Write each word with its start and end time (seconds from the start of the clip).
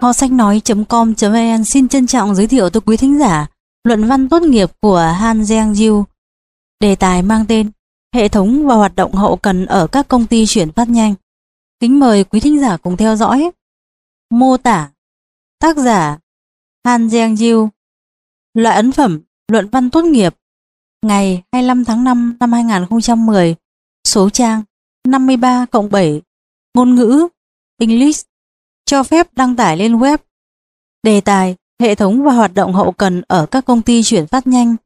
Kho 0.00 0.12
sách 0.12 0.32
nói.com.vn 0.32 1.64
xin 1.64 1.88
trân 1.88 2.06
trọng 2.06 2.34
giới 2.34 2.46
thiệu 2.46 2.70
tới 2.70 2.80
quý 2.80 2.96
thính 2.96 3.18
giả 3.18 3.46
luận 3.84 4.08
văn 4.08 4.28
tốt 4.28 4.42
nghiệp 4.42 4.70
của 4.80 5.14
Han 5.18 5.42
Jiang 5.42 5.88
Yu, 5.88 6.04
Đề 6.80 6.96
tài 6.96 7.22
mang 7.22 7.44
tên 7.48 7.70
Hệ 8.14 8.28
thống 8.28 8.66
và 8.66 8.74
hoạt 8.74 8.96
động 8.96 9.12
hậu 9.12 9.36
cần 9.36 9.66
ở 9.66 9.86
các 9.86 10.08
công 10.08 10.26
ty 10.26 10.46
chuyển 10.46 10.72
phát 10.72 10.88
nhanh. 10.88 11.14
Kính 11.80 12.00
mời 12.00 12.24
quý 12.24 12.40
thính 12.40 12.60
giả 12.60 12.76
cùng 12.76 12.96
theo 12.96 13.16
dõi. 13.16 13.50
Mô 14.30 14.56
tả 14.56 14.90
Tác 15.58 15.76
giả 15.76 16.18
Han 16.84 17.08
Jiang 17.08 17.52
Yu, 17.52 17.68
Loại 18.54 18.76
ấn 18.76 18.92
phẩm 18.92 19.20
Luận 19.48 19.68
văn 19.68 19.90
tốt 19.90 20.04
nghiệp 20.04 20.34
Ngày 21.02 21.42
25 21.52 21.84
tháng 21.84 22.04
5 22.04 22.36
năm 22.40 22.52
2010 22.52 23.54
Số 24.08 24.30
trang 24.30 24.62
53 25.08 25.66
cộng 25.66 25.90
7 25.90 26.22
Ngôn 26.74 26.94
ngữ 26.94 27.28
English 27.78 28.30
cho 28.90 29.02
phép 29.02 29.34
đăng 29.36 29.56
tải 29.56 29.76
lên 29.76 29.98
web. 29.98 30.18
Đề 31.02 31.20
tài, 31.20 31.56
hệ 31.80 31.94
thống 31.94 32.22
và 32.22 32.32
hoạt 32.32 32.54
động 32.54 32.72
hậu 32.72 32.92
cần 32.92 33.22
ở 33.28 33.46
các 33.46 33.64
công 33.64 33.82
ty 33.82 34.02
chuyển 34.02 34.26
phát 34.26 34.46
nhanh. 34.46 34.76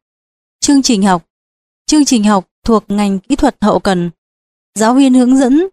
Chương 0.60 0.82
trình 0.82 1.02
học 1.02 1.26
Chương 1.86 2.04
trình 2.04 2.24
học 2.24 2.48
thuộc 2.64 2.84
ngành 2.88 3.18
kỹ 3.18 3.36
thuật 3.36 3.56
hậu 3.60 3.78
cần. 3.78 4.10
Giáo 4.78 4.94
viên 4.94 5.14
hướng 5.14 5.36
dẫn 5.36 5.68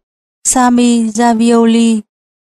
Sami 0.47 1.03
Javioli 1.03 2.01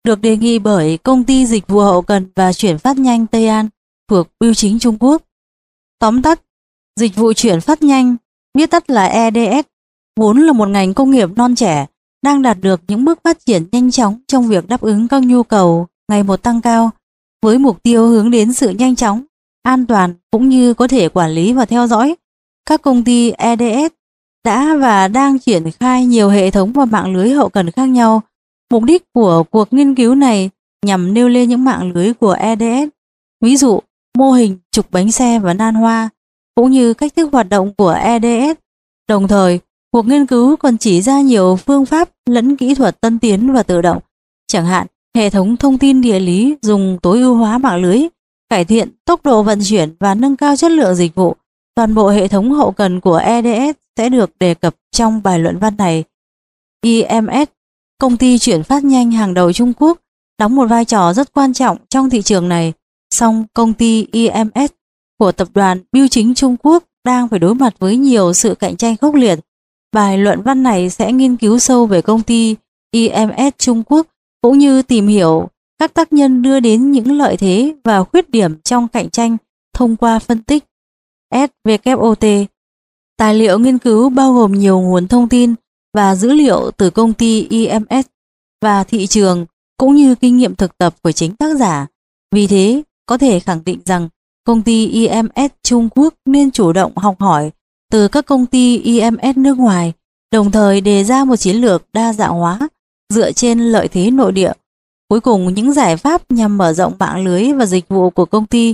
được 0.04 0.22
đề 0.22 0.38
nghị 0.38 0.60
bởi 0.60 0.98
công 0.98 1.24
ty 1.24 1.46
dịch 1.46 1.68
vụ 1.68 1.80
hậu 1.80 2.02
cần 2.02 2.28
và 2.36 2.54
chuyển 2.54 2.78
phát 2.78 2.98
nhanh 2.98 3.28
Tây 3.28 3.48
An 3.48 3.70
thuộc 4.10 4.28
Bưu 4.40 4.54
chính 4.54 4.80
Trung 4.80 4.98
Quốc. 5.00 5.22
Tóm 6.00 6.22
tắt, 6.22 6.42
dịch 7.00 7.16
vụ 7.16 7.34
chuyển 7.34 7.62
phát 7.62 7.82
nhanh, 7.82 8.16
viết 8.58 8.72
tắt 8.72 8.90
là 8.90 9.06
EDS, 9.06 9.68
vốn 10.16 10.38
là 10.42 10.54
một 10.54 10.70
ngành 10.70 10.94
công 10.94 11.12
nghiệp 11.12 11.30
non 11.36 11.56
trẻ 11.56 11.86
đang 12.24 12.42
đạt 12.42 12.58
được 12.62 12.82
những 12.88 13.06
bước 13.06 13.20
phát 13.24 13.46
triển 13.46 13.66
nhanh 13.72 13.92
chóng 13.92 14.20
trong 14.28 14.48
việc 14.48 14.68
đáp 14.68 14.82
ứng 14.82 15.08
các 15.08 15.24
nhu 15.24 15.44
cầu 15.44 15.88
ngày 16.10 16.24
một 16.24 16.44
tăng 16.44 16.62
cao 16.62 16.92
với 17.44 17.58
mục 17.58 17.84
tiêu 17.84 18.08
hướng 18.08 18.32
đến 18.32 18.54
sự 18.54 18.70
nhanh 18.70 18.96
chóng, 18.96 19.24
an 19.64 19.86
toàn 19.86 20.14
cũng 20.32 20.50
như 20.50 20.74
có 20.74 20.88
thể 20.88 21.10
quản 21.10 21.32
lý 21.32 21.54
và 21.54 21.66
theo 21.66 21.88
dõi. 21.88 22.16
Các 22.66 22.82
công 22.82 23.04
ty 23.04 23.32
EDS 23.32 23.94
đã 24.46 24.78
và 24.78 25.08
đang 25.08 25.40
triển 25.40 25.72
khai 25.72 26.06
nhiều 26.06 26.30
hệ 26.30 26.52
thống 26.52 26.74
và 26.74 26.86
mạng 26.86 27.16
lưới 27.16 27.30
hậu 27.30 27.50
cần 27.50 27.72
khác 27.72 27.86
nhau. 27.86 28.22
Mục 28.72 28.84
đích 28.84 29.04
của 29.14 29.44
cuộc 29.44 29.74
nghiên 29.74 29.96
cứu 29.96 30.16
này 30.16 30.50
nhằm 30.86 31.14
nêu 31.14 31.30
lên 31.30 31.50
những 31.50 31.64
mạng 31.64 31.92
lưới 31.92 32.14
của 32.14 32.32
EDS, 32.32 32.90
ví 33.42 33.58
dụ 33.58 33.80
mô 34.18 34.32
hình 34.32 34.58
trục 34.72 34.92
bánh 34.92 35.12
xe 35.12 35.40
và 35.40 35.54
nan 35.54 35.76
hoa, 35.76 36.10
cũng 36.56 36.72
như 36.72 36.94
cách 36.94 37.16
thức 37.16 37.30
hoạt 37.32 37.50
động 37.50 37.74
của 37.74 37.92
EDS. 37.92 38.60
Đồng 39.08 39.28
thời, 39.28 39.60
Cuộc 39.94 40.08
nghiên 40.08 40.26
cứu 40.26 40.56
còn 40.56 40.78
chỉ 40.78 41.02
ra 41.02 41.22
nhiều 41.22 41.56
phương 41.56 41.86
pháp 41.86 42.10
lẫn 42.26 42.58
kỹ 42.58 42.76
thuật 42.76 43.02
tân 43.02 43.20
tiến 43.20 43.54
và 43.54 43.64
tự 43.64 43.82
động, 43.82 44.00
chẳng 44.48 44.66
hạn 44.66 44.88
hệ 45.16 45.30
thống 45.30 45.58
thông 45.58 45.78
tin 45.78 46.02
địa 46.02 46.20
lý 46.20 46.56
dùng 46.62 46.98
tối 47.02 47.20
ưu 47.20 47.36
hóa 47.36 47.58
mạng 47.58 47.82
lưới, 47.82 48.02
cải 48.50 48.66
thiện 48.66 48.90
tốc 49.06 49.26
độ 49.26 49.44
vận 49.44 49.60
chuyển 49.64 49.96
và 50.00 50.16
nâng 50.16 50.36
cao 50.36 50.56
chất 50.56 50.72
lượng 50.72 50.96
dịch 50.96 51.16
vụ. 51.16 51.36
Toàn 51.76 51.96
bộ 51.96 52.10
hệ 52.10 52.28
thống 52.28 52.52
hậu 52.52 52.72
cần 52.72 53.00
của 53.00 53.16
EDS 53.16 53.78
sẽ 53.98 54.10
được 54.10 54.30
đề 54.40 54.54
cập 54.54 54.76
trong 54.92 55.24
bài 55.24 55.40
luận 55.40 55.60
văn 55.60 55.78
này. 55.78 56.04
IMS, 56.82 57.50
công 57.98 58.18
ty 58.18 58.38
chuyển 58.38 58.64
phát 58.64 58.84
nhanh 58.84 59.12
hàng 59.12 59.34
đầu 59.34 59.54
Trung 59.54 59.74
Quốc, 59.80 60.00
đóng 60.40 60.56
một 60.56 60.66
vai 60.66 60.86
trò 60.86 61.14
rất 61.14 61.34
quan 61.34 61.54
trọng 61.54 61.78
trong 61.90 62.10
thị 62.10 62.22
trường 62.22 62.50
này. 62.50 62.74
Song 63.14 63.46
công 63.54 63.74
ty 63.74 64.08
IMS 64.12 64.72
của 65.20 65.32
tập 65.32 65.48
đoàn 65.54 65.80
Bưu 65.92 66.08
chính 66.08 66.36
Trung 66.36 66.56
Quốc 66.64 66.84
đang 67.06 67.28
phải 67.28 67.40
đối 67.40 67.56
mặt 67.56 67.74
với 67.80 67.98
nhiều 67.98 68.34
sự 68.34 68.56
cạnh 68.56 68.78
tranh 68.78 68.98
khốc 68.98 69.16
liệt 69.16 69.40
Bài 69.94 70.18
luận 70.18 70.42
văn 70.42 70.64
này 70.64 70.90
sẽ 70.90 71.12
nghiên 71.12 71.38
cứu 71.38 71.60
sâu 71.60 71.86
về 71.86 72.02
công 72.02 72.24
ty 72.24 72.56
IMS 72.92 73.54
Trung 73.58 73.84
Quốc 73.86 74.08
cũng 74.44 74.58
như 74.58 74.82
tìm 74.82 75.08
hiểu 75.08 75.50
các 75.80 75.94
tác 75.94 76.14
nhân 76.14 76.42
đưa 76.42 76.60
đến 76.60 76.92
những 76.92 77.18
lợi 77.18 77.38
thế 77.38 77.76
và 77.84 78.04
khuyết 78.04 78.30
điểm 78.30 78.62
trong 78.64 78.88
cạnh 78.88 79.10
tranh 79.10 79.38
thông 79.74 79.96
qua 79.96 80.20
phân 80.20 80.44
tích 80.44 80.64
SWOT. 81.34 82.46
Tài 83.18 83.36
liệu 83.36 83.60
nghiên 83.60 83.78
cứu 83.78 84.10
bao 84.10 84.34
gồm 84.34 84.54
nhiều 84.54 84.82
nguồn 84.82 85.08
thông 85.08 85.30
tin 85.30 85.54
và 85.94 86.16
dữ 86.16 86.34
liệu 86.34 86.72
từ 86.78 86.90
công 86.90 87.14
ty 87.14 87.48
IMS 87.50 88.06
và 88.62 88.84
thị 88.84 89.08
trường 89.08 89.46
cũng 89.78 89.96
như 89.96 90.16
kinh 90.16 90.38
nghiệm 90.38 90.56
thực 90.56 90.78
tập 90.78 90.96
của 91.02 91.12
chính 91.12 91.36
tác 91.36 91.58
giả. 91.58 91.88
Vì 92.36 92.48
thế, 92.48 92.82
có 93.06 93.18
thể 93.18 93.40
khẳng 93.40 93.64
định 93.66 93.80
rằng 93.86 94.10
công 94.44 94.62
ty 94.62 94.88
IMS 94.88 95.52
Trung 95.64 95.90
Quốc 95.90 96.14
nên 96.26 96.52
chủ 96.52 96.74
động 96.74 96.98
học 96.98 97.16
hỏi 97.20 97.52
từ 97.92 98.08
các 98.08 98.26
công 98.26 98.46
ty 98.46 98.78
IMS 98.78 99.38
nước 99.38 99.58
ngoài, 99.58 99.94
đồng 100.32 100.52
thời 100.52 100.82
đề 100.82 101.04
ra 101.04 101.26
một 101.26 101.36
chiến 101.36 101.56
lược 101.56 101.84
đa 101.94 102.14
dạng 102.14 102.32
hóa 102.32 102.60
dựa 103.14 103.32
trên 103.32 103.60
lợi 103.60 103.88
thế 103.88 104.12
nội 104.12 104.32
địa. 104.32 104.52
Cuối 105.10 105.20
cùng 105.20 105.54
những 105.54 105.74
giải 105.74 105.98
pháp 105.98 106.32
nhằm 106.32 106.58
mở 106.58 106.74
rộng 106.74 106.94
mạng 107.00 107.24
lưới 107.24 107.54
và 107.54 107.66
dịch 107.66 107.88
vụ 107.88 108.10
của 108.10 108.26
công 108.26 108.46
ty 108.46 108.74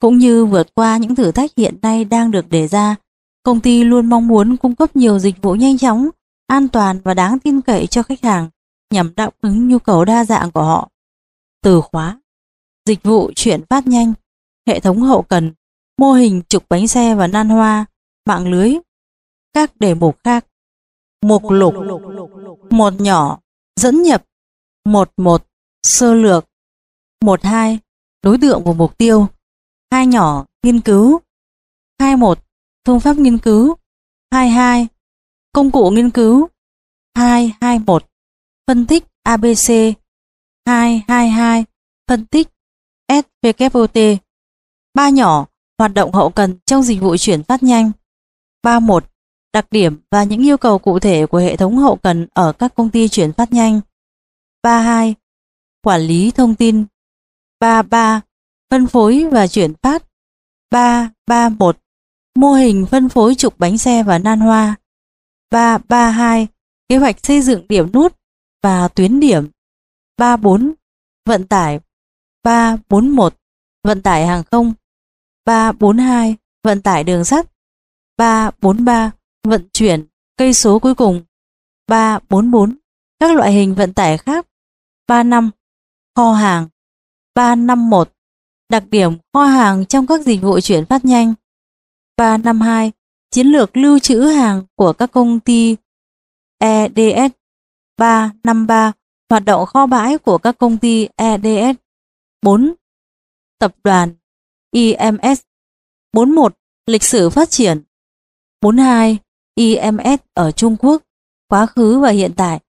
cũng 0.00 0.18
như 0.18 0.44
vượt 0.44 0.74
qua 0.74 0.96
những 0.96 1.14
thử 1.14 1.32
thách 1.32 1.50
hiện 1.56 1.74
nay 1.82 2.04
đang 2.04 2.30
được 2.30 2.50
đề 2.50 2.68
ra. 2.68 2.96
Công 3.42 3.60
ty 3.60 3.84
luôn 3.84 4.06
mong 4.06 4.28
muốn 4.28 4.56
cung 4.56 4.74
cấp 4.74 4.96
nhiều 4.96 5.18
dịch 5.18 5.42
vụ 5.42 5.54
nhanh 5.54 5.78
chóng, 5.78 6.08
an 6.46 6.68
toàn 6.68 7.00
và 7.04 7.14
đáng 7.14 7.38
tin 7.38 7.60
cậy 7.60 7.86
cho 7.86 8.02
khách 8.02 8.22
hàng 8.22 8.48
nhằm 8.94 9.14
đáp 9.16 9.30
ứng 9.40 9.68
nhu 9.68 9.78
cầu 9.78 10.04
đa 10.04 10.24
dạng 10.24 10.50
của 10.50 10.62
họ. 10.62 10.88
Từ 11.62 11.80
khóa 11.80 12.20
Dịch 12.88 13.02
vụ 13.02 13.30
chuyển 13.34 13.66
phát 13.70 13.86
nhanh 13.86 14.12
Hệ 14.66 14.80
thống 14.80 15.00
hậu 15.00 15.22
cần 15.22 15.52
Mô 15.98 16.12
hình 16.12 16.42
trục 16.48 16.68
bánh 16.68 16.88
xe 16.88 17.14
và 17.14 17.26
nan 17.26 17.48
hoa 17.48 17.84
mạng 18.26 18.50
lưới, 18.50 18.74
các 19.52 19.76
đề 19.80 19.94
mục 19.94 20.18
khác. 20.24 20.46
Mục 21.22 21.50
lục, 21.50 21.74
một 22.70 23.00
nhỏ, 23.00 23.40
dẫn 23.80 24.02
nhập, 24.02 24.24
một 24.84 25.12
một, 25.16 25.46
sơ 25.82 26.14
lược, 26.14 26.46
một 27.24 27.44
hai, 27.44 27.78
đối 28.22 28.38
tượng 28.38 28.64
của 28.64 28.74
mục 28.74 28.98
tiêu, 28.98 29.26
hai 29.90 30.06
nhỏ, 30.06 30.46
nghiên 30.62 30.80
cứu, 30.80 31.20
hai 32.00 32.16
một, 32.16 32.38
phương 32.86 33.00
pháp 33.00 33.16
nghiên 33.16 33.38
cứu, 33.38 33.74
hai 34.30 34.50
hai, 34.50 34.86
công 35.52 35.70
cụ 35.70 35.90
nghiên 35.90 36.10
cứu, 36.10 36.48
hai 37.14 37.52
hai 37.60 37.78
một, 37.78 38.04
phân 38.66 38.86
tích 38.86 39.04
ABC, 39.22 39.70
hai 40.66 41.02
hai 41.08 41.28
hai, 41.28 41.64
phân 42.08 42.26
tích 42.26 42.48
SVKOT, 43.08 43.96
ba 44.94 45.08
nhỏ, 45.08 45.46
hoạt 45.78 45.94
động 45.94 46.12
hậu 46.12 46.30
cần 46.30 46.58
trong 46.66 46.82
dịch 46.82 47.00
vụ 47.00 47.16
chuyển 47.16 47.42
phát 47.42 47.62
nhanh. 47.62 47.90
31. 48.62 49.11
Đặc 49.52 49.66
điểm 49.70 50.00
và 50.10 50.24
những 50.24 50.42
yêu 50.46 50.56
cầu 50.56 50.78
cụ 50.78 50.98
thể 50.98 51.26
của 51.26 51.38
hệ 51.38 51.56
thống 51.56 51.76
hậu 51.76 51.96
cần 51.96 52.26
ở 52.34 52.52
các 52.52 52.74
công 52.74 52.90
ty 52.90 53.08
chuyển 53.08 53.32
phát 53.32 53.52
nhanh. 53.52 53.80
32. 54.62 55.14
Quản 55.82 56.00
lý 56.00 56.30
thông 56.30 56.54
tin. 56.54 56.84
33. 57.60 58.20
Phân 58.70 58.86
phối 58.86 59.28
và 59.32 59.46
chuyển 59.46 59.74
phát. 59.82 60.02
331. 60.70 61.78
Mô 62.34 62.52
hình 62.52 62.86
phân 62.90 63.08
phối 63.08 63.34
trục 63.34 63.58
bánh 63.58 63.78
xe 63.78 64.02
và 64.02 64.18
nan 64.18 64.40
hoa. 64.40 64.76
332. 65.50 66.46
Kế 66.88 66.96
hoạch 66.96 67.16
xây 67.26 67.42
dựng 67.42 67.68
điểm 67.68 67.92
nút 67.92 68.16
và 68.62 68.88
tuyến 68.88 69.20
điểm. 69.20 69.48
34. 70.16 70.72
Vận 71.26 71.46
tải. 71.46 71.80
341. 72.42 73.34
Vận 73.84 74.02
tải 74.02 74.26
hàng 74.26 74.42
không. 74.50 74.72
342. 75.44 76.36
Vận 76.62 76.82
tải 76.82 77.04
đường 77.04 77.24
sắt. 77.24 77.46
343 78.16 79.12
vận 79.42 79.68
chuyển, 79.72 80.06
cây 80.36 80.54
số 80.54 80.78
cuối 80.78 80.94
cùng. 80.94 81.24
344 81.86 82.76
các 83.20 83.36
loại 83.36 83.52
hình 83.52 83.74
vận 83.74 83.92
tải 83.92 84.18
khác. 84.18 84.46
35 85.06 85.50
kho 86.16 86.32
hàng. 86.32 86.68
351 87.34 88.12
đặc 88.68 88.84
điểm 88.90 89.12
kho 89.32 89.44
hàng 89.44 89.86
trong 89.86 90.06
các 90.06 90.20
dịch 90.20 90.42
vụ 90.42 90.60
chuyển 90.60 90.84
phát 90.86 91.04
nhanh. 91.04 91.34
352 92.16 92.92
chiến 93.30 93.46
lược 93.46 93.76
lưu 93.76 93.98
trữ 93.98 94.20
hàng 94.20 94.62
của 94.76 94.92
các 94.92 95.12
công 95.12 95.40
ty 95.40 95.76
EDS 96.58 97.34
353 97.96 98.92
hoạt 99.30 99.44
động 99.44 99.66
kho 99.66 99.86
bãi 99.86 100.18
của 100.18 100.38
các 100.38 100.58
công 100.58 100.78
ty 100.78 101.08
EDS 101.16 101.78
4 102.42 102.74
tập 103.58 103.74
đoàn 103.84 104.14
IMS 104.70 105.40
41 106.12 106.54
lịch 106.86 107.02
sử 107.02 107.30
phát 107.30 107.50
triển. 107.50 107.82
42. 108.60 109.18
IMS 109.54 110.20
ở 110.34 110.50
Trung 110.50 110.76
Quốc, 110.76 111.02
quá 111.48 111.66
khứ 111.66 111.98
và 111.98 112.10
hiện 112.10 112.32
tại. 112.36 112.60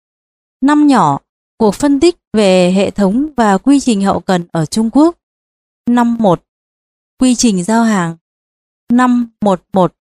Năm 0.61 0.87
nhỏ, 0.87 1.19
cuộc 1.57 1.75
phân 1.75 1.99
tích 1.99 2.15
về 2.33 2.71
hệ 2.71 2.91
thống 2.91 3.27
và 3.37 3.57
quy 3.57 3.79
trình 3.79 4.01
hậu 4.01 4.19
cần 4.19 4.45
ở 4.51 4.65
Trung 4.65 4.89
Quốc. 4.89 5.17
Năm 5.89 6.17
1. 6.19 6.43
Quy 7.19 7.35
trình 7.35 7.63
giao 7.63 7.83
hàng. 7.83 8.17
Năm 8.91 9.31
11. 9.41 9.93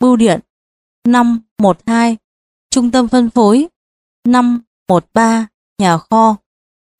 bưu 0.00 0.16
điện 0.16 0.40
Năm 1.06 1.40
12. 1.58 2.16
trung 2.70 2.90
tâm 2.90 3.08
phân 3.08 3.30
phối 3.30 3.68
Năm 4.26 4.62
13. 4.88 5.46
nhà 5.78 5.98
kho 5.98 6.36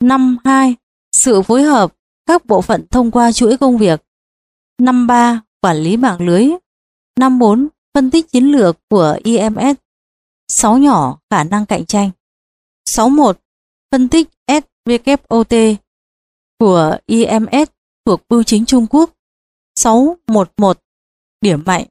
Năm 0.00 0.36
2. 0.44 0.76
sự 1.12 1.42
phối 1.42 1.62
hợp 1.62 1.94
các 2.26 2.46
bộ 2.46 2.60
phận 2.60 2.86
thông 2.90 3.10
qua 3.10 3.32
chuỗi 3.32 3.56
công 3.56 3.78
việc 3.78 4.02
Năm 4.78 5.06
3. 5.06 5.40
quản 5.60 5.76
lý 5.76 5.96
mạng 5.96 6.20
lưới 6.20 6.48
Năm 7.18 7.38
4 7.38 7.68
phân 7.94 8.10
tích 8.10 8.32
chiến 8.32 8.44
lược 8.44 8.78
của 8.88 9.18
IMS 9.24 9.76
6 10.50 10.78
nhỏ 10.78 11.18
khả 11.30 11.44
năng 11.44 11.66
cạnh 11.66 11.86
tranh. 11.86 12.10
61 12.84 13.40
phân 13.90 14.08
tích 14.08 14.28
SWOT 14.46 15.76
của 16.58 16.98
IMS 17.06 17.68
thuộc 18.06 18.20
Bưu 18.28 18.42
chính 18.42 18.66
Trung 18.66 18.86
Quốc. 18.90 19.10
611 19.74 20.80
điểm 21.40 21.62
mạnh. 21.66 21.86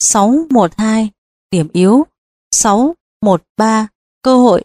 612 0.00 1.10
điểm 1.50 1.68
yếu. 1.72 2.06
613 2.50 3.88
cơ 4.22 4.36
hội. 4.36 4.64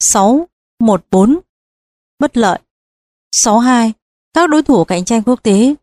614 0.00 1.40
bất 2.18 2.36
lợi. 2.36 2.58
62 3.32 3.92
các 4.34 4.50
đối 4.50 4.62
thủ 4.62 4.84
cạnh 4.84 5.04
tranh 5.04 5.22
quốc 5.22 5.42
tế. 5.42 5.74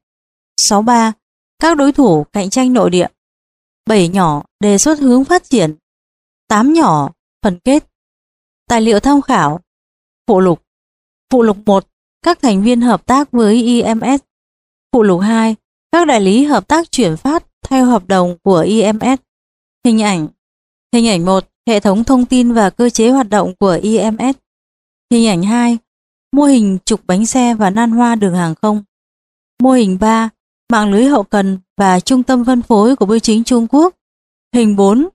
63 0.57 1.13
các 1.59 1.77
đối 1.77 1.91
thủ 1.91 2.23
cạnh 2.23 2.49
tranh 2.49 2.73
nội 2.73 2.89
địa. 2.89 3.07
7 3.85 4.07
nhỏ 4.07 4.43
đề 4.59 4.77
xuất 4.77 4.99
hướng 4.99 5.23
phát 5.23 5.43
triển 5.43 5.75
8 6.47 6.73
nhỏ 6.73 7.11
phần 7.43 7.59
kết. 7.63 7.87
Tài 8.67 8.81
liệu 8.81 8.99
tham 8.99 9.21
khảo. 9.21 9.59
Phụ 10.27 10.39
lục. 10.39 10.63
Phụ 11.29 11.41
lục 11.41 11.57
1 11.65 11.87
các 12.25 12.41
thành 12.41 12.63
viên 12.63 12.81
hợp 12.81 13.05
tác 13.05 13.31
với 13.31 13.55
IMS 13.55 14.21
phụ 14.91 15.03
lục 15.03 15.19
2 15.21 15.55
các 15.91 16.07
đại 16.07 16.21
lý 16.21 16.43
hợp 16.43 16.67
tác 16.67 16.91
chuyển 16.91 17.17
phát 17.17 17.45
theo 17.67 17.85
hợp 17.85 18.07
đồng 18.07 18.37
của 18.43 18.59
IMS 18.59 19.19
hình 19.85 20.01
ảnh. 20.01 20.27
Hình 20.93 21.07
ảnh 21.07 21.25
1 21.25 21.43
hệ 21.67 21.79
thống 21.79 22.03
thông 22.03 22.25
tin 22.25 22.53
và 22.53 22.69
cơ 22.69 22.89
chế 22.89 23.09
hoạt 23.09 23.29
động 23.29 23.53
của 23.59 23.79
IMS 23.81 24.37
hình 25.11 25.27
ảnh 25.27 25.43
2 25.43 25.77
mô 26.31 26.43
hình 26.43 26.77
trục 26.85 27.01
bánh 27.07 27.25
xe 27.25 27.55
và 27.55 27.69
nan 27.69 27.91
hoa 27.91 28.15
đường 28.15 28.35
hàng 28.35 28.55
không. 28.61 28.83
Mô 29.63 29.71
hình 29.71 29.97
3 29.99 30.29
mạng 30.71 30.91
lưới 30.91 31.05
hậu 31.05 31.23
cần 31.23 31.59
và 31.81 31.99
trung 31.99 32.23
tâm 32.23 32.45
phân 32.45 32.61
phối 32.61 32.95
của 32.95 33.05
bưu 33.05 33.19
chính 33.19 33.43
Trung 33.43 33.67
Quốc. 33.67 33.95
Hình 34.53 34.75
4. 34.75 35.09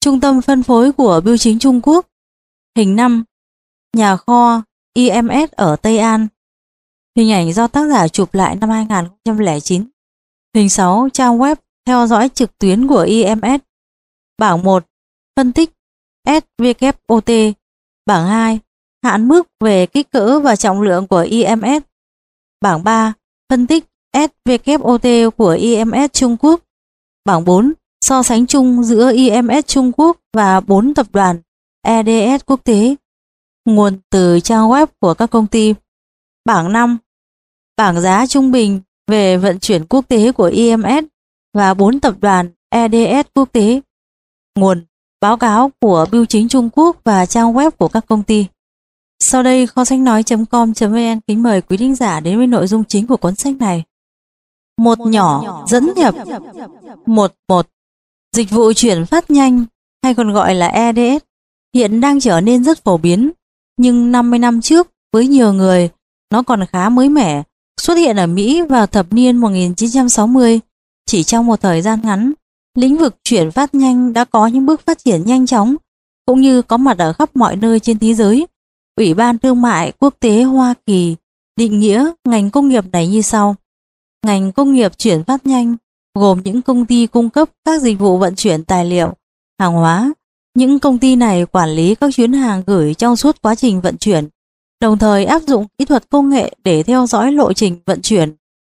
Trung 0.00 0.20
tâm 0.20 0.42
phân 0.42 0.62
phối 0.62 0.92
của 0.92 1.20
bưu 1.24 1.36
chính 1.36 1.58
Trung 1.58 1.80
Quốc. 1.82 2.06
Hình 2.76 2.96
5. 2.96 3.24
Nhà 3.96 4.16
kho 4.16 4.62
IMS 4.94 5.50
ở 5.50 5.76
Tây 5.76 5.98
An. 5.98 6.26
Hình 7.16 7.32
ảnh 7.32 7.52
do 7.52 7.66
tác 7.66 7.88
giả 7.90 8.08
chụp 8.08 8.34
lại 8.34 8.56
năm 8.56 8.70
2009. 8.70 9.88
Hình 10.54 10.68
6. 10.68 11.08
Trang 11.12 11.38
web 11.38 11.56
theo 11.86 12.06
dõi 12.06 12.28
trực 12.28 12.58
tuyến 12.58 12.86
của 12.86 13.00
IMS. 13.00 13.60
Bảng 14.38 14.62
1. 14.62 14.86
Phân 15.36 15.52
tích 15.52 15.70
SWOT. 16.26 17.52
Bảng 18.06 18.26
2. 18.26 18.60
Hạn 19.02 19.28
mức 19.28 19.48
về 19.60 19.86
kích 19.86 20.10
cỡ 20.10 20.40
và 20.40 20.56
trọng 20.56 20.82
lượng 20.82 21.06
của 21.06 21.26
IMS. 21.30 21.82
Bảng 22.60 22.84
3. 22.84 23.12
Phân 23.48 23.66
tích 23.66 23.84
SWOT 24.14 25.30
của 25.30 25.50
IMS 25.50 26.12
Trung 26.12 26.36
Quốc. 26.36 26.60
Bảng 27.24 27.44
4. 27.44 27.72
So 28.04 28.22
sánh 28.22 28.46
chung 28.46 28.84
giữa 28.84 29.12
IMS 29.12 29.66
Trung 29.66 29.92
Quốc 29.96 30.20
và 30.32 30.60
4 30.60 30.94
tập 30.94 31.06
đoàn 31.12 31.40
EDS 31.86 32.44
quốc 32.46 32.64
tế. 32.64 32.94
Nguồn 33.64 33.98
từ 34.10 34.40
trang 34.40 34.68
web 34.68 34.86
của 35.00 35.14
các 35.14 35.30
công 35.30 35.46
ty. 35.46 35.74
Bảng 36.44 36.72
5. 36.72 36.98
Bảng 37.76 38.00
giá 38.00 38.26
trung 38.26 38.50
bình 38.50 38.80
về 39.06 39.36
vận 39.36 39.58
chuyển 39.58 39.84
quốc 39.86 40.08
tế 40.08 40.32
của 40.32 40.44
IMS 40.44 41.04
và 41.54 41.74
4 41.74 42.00
tập 42.00 42.14
đoàn 42.20 42.50
EDS 42.70 43.28
quốc 43.34 43.52
tế. 43.52 43.80
Nguồn 44.58 44.84
báo 45.20 45.36
cáo 45.36 45.70
của 45.80 46.06
Bưu 46.12 46.24
chính 46.24 46.48
Trung 46.48 46.70
Quốc 46.72 46.96
và 47.04 47.26
trang 47.26 47.52
web 47.52 47.70
của 47.70 47.88
các 47.88 48.06
công 48.08 48.22
ty. 48.22 48.46
Sau 49.20 49.42
đây, 49.42 49.66
kho 49.66 49.84
sách 49.84 49.98
nói.com.vn 49.98 51.20
kính 51.26 51.42
mời 51.42 51.60
quý 51.60 51.76
thính 51.76 51.94
giả 51.94 52.20
đến 52.20 52.38
với 52.38 52.46
nội 52.46 52.66
dung 52.66 52.84
chính 52.84 53.06
của 53.06 53.16
cuốn 53.16 53.34
sách 53.34 53.56
này 53.56 53.84
một 54.78 54.98
nhỏ 55.00 55.64
dẫn 55.68 55.92
nhập. 55.96 56.14
một 57.06 57.34
một. 57.48 57.66
Dịch 58.36 58.50
vụ 58.50 58.72
chuyển 58.72 59.06
phát 59.06 59.30
nhanh 59.30 59.64
hay 60.02 60.14
còn 60.14 60.32
gọi 60.32 60.54
là 60.54 60.66
EDS 60.66 61.24
hiện 61.74 62.00
đang 62.00 62.20
trở 62.20 62.40
nên 62.40 62.64
rất 62.64 62.84
phổ 62.84 62.96
biến. 62.96 63.30
Nhưng 63.76 64.12
50 64.12 64.38
năm 64.38 64.60
trước 64.60 64.90
với 65.12 65.26
nhiều 65.26 65.52
người 65.52 65.88
nó 66.30 66.42
còn 66.42 66.66
khá 66.66 66.88
mới 66.88 67.08
mẻ 67.08 67.42
xuất 67.80 67.94
hiện 67.94 68.16
ở 68.16 68.26
Mỹ 68.26 68.62
vào 68.62 68.86
thập 68.86 69.12
niên 69.12 69.36
1960 69.36 70.60
chỉ 71.06 71.24
trong 71.24 71.46
một 71.46 71.60
thời 71.60 71.82
gian 71.82 72.00
ngắn 72.02 72.32
lĩnh 72.74 72.98
vực 72.98 73.16
chuyển 73.24 73.50
phát 73.50 73.74
nhanh 73.74 74.12
đã 74.12 74.24
có 74.24 74.46
những 74.46 74.66
bước 74.66 74.80
phát 74.86 74.98
triển 75.04 75.24
nhanh 75.26 75.46
chóng 75.46 75.76
cũng 76.26 76.40
như 76.40 76.62
có 76.62 76.76
mặt 76.76 76.98
ở 76.98 77.12
khắp 77.12 77.30
mọi 77.34 77.56
nơi 77.56 77.80
trên 77.80 77.98
thế 77.98 78.14
giới. 78.14 78.46
Ủy 78.96 79.14
ban 79.14 79.38
Thương 79.38 79.62
mại 79.62 79.92
Quốc 79.92 80.14
tế 80.20 80.42
Hoa 80.42 80.74
Kỳ 80.86 81.16
định 81.56 81.80
nghĩa 81.80 82.10
ngành 82.24 82.50
công 82.50 82.68
nghiệp 82.68 82.84
này 82.92 83.08
như 83.08 83.22
sau 83.22 83.56
Ngành 84.24 84.52
công 84.52 84.72
nghiệp 84.72 84.98
chuyển 84.98 85.24
phát 85.24 85.46
nhanh 85.46 85.76
gồm 86.14 86.40
những 86.44 86.62
công 86.62 86.86
ty 86.86 87.06
cung 87.06 87.30
cấp 87.30 87.48
các 87.64 87.82
dịch 87.82 87.98
vụ 87.98 88.18
vận 88.18 88.34
chuyển 88.34 88.64
tài 88.64 88.84
liệu, 88.84 89.14
hàng 89.58 89.72
hóa. 89.72 90.12
Những 90.54 90.78
công 90.78 90.98
ty 90.98 91.16
này 91.16 91.46
quản 91.46 91.70
lý 91.70 91.94
các 91.94 92.14
chuyến 92.14 92.32
hàng 92.32 92.62
gửi 92.66 92.94
trong 92.94 93.16
suốt 93.16 93.42
quá 93.42 93.54
trình 93.54 93.80
vận 93.80 93.96
chuyển, 93.96 94.28
đồng 94.80 94.98
thời 94.98 95.24
áp 95.24 95.42
dụng 95.42 95.66
kỹ 95.78 95.84
thuật 95.84 96.10
công 96.10 96.30
nghệ 96.30 96.54
để 96.64 96.82
theo 96.82 97.06
dõi 97.06 97.32
lộ 97.32 97.52
trình 97.52 97.78
vận 97.86 98.02
chuyển 98.02 98.32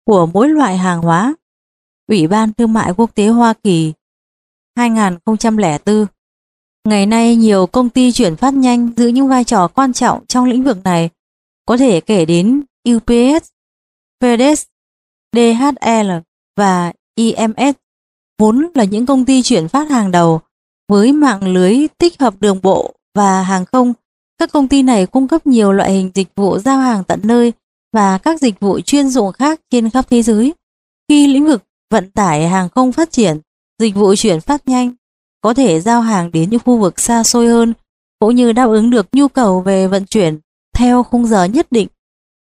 của 0.05 0.25
mỗi 0.25 0.49
loại 0.49 0.77
hàng 0.77 1.01
hóa. 1.01 1.33
Ủy 2.07 2.27
ban 2.27 2.53
Thương 2.53 2.73
mại 2.73 2.93
Quốc 2.97 3.15
tế 3.15 3.27
Hoa 3.27 3.53
Kỳ 3.63 3.93
2004 4.75 6.05
Ngày 6.87 7.05
nay 7.05 7.35
nhiều 7.35 7.67
công 7.67 7.89
ty 7.89 8.11
chuyển 8.11 8.35
phát 8.35 8.53
nhanh 8.53 8.89
giữ 8.97 9.07
những 9.07 9.27
vai 9.27 9.43
trò 9.43 9.67
quan 9.67 9.93
trọng 9.93 10.25
trong 10.25 10.45
lĩnh 10.45 10.63
vực 10.63 10.83
này, 10.83 11.09
có 11.65 11.77
thể 11.77 12.01
kể 12.01 12.25
đến 12.25 12.63
UPS, 12.89 13.49
FedEx, 14.21 14.65
DHL 15.35 16.11
và 16.57 16.93
IMS 17.15 17.75
vốn 18.39 18.67
là 18.73 18.83
những 18.83 19.05
công 19.05 19.25
ty 19.25 19.41
chuyển 19.41 19.67
phát 19.67 19.89
hàng 19.89 20.11
đầu 20.11 20.41
với 20.87 21.11
mạng 21.11 21.53
lưới 21.53 21.87
tích 21.97 22.19
hợp 22.19 22.33
đường 22.39 22.59
bộ 22.63 22.93
và 23.15 23.41
hàng 23.41 23.65
không. 23.65 23.93
Các 24.37 24.51
công 24.51 24.67
ty 24.67 24.83
này 24.83 25.05
cung 25.05 25.27
cấp 25.27 25.47
nhiều 25.47 25.73
loại 25.73 25.91
hình 25.91 26.11
dịch 26.13 26.27
vụ 26.35 26.57
giao 26.57 26.77
hàng 26.77 27.03
tận 27.03 27.19
nơi 27.23 27.53
và 27.93 28.17
các 28.17 28.41
dịch 28.41 28.59
vụ 28.59 28.79
chuyên 28.79 29.09
dụng 29.09 29.31
khác 29.31 29.61
trên 29.69 29.89
khắp 29.89 30.05
thế 30.09 30.21
giới. 30.21 30.53
Khi 31.09 31.27
lĩnh 31.27 31.45
vực 31.45 31.63
vận 31.91 32.11
tải 32.11 32.47
hàng 32.47 32.69
không 32.69 32.91
phát 32.91 33.11
triển, 33.11 33.39
dịch 33.79 33.95
vụ 33.95 34.15
chuyển 34.15 34.41
phát 34.41 34.67
nhanh 34.67 34.91
có 35.41 35.53
thể 35.53 35.79
giao 35.79 36.01
hàng 36.01 36.31
đến 36.31 36.49
những 36.49 36.59
khu 36.65 36.77
vực 36.77 36.99
xa 36.99 37.23
xôi 37.23 37.47
hơn 37.47 37.73
cũng 38.19 38.35
như 38.35 38.51
đáp 38.51 38.65
ứng 38.65 38.89
được 38.89 39.07
nhu 39.11 39.27
cầu 39.27 39.61
về 39.61 39.87
vận 39.87 40.05
chuyển 40.05 40.39
theo 40.73 41.03
khung 41.03 41.27
giờ 41.27 41.43
nhất 41.43 41.67
định. 41.71 41.87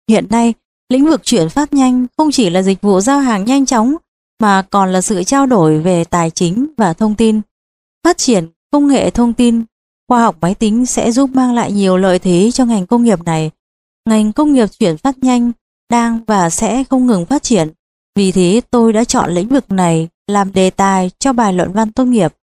Hiện 0.09 0.27
nay, 0.31 0.55
Lĩnh 0.89 1.05
vực 1.05 1.21
chuyển 1.25 1.49
phát 1.49 1.73
nhanh 1.73 2.07
không 2.17 2.31
chỉ 2.31 2.51
là 2.51 2.63
dịch 2.63 2.81
vụ 2.81 3.01
giao 3.01 3.21
hàng 3.21 3.45
nhanh 3.45 3.67
chóng 3.67 3.97
mà 4.41 4.63
còn 4.63 4.93
là 4.93 5.01
sự 5.01 5.25
trao 5.25 5.47
đổi 5.47 5.79
về 5.81 6.05
tài 6.05 6.31
chính 6.31 6.67
và 6.77 6.93
thông 6.93 7.15
tin. 7.15 7.41
Phát 8.05 8.19
triển 8.19 8.49
công 8.71 8.89
nghệ 8.89 9.11
thông 9.11 9.33
tin, 9.33 9.65
khoa 10.09 10.23
học 10.23 10.37
máy 10.41 10.55
tính 10.55 10.87
sẽ 10.87 11.13
giúp 11.13 11.31
mang 11.35 11.55
lại 11.55 11.73
nhiều 11.73 11.97
lợi 11.97 12.19
thế 12.19 12.51
cho 12.53 12.65
ngành 12.65 12.87
công 12.87 13.03
nghiệp 13.03 13.23
này. 13.23 13.51
Ngành 14.09 14.33
công 14.33 14.53
nghiệp 14.53 14.67
chuyển 14.79 14.97
phát 14.97 15.19
nhanh 15.19 15.53
đang 15.91 16.21
và 16.27 16.51
sẽ 16.51 16.85
không 16.85 17.07
ngừng 17.07 17.27
phát 17.27 17.43
triển. 17.43 17.69
Vì 18.15 18.33
thế 18.33 18.61
tôi 18.71 18.93
đã 18.93 19.05
chọn 19.05 19.31
lĩnh 19.31 19.49
vực 19.49 19.71
này 19.71 20.09
làm 20.27 20.53
đề 20.53 20.71
tài 20.71 21.11
cho 21.19 21.33
bài 21.33 21.53
luận 21.53 21.73
văn 21.73 21.93
tốt 21.93 22.05
nghiệp. 22.05 22.35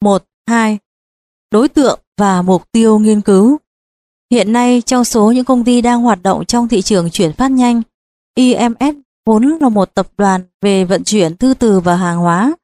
1. 0.00 0.24
2. 0.48 0.78
Đối 1.50 1.68
tượng 1.68 2.00
và 2.18 2.42
mục 2.42 2.72
tiêu 2.72 2.98
nghiên 2.98 3.20
cứu 3.20 3.58
Hiện 4.32 4.52
nay 4.52 4.82
trong 4.86 5.04
số 5.04 5.32
những 5.32 5.44
công 5.44 5.64
ty 5.64 5.80
đang 5.80 6.02
hoạt 6.02 6.22
động 6.22 6.44
trong 6.44 6.68
thị 6.68 6.82
trường 6.82 7.10
chuyển 7.10 7.32
phát 7.32 7.50
nhanh, 7.50 7.82
IMS 8.34 8.96
vốn 9.26 9.58
là 9.60 9.68
một 9.68 9.94
tập 9.94 10.08
đoàn 10.16 10.40
về 10.62 10.84
vận 10.84 11.04
chuyển 11.04 11.36
thư 11.36 11.54
từ 11.54 11.80
và 11.80 11.96
hàng 11.96 12.18
hóa, 12.18 12.54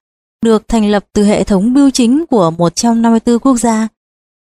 được 0.45 0.69
thành 0.69 0.91
lập 0.91 1.05
từ 1.13 1.25
hệ 1.25 1.45
thống 1.45 1.75
bưu 1.75 1.91
chính 1.91 2.25
của 2.27 2.51
154 2.51 3.39
quốc 3.39 3.57
gia. 3.57 3.89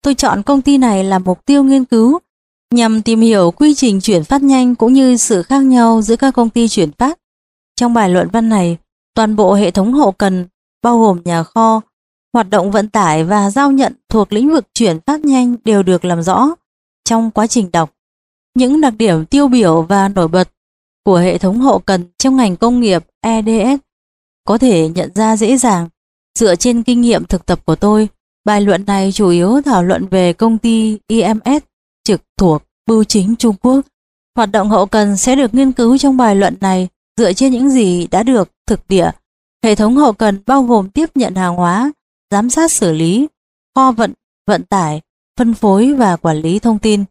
Tôi 0.01 0.15
chọn 0.15 0.43
công 0.43 0.61
ty 0.61 0.77
này 0.77 1.03
làm 1.03 1.23
mục 1.23 1.45
tiêu 1.45 1.63
nghiên 1.63 1.85
cứu 1.85 2.19
nhằm 2.73 3.01
tìm 3.01 3.21
hiểu 3.21 3.51
quy 3.51 3.75
trình 3.75 4.01
chuyển 4.01 4.23
phát 4.23 4.43
nhanh 4.43 4.75
cũng 4.75 4.93
như 4.93 5.17
sự 5.17 5.43
khác 5.43 5.59
nhau 5.63 6.01
giữa 6.01 6.15
các 6.15 6.31
công 6.31 6.49
ty 6.49 6.67
chuyển 6.67 6.91
phát. 6.91 7.19
Trong 7.75 7.93
bài 7.93 8.09
luận 8.09 8.27
văn 8.31 8.49
này, 8.49 8.77
toàn 9.15 9.35
bộ 9.35 9.53
hệ 9.53 9.71
thống 9.71 9.93
hậu 9.93 10.11
cần 10.11 10.45
bao 10.83 10.99
gồm 10.99 11.21
nhà 11.25 11.43
kho, 11.43 11.81
hoạt 12.33 12.49
động 12.49 12.71
vận 12.71 12.89
tải 12.89 13.23
và 13.23 13.49
giao 13.49 13.71
nhận 13.71 13.93
thuộc 14.09 14.33
lĩnh 14.33 14.49
vực 14.49 14.67
chuyển 14.73 14.99
phát 15.05 15.25
nhanh 15.25 15.55
đều 15.63 15.83
được 15.83 16.05
làm 16.05 16.23
rõ 16.23 16.55
trong 17.09 17.31
quá 17.31 17.47
trình 17.47 17.71
đọc. 17.71 17.93
Những 18.55 18.81
đặc 18.81 18.93
điểm 18.97 19.25
tiêu 19.25 19.47
biểu 19.47 19.81
và 19.81 20.07
nổi 20.07 20.27
bật 20.27 20.49
của 21.05 21.17
hệ 21.17 21.37
thống 21.37 21.59
hậu 21.59 21.79
cần 21.79 22.05
trong 22.17 22.35
ngành 22.35 22.55
công 22.55 22.79
nghiệp 22.79 23.05
EDS 23.21 23.81
có 24.45 24.57
thể 24.57 24.89
nhận 24.89 25.11
ra 25.15 25.37
dễ 25.37 25.57
dàng. 25.57 25.89
Dựa 26.39 26.55
trên 26.55 26.83
kinh 26.83 27.01
nghiệm 27.01 27.25
thực 27.25 27.45
tập 27.45 27.65
của 27.65 27.75
tôi, 27.75 28.09
bài 28.45 28.61
luận 28.61 28.85
này 28.85 29.11
chủ 29.11 29.29
yếu 29.29 29.61
thảo 29.61 29.83
luận 29.83 30.05
về 30.07 30.33
công 30.33 30.57
ty 30.57 30.97
IMS 31.07 31.63
trực 32.03 32.21
thuộc 32.37 32.63
Bưu 32.85 33.03
chính 33.03 33.35
Trung 33.35 33.55
Quốc. 33.61 33.85
Hoạt 34.35 34.51
động 34.51 34.69
hậu 34.69 34.85
cần 34.85 35.17
sẽ 35.17 35.35
được 35.35 35.53
nghiên 35.53 35.71
cứu 35.71 35.97
trong 35.97 36.17
bài 36.17 36.35
luận 36.35 36.55
này 36.61 36.87
dựa 37.17 37.33
trên 37.33 37.51
những 37.51 37.69
gì 37.69 38.07
đã 38.07 38.23
được 38.23 38.51
thực 38.67 38.87
địa 38.87 39.11
Hệ 39.63 39.75
thống 39.75 39.95
hậu 39.95 40.13
cần 40.13 40.39
bao 40.45 40.63
gồm 40.63 40.89
tiếp 40.89 41.09
nhận 41.15 41.35
hàng 41.35 41.55
hóa, 41.55 41.91
giám 42.31 42.49
sát 42.49 42.71
xử 42.71 42.91
lý, 42.91 43.27
kho 43.75 43.91
vận, 43.91 44.13
vận 44.47 44.63
tải, 44.63 45.01
phân 45.39 45.53
phối 45.53 45.93
và 45.93 46.15
quản 46.15 46.37
lý 46.37 46.59
thông 46.59 46.79
tin. 46.79 47.03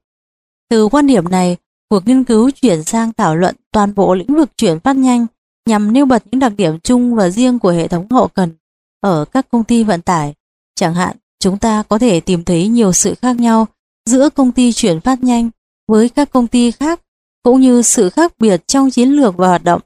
Từ 0.71 0.89
quan 0.89 1.07
điểm 1.07 1.29
này, 1.29 1.57
cuộc 1.89 2.07
nghiên 2.07 2.25
cứu 2.25 2.51
chuyển 2.51 2.85
sang 2.85 3.13
thảo 3.13 3.37
luận 3.37 3.55
toàn 3.73 3.95
bộ 3.95 4.15
lĩnh 4.15 4.35
vực 4.37 4.51
chuyển 4.57 4.81
phát 4.81 4.97
nhanh 4.97 5.27
nhằm 5.67 5.93
nêu 5.93 6.07
bật 6.07 6.23
những 6.31 6.39
đặc 6.39 6.53
điểm 6.57 6.81
chung 6.81 7.15
và 7.15 7.31
riêng 7.31 7.59
của 7.59 7.71
hệ 7.71 7.89
thống 7.89 8.11
hậu 8.11 8.29
cần 8.29 8.53
ở 9.01 9.25
các 9.25 9.47
công 9.51 9.65
ty 9.65 9.85
vận 9.85 10.03
tải. 10.03 10.35
Chẳng 10.75 10.95
hạn, 10.95 11.17
chúng 11.41 11.59
ta 11.59 11.83
có 11.83 11.99
thể 11.99 12.21
tìm 12.21 12.45
thấy 12.45 12.69
nhiều 12.69 12.93
sự 12.93 13.15
khác 13.15 13.37
nhau 13.41 13.67
giữa 14.07 14.31
công 14.31 14.53
ty 14.53 14.73
chuyển 14.73 15.01
phát 15.01 15.23
nhanh 15.23 15.51
với 15.87 16.09
các 16.09 16.31
công 16.31 16.47
ty 16.47 16.71
khác 16.71 17.01
cũng 17.43 17.61
như 17.61 17.83
sự 17.83 18.11
khác 18.11 18.33
biệt 18.39 18.67
trong 18.67 18.91
chiến 18.91 19.09
lược 19.09 19.37
và 19.37 19.49
hoạt 19.49 19.65
động. 19.65 19.81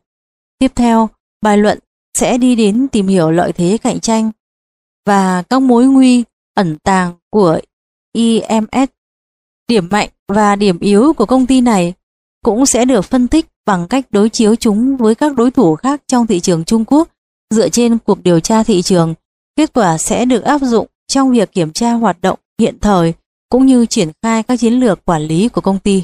Tiếp 0.59 0.73
theo, 0.75 1.09
bài 1.43 1.59
luận 1.59 1.79
sẽ 2.15 2.39
đi 2.39 2.57
đến 2.57 2.89
tìm 2.89 3.07
hiểu 3.07 3.31
lợi 3.31 3.53
thế 3.53 3.79
cạnh 3.83 4.01
tranh 4.01 4.31
và 5.07 5.43
các 5.43 5.63
mối 5.63 5.87
nguy 5.87 6.25
ẩn 6.55 6.79
tàng 6.79 7.15
của 7.31 7.61
EMS. 8.13 8.91
Điểm 9.69 9.89
mạnh 9.91 10.09
và 10.29 10.57
điểm 10.57 10.79
yếu 10.79 11.13
của 11.13 11.27
công 11.27 11.47
ty 11.47 11.61
này 11.61 11.95
cũng 12.45 12.67
sẽ 12.67 12.85
được 12.85 13.05
phân 13.05 13.29
tích 13.29 13.47
bằng 13.67 13.89
cách 13.89 14.07
đối 14.11 14.29
chiếu 14.29 14.57
chúng 14.57 14.97
với 14.97 15.15
các 15.15 15.37
đối 15.37 15.51
thủ 15.51 15.77
khác 15.77 16.03
trong 16.07 16.27
thị 16.27 16.41
trường 16.41 16.65
Trung 16.65 16.85
Quốc 16.85 17.09
dựa 17.55 17.69
trên 17.69 17.99
cuộc 17.99 18.23
điều 18.23 18.41
tra 18.41 18.63
thị 18.63 18.83
trường. 18.83 19.15
Kết 19.57 19.73
quả 19.73 19.99
sẽ 19.99 20.25
được 20.25 20.45
áp 20.45 20.61
dụng 20.63 20.87
trong 21.07 21.31
việc 21.31 21.53
kiểm 21.53 21.73
tra 21.73 21.93
hoạt 21.93 22.21
động 22.21 22.39
hiện 22.59 22.79
thời 22.81 23.13
cũng 23.49 23.67
như 23.67 23.87
triển 23.87 24.09
khai 24.23 24.43
các 24.43 24.57
chiến 24.61 24.73
lược 24.73 25.05
quản 25.05 25.23
lý 25.23 25.49
của 25.49 25.61
công 25.61 25.79
ty. 25.79 26.03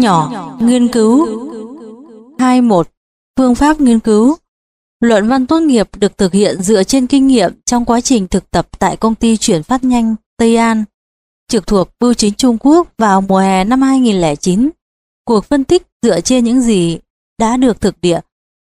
Nhỏ, 0.00 0.56
nghiên 0.60 0.88
cứu 0.88 1.26
21. 2.38 2.88
Phương 3.38 3.54
pháp 3.54 3.80
nghiên 3.80 4.00
cứu 4.00 4.36
Luận 5.00 5.28
văn 5.28 5.46
tốt 5.46 5.60
nghiệp 5.60 5.88
được 5.96 6.18
thực 6.18 6.32
hiện 6.32 6.62
dựa 6.62 6.82
trên 6.82 7.06
kinh 7.06 7.26
nghiệm 7.26 7.52
trong 7.64 7.84
quá 7.84 8.00
trình 8.00 8.28
thực 8.28 8.50
tập 8.50 8.68
tại 8.78 8.96
công 8.96 9.14
ty 9.14 9.36
chuyển 9.36 9.62
phát 9.62 9.84
nhanh 9.84 10.14
Tây 10.36 10.56
An, 10.56 10.84
trực 11.48 11.66
thuộc 11.66 11.88
Bưu 12.00 12.14
chính 12.14 12.34
Trung 12.34 12.58
Quốc 12.60 12.88
vào 12.98 13.20
mùa 13.20 13.38
hè 13.38 13.64
năm 13.64 13.82
2009. 13.82 14.70
Cuộc 15.24 15.44
phân 15.44 15.64
tích 15.64 15.86
dựa 16.02 16.20
trên 16.20 16.44
những 16.44 16.60
gì 16.60 16.98
đã 17.38 17.56
được 17.56 17.80
thực 17.80 18.00
địa. 18.00 18.20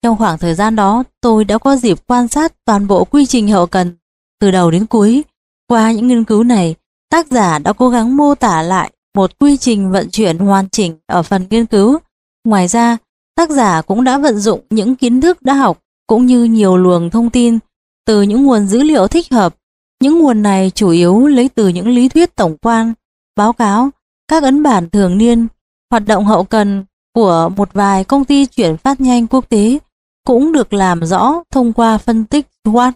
Trong 0.03 0.17
khoảng 0.17 0.39
thời 0.39 0.55
gian 0.55 0.77
đó, 0.77 1.03
tôi 1.21 1.45
đã 1.45 1.59
có 1.59 1.77
dịp 1.77 1.99
quan 2.07 2.29
sát 2.29 2.53
toàn 2.65 2.87
bộ 2.87 3.05
quy 3.05 3.27
trình 3.27 3.49
hậu 3.49 3.67
cần 3.67 3.97
từ 4.41 4.51
đầu 4.51 4.71
đến 4.71 4.87
cuối. 4.87 5.25
Qua 5.67 5.93
những 5.93 6.09
nghiên 6.09 6.25
cứu 6.25 6.43
này, 6.43 6.75
tác 7.11 7.27
giả 7.27 7.59
đã 7.59 7.73
cố 7.73 7.89
gắng 7.89 8.17
mô 8.17 8.35
tả 8.35 8.63
lại 8.63 8.91
một 9.15 9.39
quy 9.39 9.57
trình 9.57 9.91
vận 9.91 10.11
chuyển 10.11 10.39
hoàn 10.39 10.69
chỉnh 10.69 10.97
ở 11.07 11.23
phần 11.23 11.47
nghiên 11.51 11.67
cứu. 11.67 11.99
Ngoài 12.45 12.69
ra, 12.69 12.97
tác 13.37 13.51
giả 13.51 13.83
cũng 13.83 14.05
đã 14.05 14.19
vận 14.19 14.39
dụng 14.39 14.61
những 14.71 14.97
kiến 14.97 15.21
thức 15.21 15.43
đã 15.43 15.55
học 15.55 15.79
cũng 16.07 16.27
như 16.27 16.45
nhiều 16.45 16.77
luồng 16.77 17.11
thông 17.11 17.31
tin 17.31 17.59
từ 18.07 18.23
những 18.23 18.45
nguồn 18.45 18.67
dữ 18.67 18.83
liệu 18.83 19.09
thích 19.09 19.27
hợp. 19.31 19.55
Những 20.03 20.19
nguồn 20.19 20.43
này 20.43 20.71
chủ 20.75 20.91
yếu 20.91 21.27
lấy 21.27 21.49
từ 21.49 21.69
những 21.69 21.89
lý 21.89 22.09
thuyết 22.09 22.37
tổng 22.37 22.57
quan, 22.57 22.93
báo 23.37 23.53
cáo, 23.53 23.91
các 24.29 24.43
ấn 24.43 24.63
bản 24.63 24.91
thường 24.91 25.19
niên, 25.19 25.47
hoạt 25.91 26.07
động 26.07 26.25
hậu 26.25 26.45
cần 26.45 26.85
của 27.15 27.51
một 27.57 27.73
vài 27.73 28.05
công 28.05 28.25
ty 28.25 28.47
chuyển 28.47 28.77
phát 28.77 29.01
nhanh 29.01 29.27
quốc 29.27 29.49
tế 29.49 29.79
cũng 30.27 30.53
được 30.53 30.73
làm 30.73 31.07
rõ 31.07 31.43
thông 31.51 31.73
qua 31.73 31.99
phân 31.99 32.25
tích 32.25 32.47
SWOT. 32.67 32.93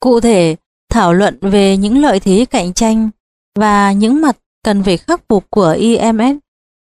Cụ 0.00 0.20
thể, 0.20 0.56
thảo 0.90 1.12
luận 1.12 1.38
về 1.40 1.76
những 1.76 1.98
lợi 1.98 2.20
thế 2.20 2.44
cạnh 2.50 2.72
tranh 2.72 3.10
và 3.58 3.92
những 3.92 4.20
mặt 4.20 4.36
cần 4.64 4.82
phải 4.82 4.96
khắc 4.96 5.20
phục 5.28 5.50
của 5.50 5.76
IMS. 5.78 6.36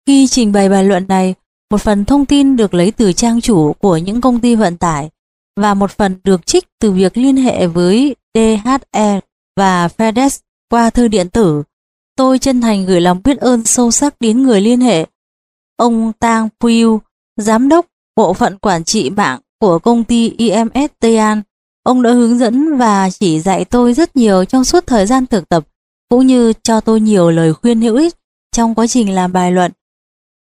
Khi 0.07 0.27
trình 0.27 0.51
bày 0.51 0.69
bài 0.69 0.83
luận 0.83 1.05
này, 1.07 1.35
một 1.71 1.81
phần 1.81 2.05
thông 2.05 2.25
tin 2.25 2.55
được 2.55 2.73
lấy 2.73 2.91
từ 2.91 3.13
trang 3.13 3.41
chủ 3.41 3.73
của 3.73 3.97
những 3.97 4.21
công 4.21 4.39
ty 4.39 4.55
vận 4.55 4.77
tải 4.77 5.09
và 5.55 5.73
một 5.73 5.91
phần 5.91 6.15
được 6.23 6.45
trích 6.45 6.67
từ 6.79 6.91
việc 6.91 7.17
liên 7.17 7.37
hệ 7.37 7.67
với 7.67 8.15
DHE 8.33 9.19
và 9.55 9.87
FedEx 9.87 10.39
qua 10.69 10.89
thư 10.89 11.07
điện 11.07 11.29
tử. 11.29 11.63
Tôi 12.15 12.39
chân 12.39 12.61
thành 12.61 12.85
gửi 12.85 13.01
lòng 13.01 13.21
biết 13.23 13.37
ơn 13.37 13.65
sâu 13.65 13.91
sắc 13.91 14.15
đến 14.19 14.43
người 14.43 14.61
liên 14.61 14.81
hệ. 14.81 15.05
Ông 15.77 16.13
Tang 16.19 16.49
Puyu, 16.59 16.99
giám 17.37 17.69
đốc 17.69 17.85
bộ 18.15 18.33
phận 18.33 18.57
quản 18.57 18.83
trị 18.83 19.09
mạng 19.09 19.39
của 19.59 19.79
công 19.79 20.03
ty 20.03 20.33
IMS 20.37 20.91
Tây 20.99 21.17
An. 21.17 21.41
Ông 21.83 22.01
đã 22.01 22.11
hướng 22.11 22.37
dẫn 22.37 22.77
và 22.77 23.09
chỉ 23.09 23.39
dạy 23.39 23.65
tôi 23.65 23.93
rất 23.93 24.15
nhiều 24.15 24.45
trong 24.45 24.63
suốt 24.63 24.87
thời 24.87 25.05
gian 25.05 25.25
thực 25.25 25.49
tập 25.49 25.67
cũng 26.09 26.27
như 26.27 26.53
cho 26.63 26.81
tôi 26.81 27.01
nhiều 27.01 27.31
lời 27.31 27.53
khuyên 27.53 27.81
hữu 27.81 27.95
ích 27.95 28.15
trong 28.51 28.75
quá 28.75 28.87
trình 28.87 29.15
làm 29.15 29.33
bài 29.33 29.51
luận. 29.51 29.71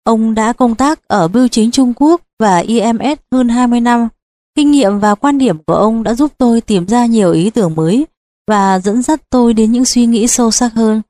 Ông 0.05 0.35
đã 0.35 0.53
công 0.53 0.75
tác 0.75 1.09
ở 1.09 1.29
Bưu 1.29 1.49
chính 1.49 1.71
Trung 1.71 1.93
Quốc 1.97 2.21
và 2.39 2.59
IMS 2.59 3.19
hơn 3.33 3.49
20 3.49 3.81
năm. 3.81 4.09
Kinh 4.55 4.71
nghiệm 4.71 4.99
và 4.99 5.15
quan 5.15 5.39
điểm 5.39 5.59
của 5.67 5.75
ông 5.75 6.03
đã 6.03 6.15
giúp 6.15 6.33
tôi 6.39 6.61
tìm 6.61 6.87
ra 6.87 7.07
nhiều 7.07 7.33
ý 7.33 7.51
tưởng 7.51 7.75
mới 7.75 8.07
và 8.47 8.79
dẫn 8.79 9.03
dắt 9.03 9.23
tôi 9.31 9.55
đến 9.55 9.73
những 9.73 9.85
suy 9.85 10.07
nghĩ 10.07 10.27
sâu 10.27 10.51
sắc 10.51 10.73
hơn. 10.73 11.03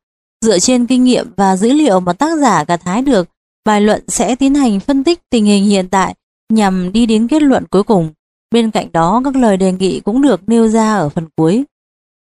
Dựa 0.44 0.58
trên 0.58 0.86
kinh 0.86 1.04
nghiệm 1.04 1.32
và 1.36 1.56
dữ 1.56 1.72
liệu 1.72 2.00
mà 2.00 2.12
tác 2.12 2.38
giả 2.38 2.64
gặt 2.64 2.80
hái 2.84 3.02
được, 3.02 3.28
bài 3.64 3.80
luận 3.80 4.04
sẽ 4.08 4.34
tiến 4.34 4.54
hành 4.54 4.80
phân 4.80 5.04
tích 5.04 5.20
tình 5.30 5.44
hình 5.44 5.64
hiện 5.64 5.88
tại 5.88 6.14
nhằm 6.52 6.92
đi 6.92 7.06
đến 7.06 7.28
kết 7.28 7.42
luận 7.42 7.64
cuối 7.70 7.82
cùng. 7.82 8.12
Bên 8.50 8.70
cạnh 8.70 8.92
đó, 8.92 9.22
các 9.24 9.36
lời 9.36 9.56
đề 9.56 9.72
nghị 9.72 10.00
cũng 10.00 10.22
được 10.22 10.40
nêu 10.46 10.68
ra 10.68 10.96
ở 10.96 11.08
phần 11.08 11.28
cuối. 11.36 11.64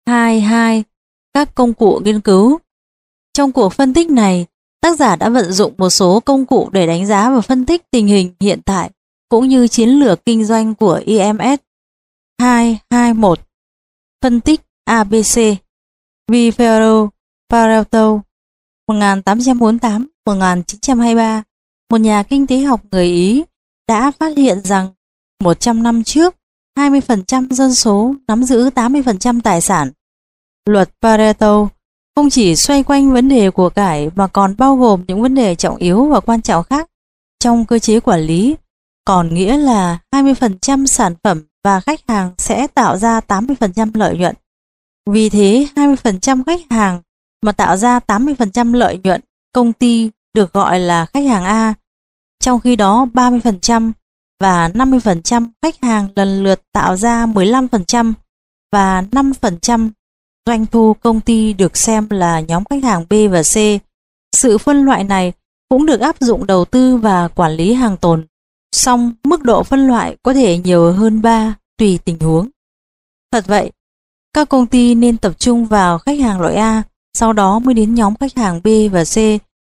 22 0.07 0.83
các 1.37 1.55
công 1.55 1.73
cụ 1.73 2.01
nghiên 2.03 2.21
cứu. 2.21 2.59
Trong 3.33 3.51
cuộc 3.51 3.73
phân 3.73 3.93
tích 3.93 4.09
này, 4.09 4.45
tác 4.81 4.99
giả 4.99 5.15
đã 5.15 5.29
vận 5.29 5.51
dụng 5.51 5.73
một 5.77 5.89
số 5.89 6.19
công 6.19 6.45
cụ 6.45 6.69
để 6.71 6.87
đánh 6.87 7.05
giá 7.05 7.29
và 7.29 7.41
phân 7.41 7.65
tích 7.65 7.91
tình 7.91 8.07
hình 8.07 8.33
hiện 8.39 8.61
tại 8.65 8.91
cũng 9.29 9.47
như 9.47 9.67
chiến 9.67 9.89
lược 9.89 10.25
kinh 10.25 10.45
doanh 10.45 10.75
của 10.75 11.01
IMS. 11.05 11.59
221 12.39 13.39
Phân 14.23 14.41
tích 14.41 14.61
ABC 14.85 15.39
Vivero 16.31 17.09
Pareto 17.49 18.19
1848-1923 18.91 21.41
một 21.89 21.97
nhà 21.97 22.23
kinh 22.23 22.47
tế 22.47 22.59
học 22.59 22.81
người 22.91 23.05
Ý 23.05 23.43
đã 23.87 24.11
phát 24.11 24.37
hiện 24.37 24.61
rằng 24.63 24.89
100 25.43 25.83
năm 25.83 26.03
trước 26.03 26.35
20% 26.79 27.47
dân 27.49 27.75
số 27.75 28.15
nắm 28.27 28.43
giữ 28.43 28.69
80% 28.69 29.41
tài 29.41 29.61
sản 29.61 29.91
Luật 30.67 30.89
Pareto 31.01 31.67
không 32.15 32.29
chỉ 32.29 32.55
xoay 32.55 32.83
quanh 32.83 33.13
vấn 33.13 33.29
đề 33.29 33.51
của 33.51 33.69
cải 33.69 34.09
mà 34.15 34.27
còn 34.27 34.55
bao 34.57 34.75
gồm 34.75 35.03
những 35.07 35.21
vấn 35.21 35.35
đề 35.35 35.55
trọng 35.55 35.75
yếu 35.75 36.05
và 36.05 36.19
quan 36.19 36.41
trọng 36.41 36.63
khác 36.63 36.89
trong 37.39 37.65
cơ 37.65 37.79
chế 37.79 37.99
quản 37.99 38.21
lý, 38.21 38.55
còn 39.05 39.33
nghĩa 39.33 39.57
là 39.57 39.99
20% 40.15 40.85
sản 40.85 41.13
phẩm 41.23 41.43
và 41.63 41.79
khách 41.79 41.99
hàng 42.07 42.31
sẽ 42.37 42.67
tạo 42.67 42.97
ra 42.97 43.19
80% 43.19 43.91
lợi 43.93 44.17
nhuận. 44.17 44.35
Vì 45.09 45.29
thế, 45.29 45.67
20% 45.75 46.43
khách 46.43 46.61
hàng 46.69 47.01
mà 47.41 47.51
tạo 47.51 47.77
ra 47.77 47.99
80% 47.99 48.73
lợi 48.73 48.99
nhuận 49.03 49.21
công 49.53 49.73
ty 49.73 50.09
được 50.33 50.53
gọi 50.53 50.79
là 50.79 51.05
khách 51.05 51.25
hàng 51.25 51.43
A, 51.43 51.73
trong 52.39 52.59
khi 52.59 52.75
đó 52.75 53.07
30% 53.13 53.91
và 54.39 54.69
50% 54.69 55.47
khách 55.61 55.81
hàng 55.81 56.07
lần 56.15 56.43
lượt 56.43 56.61
tạo 56.73 56.97
ra 56.97 57.25
15% 57.25 58.13
và 58.71 59.01
5% 59.01 59.89
Doanh 60.47 60.65
thu 60.65 60.93
công 60.93 61.21
ty 61.21 61.53
được 61.53 61.77
xem 61.77 62.09
là 62.09 62.39
nhóm 62.39 62.63
khách 62.69 62.83
hàng 62.83 63.05
B 63.09 63.13
và 63.31 63.41
C. 63.43 63.55
Sự 64.35 64.57
phân 64.57 64.85
loại 64.85 65.03
này 65.03 65.33
cũng 65.69 65.85
được 65.85 65.99
áp 65.99 66.15
dụng 66.19 66.47
đầu 66.47 66.65
tư 66.65 66.97
và 66.97 67.27
quản 67.27 67.51
lý 67.51 67.73
hàng 67.73 67.97
tồn. 67.97 68.25
Song 68.75 69.13
mức 69.23 69.43
độ 69.43 69.63
phân 69.63 69.87
loại 69.87 70.17
có 70.23 70.33
thể 70.33 70.57
nhiều 70.57 70.91
hơn 70.93 71.21
3 71.21 71.55
tùy 71.77 71.99
tình 72.05 72.19
huống. 72.19 72.49
Thật 73.31 73.47
vậy, 73.47 73.71
các 74.33 74.49
công 74.49 74.65
ty 74.65 74.95
nên 74.95 75.17
tập 75.17 75.39
trung 75.39 75.65
vào 75.65 75.97
khách 75.97 76.19
hàng 76.19 76.41
loại 76.41 76.55
A, 76.55 76.83
sau 77.13 77.33
đó 77.33 77.59
mới 77.59 77.73
đến 77.73 77.95
nhóm 77.95 78.15
khách 78.15 78.35
hàng 78.35 78.61
B 78.63 78.67
và 78.91 79.03
C. 79.03 79.17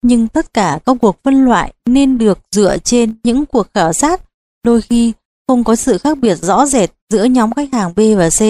Nhưng 0.02 0.28
tất 0.28 0.54
cả 0.54 0.80
các 0.86 0.98
cuộc 1.02 1.24
phân 1.24 1.46
loại 1.46 1.74
nên 1.86 2.18
được 2.18 2.40
dựa 2.52 2.78
trên 2.78 3.16
những 3.24 3.46
cuộc 3.46 3.68
khảo 3.74 3.94
sát, 3.94 4.22
đôi 4.64 4.82
khi 4.82 5.14
không 5.48 5.64
có 5.64 5.76
sự 5.76 5.98
khác 5.98 6.18
biệt 6.18 6.36
rõ 6.36 6.66
rệt 6.66 6.90
giữa 7.10 7.24
nhóm 7.24 7.54
khách 7.54 7.74
hàng 7.74 7.94
B 7.96 8.00
và 8.18 8.30
C. 8.30 8.42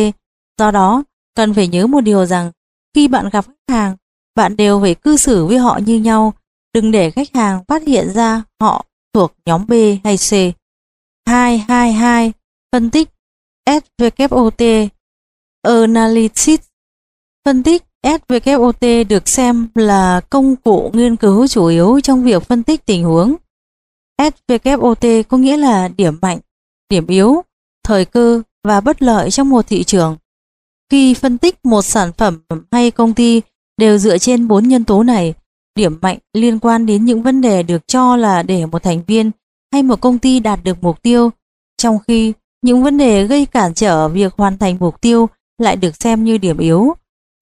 Do 0.59 0.71
đó, 0.71 1.03
Cần 1.38 1.53
phải 1.53 1.67
nhớ 1.67 1.88
một 1.88 2.01
điều 2.01 2.25
rằng, 2.25 2.51
khi 2.96 3.08
bạn 3.08 3.29
gặp 3.29 3.46
khách 3.46 3.74
hàng, 3.74 3.96
bạn 4.36 4.58
đều 4.58 4.82
phải 4.82 4.96
cư 4.96 5.17
xử 5.17 5.46
với 5.46 5.58
họ 5.58 5.79
như 5.86 6.00
nhau, 6.00 6.34
đừng 6.74 6.91
để 6.91 7.12
khách 7.12 7.36
hàng 7.36 7.63
phát 7.67 7.84
hiện 7.88 8.13
ra 8.13 8.44
họ 8.62 8.86
thuộc 9.13 9.34
nhóm 9.46 9.65
B 9.67 9.74
hay 10.03 10.17
C. 10.17 10.32
222 11.27 12.34
Phân 12.72 12.89
tích 12.89 13.10
SWOT 13.70 14.88
Analysis 15.62 16.60
Phân 17.46 17.63
tích 17.63 17.84
SWOT 18.06 19.08
được 19.08 19.27
xem 19.27 19.67
là 19.75 20.22
công 20.29 20.56
cụ 20.56 20.91
nghiên 20.94 21.15
cứu 21.15 21.48
chủ 21.48 21.65
yếu 21.65 22.00
trong 22.00 22.24
việc 22.24 22.44
phân 22.44 22.63
tích 22.63 22.86
tình 22.86 23.03
huống. 23.03 23.36
SWOT 24.22 25.24
có 25.24 25.38
nghĩa 25.38 25.58
là 25.58 25.88
điểm 25.88 26.17
mạnh, 26.22 26.39
điểm 26.89 27.08
yếu, 27.08 27.41
thời 27.84 28.06
cơ 28.06 28.41
và 28.63 28.82
bất 28.82 29.01
lợi 29.01 29.32
trong 29.32 29.50
một 29.50 29.67
thị 29.67 29.84
trường. 29.84 30.17
Khi 30.91 31.13
phân 31.13 31.38
tích 31.38 31.65
một 31.65 31.82
sản 31.82 32.12
phẩm 32.17 32.39
hay 32.72 32.91
công 32.91 33.13
ty 33.13 33.41
đều 33.77 33.98
dựa 33.98 34.17
trên 34.17 34.48
bốn 34.48 34.67
nhân 34.67 34.84
tố 34.84 35.03
này, 35.03 35.34
điểm 35.75 35.98
mạnh 36.01 36.17
liên 36.34 36.60
quan 36.60 36.86
đến 36.86 37.06
những 37.06 37.24
vấn 37.24 37.41
đề 37.41 37.63
được 37.63 37.88
cho 37.88 38.15
là 38.15 38.44
để 38.44 38.65
một 38.65 38.84
thành 38.84 39.03
viên 39.08 39.32
hay 39.74 39.84
một 39.84 40.01
công 40.01 40.20
ty 40.20 40.39
đạt 40.39 40.60
được 40.63 40.77
mục 40.84 41.01
tiêu, 41.01 41.29
trong 41.77 42.00
khi 42.08 42.34
những 42.62 42.84
vấn 42.84 42.98
đề 42.98 43.27
gây 43.27 43.46
cản 43.46 43.74
trở 43.74 44.08
việc 44.08 44.34
hoàn 44.38 44.58
thành 44.58 44.77
mục 44.79 45.01
tiêu 45.01 45.29
lại 45.58 45.75
được 45.75 45.96
xem 45.96 46.24
như 46.24 46.38
điểm 46.38 46.58
yếu. 46.58 46.94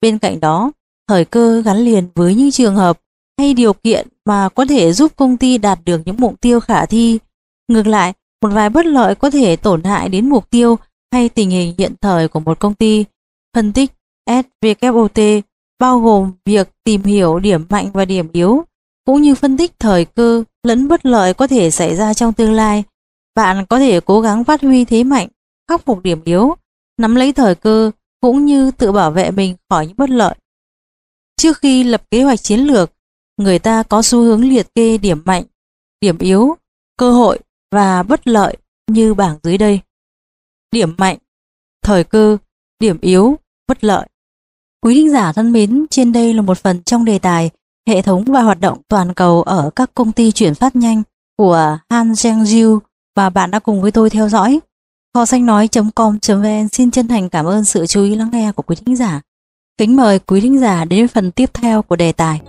Bên 0.01 0.17
cạnh 0.17 0.39
đó, 0.39 0.71
thời 1.07 1.25
cơ 1.25 1.61
gắn 1.61 1.77
liền 1.77 2.07
với 2.15 2.35
những 2.35 2.51
trường 2.51 2.75
hợp 2.75 2.99
hay 3.37 3.53
điều 3.53 3.73
kiện 3.73 4.07
mà 4.25 4.49
có 4.49 4.65
thể 4.65 4.93
giúp 4.93 5.11
công 5.15 5.37
ty 5.37 5.57
đạt 5.57 5.79
được 5.85 6.01
những 6.05 6.15
mục 6.19 6.41
tiêu 6.41 6.59
khả 6.59 6.85
thi. 6.85 7.19
Ngược 7.67 7.87
lại, 7.87 8.13
một 8.41 8.49
vài 8.53 8.69
bất 8.69 8.85
lợi 8.85 9.15
có 9.15 9.29
thể 9.29 9.55
tổn 9.55 9.83
hại 9.83 10.09
đến 10.09 10.29
mục 10.29 10.49
tiêu 10.49 10.77
hay 11.13 11.29
tình 11.29 11.49
hình 11.49 11.73
hiện 11.77 11.93
thời 12.01 12.27
của 12.27 12.39
một 12.39 12.59
công 12.59 12.73
ty. 12.73 13.05
Phân 13.55 13.73
tích 13.73 13.91
SWOT 14.29 15.41
bao 15.79 15.99
gồm 15.99 16.31
việc 16.45 16.69
tìm 16.83 17.03
hiểu 17.03 17.39
điểm 17.39 17.65
mạnh 17.69 17.89
và 17.93 18.05
điểm 18.05 18.27
yếu, 18.33 18.63
cũng 19.05 19.21
như 19.21 19.35
phân 19.35 19.57
tích 19.57 19.79
thời 19.79 20.05
cơ 20.05 20.43
lẫn 20.63 20.87
bất 20.87 21.05
lợi 21.05 21.33
có 21.33 21.47
thể 21.47 21.71
xảy 21.71 21.95
ra 21.95 22.13
trong 22.13 22.33
tương 22.33 22.53
lai. 22.53 22.83
Bạn 23.35 23.65
có 23.65 23.79
thể 23.79 23.99
cố 23.99 24.21
gắng 24.21 24.43
phát 24.43 24.61
huy 24.61 24.85
thế 24.85 25.03
mạnh, 25.03 25.27
khắc 25.69 25.85
phục 25.85 26.03
điểm 26.03 26.21
yếu, 26.23 26.55
nắm 26.97 27.15
lấy 27.15 27.33
thời 27.33 27.55
cơ 27.55 27.91
cũng 28.21 28.45
như 28.45 28.71
tự 28.71 28.91
bảo 28.91 29.11
vệ 29.11 29.31
mình 29.31 29.55
khỏi 29.69 29.87
những 29.87 29.97
bất 29.97 30.09
lợi. 30.09 30.35
Trước 31.37 31.57
khi 31.57 31.83
lập 31.83 32.11
kế 32.11 32.23
hoạch 32.23 32.43
chiến 32.43 32.59
lược, 32.59 32.91
người 33.37 33.59
ta 33.59 33.83
có 33.83 34.01
xu 34.01 34.21
hướng 34.21 34.49
liệt 34.49 34.75
kê 34.75 34.97
điểm 34.97 35.21
mạnh, 35.25 35.43
điểm 36.01 36.17
yếu, 36.17 36.57
cơ 36.97 37.11
hội 37.11 37.39
và 37.71 38.03
bất 38.03 38.27
lợi 38.27 38.57
như 38.87 39.13
bảng 39.13 39.37
dưới 39.43 39.57
đây. 39.57 39.79
Điểm 40.71 40.95
mạnh, 40.97 41.17
thời 41.81 42.03
cơ, 42.03 42.37
điểm 42.79 42.97
yếu, 43.01 43.37
bất 43.67 43.83
lợi. 43.83 44.07
Quý 44.81 44.93
thính 44.93 45.11
giả 45.11 45.31
thân 45.31 45.51
mến, 45.51 45.85
trên 45.89 46.11
đây 46.11 46.33
là 46.33 46.41
một 46.41 46.57
phần 46.57 46.83
trong 46.83 47.05
đề 47.05 47.19
tài 47.19 47.49
hệ 47.87 48.01
thống 48.01 48.23
và 48.23 48.41
hoạt 48.41 48.59
động 48.59 48.81
toàn 48.87 49.13
cầu 49.13 49.43
ở 49.43 49.69
các 49.75 49.91
công 49.93 50.11
ty 50.11 50.31
chuyển 50.31 50.55
phát 50.55 50.75
nhanh 50.75 51.03
của 51.37 51.77
Han 51.89 52.11
Zhengzhu 52.11 52.79
và 53.15 53.29
bạn 53.29 53.51
đã 53.51 53.59
cùng 53.59 53.81
với 53.81 53.91
tôi 53.91 54.09
theo 54.09 54.29
dõi. 54.29 54.59
Kho 55.13 55.25
xanh 55.25 55.45
nói.com.vn 55.45 56.67
xin 56.71 56.91
chân 56.91 57.07
thành 57.07 57.29
cảm 57.29 57.45
ơn 57.45 57.65
sự 57.65 57.87
chú 57.87 58.03
ý 58.03 58.15
lắng 58.15 58.29
nghe 58.31 58.51
của 58.51 58.63
quý 58.63 58.75
thính 58.75 58.95
giả. 58.95 59.21
Kính 59.77 59.95
mời 59.95 60.19
quý 60.19 60.41
thính 60.41 60.59
giả 60.59 60.85
đến 60.85 61.07
phần 61.07 61.31
tiếp 61.31 61.49
theo 61.53 61.81
của 61.81 61.95
đề 61.95 62.11
tài. 62.11 62.41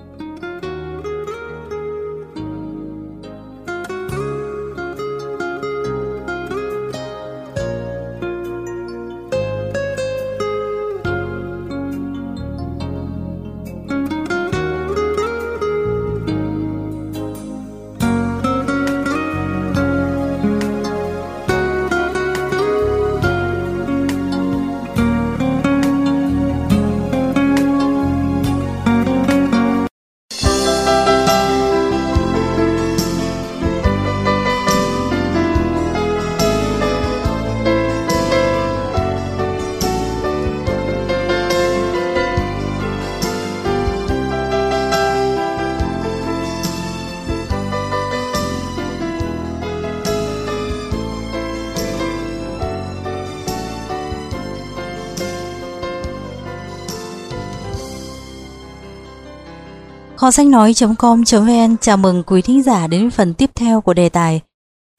Họ 60.26 60.30
sách 60.30 60.46
nói.com.vn 60.46 61.76
chào 61.80 61.96
mừng 61.96 62.22
quý 62.26 62.42
thính 62.42 62.62
giả 62.62 62.86
đến 62.86 63.10
phần 63.10 63.34
tiếp 63.34 63.50
theo 63.54 63.80
của 63.80 63.94
đề 63.94 64.08
tài 64.08 64.40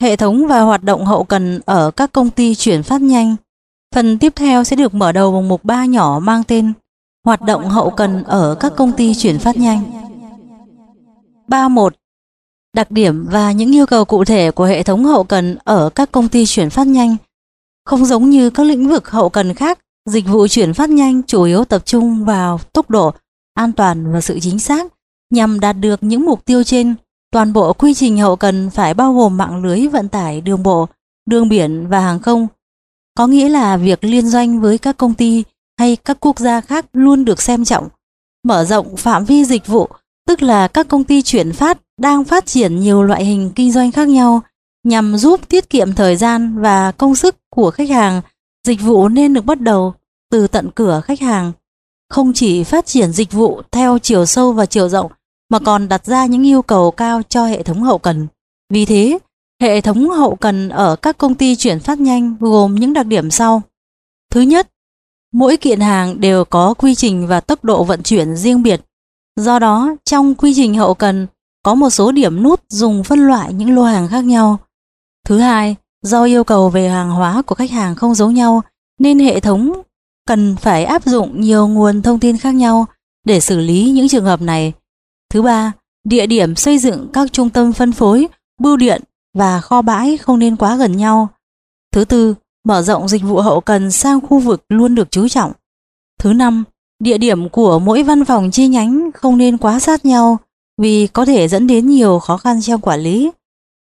Hệ 0.01 0.15
thống 0.15 0.47
và 0.47 0.61
hoạt 0.61 0.83
động 0.83 1.05
hậu 1.05 1.23
cần 1.23 1.59
ở 1.65 1.91
các 1.91 2.11
công 2.11 2.29
ty 2.29 2.55
chuyển 2.55 2.83
phát 2.83 3.01
nhanh. 3.01 3.35
Phần 3.95 4.17
tiếp 4.17 4.33
theo 4.35 4.63
sẽ 4.63 4.75
được 4.75 4.93
mở 4.93 5.11
đầu 5.11 5.31
bằng 5.31 5.47
mục 5.47 5.63
3 5.63 5.85
nhỏ 5.85 6.19
mang 6.23 6.43
tên 6.43 6.73
Hoạt 7.25 7.41
động 7.41 7.69
hậu 7.69 7.89
cần 7.89 8.23
ở 8.23 8.55
các 8.59 8.73
công 8.77 8.91
ty 8.91 9.15
chuyển 9.15 9.39
phát 9.39 9.57
nhanh. 9.57 9.83
3.1 11.47 11.89
Đặc 12.73 12.91
điểm 12.91 13.27
và 13.29 13.51
những 13.51 13.75
yêu 13.75 13.85
cầu 13.85 14.05
cụ 14.05 14.25
thể 14.25 14.51
của 14.51 14.65
hệ 14.65 14.83
thống 14.83 15.05
hậu 15.05 15.23
cần 15.23 15.57
ở 15.63 15.89
các 15.89 16.11
công 16.11 16.29
ty 16.29 16.45
chuyển 16.45 16.69
phát 16.69 16.87
nhanh. 16.87 17.15
Không 17.85 18.05
giống 18.05 18.29
như 18.29 18.49
các 18.49 18.63
lĩnh 18.63 18.87
vực 18.89 19.09
hậu 19.09 19.29
cần 19.29 19.53
khác, 19.53 19.79
dịch 20.09 20.27
vụ 20.27 20.47
chuyển 20.47 20.73
phát 20.73 20.89
nhanh 20.89 21.23
chủ 21.23 21.43
yếu 21.43 21.65
tập 21.65 21.85
trung 21.85 22.25
vào 22.25 22.59
tốc 22.73 22.89
độ, 22.89 23.13
an 23.53 23.71
toàn 23.71 24.13
và 24.13 24.21
sự 24.21 24.39
chính 24.39 24.59
xác 24.59 24.96
Nhằm 25.29 25.59
đạt 25.59 25.75
được 25.79 26.03
những 26.03 26.25
mục 26.25 26.45
tiêu 26.45 26.63
trên, 26.63 26.95
toàn 27.31 27.53
bộ 27.53 27.73
quy 27.73 27.93
trình 27.93 28.17
hậu 28.17 28.35
cần 28.35 28.69
phải 28.69 28.93
bao 28.93 29.13
gồm 29.13 29.37
mạng 29.37 29.63
lưới 29.63 29.87
vận 29.87 30.09
tải 30.09 30.41
đường 30.41 30.63
bộ, 30.63 30.87
đường 31.25 31.49
biển 31.49 31.87
và 31.89 31.99
hàng 31.99 32.19
không. 32.19 32.47
Có 33.17 33.27
nghĩa 33.27 33.49
là 33.49 33.77
việc 33.77 34.03
liên 34.03 34.27
doanh 34.27 34.61
với 34.61 34.77
các 34.77 34.97
công 34.97 35.13
ty 35.13 35.43
hay 35.79 35.95
các 35.95 36.17
quốc 36.19 36.39
gia 36.39 36.61
khác 36.61 36.85
luôn 36.93 37.25
được 37.25 37.41
xem 37.41 37.65
trọng. 37.65 37.87
Mở 38.43 38.65
rộng 38.65 38.97
phạm 38.97 39.25
vi 39.25 39.45
dịch 39.45 39.67
vụ, 39.67 39.87
tức 40.27 40.41
là 40.41 40.67
các 40.67 40.87
công 40.87 41.03
ty 41.03 41.21
chuyển 41.21 41.53
phát 41.53 41.77
đang 41.99 42.23
phát 42.23 42.45
triển 42.45 42.79
nhiều 42.79 43.03
loại 43.03 43.25
hình 43.25 43.51
kinh 43.55 43.71
doanh 43.71 43.91
khác 43.91 44.07
nhau 44.07 44.41
nhằm 44.83 45.17
giúp 45.17 45.49
tiết 45.49 45.69
kiệm 45.69 45.93
thời 45.93 46.15
gian 46.15 46.61
và 46.61 46.91
công 46.91 47.15
sức 47.15 47.35
của 47.49 47.71
khách 47.71 47.89
hàng. 47.89 48.21
Dịch 48.67 48.81
vụ 48.81 49.07
nên 49.07 49.33
được 49.33 49.45
bắt 49.45 49.61
đầu 49.61 49.93
từ 50.31 50.47
tận 50.47 50.69
cửa 50.75 51.01
khách 51.05 51.19
hàng 51.19 51.51
không 52.09 52.33
chỉ 52.33 52.63
phát 52.63 52.85
triển 52.85 53.11
dịch 53.11 53.31
vụ 53.31 53.61
theo 53.71 53.97
chiều 53.99 54.25
sâu 54.25 54.53
và 54.53 54.65
chiều 54.65 54.89
rộng 54.89 55.11
mà 55.49 55.59
còn 55.59 55.87
đặt 55.87 56.05
ra 56.05 56.25
những 56.25 56.47
yêu 56.47 56.61
cầu 56.61 56.91
cao 56.91 57.21
cho 57.29 57.45
hệ 57.45 57.63
thống 57.63 57.83
hậu 57.83 57.97
cần. 57.97 58.27
Vì 58.69 58.85
thế, 58.85 59.19
hệ 59.61 59.81
thống 59.81 60.09
hậu 60.09 60.35
cần 60.35 60.69
ở 60.69 60.95
các 60.95 61.17
công 61.17 61.35
ty 61.35 61.55
chuyển 61.55 61.79
phát 61.79 61.99
nhanh 61.99 62.35
gồm 62.39 62.75
những 62.75 62.93
đặc 62.93 63.05
điểm 63.05 63.31
sau. 63.31 63.61
Thứ 64.31 64.41
nhất, 64.41 64.69
mỗi 65.33 65.57
kiện 65.57 65.79
hàng 65.79 66.21
đều 66.21 66.45
có 66.45 66.73
quy 66.73 66.95
trình 66.95 67.27
và 67.27 67.39
tốc 67.41 67.63
độ 67.63 67.83
vận 67.83 68.03
chuyển 68.03 68.35
riêng 68.35 68.63
biệt. 68.63 68.81
Do 69.35 69.59
đó, 69.59 69.95
trong 70.05 70.35
quy 70.35 70.53
trình 70.55 70.75
hậu 70.75 70.93
cần 70.93 71.27
có 71.63 71.75
một 71.75 71.89
số 71.89 72.11
điểm 72.11 72.43
nút 72.43 72.61
dùng 72.69 73.03
phân 73.03 73.19
loại 73.19 73.53
những 73.53 73.75
lô 73.75 73.83
hàng 73.83 74.07
khác 74.07 74.25
nhau. 74.25 74.59
Thứ 75.25 75.39
hai, 75.39 75.75
do 76.01 76.23
yêu 76.23 76.43
cầu 76.43 76.69
về 76.69 76.89
hàng 76.89 77.09
hóa 77.09 77.41
của 77.41 77.55
khách 77.55 77.71
hàng 77.71 77.95
không 77.95 78.15
giống 78.15 78.33
nhau 78.33 78.61
nên 78.99 79.19
hệ 79.19 79.39
thống 79.39 79.81
cần 80.27 80.55
phải 80.55 80.85
áp 80.85 81.05
dụng 81.05 81.41
nhiều 81.41 81.67
nguồn 81.67 82.01
thông 82.01 82.19
tin 82.19 82.37
khác 82.37 82.51
nhau 82.51 82.85
để 83.25 83.39
xử 83.39 83.59
lý 83.59 83.91
những 83.91 84.07
trường 84.07 84.25
hợp 84.25 84.41
này. 84.41 84.73
Thứ 85.29 85.41
ba, 85.41 85.71
địa 86.03 86.27
điểm 86.27 86.55
xây 86.55 86.77
dựng 86.77 87.07
các 87.13 87.33
trung 87.33 87.49
tâm 87.49 87.73
phân 87.73 87.91
phối, 87.91 88.27
bưu 88.61 88.77
điện 88.77 89.01
và 89.33 89.61
kho 89.61 89.81
bãi 89.81 90.17
không 90.17 90.39
nên 90.39 90.55
quá 90.55 90.75
gần 90.75 90.97
nhau. 90.97 91.29
Thứ 91.93 92.05
tư, 92.05 92.35
mở 92.65 92.81
rộng 92.81 93.07
dịch 93.07 93.23
vụ 93.23 93.39
hậu 93.39 93.61
cần 93.61 93.91
sang 93.91 94.21
khu 94.21 94.39
vực 94.39 94.65
luôn 94.69 94.95
được 94.95 95.11
chú 95.11 95.27
trọng. 95.27 95.51
Thứ 96.19 96.33
năm, 96.33 96.63
địa 96.99 97.17
điểm 97.17 97.49
của 97.49 97.79
mỗi 97.79 98.03
văn 98.03 98.25
phòng 98.25 98.51
chi 98.51 98.67
nhánh 98.67 99.11
không 99.13 99.37
nên 99.37 99.57
quá 99.57 99.79
sát 99.79 100.05
nhau 100.05 100.37
vì 100.81 101.07
có 101.07 101.25
thể 101.25 101.47
dẫn 101.47 101.67
đến 101.67 101.87
nhiều 101.87 102.19
khó 102.19 102.37
khăn 102.37 102.61
trong 102.61 102.81
quản 102.81 102.99
lý. 102.99 103.31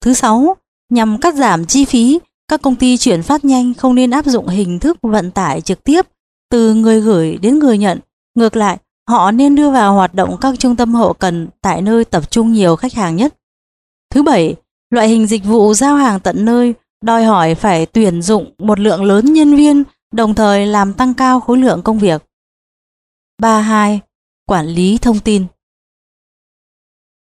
Thứ 0.00 0.14
sáu, 0.14 0.56
nhằm 0.90 1.20
cắt 1.20 1.34
giảm 1.34 1.66
chi 1.66 1.84
phí, 1.84 2.18
các 2.48 2.62
công 2.62 2.76
ty 2.76 2.96
chuyển 2.96 3.22
phát 3.22 3.44
nhanh 3.44 3.74
không 3.74 3.94
nên 3.94 4.10
áp 4.10 4.26
dụng 4.26 4.48
hình 4.48 4.78
thức 4.78 4.98
vận 5.02 5.30
tải 5.30 5.60
trực 5.60 5.84
tiếp 5.84 6.06
từ 6.50 6.74
người 6.74 7.00
gửi 7.00 7.38
đến 7.42 7.58
người 7.58 7.78
nhận. 7.78 8.00
Ngược 8.34 8.56
lại, 8.56 8.78
họ 9.08 9.30
nên 9.30 9.54
đưa 9.54 9.70
vào 9.70 9.94
hoạt 9.94 10.14
động 10.14 10.36
các 10.40 10.54
trung 10.58 10.76
tâm 10.76 10.94
hậu 10.94 11.12
cần 11.12 11.48
tại 11.60 11.82
nơi 11.82 12.04
tập 12.04 12.30
trung 12.30 12.52
nhiều 12.52 12.76
khách 12.76 12.94
hàng 12.94 13.16
nhất. 13.16 13.34
Thứ 14.10 14.22
bảy, 14.22 14.56
loại 14.90 15.08
hình 15.08 15.26
dịch 15.26 15.44
vụ 15.44 15.74
giao 15.74 15.96
hàng 15.96 16.20
tận 16.20 16.44
nơi 16.44 16.74
đòi 17.02 17.24
hỏi 17.24 17.54
phải 17.54 17.86
tuyển 17.86 18.22
dụng 18.22 18.54
một 18.58 18.80
lượng 18.80 19.04
lớn 19.04 19.32
nhân 19.32 19.56
viên 19.56 19.84
đồng 20.12 20.34
thời 20.34 20.66
làm 20.66 20.92
tăng 20.92 21.14
cao 21.14 21.40
khối 21.40 21.58
lượng 21.58 21.82
công 21.82 21.98
việc. 21.98 22.22
32. 23.38 24.00
Quản 24.46 24.66
lý 24.66 24.98
thông 24.98 25.20
tin 25.20 25.46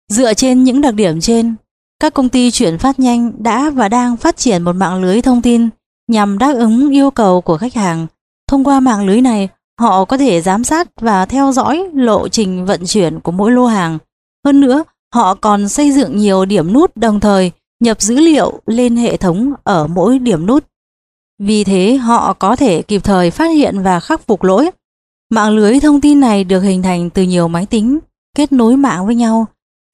Dựa 0.08 0.34
trên 0.34 0.64
những 0.64 0.82
đặc 0.82 0.96
điểm 0.96 1.22
trên, 1.22 1.56
Các 2.00 2.14
công 2.14 2.30
ty 2.30 2.52
chuyển 2.52 2.78
phát 2.78 3.00
nhanh 3.00 3.44
đã 3.44 3.70
và 3.70 3.90
đang 3.90 4.18
phát 4.18 4.38
triển 4.38 4.64
một 4.64 4.76
mạng 4.76 5.02
lưới 5.02 5.22
thông 5.22 5.42
tin 5.42 5.70
nhằm 6.08 6.38
đáp 6.38 6.54
ứng 6.54 6.90
yêu 6.90 7.12
cầu 7.12 7.42
của 7.42 7.58
khách 7.58 7.74
hàng. 7.74 8.08
Thông 8.50 8.64
qua 8.64 8.80
mạng 8.80 9.06
lưới 9.06 9.22
này, 9.22 9.50
họ 9.80 10.06
có 10.06 10.18
thể 10.18 10.42
giám 10.42 10.64
sát 10.64 10.88
và 11.02 11.26
theo 11.26 11.52
dõi 11.52 11.90
lộ 11.94 12.28
trình 12.28 12.66
vận 12.66 12.86
chuyển 12.86 13.20
của 13.20 13.32
mỗi 13.32 13.52
lô 13.52 13.66
hàng. 13.66 13.98
Hơn 14.46 14.62
nữa, 14.62 14.84
họ 15.14 15.36
còn 15.36 15.70
xây 15.70 15.92
dựng 15.92 16.18
nhiều 16.18 16.46
điểm 16.46 16.74
nút 16.74 16.98
đồng 16.98 17.20
thời 17.20 17.52
nhập 17.80 18.02
dữ 18.02 18.16
liệu 18.16 18.62
lên 18.66 18.96
hệ 18.96 19.18
thống 19.18 19.54
ở 19.64 19.88
mỗi 19.88 20.20
điểm 20.20 20.46
nút. 20.46 20.64
Vì 21.40 21.64
thế, 21.64 21.98
họ 21.98 22.34
có 22.34 22.56
thể 22.56 22.82
kịp 22.82 23.04
thời 23.04 23.32
phát 23.32 23.48
hiện 23.48 23.84
và 23.84 24.00
khắc 24.00 24.28
phục 24.28 24.44
lỗi. 24.44 24.72
Mạng 25.32 25.56
lưới 25.56 25.80
thông 25.80 26.02
tin 26.02 26.20
này 26.20 26.44
được 26.44 26.60
hình 26.60 26.84
thành 26.84 27.10
từ 27.10 27.24
nhiều 27.24 27.48
máy 27.48 27.66
tính 27.66 28.00
kết 28.36 28.52
nối 28.52 28.78
mạng 28.78 29.06
với 29.06 29.16
nhau. 29.16 29.46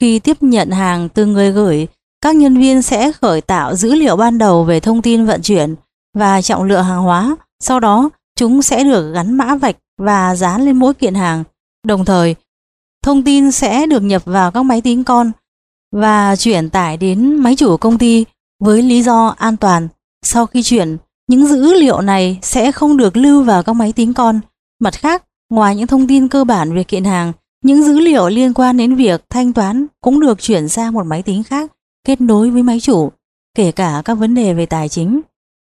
Khi 0.01 0.19
tiếp 0.19 0.43
nhận 0.43 0.69
hàng 0.71 1.09
từ 1.09 1.25
người 1.25 1.51
gửi, 1.51 1.87
các 2.21 2.35
nhân 2.35 2.57
viên 2.57 2.81
sẽ 2.81 3.11
khởi 3.11 3.41
tạo 3.41 3.75
dữ 3.75 3.95
liệu 3.95 4.15
ban 4.15 4.37
đầu 4.37 4.63
về 4.63 4.79
thông 4.79 5.01
tin 5.01 5.25
vận 5.25 5.41
chuyển 5.41 5.75
và 6.13 6.41
trọng 6.41 6.63
lượng 6.63 6.83
hàng 6.83 7.03
hóa. 7.03 7.35
Sau 7.59 7.79
đó, 7.79 8.09
chúng 8.35 8.61
sẽ 8.61 8.83
được 8.83 9.13
gắn 9.13 9.33
mã 9.33 9.55
vạch 9.55 9.75
và 9.97 10.35
dán 10.35 10.65
lên 10.65 10.79
mỗi 10.79 10.93
kiện 10.93 11.15
hàng. 11.15 11.43
Đồng 11.87 12.05
thời, 12.05 12.35
thông 13.03 13.23
tin 13.23 13.51
sẽ 13.51 13.87
được 13.87 14.03
nhập 14.03 14.25
vào 14.25 14.51
các 14.51 14.63
máy 14.63 14.81
tính 14.81 15.03
con 15.03 15.31
và 15.91 16.35
chuyển 16.35 16.69
tải 16.69 16.97
đến 16.97 17.35
máy 17.35 17.55
chủ 17.55 17.77
công 17.77 17.97
ty 17.97 18.25
với 18.59 18.81
lý 18.81 19.01
do 19.01 19.27
an 19.37 19.57
toàn. 19.57 19.87
Sau 20.25 20.45
khi 20.45 20.63
chuyển, 20.63 20.97
những 21.27 21.47
dữ 21.47 21.73
liệu 21.73 22.01
này 22.01 22.39
sẽ 22.41 22.71
không 22.71 22.97
được 22.97 23.17
lưu 23.17 23.43
vào 23.43 23.63
các 23.63 23.73
máy 23.73 23.93
tính 23.93 24.13
con. 24.13 24.39
Mặt 24.79 24.93
khác, 24.93 25.23
ngoài 25.49 25.75
những 25.75 25.87
thông 25.87 26.07
tin 26.07 26.27
cơ 26.27 26.43
bản 26.43 26.75
về 26.75 26.83
kiện 26.83 27.03
hàng, 27.03 27.33
những 27.63 27.83
dữ 27.83 27.99
liệu 27.99 28.29
liên 28.29 28.53
quan 28.53 28.77
đến 28.77 28.95
việc 28.95 29.23
thanh 29.29 29.53
toán 29.53 29.87
cũng 30.01 30.19
được 30.19 30.41
chuyển 30.41 30.69
sang 30.69 30.93
một 30.93 31.05
máy 31.05 31.23
tính 31.23 31.43
khác 31.43 31.71
kết 32.05 32.21
nối 32.21 32.49
với 32.49 32.63
máy 32.63 32.79
chủ, 32.79 33.11
kể 33.55 33.71
cả 33.71 34.01
các 34.05 34.13
vấn 34.13 34.35
đề 34.35 34.53
về 34.53 34.65
tài 34.65 34.89
chính. 34.89 35.21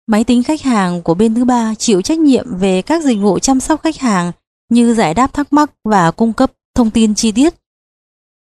Máy 0.07 0.25
tính 0.25 0.43
khách 0.43 0.62
hàng 0.62 1.03
của 1.03 1.14
bên 1.14 1.35
thứ 1.35 1.45
ba 1.45 1.75
chịu 1.75 2.03
trách 2.03 2.19
nhiệm 2.19 2.59
về 2.59 2.83
các 2.83 3.05
dịch 3.05 3.19
vụ 3.21 3.38
chăm 3.38 3.61
sóc 3.61 3.83
khách 3.83 3.97
hàng 3.97 4.33
như 4.71 4.95
giải 4.95 5.14
đáp 5.14 5.33
thắc 5.33 5.53
mắc 5.53 5.71
và 5.85 6.11
cung 6.11 6.33
cấp 6.33 6.53
thông 6.75 6.90
tin 6.90 7.14
chi 7.14 7.33
tiết. 7.33 7.55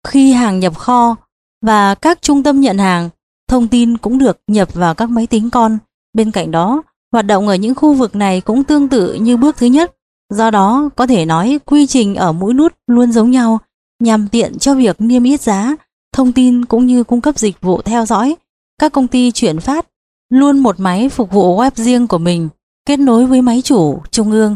Khi 0.07 0.31
hàng 0.31 0.59
nhập 0.59 0.77
kho 0.77 1.15
và 1.61 1.95
các 1.95 2.21
trung 2.21 2.43
tâm 2.43 2.61
nhận 2.61 2.77
hàng, 2.77 3.09
thông 3.47 3.67
tin 3.67 3.97
cũng 3.97 4.17
được 4.17 4.39
nhập 4.47 4.73
vào 4.73 4.93
các 4.93 5.09
máy 5.09 5.27
tính 5.27 5.49
con. 5.49 5.77
Bên 6.13 6.31
cạnh 6.31 6.51
đó, 6.51 6.81
hoạt 7.11 7.25
động 7.25 7.47
ở 7.47 7.55
những 7.55 7.75
khu 7.75 7.93
vực 7.93 8.15
này 8.15 8.41
cũng 8.41 8.63
tương 8.63 8.89
tự 8.89 9.13
như 9.13 9.37
bước 9.37 9.57
thứ 9.57 9.65
nhất. 9.65 9.95
Do 10.29 10.51
đó, 10.51 10.89
có 10.95 11.07
thể 11.07 11.25
nói 11.25 11.59
quy 11.65 11.87
trình 11.87 12.15
ở 12.15 12.31
mỗi 12.31 12.53
nút 12.53 12.73
luôn 12.87 13.11
giống 13.11 13.31
nhau 13.31 13.59
nhằm 13.99 14.27
tiện 14.27 14.59
cho 14.59 14.75
việc 14.75 14.95
niêm 14.99 15.23
yết 15.23 15.41
giá, 15.41 15.75
thông 16.13 16.31
tin 16.31 16.65
cũng 16.65 16.85
như 16.85 17.03
cung 17.03 17.21
cấp 17.21 17.37
dịch 17.37 17.61
vụ 17.61 17.81
theo 17.81 18.05
dõi. 18.05 18.35
Các 18.79 18.91
công 18.91 19.07
ty 19.07 19.31
chuyển 19.31 19.59
phát 19.59 19.85
luôn 20.29 20.59
một 20.59 20.79
máy 20.79 21.09
phục 21.09 21.31
vụ 21.31 21.57
web 21.57 21.71
riêng 21.75 22.07
của 22.07 22.17
mình 22.17 22.49
kết 22.85 22.99
nối 22.99 23.25
với 23.25 23.41
máy 23.41 23.61
chủ 23.61 24.01
trung 24.11 24.31
ương. 24.31 24.55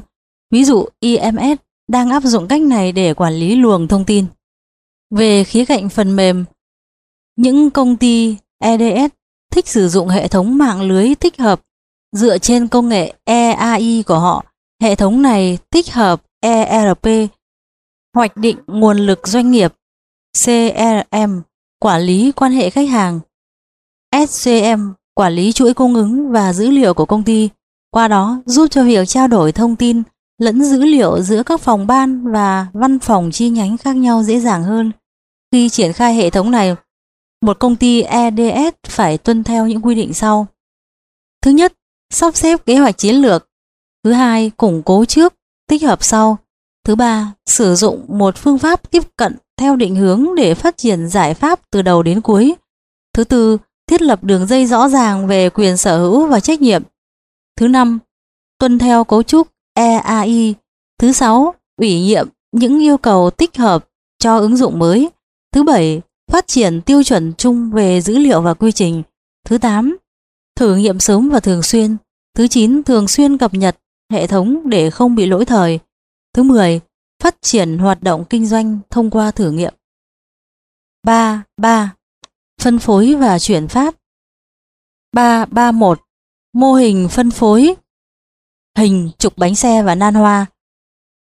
Ví 0.51 0.63
dụ 0.63 0.85
IMS 0.99 1.59
đang 1.87 2.09
áp 2.09 2.23
dụng 2.23 2.47
cách 2.47 2.61
này 2.61 2.91
để 2.91 3.13
quản 3.13 3.33
lý 3.33 3.55
luồng 3.55 3.87
thông 3.87 4.05
tin. 4.05 4.25
Về 5.15 5.43
khía 5.43 5.65
cạnh 5.65 5.89
phần 5.89 6.15
mềm, 6.15 6.45
những 7.35 7.69
công 7.69 7.97
ty 7.97 8.37
EDS 8.61 9.13
thích 9.51 9.67
sử 9.67 9.89
dụng 9.89 10.07
hệ 10.07 10.27
thống 10.27 10.57
mạng 10.57 10.81
lưới 10.81 11.15
tích 11.15 11.37
hợp 11.37 11.61
dựa 12.11 12.37
trên 12.37 12.67
công 12.67 12.89
nghệ 12.89 13.13
EAI 13.23 14.03
của 14.07 14.19
họ. 14.19 14.45
Hệ 14.81 14.95
thống 14.95 15.21
này 15.21 15.57
tích 15.69 15.93
hợp 15.93 16.21
ERP, 16.41 17.07
hoạch 18.15 18.37
định 18.37 18.57
nguồn 18.67 18.97
lực 18.97 19.27
doanh 19.27 19.51
nghiệp, 19.51 19.73
CRM, 20.45 21.41
quản 21.79 22.01
lý 22.01 22.31
quan 22.31 22.51
hệ 22.51 22.69
khách 22.69 22.89
hàng, 22.89 23.19
SCM, 24.27 24.91
quản 25.19 25.33
lý 25.33 25.51
chuỗi 25.51 25.73
cung 25.73 25.95
ứng 25.95 26.31
và 26.31 26.53
dữ 26.53 26.69
liệu 26.69 26.93
của 26.93 27.05
công 27.05 27.23
ty, 27.23 27.49
qua 27.91 28.07
đó 28.07 28.41
giúp 28.45 28.67
cho 28.71 28.83
việc 28.83 29.07
trao 29.07 29.27
đổi 29.27 29.51
thông 29.51 29.75
tin 29.75 30.03
lẫn 30.37 30.63
dữ 30.63 30.81
liệu 30.81 31.21
giữa 31.21 31.43
các 31.43 31.61
phòng 31.61 31.87
ban 31.87 32.31
và 32.31 32.67
văn 32.73 32.99
phòng 32.99 33.31
chi 33.31 33.49
nhánh 33.49 33.77
khác 33.77 33.95
nhau 33.95 34.23
dễ 34.23 34.39
dàng 34.39 34.63
hơn. 34.63 34.91
Khi 35.51 35.69
triển 35.69 35.93
khai 35.93 36.15
hệ 36.15 36.29
thống 36.29 36.51
này, 36.51 36.75
một 37.41 37.59
công 37.59 37.75
ty 37.75 38.01
EDS 38.01 38.75
phải 38.87 39.17
tuân 39.17 39.43
theo 39.43 39.67
những 39.67 39.81
quy 39.81 39.95
định 39.95 40.13
sau. 40.13 40.47
Thứ 41.41 41.51
nhất, 41.51 41.73
sắp 42.13 42.35
xếp 42.35 42.65
kế 42.65 42.77
hoạch 42.77 42.97
chiến 42.97 43.15
lược. 43.15 43.49
Thứ 44.03 44.11
hai, 44.11 44.51
củng 44.57 44.83
cố 44.83 45.05
trước, 45.05 45.33
tích 45.67 45.83
hợp 45.83 46.03
sau. 46.03 46.37
Thứ 46.85 46.95
ba, 46.95 47.33
sử 47.45 47.75
dụng 47.75 48.05
một 48.07 48.37
phương 48.37 48.57
pháp 48.57 48.91
tiếp 48.91 49.03
cận 49.15 49.37
theo 49.57 49.75
định 49.75 49.95
hướng 49.95 50.35
để 50.35 50.55
phát 50.55 50.77
triển 50.77 51.07
giải 51.07 51.33
pháp 51.33 51.59
từ 51.71 51.81
đầu 51.81 52.03
đến 52.03 52.21
cuối. 52.21 52.55
Thứ 53.13 53.23
tư, 53.23 53.57
thiết 53.89 54.01
lập 54.01 54.23
đường 54.23 54.47
dây 54.47 54.65
rõ 54.65 54.89
ràng 54.89 55.27
về 55.27 55.49
quyền 55.49 55.77
sở 55.77 55.99
hữu 55.99 56.27
và 56.27 56.39
trách 56.39 56.61
nhiệm. 56.61 56.83
Thứ 57.55 57.67
năm, 57.67 57.99
tuân 58.59 58.79
theo 58.79 59.03
cấu 59.03 59.23
trúc 59.23 59.47
EAI. 59.73 60.55
Thứ 60.99 61.11
sáu, 61.11 61.53
ủy 61.77 61.99
nhiệm 61.99 62.27
những 62.51 62.79
yêu 62.79 62.97
cầu 62.97 63.29
tích 63.29 63.57
hợp 63.57 63.89
cho 64.19 64.37
ứng 64.37 64.57
dụng 64.57 64.79
mới. 64.79 65.09
Thứ 65.53 65.63
bảy, 65.63 66.01
phát 66.31 66.47
triển 66.47 66.81
tiêu 66.81 67.03
chuẩn 67.03 67.33
chung 67.33 67.71
về 67.71 68.01
dữ 68.01 68.17
liệu 68.17 68.41
và 68.41 68.53
quy 68.53 68.71
trình. 68.71 69.03
Thứ 69.45 69.57
tám, 69.57 69.97
thử 70.55 70.75
nghiệm 70.75 70.99
sớm 70.99 71.29
và 71.29 71.39
thường 71.39 71.63
xuyên. 71.63 71.97
Thứ 72.35 72.47
chín, 72.47 72.83
thường 72.83 73.07
xuyên 73.07 73.37
cập 73.37 73.53
nhật 73.53 73.77
hệ 74.11 74.27
thống 74.27 74.69
để 74.69 74.89
không 74.89 75.15
bị 75.15 75.25
lỗi 75.25 75.45
thời. 75.45 75.79
Thứ 76.33 76.43
10, 76.43 76.79
phát 77.23 77.35
triển 77.41 77.77
hoạt 77.77 78.03
động 78.03 78.25
kinh 78.29 78.45
doanh 78.45 78.79
thông 78.89 79.09
qua 79.09 79.31
thử 79.31 79.51
nghiệm. 79.51 79.73
3. 81.03 81.43
3. 81.57 81.93
Phân 82.59 82.79
phối 82.79 83.15
và 83.15 83.39
chuyển 83.39 83.67
phát 83.67 83.95
331. 85.13 86.01
Mô 86.53 86.73
hình 86.73 87.07
phân 87.11 87.31
phối 87.31 87.75
hình 88.77 89.11
trục 89.17 89.37
bánh 89.37 89.55
xe 89.55 89.83
và 89.83 89.95
nan 89.95 90.13
hoa. 90.13 90.45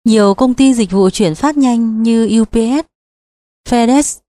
Nhiều 0.05 0.33
công 0.33 0.53
ty 0.53 0.73
dịch 0.73 0.91
vụ 0.91 1.09
chuyển 1.09 1.35
phát 1.35 1.57
nhanh 1.57 2.03
như 2.03 2.41
UPS, 2.41 2.87
FedEx, 3.69 4.19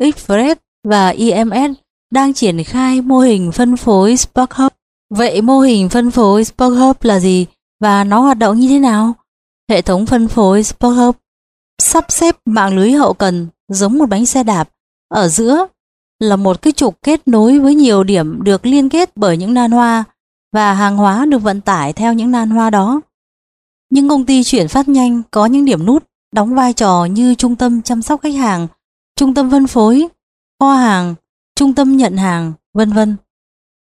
Express 0.00 0.60
và 0.84 1.08
EMS 1.08 1.78
đang 2.10 2.34
triển 2.34 2.64
khai 2.64 3.00
mô 3.00 3.18
hình 3.18 3.52
phân 3.52 3.76
phối 3.76 4.16
Spark 4.16 4.50
Hub. 4.52 4.72
Vậy 5.10 5.42
mô 5.42 5.60
hình 5.60 5.88
phân 5.88 6.10
phối 6.10 6.44
Spark 6.44 6.72
Hub 6.72 6.96
là 7.00 7.20
gì 7.20 7.46
và 7.80 8.04
nó 8.04 8.20
hoạt 8.20 8.38
động 8.38 8.58
như 8.58 8.68
thế 8.68 8.78
nào? 8.78 9.14
Hệ 9.70 9.82
thống 9.82 10.06
phân 10.06 10.28
phối 10.28 10.62
Spark 10.62 10.96
Hub 10.96 11.16
sắp 11.82 12.04
xếp 12.08 12.36
mạng 12.44 12.76
lưới 12.76 12.92
hậu 12.92 13.14
cần 13.14 13.48
giống 13.68 13.98
một 13.98 14.08
bánh 14.08 14.26
xe 14.26 14.42
đạp. 14.42 14.70
Ở 15.08 15.28
giữa 15.28 15.66
là 16.18 16.36
một 16.36 16.62
cái 16.62 16.72
trục 16.72 17.02
kết 17.02 17.28
nối 17.28 17.58
với 17.58 17.74
nhiều 17.74 18.04
điểm 18.04 18.44
được 18.44 18.66
liên 18.66 18.88
kết 18.88 19.16
bởi 19.16 19.36
những 19.36 19.54
nan 19.54 19.70
hoa 19.70 20.04
và 20.52 20.74
hàng 20.74 20.96
hóa 20.96 21.26
được 21.26 21.38
vận 21.38 21.60
tải 21.60 21.92
theo 21.92 22.12
những 22.12 22.30
nan 22.30 22.50
hoa 22.50 22.70
đó. 22.70 23.00
Những 23.90 24.08
công 24.08 24.24
ty 24.24 24.44
chuyển 24.44 24.68
phát 24.68 24.88
nhanh 24.88 25.22
có 25.30 25.46
những 25.46 25.64
điểm 25.64 25.86
nút 25.86 26.04
đóng 26.32 26.54
vai 26.54 26.72
trò 26.72 27.04
như 27.04 27.34
trung 27.34 27.56
tâm 27.56 27.82
chăm 27.82 28.02
sóc 28.02 28.20
khách 28.22 28.34
hàng, 28.34 28.66
trung 29.16 29.34
tâm 29.34 29.50
phân 29.50 29.66
phối, 29.66 30.08
kho 30.60 30.74
hàng, 30.74 31.14
trung 31.56 31.74
tâm 31.74 31.96
nhận 31.96 32.16
hàng, 32.16 32.52
vân 32.74 32.92
vân. 32.92 33.16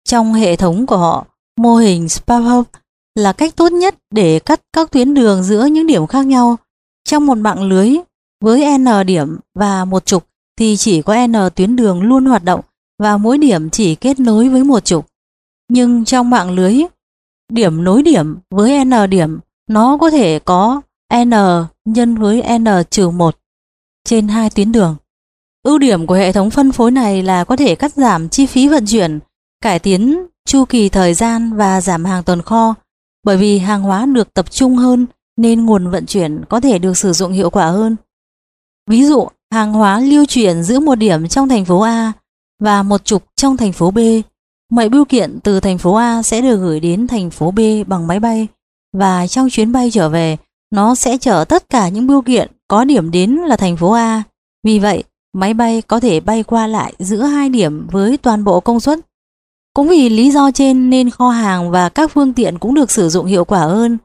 Trong 0.10 0.34
hệ 0.34 0.56
thống 0.56 0.86
của 0.86 0.98
họ, 0.98 1.26
mô 1.58 1.76
hình 1.76 2.10
Spark 2.10 2.68
là 3.16 3.34
cách 3.34 3.56
tốt 3.56 3.72
nhất 3.72 3.96
để 4.12 4.40
cắt 4.40 4.62
các 4.74 4.92
tuyến 4.92 5.14
đường 5.14 5.44
giữa 5.44 5.66
những 5.66 5.88
điểm 5.88 6.08
khác 6.08 6.26
nhau. 6.26 6.58
Trong 7.04 7.26
một 7.26 7.38
mạng 7.38 7.64
lưới 7.64 7.98
với 8.42 8.78
N 8.78 8.86
điểm 9.08 9.38
và 9.56 9.86
một 9.86 10.06
trục 10.06 10.28
thì 10.58 10.78
chỉ 10.78 11.02
có 11.02 11.28
N 11.28 11.34
tuyến 11.56 11.76
đường 11.76 12.02
luôn 12.02 12.26
hoạt 12.26 12.44
động 12.44 12.62
và 13.00 13.18
mỗi 13.18 13.38
điểm 13.38 13.70
chỉ 13.70 13.96
kết 13.96 14.20
nối 14.20 14.50
với 14.50 14.64
một 14.64 14.86
trục. 14.86 15.08
Nhưng 15.70 16.06
trong 16.06 16.30
mạng 16.30 16.52
lưới, 16.52 16.82
điểm 17.54 17.84
nối 17.84 18.04
điểm 18.04 18.38
với 18.50 18.86
N 18.86 19.10
điểm 19.10 19.40
nó 19.70 19.98
có 19.98 20.10
thể 20.10 20.40
có 20.40 20.82
N 21.26 21.32
nhân 21.86 22.16
với 22.16 22.44
N 22.60 22.66
trừ 22.90 23.10
1 23.10 23.38
trên 24.04 24.28
hai 24.28 24.50
tuyến 24.50 24.72
đường. 24.72 24.96
Ưu 25.64 25.78
điểm 25.78 26.08
của 26.08 26.16
hệ 26.16 26.32
thống 26.32 26.50
phân 26.50 26.72
phối 26.72 26.92
này 26.92 27.24
là 27.24 27.44
có 27.44 27.56
thể 27.56 27.76
cắt 27.76 27.94
giảm 27.94 28.30
chi 28.30 28.46
phí 28.46 28.68
vận 28.68 28.86
chuyển, 28.86 29.20
cải 29.62 29.80
tiến 29.80 30.26
chu 30.46 30.66
kỳ 30.66 30.90
thời 30.90 31.14
gian 31.14 31.54
và 31.54 31.82
giảm 31.82 32.06
hàng 32.06 32.24
tồn 32.24 32.42
kho 32.42 32.76
bởi 33.24 33.38
vì 33.38 33.60
hàng 33.60 33.82
hóa 33.82 34.06
được 34.06 34.34
tập 34.34 34.52
trung 34.52 34.76
hơn 34.76 35.06
nên 35.38 35.66
nguồn 35.66 35.90
vận 35.92 36.06
chuyển 36.06 36.46
có 36.50 36.60
thể 36.60 36.80
được 36.80 36.98
sử 36.98 37.14
dụng 37.14 37.32
hiệu 37.32 37.50
quả 37.50 37.68
hơn. 37.68 37.96
Ví 38.90 39.04
dụ, 39.04 39.28
hàng 39.52 39.74
hóa 39.74 40.00
lưu 40.00 40.26
chuyển 40.26 40.64
giữa 40.64 40.80
một 40.80 40.96
điểm 40.96 41.28
trong 41.28 41.50
thành 41.50 41.66
phố 41.66 41.82
A 41.82 42.14
và 42.60 42.84
một 42.84 43.06
trục 43.06 43.24
trong 43.36 43.58
thành 43.58 43.74
phố 43.74 43.92
B. 43.92 44.00
Mọi 44.72 44.90
bưu 44.90 45.06
kiện 45.06 45.40
từ 45.44 45.60
thành 45.60 45.78
phố 45.78 45.96
A 45.96 46.24
sẽ 46.24 46.42
được 46.42 46.58
gửi 46.58 46.80
đến 46.80 47.08
thành 47.08 47.30
phố 47.30 47.52
B 47.52 47.60
bằng 47.88 48.08
máy 48.08 48.20
bay 48.20 48.48
và 48.94 49.28
trong 49.28 49.50
chuyến 49.50 49.72
bay 49.72 49.92
trở 49.92 50.10
về, 50.10 50.38
nó 50.72 50.96
sẽ 50.96 51.18
chở 51.18 51.46
tất 51.50 51.70
cả 51.70 51.90
những 51.90 52.08
bưu 52.08 52.22
kiện 52.22 52.52
có 52.68 52.84
điểm 52.84 53.12
đến 53.12 53.32
là 53.32 53.56
thành 53.56 53.78
phố 53.78 53.92
A. 53.92 54.24
Vì 54.64 54.80
vậy, 54.80 55.04
máy 55.34 55.54
bay 55.54 55.82
có 55.82 56.00
thể 56.00 56.20
bay 56.20 56.44
qua 56.44 56.68
lại 56.68 56.94
giữa 57.00 57.24
hai 57.24 57.50
điểm 57.50 57.88
với 57.92 58.18
toàn 58.18 58.44
bộ 58.44 58.60
công 58.60 58.80
suất. 58.80 59.00
Cũng 59.74 59.88
vì 59.88 60.10
lý 60.10 60.32
do 60.32 60.52
trên 60.52 60.90
nên 60.90 61.10
kho 61.10 61.30
hàng 61.30 61.72
và 61.72 61.90
các 61.90 62.12
phương 62.12 62.34
tiện 62.34 62.58
cũng 62.58 62.74
được 62.74 62.92
sử 62.92 63.10
dụng 63.10 63.26
hiệu 63.26 63.46
quả 63.46 63.60
hơn. 63.60 63.98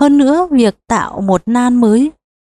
Hơn 0.00 0.18
nữa, 0.18 0.48
việc 0.50 0.76
tạo 0.88 1.20
một 1.20 1.42
nan 1.46 1.80
mới 1.80 2.10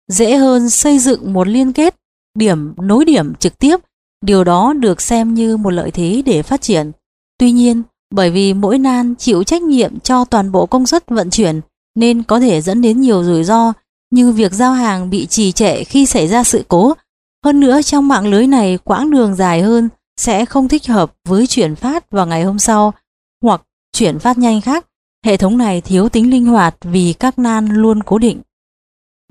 dễ 0.08 0.36
hơn 0.36 0.69
xây 0.69 1.00
dựng 1.00 1.34
một 1.34 1.47
liên 1.47 1.73
kết 1.73 1.95
điểm 2.38 2.73
nối 2.78 3.06
điểm 3.06 3.36
trực 3.36 3.60
tiếp 3.60 3.80
điều 4.26 4.43
đó 4.43 4.73
được 4.73 5.02
xem 5.02 5.34
như 5.34 5.58
một 5.58 5.69
lợi 5.69 5.91
thế 5.91 6.21
để 6.26 6.43
phát 6.43 6.62
triển. 6.62 6.91
Tuy 7.39 7.52
nhiên, 7.52 7.84
bởi 8.15 8.32
vì 8.32 8.54
mỗi 8.54 8.80
nan 8.80 9.15
chịu 9.15 9.43
trách 9.43 9.62
nhiệm 9.62 10.00
cho 10.00 10.26
toàn 10.26 10.52
bộ 10.52 10.65
công 10.65 10.88
suất 10.88 11.10
vận 11.10 11.30
chuyển 11.30 11.62
nên 11.95 12.23
có 12.23 12.39
thể 12.39 12.62
dẫn 12.62 12.82
đến 12.82 13.02
nhiều 13.02 13.23
rủi 13.23 13.43
ro 13.43 13.73
như 14.12 14.32
việc 14.32 14.54
giao 14.54 14.73
hàng 14.73 15.10
bị 15.10 15.26
trì 15.26 15.52
trệ 15.52 15.84
khi 15.84 16.06
xảy 16.06 16.28
ra 16.28 16.43
sự 16.43 16.63
cố. 16.67 16.93
Hơn 17.45 17.60
nữa 17.60 17.82
trong 17.82 18.08
mạng 18.08 18.28
lưới 18.28 18.47
này 18.47 18.78
quãng 18.84 19.12
đường 19.12 19.36
dài 19.36 19.62
hơn 19.62 19.89
sẽ 20.17 20.45
không 20.45 20.67
thích 20.67 20.88
hợp 20.88 21.13
với 21.28 21.47
chuyển 21.47 21.76
phát 21.76 22.12
vào 22.12 22.28
ngày 22.28 22.43
hôm 22.43 22.60
sau 22.60 22.93
hoặc 23.43 23.62
chuyển 23.93 24.19
phát 24.19 24.38
nhanh 24.38 24.62
khác. 24.62 24.86
Hệ 25.26 25.38
thống 25.38 25.58
này 25.58 25.82
thiếu 25.82 26.10
tính 26.10 26.32
linh 26.32 26.45
hoạt 26.45 26.76
vì 26.82 27.13
các 27.13 27.39
nan 27.39 27.67
luôn 27.67 28.04
cố 28.04 28.17
định. 28.17 28.41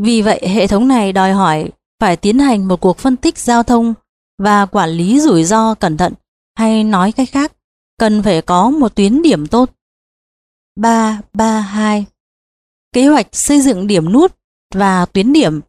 Vì 0.03 0.23
vậy 0.23 0.49
hệ 0.49 0.67
thống 0.67 0.89
này 0.89 1.13
đòi 1.13 1.33
hỏi 1.33 1.71
phải 2.01 2.17
tiến 2.17 2.39
hành 2.39 2.69
một 2.69 2.81
cuộc 2.81 2.99
phân 2.99 3.17
tích 3.17 3.39
giao 3.39 3.63
thông 3.63 3.95
và 4.39 4.67
quản 4.67 4.91
lý 4.91 5.21
rủi 5.21 5.45
ro 5.45 5.75
cẩn 5.75 5.97
thận 5.97 6.13
hay 6.59 6.85
nói 6.85 7.13
cách 7.13 7.29
khác 7.33 7.53
cần 7.99 8.23
phải 8.23 8.43
có 8.43 8.71
một 8.71 8.95
tuyến 8.95 9.23
điểm 9.23 9.47
tốt. 9.47 9.71
332 10.77 12.07
Kế 12.93 13.07
hoạch 13.07 13.27
xây 13.33 13.61
dựng 13.61 13.87
điểm 13.87 14.13
nút 14.13 14.37
và 14.75 15.07
tuyến 15.07 15.33
điểm. 15.33 15.61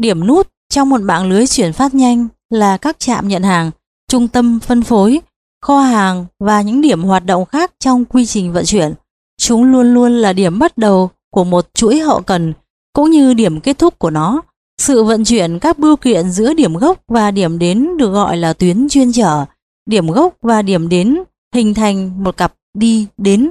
Điểm 0.00 0.26
nút 0.26 0.48
trong 0.68 0.88
một 0.88 1.00
mạng 1.00 1.28
lưới 1.28 1.46
chuyển 1.46 1.72
phát 1.72 1.94
nhanh 1.94 2.28
là 2.50 2.76
các 2.76 2.98
trạm 2.98 3.28
nhận 3.28 3.42
hàng, 3.42 3.70
trung 4.08 4.28
tâm 4.28 4.60
phân 4.60 4.82
phối, 4.82 5.20
kho 5.62 5.80
hàng 5.80 6.26
và 6.38 6.62
những 6.62 6.80
điểm 6.80 7.02
hoạt 7.02 7.24
động 7.24 7.44
khác 7.44 7.72
trong 7.78 8.04
quy 8.04 8.26
trình 8.26 8.52
vận 8.52 8.64
chuyển. 8.64 8.94
Chúng 9.40 9.64
luôn 9.64 9.94
luôn 9.94 10.12
là 10.12 10.32
điểm 10.32 10.58
bắt 10.58 10.78
đầu 10.78 11.10
của 11.30 11.44
một 11.44 11.74
chuỗi 11.74 11.98
hậu 11.98 12.22
cần 12.22 12.52
cũng 12.92 13.10
như 13.10 13.34
điểm 13.34 13.60
kết 13.60 13.78
thúc 13.78 13.98
của 13.98 14.10
nó. 14.10 14.42
Sự 14.78 15.04
vận 15.04 15.24
chuyển 15.24 15.58
các 15.58 15.78
bưu 15.78 15.96
kiện 15.96 16.30
giữa 16.30 16.54
điểm 16.54 16.74
gốc 16.74 17.02
và 17.08 17.30
điểm 17.30 17.58
đến 17.58 17.96
được 17.96 18.12
gọi 18.12 18.36
là 18.36 18.52
tuyến 18.52 18.88
chuyên 18.88 19.12
trở. 19.12 19.44
Điểm 19.86 20.06
gốc 20.06 20.36
và 20.42 20.62
điểm 20.62 20.88
đến 20.88 21.18
hình 21.54 21.74
thành 21.74 22.24
một 22.24 22.36
cặp 22.36 22.54
đi 22.78 23.06
đến. 23.18 23.50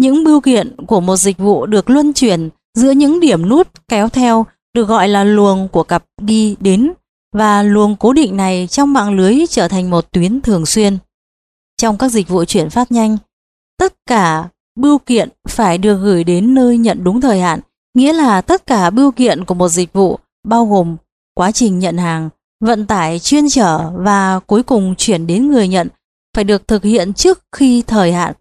Những 0.00 0.24
bưu 0.24 0.40
kiện 0.40 0.86
của 0.86 1.00
một 1.00 1.16
dịch 1.16 1.38
vụ 1.38 1.66
được 1.66 1.90
luân 1.90 2.12
chuyển 2.12 2.48
giữa 2.74 2.90
những 2.90 3.20
điểm 3.20 3.48
nút 3.48 3.68
kéo 3.88 4.08
theo 4.08 4.46
được 4.74 4.88
gọi 4.88 5.08
là 5.08 5.24
luồng 5.24 5.68
của 5.68 5.82
cặp 5.82 6.04
đi 6.20 6.56
đến 6.60 6.92
và 7.32 7.62
luồng 7.62 7.96
cố 7.96 8.12
định 8.12 8.36
này 8.36 8.66
trong 8.66 8.92
mạng 8.92 9.16
lưới 9.16 9.46
trở 9.48 9.68
thành 9.68 9.90
một 9.90 10.12
tuyến 10.12 10.40
thường 10.40 10.66
xuyên. 10.66 10.98
Trong 11.76 11.98
các 11.98 12.08
dịch 12.08 12.28
vụ 12.28 12.44
chuyển 12.44 12.70
phát 12.70 12.92
nhanh, 12.92 13.16
tất 13.78 13.94
cả 14.06 14.48
bưu 14.80 14.98
kiện 14.98 15.28
phải 15.48 15.78
được 15.78 15.98
gửi 16.02 16.24
đến 16.24 16.54
nơi 16.54 16.78
nhận 16.78 17.04
đúng 17.04 17.20
thời 17.20 17.40
hạn, 17.40 17.60
nghĩa 17.94 18.12
là 18.12 18.40
tất 18.40 18.66
cả 18.66 18.90
bưu 18.90 19.10
kiện 19.10 19.44
của 19.44 19.54
một 19.54 19.68
dịch 19.68 19.92
vụ 19.92 20.18
bao 20.44 20.66
gồm 20.66 20.96
quá 21.34 21.52
trình 21.52 21.78
nhận 21.78 21.98
hàng, 21.98 22.30
vận 22.60 22.86
tải 22.86 23.18
chuyên 23.18 23.48
trở 23.48 23.90
và 23.90 24.40
cuối 24.46 24.62
cùng 24.62 24.94
chuyển 24.98 25.26
đến 25.26 25.50
người 25.50 25.68
nhận 25.68 25.88
phải 26.34 26.44
được 26.44 26.68
thực 26.68 26.82
hiện 26.82 27.14
trước 27.14 27.40
khi 27.56 27.82
thời 27.82 28.12
hạn. 28.12 28.32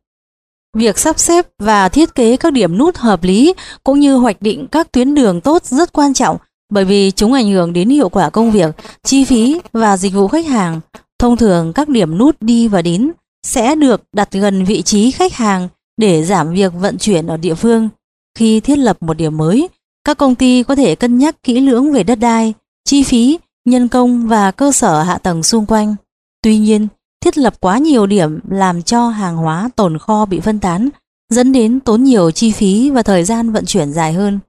Việc 0.77 0.97
sắp 0.97 1.19
xếp 1.19 1.47
và 1.59 1.89
thiết 1.89 2.15
kế 2.15 2.37
các 2.37 2.53
điểm 2.53 2.77
nút 2.77 2.95
hợp 2.95 3.23
lý 3.23 3.53
cũng 3.83 3.99
như 3.99 4.15
hoạch 4.15 4.41
định 4.41 4.67
các 4.71 4.91
tuyến 4.91 5.15
đường 5.15 5.41
tốt 5.41 5.65
rất 5.65 5.93
quan 5.93 6.13
trọng 6.13 6.37
bởi 6.69 6.85
vì 6.85 7.11
chúng 7.11 7.33
ảnh 7.33 7.51
hưởng 7.51 7.73
đến 7.73 7.89
hiệu 7.89 8.09
quả 8.09 8.29
công 8.29 8.51
việc, 8.51 8.75
chi 9.03 9.25
phí 9.25 9.59
và 9.73 9.97
dịch 9.97 10.13
vụ 10.13 10.27
khách 10.27 10.45
hàng. 10.45 10.79
Thông 11.19 11.37
thường 11.37 11.73
các 11.73 11.89
điểm 11.89 12.17
nút 12.17 12.35
đi 12.41 12.67
và 12.67 12.81
đến 12.81 13.11
sẽ 13.43 13.75
được 13.75 14.01
đặt 14.13 14.31
gần 14.31 14.65
vị 14.65 14.81
trí 14.81 15.11
khách 15.11 15.33
hàng 15.33 15.67
để 15.97 16.23
giảm 16.23 16.53
việc 16.53 16.73
vận 16.73 16.97
chuyển 16.97 17.27
ở 17.27 17.37
địa 17.37 17.53
phương. 17.55 17.89
Khi 18.37 18.59
thiết 18.59 18.77
lập 18.77 18.97
một 18.99 19.13
điểm 19.13 19.37
mới, 19.37 19.67
các 20.07 20.17
công 20.17 20.35
ty 20.35 20.63
có 20.63 20.75
thể 20.75 20.95
cân 20.95 21.17
nhắc 21.17 21.43
kỹ 21.43 21.59
lưỡng 21.59 21.91
về 21.91 22.03
đất 22.03 22.15
đai, 22.15 22.53
chi 22.85 23.03
phí, 23.03 23.39
nhân 23.65 23.87
công 23.87 24.27
và 24.27 24.51
cơ 24.51 24.71
sở 24.71 25.03
hạ 25.03 25.17
tầng 25.17 25.43
xung 25.43 25.65
quanh. 25.65 25.95
Tuy 26.41 26.57
nhiên, 26.57 26.87
thiết 27.25 27.37
lập 27.37 27.53
quá 27.59 27.77
nhiều 27.77 28.05
điểm 28.05 28.39
làm 28.49 28.81
cho 28.81 29.09
hàng 29.09 29.37
hóa 29.37 29.69
tồn 29.75 29.97
kho 29.97 30.25
bị 30.25 30.39
phân 30.39 30.59
tán, 30.59 30.89
dẫn 31.29 31.51
đến 31.51 31.79
tốn 31.79 32.03
nhiều 32.03 32.31
chi 32.31 32.51
phí 32.51 32.89
và 32.89 33.03
thời 33.03 33.23
gian 33.23 33.51
vận 33.51 33.65
chuyển 33.65 33.93
dài 33.93 34.13
hơn. 34.13 34.39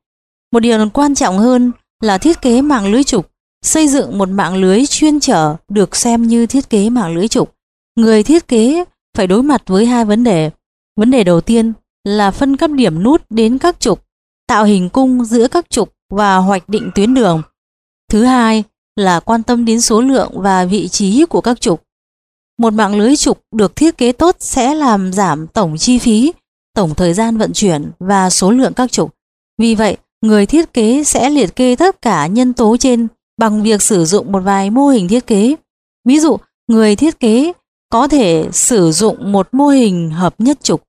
Một 0.53 0.61
điều 0.61 0.89
quan 0.89 1.15
trọng 1.15 1.39
hơn 1.39 1.73
là 2.03 2.19
thiết 2.19 2.43
kế 2.43 2.63
mạng 2.63 2.93
lưới 2.93 3.05
trục. 3.05 3.31
Xây 3.65 3.89
dựng 3.89 4.19
một 4.19 4.29
mạng 4.29 4.57
lưới 4.57 4.87
chuyên 4.87 5.21
trở 5.21 5.57
được 5.69 5.97
xem 5.97 6.23
như 6.23 6.47
thiết 6.47 6.71
kế 6.71 6.91
mạng 6.91 7.15
lưới 7.15 7.29
trục. 7.29 7.55
Người 7.97 8.23
thiết 8.23 8.49
kế 8.49 8.85
phải 9.17 9.27
đối 9.27 9.43
mặt 9.43 9.63
với 9.67 9.87
hai 9.87 10.05
vấn 10.05 10.25
đề. 10.25 10.51
Vấn 10.97 11.11
đề 11.11 11.25
đầu 11.25 11.41
tiên 11.41 11.73
là 12.05 12.31
phân 12.31 12.57
cấp 12.57 12.71
điểm 12.71 13.03
nút 13.03 13.23
đến 13.31 13.59
các 13.59 13.81
trục, 13.81 14.08
tạo 14.49 14.65
hình 14.65 14.89
cung 14.89 15.25
giữa 15.25 15.49
các 15.49 15.71
trục 15.71 15.93
và 16.11 16.37
hoạch 16.37 16.69
định 16.69 16.91
tuyến 16.95 17.15
đường. 17.15 17.43
Thứ 18.11 18.25
hai 18.25 18.65
là 18.97 19.21
quan 19.21 19.43
tâm 19.43 19.65
đến 19.65 19.81
số 19.81 20.01
lượng 20.01 20.31
và 20.35 20.65
vị 20.65 20.89
trí 20.89 21.25
của 21.25 21.41
các 21.41 21.61
trục. 21.61 21.83
Một 22.59 22.73
mạng 22.73 22.97
lưới 22.97 23.17
trục 23.17 23.41
được 23.55 23.77
thiết 23.77 23.99
kế 23.99 24.13
tốt 24.13 24.37
sẽ 24.41 24.75
làm 24.75 25.13
giảm 25.13 25.47
tổng 25.47 25.79
chi 25.79 25.99
phí, 25.99 26.33
tổng 26.75 26.95
thời 26.95 27.15
gian 27.15 27.39
vận 27.39 27.53
chuyển 27.53 27.91
và 27.99 28.31
số 28.31 28.51
lượng 28.51 28.73
các 28.75 28.93
trục. 28.93 29.15
Vì 29.59 29.75
vậy, 29.75 29.97
người 30.21 30.47
thiết 30.47 30.73
kế 30.73 31.05
sẽ 31.05 31.31
liệt 31.31 31.57
kê 31.57 31.77
tất 31.77 32.03
cả 32.03 32.27
nhân 32.27 32.53
tố 32.53 32.77
trên 32.77 33.09
bằng 33.39 33.63
việc 33.63 33.83
sử 33.83 34.05
dụng 34.05 34.33
một 34.33 34.41
vài 34.41 34.71
mô 34.71 34.89
hình 34.89 35.09
thiết 35.09 35.27
kế. 35.27 35.55
Ví 36.05 36.19
dụ, 36.19 36.37
người 36.69 36.97
thiết 36.97 37.21
kế 37.21 37.53
có 37.93 38.09
thể 38.09 38.49
sử 38.53 38.93
dụng 38.93 39.33
một 39.33 39.49
mô 39.53 39.69
hình 39.69 40.11
hợp 40.11 40.35
nhất 40.39 40.59
trục. 40.63 40.83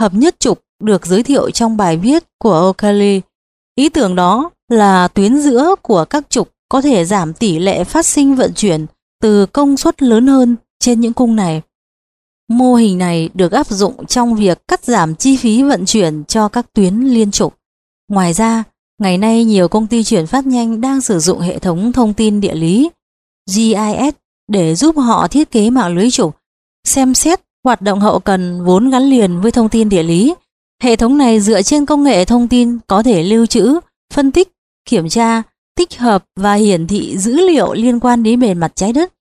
Hợp 0.00 0.14
nhất 0.14 0.40
trục 0.40 0.60
được 0.82 1.06
giới 1.06 1.22
thiệu 1.22 1.50
trong 1.50 1.76
bài 1.76 1.96
viết 1.96 2.24
của 2.38 2.72
O'Kelly. 2.72 3.20
Ý 3.74 3.88
tưởng 3.88 4.14
đó 4.14 4.50
là 4.68 5.08
tuyến 5.08 5.40
giữa 5.40 5.74
của 5.82 6.04
các 6.04 6.30
trục 6.30 6.52
có 6.68 6.80
thể 6.80 7.04
giảm 7.04 7.34
tỷ 7.34 7.58
lệ 7.58 7.84
phát 7.84 8.06
sinh 8.06 8.34
vận 8.34 8.52
chuyển 8.54 8.86
từ 9.22 9.46
công 9.46 9.76
suất 9.76 10.02
lớn 10.02 10.26
hơn 10.26 10.56
trên 10.78 11.00
những 11.00 11.12
cung 11.12 11.36
này. 11.36 11.62
Mô 12.48 12.74
hình 12.74 12.98
này 12.98 13.30
được 13.34 13.52
áp 13.52 13.66
dụng 13.70 14.06
trong 14.06 14.34
việc 14.34 14.68
cắt 14.68 14.84
giảm 14.84 15.14
chi 15.14 15.36
phí 15.36 15.62
vận 15.62 15.86
chuyển 15.86 16.24
cho 16.24 16.48
các 16.48 16.66
tuyến 16.72 17.00
liên 17.00 17.30
trục. 17.30 17.56
Ngoài 18.08 18.32
ra, 18.32 18.64
ngày 18.98 19.18
nay 19.18 19.44
nhiều 19.44 19.68
công 19.68 19.86
ty 19.86 20.04
chuyển 20.04 20.26
phát 20.26 20.46
nhanh 20.46 20.80
đang 20.80 21.00
sử 21.00 21.18
dụng 21.18 21.40
hệ 21.40 21.58
thống 21.58 21.92
thông 21.92 22.14
tin 22.14 22.40
địa 22.40 22.54
lý 22.54 22.90
GIS 23.50 24.14
để 24.48 24.74
giúp 24.74 24.96
họ 24.96 25.28
thiết 25.28 25.50
kế 25.50 25.70
mạng 25.70 25.96
lưới 25.96 26.10
trục, 26.10 26.36
xem 26.84 27.14
xét 27.14 27.40
hoạt 27.66 27.82
động 27.82 28.00
hậu 28.00 28.18
cần 28.18 28.64
vốn 28.64 28.90
gắn 28.90 29.02
liền 29.02 29.40
với 29.40 29.50
thông 29.50 29.68
tin 29.68 29.88
địa 29.88 30.02
lý. 30.02 30.34
Hệ 30.82 30.96
thống 30.96 31.18
này 31.18 31.40
dựa 31.40 31.62
trên 31.62 31.86
công 31.86 32.02
nghệ 32.02 32.24
thông 32.24 32.48
tin 32.48 32.78
có 32.86 33.02
thể 33.02 33.22
lưu 33.22 33.46
trữ, 33.46 33.80
phân 34.14 34.32
tích, 34.32 34.48
kiểm 34.88 35.08
tra, 35.08 35.42
tích 35.76 35.98
hợp 35.98 36.24
và 36.36 36.54
hiển 36.54 36.86
thị 36.86 37.18
dữ 37.18 37.32
liệu 37.32 37.72
liên 37.72 38.00
quan 38.00 38.22
đến 38.22 38.40
bề 38.40 38.54
mặt 38.54 38.72
trái 38.74 38.92
đất. 38.92 39.12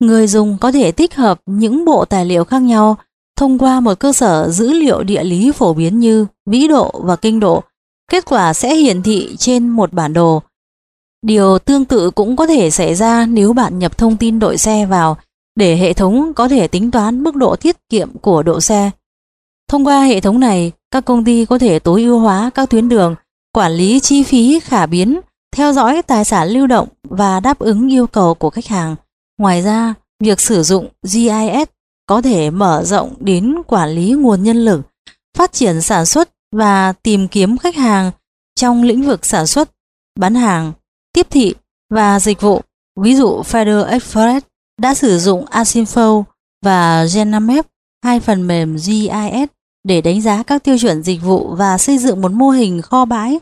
Người 0.00 0.26
dùng 0.26 0.58
có 0.60 0.72
thể 0.72 0.92
tích 0.92 1.14
hợp 1.14 1.40
những 1.46 1.84
bộ 1.84 2.04
tài 2.04 2.26
liệu 2.26 2.44
khác 2.44 2.62
nhau 2.62 2.96
thông 3.36 3.58
qua 3.58 3.80
một 3.80 3.98
cơ 3.98 4.12
sở 4.12 4.50
dữ 4.50 4.72
liệu 4.72 5.02
địa 5.02 5.24
lý 5.24 5.52
phổ 5.52 5.74
biến 5.74 5.98
như 5.98 6.26
vĩ 6.46 6.68
độ 6.68 6.90
và 7.04 7.16
kinh 7.16 7.40
độ. 7.40 7.62
Kết 8.10 8.24
quả 8.24 8.52
sẽ 8.52 8.74
hiển 8.74 9.02
thị 9.02 9.36
trên 9.38 9.68
một 9.68 9.92
bản 9.92 10.12
đồ. 10.12 10.42
Điều 11.22 11.58
tương 11.58 11.84
tự 11.84 12.10
cũng 12.10 12.36
có 12.36 12.46
thể 12.46 12.70
xảy 12.70 12.94
ra 12.94 13.26
nếu 13.26 13.52
bạn 13.52 13.78
nhập 13.78 13.98
thông 13.98 14.16
tin 14.16 14.38
đội 14.38 14.58
xe 14.58 14.86
vào 14.86 15.16
để 15.56 15.76
hệ 15.76 15.92
thống 15.92 16.32
có 16.34 16.48
thể 16.48 16.68
tính 16.68 16.90
toán 16.90 17.22
mức 17.22 17.36
độ 17.36 17.56
tiết 17.56 17.76
kiệm 17.88 18.18
của 18.18 18.42
độ 18.42 18.60
xe. 18.60 18.90
Thông 19.68 19.86
qua 19.86 20.02
hệ 20.02 20.20
thống 20.20 20.40
này, 20.40 20.72
các 20.90 21.04
công 21.04 21.24
ty 21.24 21.44
có 21.44 21.58
thể 21.58 21.78
tối 21.78 22.02
ưu 22.02 22.18
hóa 22.18 22.50
các 22.54 22.70
tuyến 22.70 22.88
đường, 22.88 23.14
quản 23.52 23.72
lý 23.72 24.00
chi 24.00 24.22
phí 24.22 24.60
khả 24.60 24.86
biến, 24.86 25.20
theo 25.56 25.72
dõi 25.72 26.02
tài 26.02 26.24
sản 26.24 26.48
lưu 26.48 26.66
động 26.66 26.88
và 27.08 27.40
đáp 27.40 27.58
ứng 27.58 27.92
yêu 27.92 28.06
cầu 28.06 28.34
của 28.34 28.50
khách 28.50 28.66
hàng. 28.66 28.96
Ngoài 29.38 29.62
ra, 29.62 29.94
việc 30.20 30.40
sử 30.40 30.62
dụng 30.62 30.88
GIS 31.02 31.68
có 32.06 32.22
thể 32.22 32.50
mở 32.50 32.84
rộng 32.84 33.14
đến 33.20 33.54
quản 33.66 33.90
lý 33.90 34.12
nguồn 34.12 34.42
nhân 34.42 34.64
lực, 34.64 34.80
phát 35.36 35.52
triển 35.52 35.80
sản 35.80 36.06
xuất 36.06 36.30
và 36.52 36.92
tìm 36.92 37.28
kiếm 37.28 37.58
khách 37.58 37.76
hàng 37.76 38.10
trong 38.56 38.82
lĩnh 38.82 39.02
vực 39.02 39.24
sản 39.24 39.46
xuất, 39.46 39.70
bán 40.18 40.34
hàng, 40.34 40.72
tiếp 41.12 41.26
thị 41.30 41.54
và 41.90 42.20
dịch 42.20 42.40
vụ. 42.40 42.60
Ví 43.00 43.14
dụ 43.14 43.42
Federal 43.42 43.84
Express 43.84 44.46
đã 44.78 44.94
sử 44.94 45.18
dụng 45.18 45.44
Asinfo 45.44 46.22
và 46.62 47.06
Genamap, 47.14 47.66
hai 48.04 48.20
phần 48.20 48.46
mềm 48.46 48.78
GIS 48.78 49.48
để 49.84 50.00
đánh 50.00 50.20
giá 50.20 50.42
các 50.42 50.64
tiêu 50.64 50.78
chuẩn 50.78 51.02
dịch 51.02 51.22
vụ 51.22 51.54
và 51.54 51.78
xây 51.78 51.98
dựng 51.98 52.22
một 52.22 52.32
mô 52.32 52.50
hình 52.50 52.82
kho 52.82 53.04
bãi 53.04 53.38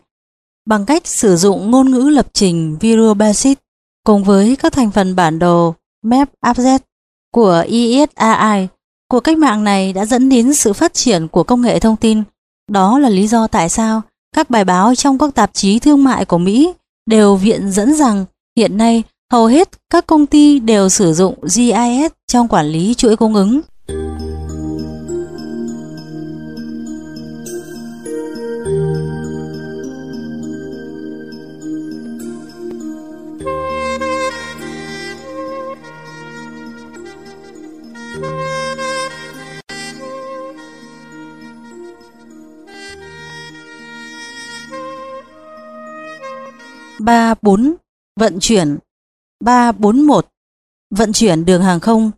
bằng 0.66 0.86
cách 0.86 1.06
sử 1.06 1.36
dụng 1.36 1.70
ngôn 1.70 1.90
ngữ 1.90 2.08
lập 2.08 2.26
trình 2.32 2.76
Visual 2.80 3.14
Basic 3.14 3.58
cùng 4.04 4.24
với 4.24 4.56
các 4.56 4.72
thành 4.72 4.90
phần 4.90 5.16
bản 5.16 5.38
đồ 5.38 5.74
Map 6.02 6.30
Object 6.44 6.78
của 7.32 7.64
ESRI. 7.68 8.68
Cuộc 9.08 9.20
cách 9.20 9.38
mạng 9.38 9.64
này 9.64 9.92
đã 9.92 10.06
dẫn 10.06 10.28
đến 10.28 10.54
sự 10.54 10.72
phát 10.72 10.94
triển 10.94 11.28
của 11.28 11.42
công 11.42 11.62
nghệ 11.62 11.78
thông 11.78 11.96
tin. 11.96 12.22
Đó 12.70 12.98
là 12.98 13.08
lý 13.08 13.28
do 13.28 13.46
tại 13.46 13.68
sao 13.68 14.02
các 14.36 14.50
bài 14.50 14.64
báo 14.64 14.94
trong 14.94 15.18
các 15.18 15.34
tạp 15.34 15.50
chí 15.54 15.78
thương 15.78 16.04
mại 16.04 16.24
của 16.24 16.38
Mỹ 16.38 16.72
đều 17.06 17.36
viện 17.36 17.70
dẫn 17.70 17.94
rằng 17.94 18.24
hiện 18.56 18.76
nay 18.76 19.02
hầu 19.32 19.46
hết 19.46 19.68
các 19.90 20.06
công 20.06 20.26
ty 20.26 20.58
đều 20.58 20.88
sử 20.88 21.12
dụng 21.12 21.34
GIS 21.48 22.12
trong 22.26 22.48
quản 22.48 22.66
lý 22.66 22.94
chuỗi 22.94 23.16
cung 23.16 23.34
ứng. 23.34 23.60
ba 47.00 47.34
bốn, 47.42 47.74
vận 48.16 48.40
chuyển 48.40 48.78
341. 49.42 50.26
Vận 50.94 51.12
chuyển 51.12 51.44
đường 51.44 51.62
hàng 51.62 51.80
không 51.80 52.10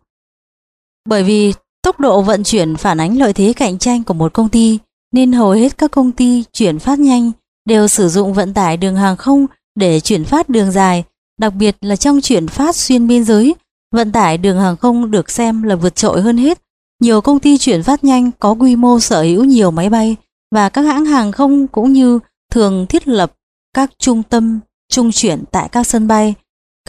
Bởi 1.09 1.23
vì 1.23 1.53
tốc 1.81 1.99
độ 1.99 2.21
vận 2.21 2.43
chuyển 2.43 2.75
phản 2.75 2.97
ánh 2.97 3.17
lợi 3.17 3.33
thế 3.33 3.53
cạnh 3.53 3.77
tranh 3.77 4.03
của 4.03 4.13
một 4.13 4.33
công 4.33 4.49
ty 4.49 4.79
nên 5.13 5.31
hầu 5.31 5.51
hết 5.51 5.77
các 5.77 5.91
công 5.91 6.11
ty 6.11 6.43
chuyển 6.53 6.79
phát 6.79 6.99
nhanh 6.99 7.31
đều 7.65 7.87
sử 7.87 8.09
dụng 8.09 8.33
vận 8.33 8.53
tải 8.53 8.77
đường 8.77 8.95
hàng 8.95 9.17
không 9.17 9.45
để 9.75 9.99
chuyển 9.99 10.23
phát 10.23 10.49
đường 10.49 10.71
dài, 10.71 11.03
đặc 11.39 11.53
biệt 11.53 11.77
là 11.81 11.95
trong 11.95 12.21
chuyển 12.21 12.47
phát 12.47 12.75
xuyên 12.75 13.07
biên 13.07 13.23
giới, 13.23 13.55
vận 13.91 14.11
tải 14.11 14.37
đường 14.37 14.59
hàng 14.59 14.77
không 14.77 15.11
được 15.11 15.31
xem 15.31 15.63
là 15.63 15.75
vượt 15.75 15.95
trội 15.95 16.21
hơn 16.21 16.37
hết. 16.37 16.61
Nhiều 17.01 17.21
công 17.21 17.39
ty 17.39 17.57
chuyển 17.57 17.83
phát 17.83 18.03
nhanh 18.03 18.31
có 18.39 18.51
quy 18.51 18.75
mô 18.75 18.99
sở 18.99 19.21
hữu 19.21 19.43
nhiều 19.43 19.71
máy 19.71 19.89
bay 19.89 20.15
và 20.51 20.69
các 20.69 20.81
hãng 20.81 21.05
hàng 21.05 21.31
không 21.31 21.67
cũng 21.67 21.93
như 21.93 22.19
thường 22.51 22.85
thiết 22.89 23.07
lập 23.07 23.33
các 23.73 23.91
trung 23.99 24.23
tâm 24.23 24.59
trung 24.91 25.11
chuyển 25.11 25.43
tại 25.51 25.69
các 25.69 25.87
sân 25.87 26.07
bay. 26.07 26.35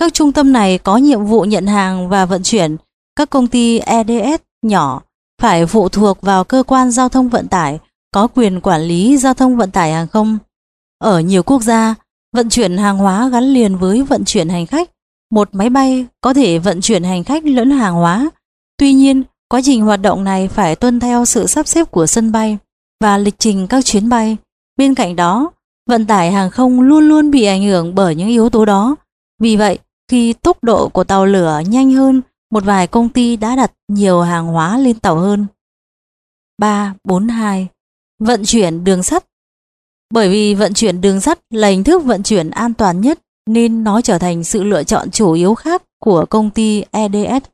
Các 0.01 0.15
trung 0.15 0.33
tâm 0.33 0.53
này 0.53 0.79
có 0.79 0.97
nhiệm 0.97 1.25
vụ 1.25 1.45
nhận 1.45 1.67
hàng 1.67 2.09
và 2.09 2.27
vận 2.27 2.43
chuyển. 2.43 2.77
Các 3.17 3.31
công 3.31 3.47
ty 3.47 3.79
EDS 3.79 4.43
nhỏ 4.63 5.03
phải 5.43 5.67
phụ 5.67 5.89
thuộc 5.89 6.21
vào 6.21 6.45
cơ 6.45 6.63
quan 6.67 6.91
giao 6.91 7.09
thông 7.09 7.29
vận 7.29 7.49
tải 7.49 7.79
có 8.11 8.27
quyền 8.27 8.61
quản 8.61 8.83
lý 8.83 9.17
giao 9.17 9.35
thông 9.35 9.57
vận 9.57 9.71
tải 9.71 9.93
hàng 9.93 10.07
không. 10.09 10.39
Ở 10.99 11.21
nhiều 11.21 11.43
quốc 11.43 11.63
gia, 11.63 11.95
vận 12.33 12.49
chuyển 12.49 12.77
hàng 12.77 12.99
hóa 12.99 13.29
gắn 13.29 13.45
liền 13.45 13.77
với 13.77 14.03
vận 14.03 14.25
chuyển 14.25 14.49
hành 14.49 14.67
khách. 14.67 14.91
Một 15.31 15.49
máy 15.53 15.71
bay 15.71 16.07
có 16.21 16.35
thể 16.35 16.59
vận 16.59 16.81
chuyển 16.81 17.03
hành 17.05 17.25
khách 17.25 17.45
lẫn 17.45 17.71
hàng 17.71 17.95
hóa. 17.95 18.31
Tuy 18.79 18.93
nhiên, 18.93 19.23
quá 19.49 19.61
trình 19.65 19.83
hoạt 19.83 20.03
động 20.03 20.25
này 20.25 20.49
phải 20.49 20.77
tuân 20.77 21.01
theo 21.01 21.25
sự 21.25 21.47
sắp 21.47 21.67
xếp 21.67 21.91
của 21.91 22.07
sân 22.07 22.33
bay 22.33 22.59
và 23.01 23.19
lịch 23.19 23.39
trình 23.39 23.67
các 23.67 23.85
chuyến 23.85 24.09
bay. 24.09 24.37
Bên 24.77 24.95
cạnh 24.95 25.17
đó, 25.17 25.51
vận 25.89 26.07
tải 26.07 26.33
hàng 26.33 26.51
không 26.51 26.81
luôn 26.81 27.09
luôn 27.09 27.31
bị 27.31 27.45
ảnh 27.45 27.63
hưởng 27.63 27.95
bởi 27.95 28.15
những 28.15 28.29
yếu 28.29 28.51
tố 28.51 28.65
đó. 28.65 28.97
Vì 29.41 29.57
vậy, 29.57 29.79
khi 30.09 30.33
tốc 30.33 30.65
độ 30.65 30.89
của 30.89 31.05
tàu 31.05 31.27
lửa 31.27 31.61
nhanh 31.67 31.93
hơn, 31.93 32.23
một 32.51 32.65
vài 32.65 32.87
công 32.87 33.09
ty 33.09 33.37
đã 33.37 33.57
đặt 33.57 33.73
nhiều 33.89 34.21
hàng 34.21 34.47
hóa 34.47 34.79
lên 34.79 34.99
tàu 34.99 35.17
hơn. 35.17 35.47
342. 36.59 37.69
Vận 38.19 38.43
chuyển 38.45 38.85
đường 38.85 39.03
sắt 39.03 39.25
Bởi 40.11 40.29
vì 40.29 40.55
vận 40.55 40.75
chuyển 40.75 41.01
đường 41.01 41.21
sắt 41.21 41.39
là 41.51 41.69
hình 41.69 41.85
thức 41.85 42.05
vận 42.05 42.23
chuyển 42.23 42.51
an 42.51 42.75
toàn 42.75 43.01
nhất 43.01 43.21
nên 43.47 43.85
nó 43.85 44.01
trở 44.01 44.19
thành 44.19 44.45
sự 44.45 44.65
lựa 44.65 44.85
chọn 44.85 45.11
chủ 45.11 45.33
yếu 45.33 45.55
khác 45.55 45.83
của 46.01 46.25
công 46.31 46.51
ty 46.51 46.85
EDS. 46.91 47.47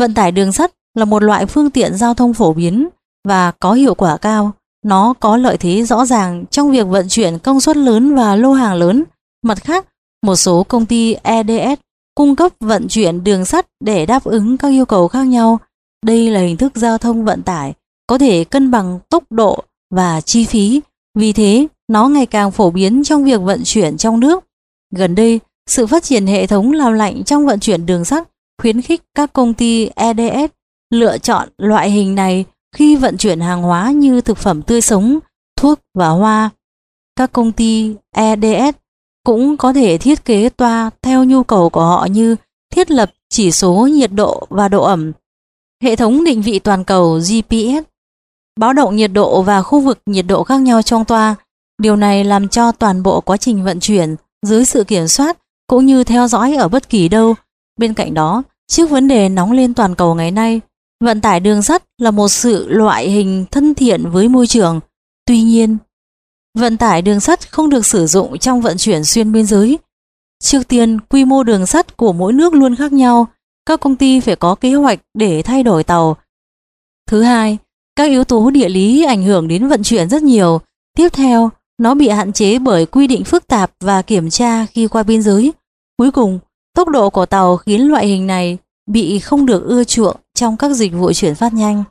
Vận 0.00 0.14
tải 0.14 0.32
đường 0.32 0.52
sắt 0.52 0.72
là 0.94 1.04
một 1.04 1.22
loại 1.22 1.46
phương 1.46 1.70
tiện 1.70 1.96
giao 1.96 2.14
thông 2.14 2.34
phổ 2.34 2.52
biến 2.52 2.88
và 3.24 3.50
có 3.50 3.72
hiệu 3.72 3.94
quả 3.94 4.16
cao. 4.16 4.52
Nó 4.84 5.14
có 5.20 5.36
lợi 5.36 5.56
thế 5.56 5.84
rõ 5.84 6.06
ràng 6.06 6.44
trong 6.50 6.70
việc 6.70 6.86
vận 6.86 7.08
chuyển 7.08 7.38
công 7.38 7.60
suất 7.60 7.76
lớn 7.76 8.14
và 8.14 8.36
lô 8.36 8.52
hàng 8.52 8.74
lớn. 8.74 9.04
Mặt 9.42 9.64
khác, 9.64 9.86
một 10.22 10.36
số 10.36 10.62
công 10.62 10.86
ty 10.86 11.14
EDS 11.22 11.80
cung 12.14 12.36
cấp 12.36 12.52
vận 12.60 12.88
chuyển 12.88 13.24
đường 13.24 13.44
sắt 13.44 13.66
để 13.84 14.06
đáp 14.06 14.24
ứng 14.24 14.56
các 14.56 14.68
yêu 14.68 14.84
cầu 14.84 15.08
khác 15.08 15.22
nhau. 15.22 15.58
Đây 16.06 16.30
là 16.30 16.40
hình 16.40 16.56
thức 16.56 16.72
giao 16.76 16.98
thông 16.98 17.24
vận 17.24 17.42
tải 17.42 17.72
có 18.06 18.18
thể 18.18 18.44
cân 18.44 18.70
bằng 18.70 18.98
tốc 19.08 19.24
độ 19.30 19.64
và 19.90 20.20
chi 20.20 20.44
phí, 20.44 20.80
vì 21.14 21.32
thế 21.32 21.66
nó 21.88 22.08
ngày 22.08 22.26
càng 22.26 22.50
phổ 22.50 22.70
biến 22.70 23.04
trong 23.04 23.24
việc 23.24 23.40
vận 23.40 23.60
chuyển 23.64 23.96
trong 23.96 24.20
nước. 24.20 24.44
Gần 24.96 25.14
đây, 25.14 25.40
sự 25.66 25.86
phát 25.86 26.02
triển 26.02 26.26
hệ 26.26 26.46
thống 26.46 26.72
làm 26.72 26.92
lạnh 26.92 27.24
trong 27.24 27.46
vận 27.46 27.60
chuyển 27.60 27.86
đường 27.86 28.04
sắt 28.04 28.28
khuyến 28.60 28.82
khích 28.82 29.02
các 29.14 29.32
công 29.32 29.54
ty 29.54 29.90
EDS 29.94 30.52
lựa 30.90 31.18
chọn 31.18 31.48
loại 31.58 31.90
hình 31.90 32.14
này 32.14 32.44
khi 32.76 32.96
vận 32.96 33.16
chuyển 33.16 33.40
hàng 33.40 33.62
hóa 33.62 33.90
như 33.90 34.20
thực 34.20 34.38
phẩm 34.38 34.62
tươi 34.62 34.80
sống, 34.80 35.18
thuốc 35.56 35.80
và 35.94 36.08
hoa. 36.08 36.50
Các 37.16 37.32
công 37.32 37.52
ty 37.52 37.94
EDS 38.14 38.76
cũng 39.24 39.56
có 39.56 39.72
thể 39.72 39.98
thiết 39.98 40.24
kế 40.24 40.48
toa 40.48 40.90
theo 41.02 41.24
nhu 41.24 41.42
cầu 41.42 41.70
của 41.70 41.84
họ 41.84 42.06
như 42.10 42.36
thiết 42.74 42.90
lập 42.90 43.10
chỉ 43.28 43.52
số 43.52 43.86
nhiệt 43.92 44.10
độ 44.12 44.46
và 44.50 44.68
độ 44.68 44.82
ẩm, 44.82 45.12
hệ 45.82 45.96
thống 45.96 46.24
định 46.24 46.42
vị 46.42 46.58
toàn 46.58 46.84
cầu 46.84 47.18
GPS, 47.18 47.84
báo 48.58 48.72
động 48.72 48.96
nhiệt 48.96 49.10
độ 49.12 49.42
và 49.42 49.62
khu 49.62 49.80
vực 49.80 49.98
nhiệt 50.06 50.24
độ 50.28 50.44
khác 50.44 50.60
nhau 50.60 50.82
trong 50.82 51.04
toa. 51.04 51.36
Điều 51.82 51.96
này 51.96 52.24
làm 52.24 52.48
cho 52.48 52.72
toàn 52.72 53.02
bộ 53.02 53.20
quá 53.20 53.36
trình 53.36 53.64
vận 53.64 53.80
chuyển 53.80 54.16
dưới 54.46 54.64
sự 54.64 54.84
kiểm 54.84 55.08
soát 55.08 55.38
cũng 55.66 55.86
như 55.86 56.04
theo 56.04 56.28
dõi 56.28 56.54
ở 56.54 56.68
bất 56.68 56.88
kỳ 56.88 57.08
đâu. 57.08 57.34
Bên 57.78 57.94
cạnh 57.94 58.14
đó, 58.14 58.42
trước 58.68 58.90
vấn 58.90 59.08
đề 59.08 59.28
nóng 59.28 59.52
lên 59.52 59.74
toàn 59.74 59.94
cầu 59.94 60.14
ngày 60.14 60.30
nay, 60.30 60.60
vận 61.04 61.20
tải 61.20 61.40
đường 61.40 61.62
sắt 61.62 61.84
là 61.98 62.10
một 62.10 62.28
sự 62.28 62.68
loại 62.68 63.10
hình 63.10 63.44
thân 63.50 63.74
thiện 63.74 64.10
với 64.10 64.28
môi 64.28 64.46
trường. 64.46 64.80
Tuy 65.26 65.42
nhiên, 65.42 65.78
vận 66.54 66.76
tải 66.76 67.02
đường 67.02 67.20
sắt 67.20 67.52
không 67.52 67.70
được 67.70 67.86
sử 67.86 68.06
dụng 68.06 68.38
trong 68.38 68.60
vận 68.60 68.76
chuyển 68.76 69.04
xuyên 69.04 69.32
biên 69.32 69.46
giới. 69.46 69.78
Trước 70.42 70.68
tiên, 70.68 71.00
quy 71.00 71.24
mô 71.24 71.42
đường 71.42 71.66
sắt 71.66 71.96
của 71.96 72.12
mỗi 72.12 72.32
nước 72.32 72.54
luôn 72.54 72.76
khác 72.76 72.92
nhau, 72.92 73.26
các 73.66 73.80
công 73.80 73.96
ty 73.96 74.20
phải 74.20 74.36
có 74.36 74.54
kế 74.54 74.74
hoạch 74.74 75.00
để 75.14 75.42
thay 75.42 75.62
đổi 75.62 75.84
tàu. 75.84 76.16
Thứ 77.06 77.22
hai, 77.22 77.58
các 77.96 78.04
yếu 78.04 78.24
tố 78.24 78.50
địa 78.50 78.68
lý 78.68 79.04
ảnh 79.04 79.22
hưởng 79.22 79.48
đến 79.48 79.68
vận 79.68 79.82
chuyển 79.82 80.08
rất 80.08 80.22
nhiều. 80.22 80.60
Tiếp 80.96 81.08
theo, 81.08 81.50
nó 81.78 81.94
bị 81.94 82.08
hạn 82.08 82.32
chế 82.32 82.58
bởi 82.58 82.86
quy 82.86 83.06
định 83.06 83.24
phức 83.24 83.46
tạp 83.46 83.70
và 83.80 84.02
kiểm 84.02 84.30
tra 84.30 84.66
khi 84.66 84.86
qua 84.86 85.02
biên 85.02 85.22
giới. 85.22 85.52
Cuối 85.98 86.10
cùng, 86.10 86.38
tốc 86.74 86.88
độ 86.88 87.10
của 87.10 87.26
tàu 87.26 87.56
khiến 87.56 87.80
loại 87.80 88.06
hình 88.06 88.26
này 88.26 88.58
bị 88.90 89.18
không 89.18 89.46
được 89.46 89.64
ưa 89.64 89.84
chuộng 89.84 90.16
trong 90.34 90.56
các 90.56 90.68
dịch 90.68 90.92
vụ 90.92 91.12
chuyển 91.12 91.34
phát 91.34 91.54
nhanh. 91.54 91.84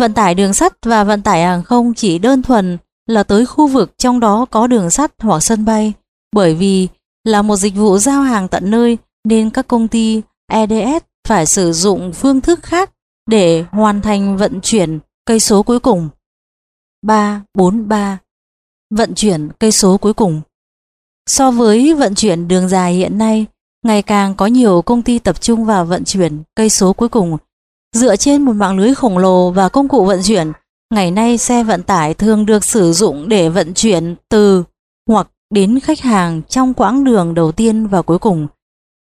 Vận 0.00 0.12
tải 0.12 0.34
đường 0.34 0.54
sắt 0.54 0.72
và 0.82 1.04
vận 1.04 1.22
tải 1.22 1.42
hàng 1.42 1.62
không 1.62 1.94
chỉ 1.94 2.18
đơn 2.18 2.42
thuần 2.42 2.78
là 3.10 3.22
tới 3.22 3.46
khu 3.46 3.66
vực 3.66 3.98
trong 3.98 4.20
đó 4.20 4.46
có 4.50 4.66
đường 4.66 4.90
sắt 4.90 5.12
hoặc 5.18 5.40
sân 5.42 5.64
bay, 5.64 5.92
bởi 6.32 6.54
vì 6.54 6.88
là 7.24 7.42
một 7.42 7.56
dịch 7.56 7.74
vụ 7.74 7.98
giao 7.98 8.22
hàng 8.22 8.48
tận 8.48 8.70
nơi 8.70 8.98
nên 9.24 9.50
các 9.50 9.68
công 9.68 9.88
ty 9.88 10.22
EDS 10.52 11.04
phải 11.28 11.46
sử 11.46 11.72
dụng 11.72 12.12
phương 12.12 12.40
thức 12.40 12.62
khác 12.62 12.90
để 13.26 13.64
hoàn 13.70 14.00
thành 14.02 14.36
vận 14.36 14.60
chuyển 14.60 14.98
cây 15.26 15.40
số 15.40 15.62
cuối 15.62 15.80
cùng. 15.80 16.08
343 17.02 18.18
Vận 18.94 19.14
chuyển 19.14 19.48
cây 19.58 19.72
số 19.72 19.96
cuối 19.96 20.14
cùng 20.14 20.40
So 21.26 21.50
với 21.50 21.94
vận 21.94 22.14
chuyển 22.14 22.48
đường 22.48 22.68
dài 22.68 22.94
hiện 22.94 23.18
nay, 23.18 23.46
ngày 23.82 24.02
càng 24.02 24.34
có 24.34 24.46
nhiều 24.46 24.82
công 24.82 25.02
ty 25.02 25.18
tập 25.18 25.40
trung 25.40 25.64
vào 25.64 25.84
vận 25.84 26.04
chuyển 26.04 26.42
cây 26.56 26.70
số 26.70 26.92
cuối 26.92 27.08
cùng. 27.08 27.36
Dựa 27.96 28.16
trên 28.16 28.42
một 28.42 28.52
mạng 28.52 28.78
lưới 28.78 28.94
khổng 28.94 29.18
lồ 29.18 29.50
và 29.50 29.68
công 29.68 29.88
cụ 29.88 30.04
vận 30.04 30.20
chuyển, 30.24 30.52
ngày 30.94 31.10
nay 31.10 31.38
xe 31.38 31.64
vận 31.64 31.82
tải 31.82 32.14
thường 32.14 32.46
được 32.46 32.64
sử 32.64 32.92
dụng 32.92 33.28
để 33.28 33.48
vận 33.48 33.74
chuyển 33.74 34.14
từ 34.28 34.64
hoặc 35.08 35.28
đến 35.54 35.80
khách 35.80 36.00
hàng 36.00 36.42
trong 36.48 36.74
quãng 36.74 37.04
đường 37.04 37.34
đầu 37.34 37.52
tiên 37.52 37.86
và 37.86 38.02
cuối 38.02 38.18
cùng. 38.18 38.46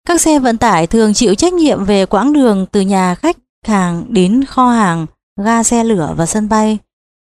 Các 0.09 0.21
xe 0.21 0.39
vận 0.39 0.59
tải 0.59 0.87
thường 0.87 1.15
chịu 1.15 1.35
trách 1.35 1.53
nhiệm 1.53 1.85
về 1.85 2.07
quãng 2.07 2.33
đường 2.33 2.67
từ 2.73 2.81
nhà 2.81 3.15
khách 3.15 3.37
hàng 3.67 4.05
đến 4.09 4.45
kho 4.45 4.69
hàng, 4.69 5.07
ga 5.41 5.63
xe 5.63 5.85
lửa 5.85 6.15
và 6.17 6.27
sân 6.27 6.49
bay. 6.49 6.79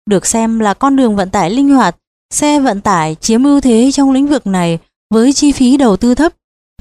Được 0.07 0.27
xem 0.27 0.59
là 0.59 0.75
con 0.75 0.97
đường 0.97 1.17
vận 1.17 1.31
tải 1.31 1.51
linh 1.51 1.69
hoạt, 1.69 1.97
xe 2.31 2.61
vận 2.61 2.81
tải 2.81 3.15
chiếm 3.21 3.45
ưu 3.45 3.61
thế 3.61 3.91
trong 3.93 4.13
lĩnh 4.13 4.27
vực 4.27 4.47
này 4.47 4.79
với 5.11 5.33
chi 5.33 5.53
phí 5.53 5.77
đầu 5.77 5.97
tư 5.97 6.15
thấp, 6.15 6.33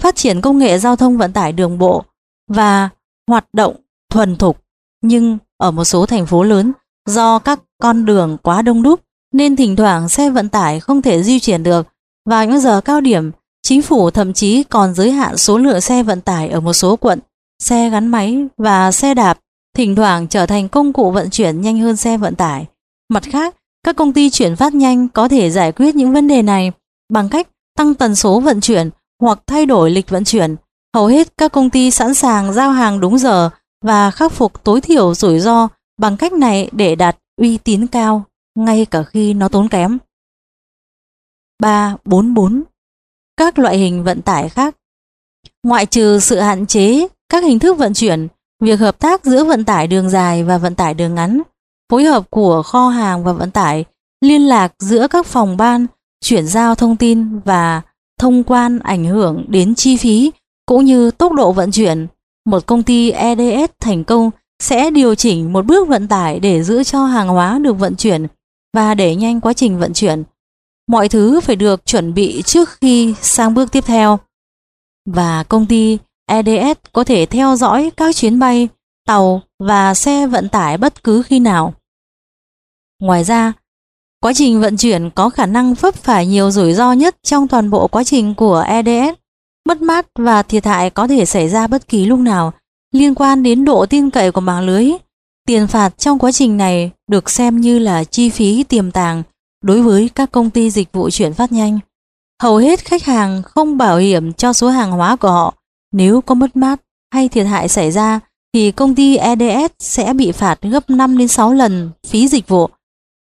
phát 0.02 0.16
triển 0.16 0.42
công 0.42 0.58
nghệ 0.58 0.78
giao 0.78 0.96
thông 0.96 1.18
vận 1.18 1.34
tải 1.34 1.52
đường 1.52 1.78
bộ 1.78 2.04
và 2.50 2.90
hoạt 3.28 3.46
động 3.54 3.76
thuần 4.12 4.36
thục. 4.36 4.63
Nhưng 5.02 5.38
ở 5.58 5.72
một 5.72 5.84
số 5.84 6.06
thành 6.06 6.26
phố 6.26 6.44
lớn, 6.44 6.72
do 7.08 7.39
các 7.39 7.60
con 7.82 8.06
đường 8.06 8.38
quá 8.43 8.62
đông 8.62 8.84
đúc 8.84 9.00
nên 9.34 9.56
thỉnh 9.56 9.76
thoảng 9.76 10.10
xe 10.10 10.30
vận 10.30 10.50
tải 10.50 10.80
không 10.80 11.02
thể 11.02 11.24
di 11.24 11.39
chuyển 11.39 11.63
được. 11.63 11.88
Vào 12.30 12.46
những 12.46 12.60
giờ 12.60 12.82
cao 12.82 13.02
điểm, 13.02 13.32
chính 13.63 13.82
phủ 13.82 14.12
thậm 14.12 14.34
chí 14.34 14.63
còn 14.63 14.93
giới 14.93 15.12
hạn 15.12 15.38
số 15.38 15.58
lượng 15.58 15.82
xe 15.82 16.04
vận 16.04 16.22
tải 16.22 16.50
ở 16.50 16.60
một 16.60 16.74
số 16.74 16.96
quận, 16.96 17.20
xe 17.63 17.89
gắn 17.89 18.08
máy 18.08 18.46
và 18.58 18.92
xe 18.92 19.13
đạp 19.13 19.40
thỉnh 19.77 19.96
thoảng 19.96 20.27
trở 20.27 20.46
thành 20.46 20.69
công 20.69 20.94
cụ 20.94 21.12
vận 21.12 21.29
chuyển 21.29 21.62
nhanh 21.62 21.79
hơn 21.79 21.96
xe 21.96 22.17
vận 22.17 22.36
tải. 22.36 22.65
Mặt 23.10 23.23
khác, 23.32 23.56
các 23.84 23.96
công 23.96 24.13
ty 24.13 24.29
chuyển 24.29 24.56
phát 24.56 24.73
nhanh 24.73 25.10
có 25.10 25.27
thể 25.27 25.50
giải 25.50 25.71
quyết 25.71 25.96
những 25.96 26.13
vấn 26.13 26.27
đề 26.27 26.42
này 26.42 26.71
bằng 27.13 27.29
cách 27.29 27.48
tăng 27.77 27.94
tần 27.94 28.15
số 28.15 28.40
vận 28.40 28.62
chuyển 28.62 28.90
hoặc 29.21 29.40
thay 29.48 29.65
đổi 29.65 29.92
lịch 29.92 30.10
vận 30.10 30.23
chuyển. 30.23 30.56
Hầu 30.96 31.08
hết 31.08 31.38
các 31.38 31.52
công 31.52 31.69
ty 31.69 31.92
sẵn 31.92 32.13
sàng 32.13 32.54
giao 32.54 32.71
hàng 32.71 33.00
đúng 33.00 33.17
giờ 33.17 33.50
và 33.86 34.12
khắc 34.12 34.32
phục 34.32 34.63
tối 34.63 34.82
thiểu 34.82 35.13
rủi 35.13 35.40
ro 35.40 35.67
bằng 35.98 36.17
cách 36.17 36.33
này 36.33 36.69
để 36.71 36.95
đạt 36.95 37.17
uy 37.41 37.58
tín 37.58 37.87
cao, 37.87 38.23
ngay 38.56 38.85
cả 38.85 39.04
khi 39.04 39.33
nó 39.33 39.48
tốn 39.48 39.69
kém. 39.69 39.98
344. 41.60 42.63
Các 43.37 43.60
loại 43.60 43.77
hình 43.77 44.04
vận 44.04 44.21
tải 44.21 44.50
khác 44.50 44.75
Ngoại 45.63 45.85
trừ 45.85 46.19
sự 46.19 46.39
hạn 46.39 46.65
chế 46.65 47.08
các 47.29 47.43
hình 47.43 47.60
thức 47.60 47.77
vận 47.77 47.93
chuyển, 47.93 48.27
việc 48.60 48.79
hợp 48.79 49.00
tác 49.00 49.25
giữa 49.25 49.43
vận 49.43 49.65
tải 49.65 49.87
đường 49.87 50.10
dài 50.10 50.43
và 50.43 50.58
vận 50.58 50.75
tải 50.75 50.93
đường 50.93 51.15
ngắn, 51.15 51.41
phối 51.89 52.04
hợp 52.04 52.29
của 52.29 52.63
kho 52.63 52.89
hàng 52.89 53.23
và 53.23 53.31
vận 53.33 53.52
tải, 53.52 53.85
liên 54.21 54.41
lạc 54.41 54.73
giữa 54.79 55.08
các 55.08 55.25
phòng 55.25 55.58
ban, 55.58 55.85
chuyển 56.25 56.48
giao 56.48 56.75
thông 56.75 56.95
tin 56.95 57.39
và 57.39 57.81
thông 58.19 58.43
quan 58.43 58.79
ảnh 58.79 59.06
hưởng 59.06 59.45
đến 59.48 59.75
chi 59.75 59.98
phí 59.98 60.31
cũng 60.65 60.85
như 60.85 61.12
tốc 61.12 61.33
độ 61.33 61.52
vận 61.52 61.71
chuyển. 61.71 62.08
Một 62.45 62.65
công 62.65 62.83
ty 62.83 63.12
EDS 63.12 63.71
thành 63.79 64.04
công 64.04 64.31
sẽ 64.60 64.92
điều 64.92 65.16
chỉnh 65.16 65.54
một 65.54 65.66
bước 65.66 65.88
vận 65.88 66.08
tải 66.08 66.40
để 66.40 66.64
giữ 66.64 66.84
cho 66.84 67.06
hàng 67.06 67.28
hóa 67.28 67.60
được 67.60 67.74
vận 67.74 67.96
chuyển 67.96 68.28
và 68.74 68.96
đẩy 68.96 69.16
nhanh 69.16 69.42
quá 69.42 69.54
trình 69.54 69.80
vận 69.80 69.94
chuyển. 69.94 70.24
mọi 70.88 71.10
thứ 71.10 71.40
phải 71.40 71.56
được 71.56 71.86
chuẩn 71.86 72.14
bị 72.14 72.42
trước 72.46 72.70
khi 72.70 73.16
sang 73.22 73.54
bước 73.54 73.72
tiếp 73.72 73.84
theo. 73.88 74.20
Và 75.06 75.44
công 75.44 75.66
ty 75.66 75.98
EDS 76.30 76.80
có 76.92 77.04
thể 77.04 77.26
theo 77.26 77.56
dõi 77.56 77.92
các 77.98 78.16
chuyến 78.16 78.40
bay, 78.40 78.68
tàu 79.06 79.42
và 79.60 79.94
xe 79.94 80.28
vận 80.28 80.50
tải 80.50 80.78
bất 80.78 81.04
cứ 81.04 81.22
khi 81.22 81.40
nào. 81.40 81.74
Ngoài 83.02 83.24
ra, 83.24 83.54
quá 84.20 84.34
trình 84.36 84.62
vận 84.62 84.78
chuyển 84.78 85.10
có 85.10 85.30
khả 85.30 85.46
năng 85.46 85.74
vấp 85.74 85.96
phải 85.96 86.28
nhiều 86.28 86.52
rủi 86.52 86.74
ro 86.74 86.94
nhất 86.94 87.16
trong 87.24 87.48
toàn 87.48 87.70
bộ 87.70 87.88
quá 87.88 88.04
trình 88.04 88.36
của 88.36 88.64
EDS. 88.68 89.18
Mất 89.66 89.82
mát 89.82 90.08
và 90.16 90.44
thiệt 90.44 90.66
hại 90.66 90.90
có 90.90 91.08
thể 91.08 91.26
xảy 91.26 91.50
ra 91.50 91.68
bất 91.68 91.88
kỳ 91.88 92.06
lúc 92.06 92.20
nào 92.20 92.54
liên 92.98 93.15
quan 93.15 93.43
đến 93.43 93.65
độ 93.65 93.85
tin 93.85 94.10
cậy 94.10 94.31
của 94.31 94.41
mạng 94.41 94.65
lưới. 94.65 94.91
Tiền 95.48 95.67
phạt 95.67 95.98
trong 95.98 96.19
quá 96.19 96.31
trình 96.31 96.58
này 96.58 96.91
được 97.12 97.29
xem 97.29 97.62
như 97.62 97.79
là 97.79 98.04
chi 98.04 98.29
phí 98.29 98.63
tiềm 98.63 98.91
tàng 98.91 99.23
đối 99.63 99.81
với 99.81 100.10
các 100.15 100.31
công 100.31 100.50
ty 100.50 100.69
dịch 100.69 100.91
vụ 100.91 101.10
chuyển 101.10 101.33
phát 101.33 101.52
nhanh. 101.52 101.79
Hầu 102.41 102.58
hết 102.58 102.85
khách 102.85 103.04
hàng 103.04 103.43
không 103.43 103.77
bảo 103.77 103.98
hiểm 103.98 104.33
cho 104.33 104.54
số 104.54 104.69
hàng 104.69 104.91
hóa 104.91 105.15
của 105.15 105.31
họ. 105.31 105.54
Nếu 105.93 106.21
có 106.21 106.35
mất 106.35 106.56
mát 106.56 106.81
hay 107.13 107.29
thiệt 107.29 107.45
hại 107.48 107.67
xảy 107.67 107.91
ra, 107.91 108.19
thì 108.54 108.71
công 108.71 108.95
ty 108.95 109.17
EDS 109.17 109.73
sẽ 109.79 110.13
bị 110.13 110.31
phạt 110.31 110.62
gấp 110.62 110.89
5 110.89 111.17
đến 111.17 111.27
6 111.27 111.54
lần 111.54 111.89
phí 112.08 112.27
dịch 112.27 112.48
vụ. 112.48 112.69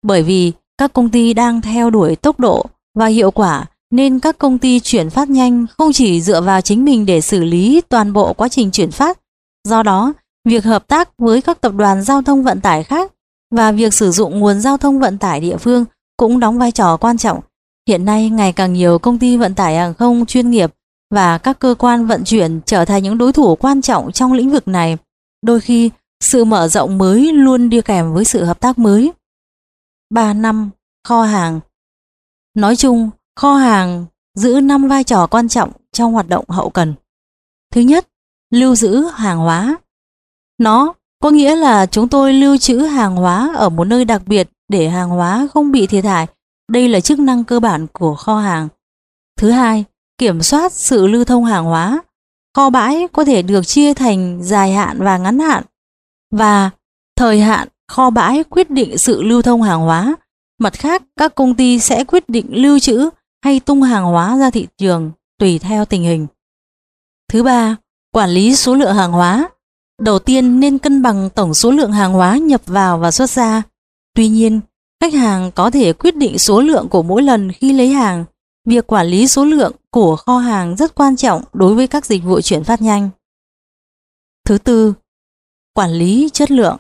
Bởi 0.03 0.23
vì 0.23 0.53
các 0.79 0.93
công 0.93 1.09
ty 1.09 1.35
đang 1.35 1.61
theo 1.61 1.91
đuổi 1.91 2.17
tốc 2.17 2.41
độ 2.41 2.67
và 2.95 3.07
hiệu 3.07 3.31
quả, 3.31 3.67
nên 3.91 4.19
các 4.19 4.39
công 4.39 4.59
ty 4.59 4.81
chuyển 4.81 5.11
phát 5.11 5.31
nhanh 5.31 5.67
không 5.79 5.93
chỉ 5.93 6.21
dựa 6.21 6.41
vào 6.41 6.61
chính 6.61 6.85
mình 6.85 7.07
để 7.07 7.21
xử 7.21 7.45
lý 7.45 7.81
toàn 7.89 8.13
bộ 8.13 8.33
quá 8.33 8.49
trình 8.49 8.71
chuyển 8.71 8.91
phát. 8.91 9.19
Do 9.67 9.83
đó, 9.83 10.13
việc 10.45 10.65
hợp 10.65 10.89
tác 10.89 11.19
với 11.19 11.43
các 11.43 11.61
tập 11.61 11.73
đoàn 11.77 12.03
giao 12.03 12.23
thông 12.23 12.43
vận 12.43 12.61
tải 12.61 12.85
khác 12.85 13.13
và 13.51 13.73
việc 13.73 13.95
sử 13.95 14.11
dụng 14.11 14.39
nguồn 14.41 14.61
giao 14.61 14.77
thông 14.77 15.01
vận 15.01 15.19
tải 15.19 15.41
địa 15.41 15.57
phương 15.57 15.85
cũng 16.17 16.41
đóng 16.41 16.59
vai 16.59 16.73
trò 16.73 16.97
quan 16.97 17.19
trọng. 17.19 17.41
Hiện 17.89 18.05
nay 18.05 18.31
ngày 18.31 18.53
càng 18.53 18.73
nhiều 18.73 18.99
công 18.99 19.19
ty 19.19 19.37
vận 19.37 19.55
tải 19.55 19.77
hàng 19.77 19.95
không 19.95 20.27
chuyên 20.27 20.51
nghiệp 20.51 20.75
và 21.11 21.39
các 21.39 21.59
cơ 21.59 21.75
quan 21.79 22.07
vận 22.07 22.25
chuyển 22.25 22.61
trở 22.67 22.85
thành 22.85 23.03
những 23.03 23.19
đối 23.19 23.33
thủ 23.33 23.57
quan 23.57 23.83
trọng 23.83 24.13
trong 24.13 24.33
lĩnh 24.33 24.51
vực 24.51 24.69
này. 24.69 24.99
Đôi 25.43 25.61
khi, 25.61 25.91
sự 26.21 26.45
mở 26.45 26.69
rộng 26.69 26.99
mới 26.99 27.33
luôn 27.33 27.71
đi 27.71 27.81
kèm 27.81 28.13
với 28.13 28.25
sự 28.25 28.45
hợp 28.45 28.61
tác 28.61 28.79
mới. 28.79 29.13
3 30.11 30.33
năm 30.33 30.71
kho 31.09 31.23
hàng 31.23 31.61
Nói 32.55 32.77
chung, 32.77 33.11
kho 33.37 33.55
hàng 33.55 34.07
giữ 34.35 34.61
năm 34.61 34.89
vai 34.89 35.05
trò 35.05 35.27
quan 35.27 35.49
trọng 35.49 35.73
trong 35.93 36.13
hoạt 36.13 36.29
động 36.29 36.45
hậu 36.49 36.71
cần. 36.71 36.95
Thứ 37.73 37.81
nhất, 37.81 38.09
lưu 38.51 38.75
giữ 38.75 39.05
hàng 39.15 39.39
hóa. 39.39 39.77
Nó 40.59 40.95
có 41.23 41.31
nghĩa 41.31 41.57
là 41.57 41.87
chúng 41.87 42.09
tôi 42.09 42.33
lưu 42.33 42.57
trữ 42.57 42.79
hàng 42.79 43.17
hóa 43.17 43.53
ở 43.57 43.69
một 43.69 43.85
nơi 43.85 44.05
đặc 44.05 44.23
biệt 44.27 44.49
để 44.69 44.89
hàng 44.89 45.09
hóa 45.09 45.49
không 45.55 45.73
bị 45.73 45.87
thiệt 45.87 46.05
hại. 46.05 46.27
Đây 46.73 46.89
là 46.89 47.01
chức 47.01 47.19
năng 47.19 47.45
cơ 47.45 47.61
bản 47.61 47.87
của 47.93 48.15
kho 48.15 48.39
hàng. 48.39 48.69
Thứ 49.39 49.51
hai, 49.51 49.85
kiểm 50.19 50.43
soát 50.43 50.73
sự 50.73 51.07
lưu 51.07 51.25
thông 51.25 51.45
hàng 51.45 51.65
hóa. 51.65 52.03
Kho 52.55 52.71
bãi 52.71 53.09
có 53.13 53.25
thể 53.25 53.43
được 53.43 53.63
chia 53.67 53.95
thành 53.95 54.39
dài 54.43 54.73
hạn 54.73 54.97
và 55.01 55.19
ngắn 55.19 55.39
hạn. 55.39 55.65
Và 56.31 56.71
thời 57.17 57.41
hạn 57.41 57.69
kho 57.89 58.11
bãi 58.11 58.45
quyết 58.45 58.71
định 58.71 58.99
sự 58.99 59.23
lưu 59.23 59.43
thông 59.43 59.63
hàng 59.63 59.81
hóa. 59.81 60.15
Mặt 60.59 60.73
khác, 60.73 61.03
các 61.17 61.35
công 61.35 61.55
ty 61.55 61.79
sẽ 61.79 62.05
quyết 62.05 62.29
định 62.29 62.47
lưu 62.51 62.79
trữ 62.79 63.11
hay 63.45 63.61
tung 63.61 63.83
hàng 63.83 64.05
hóa 64.05 64.37
ra 64.37 64.51
thị 64.51 64.67
trường 64.79 65.11
tùy 65.39 65.59
theo 65.59 65.85
tình 65.85 66.03
hình. 66.03 66.27
Thứ 67.29 67.43
ba, 67.43 67.77
quản 68.17 68.31
lý 68.31 68.55
số 68.55 68.75
lượng 68.75 68.95
hàng 68.95 69.13
hóa. 69.13 69.49
Đầu 70.03 70.19
tiên 70.19 70.61
nên 70.61 70.79
cân 70.79 71.03
bằng 71.03 71.31
tổng 71.31 71.55
số 71.55 71.71
lượng 71.71 71.93
hàng 71.93 72.13
hóa 72.13 72.37
nhập 72.37 72.63
vào 72.67 72.99
và 72.99 73.11
xuất 73.11 73.31
ra. 73.31 73.63
Tuy 74.15 74.29
nhiên, 74.29 74.61
khách 75.01 75.15
hàng 75.15 75.51
có 75.55 75.71
thể 75.71 75.93
quyết 75.93 76.17
định 76.17 76.39
số 76.39 76.61
lượng 76.61 76.89
của 76.89 77.03
mỗi 77.03 77.23
lần 77.23 77.53
khi 77.53 77.73
lấy 77.73 77.89
hàng. 77.89 78.25
Việc 78.69 78.87
quản 78.87 79.07
lý 79.07 79.27
số 79.29 79.45
lượng 79.45 79.73
của 79.91 80.17
kho 80.17 80.39
hàng 80.39 80.77
rất 80.77 80.95
quan 80.95 81.17
trọng 81.17 81.43
đối 81.53 81.75
với 81.75 81.87
các 81.87 82.07
dịch 82.07 82.25
vụ 82.25 82.41
chuyển 82.41 82.65
phát 82.65 82.83
nhanh. 82.83 83.11
Thứ 84.45 84.59
tư, 84.59 84.95
quản 85.75 85.91
lý 85.91 86.31
chất 86.33 86.51
lượng. 86.51 86.77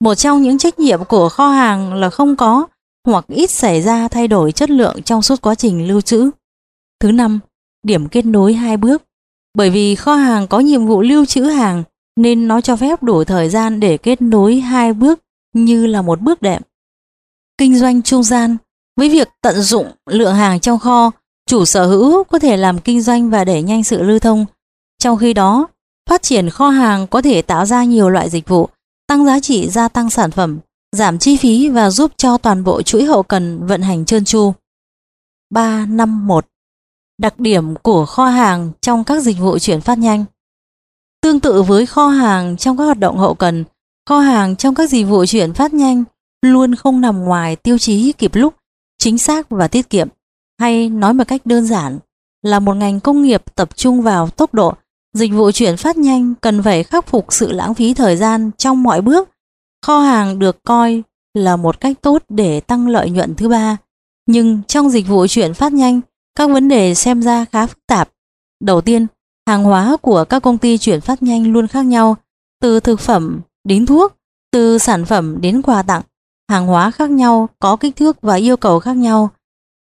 Một 0.00 0.14
trong 0.14 0.42
những 0.42 0.58
trách 0.58 0.78
nhiệm 0.78 1.04
của 1.04 1.28
kho 1.28 1.48
hàng 1.48 1.94
là 1.94 2.10
không 2.10 2.36
có 2.36 2.66
hoặc 3.06 3.24
ít 3.28 3.50
xảy 3.50 3.82
ra 3.82 4.08
thay 4.08 4.28
đổi 4.28 4.52
chất 4.52 4.70
lượng 4.70 5.02
trong 5.02 5.22
suốt 5.22 5.40
quá 5.40 5.54
trình 5.54 5.88
lưu 5.88 6.00
trữ. 6.00 6.30
Thứ 7.00 7.12
năm, 7.12 7.40
điểm 7.82 8.08
kết 8.08 8.26
nối 8.26 8.54
hai 8.54 8.76
bước. 8.76 9.02
Bởi 9.56 9.70
vì 9.70 9.94
kho 9.94 10.14
hàng 10.14 10.46
có 10.46 10.60
nhiệm 10.60 10.86
vụ 10.86 11.02
lưu 11.02 11.24
trữ 11.24 11.42
hàng 11.42 11.84
nên 12.16 12.48
nó 12.48 12.60
cho 12.60 12.76
phép 12.76 13.02
đủ 13.02 13.24
thời 13.24 13.48
gian 13.48 13.80
để 13.80 13.96
kết 13.96 14.22
nối 14.22 14.56
hai 14.56 14.92
bước 14.92 15.20
như 15.52 15.86
là 15.86 16.02
một 16.02 16.20
bước 16.20 16.42
đệm. 16.42 16.62
Kinh 17.58 17.78
doanh 17.78 18.02
trung 18.02 18.22
gian 18.22 18.56
với 18.96 19.08
việc 19.08 19.28
tận 19.42 19.60
dụng 19.60 19.86
lượng 20.10 20.34
hàng 20.34 20.60
trong 20.60 20.78
kho, 20.78 21.10
chủ 21.46 21.64
sở 21.64 21.86
hữu 21.86 22.24
có 22.24 22.38
thể 22.38 22.56
làm 22.56 22.78
kinh 22.78 23.02
doanh 23.02 23.30
và 23.30 23.44
đẩy 23.44 23.62
nhanh 23.62 23.84
sự 23.84 24.02
lưu 24.02 24.18
thông. 24.18 24.46
Trong 24.98 25.18
khi 25.18 25.34
đó, 25.34 25.66
phát 26.10 26.22
triển 26.22 26.50
kho 26.50 26.68
hàng 26.68 27.06
có 27.06 27.22
thể 27.22 27.42
tạo 27.42 27.66
ra 27.66 27.84
nhiều 27.84 28.08
loại 28.08 28.30
dịch 28.30 28.48
vụ, 28.48 28.68
tăng 29.06 29.26
giá 29.26 29.40
trị 29.40 29.68
gia 29.68 29.88
tăng 29.88 30.10
sản 30.10 30.30
phẩm, 30.30 30.58
giảm 30.92 31.18
chi 31.18 31.36
phí 31.36 31.68
và 31.68 31.90
giúp 31.90 32.12
cho 32.16 32.38
toàn 32.38 32.64
bộ 32.64 32.82
chuỗi 32.82 33.04
hậu 33.04 33.22
cần 33.22 33.66
vận 33.66 33.82
hành 33.82 34.04
trơn 34.04 34.24
tru. 34.24 34.52
351 35.50 36.46
Đặc 37.18 37.40
điểm 37.40 37.74
của 37.76 38.06
kho 38.06 38.26
hàng 38.26 38.70
trong 38.80 39.04
các 39.04 39.22
dịch 39.22 39.38
vụ 39.38 39.58
chuyển 39.58 39.80
phát 39.80 39.98
nhanh 39.98 40.24
Tương 41.22 41.40
tự 41.40 41.62
với 41.62 41.86
kho 41.86 42.08
hàng 42.08 42.56
trong 42.56 42.76
các 42.76 42.84
hoạt 42.84 42.98
động 42.98 43.18
hậu 43.18 43.34
cần, 43.34 43.64
kho 44.08 44.18
hàng 44.18 44.56
trong 44.56 44.74
các 44.74 44.90
dịch 44.90 45.04
vụ 45.04 45.26
chuyển 45.26 45.52
phát 45.52 45.74
nhanh 45.74 46.04
luôn 46.42 46.74
không 46.74 47.00
nằm 47.00 47.24
ngoài 47.24 47.56
tiêu 47.56 47.78
chí 47.78 48.12
kịp 48.12 48.34
lúc, 48.34 48.54
chính 48.98 49.18
xác 49.18 49.50
và 49.50 49.68
tiết 49.68 49.90
kiệm. 49.90 50.08
Hay 50.60 50.88
nói 50.88 51.14
một 51.14 51.24
cách 51.28 51.46
đơn 51.46 51.66
giản 51.66 51.98
là 52.42 52.60
một 52.60 52.74
ngành 52.74 53.00
công 53.00 53.22
nghiệp 53.22 53.42
tập 53.54 53.76
trung 53.76 54.02
vào 54.02 54.28
tốc 54.28 54.54
độ, 54.54 54.74
dịch 55.14 55.32
vụ 55.32 55.50
chuyển 55.50 55.76
phát 55.76 55.96
nhanh 55.96 56.34
cần 56.40 56.62
phải 56.62 56.84
khắc 56.84 57.06
phục 57.06 57.26
sự 57.28 57.52
lãng 57.52 57.74
phí 57.74 57.94
thời 57.94 58.16
gian 58.16 58.50
trong 58.58 58.82
mọi 58.82 59.00
bước. 59.00 59.28
Kho 59.86 60.00
hàng 60.00 60.38
được 60.38 60.62
coi 60.62 61.02
là 61.34 61.56
một 61.56 61.80
cách 61.80 61.96
tốt 62.02 62.22
để 62.28 62.60
tăng 62.60 62.88
lợi 62.88 63.10
nhuận 63.10 63.34
thứ 63.34 63.48
ba. 63.48 63.76
Nhưng 64.26 64.62
trong 64.68 64.90
dịch 64.90 65.08
vụ 65.08 65.26
chuyển 65.26 65.54
phát 65.54 65.72
nhanh, 65.72 66.00
các 66.36 66.50
vấn 66.50 66.68
đề 66.68 66.94
xem 66.94 67.22
ra 67.22 67.44
khá 67.44 67.66
phức 67.66 67.86
tạp. 67.86 68.08
Đầu 68.64 68.80
tiên, 68.80 69.06
hàng 69.48 69.64
hóa 69.64 69.96
của 70.02 70.24
các 70.24 70.42
công 70.42 70.58
ty 70.58 70.78
chuyển 70.78 71.00
phát 71.00 71.22
nhanh 71.22 71.52
luôn 71.52 71.66
khác 71.66 71.82
nhau, 71.82 72.16
từ 72.60 72.80
thực 72.80 73.00
phẩm 73.00 73.40
đến 73.64 73.86
thuốc, 73.86 74.16
từ 74.52 74.78
sản 74.78 75.04
phẩm 75.04 75.40
đến 75.40 75.62
quà 75.62 75.82
tặng. 75.82 76.02
Hàng 76.50 76.66
hóa 76.66 76.90
khác 76.90 77.10
nhau, 77.10 77.48
có 77.58 77.76
kích 77.76 77.96
thước 77.96 78.20
và 78.22 78.34
yêu 78.34 78.56
cầu 78.56 78.80
khác 78.80 78.96
nhau. 78.96 79.30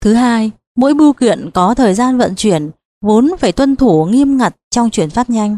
Thứ 0.01 0.13
hai, 0.13 0.51
mỗi 0.75 0.93
bưu 0.93 1.13
kiện 1.13 1.51
có 1.53 1.73
thời 1.73 1.93
gian 1.93 2.17
vận 2.17 2.35
chuyển, 2.35 2.71
vốn 3.01 3.31
phải 3.39 3.51
tuân 3.51 3.75
thủ 3.75 4.05
nghiêm 4.05 4.37
ngặt 4.37 4.55
trong 4.71 4.89
chuyển 4.89 5.09
phát 5.09 5.29
nhanh. 5.29 5.57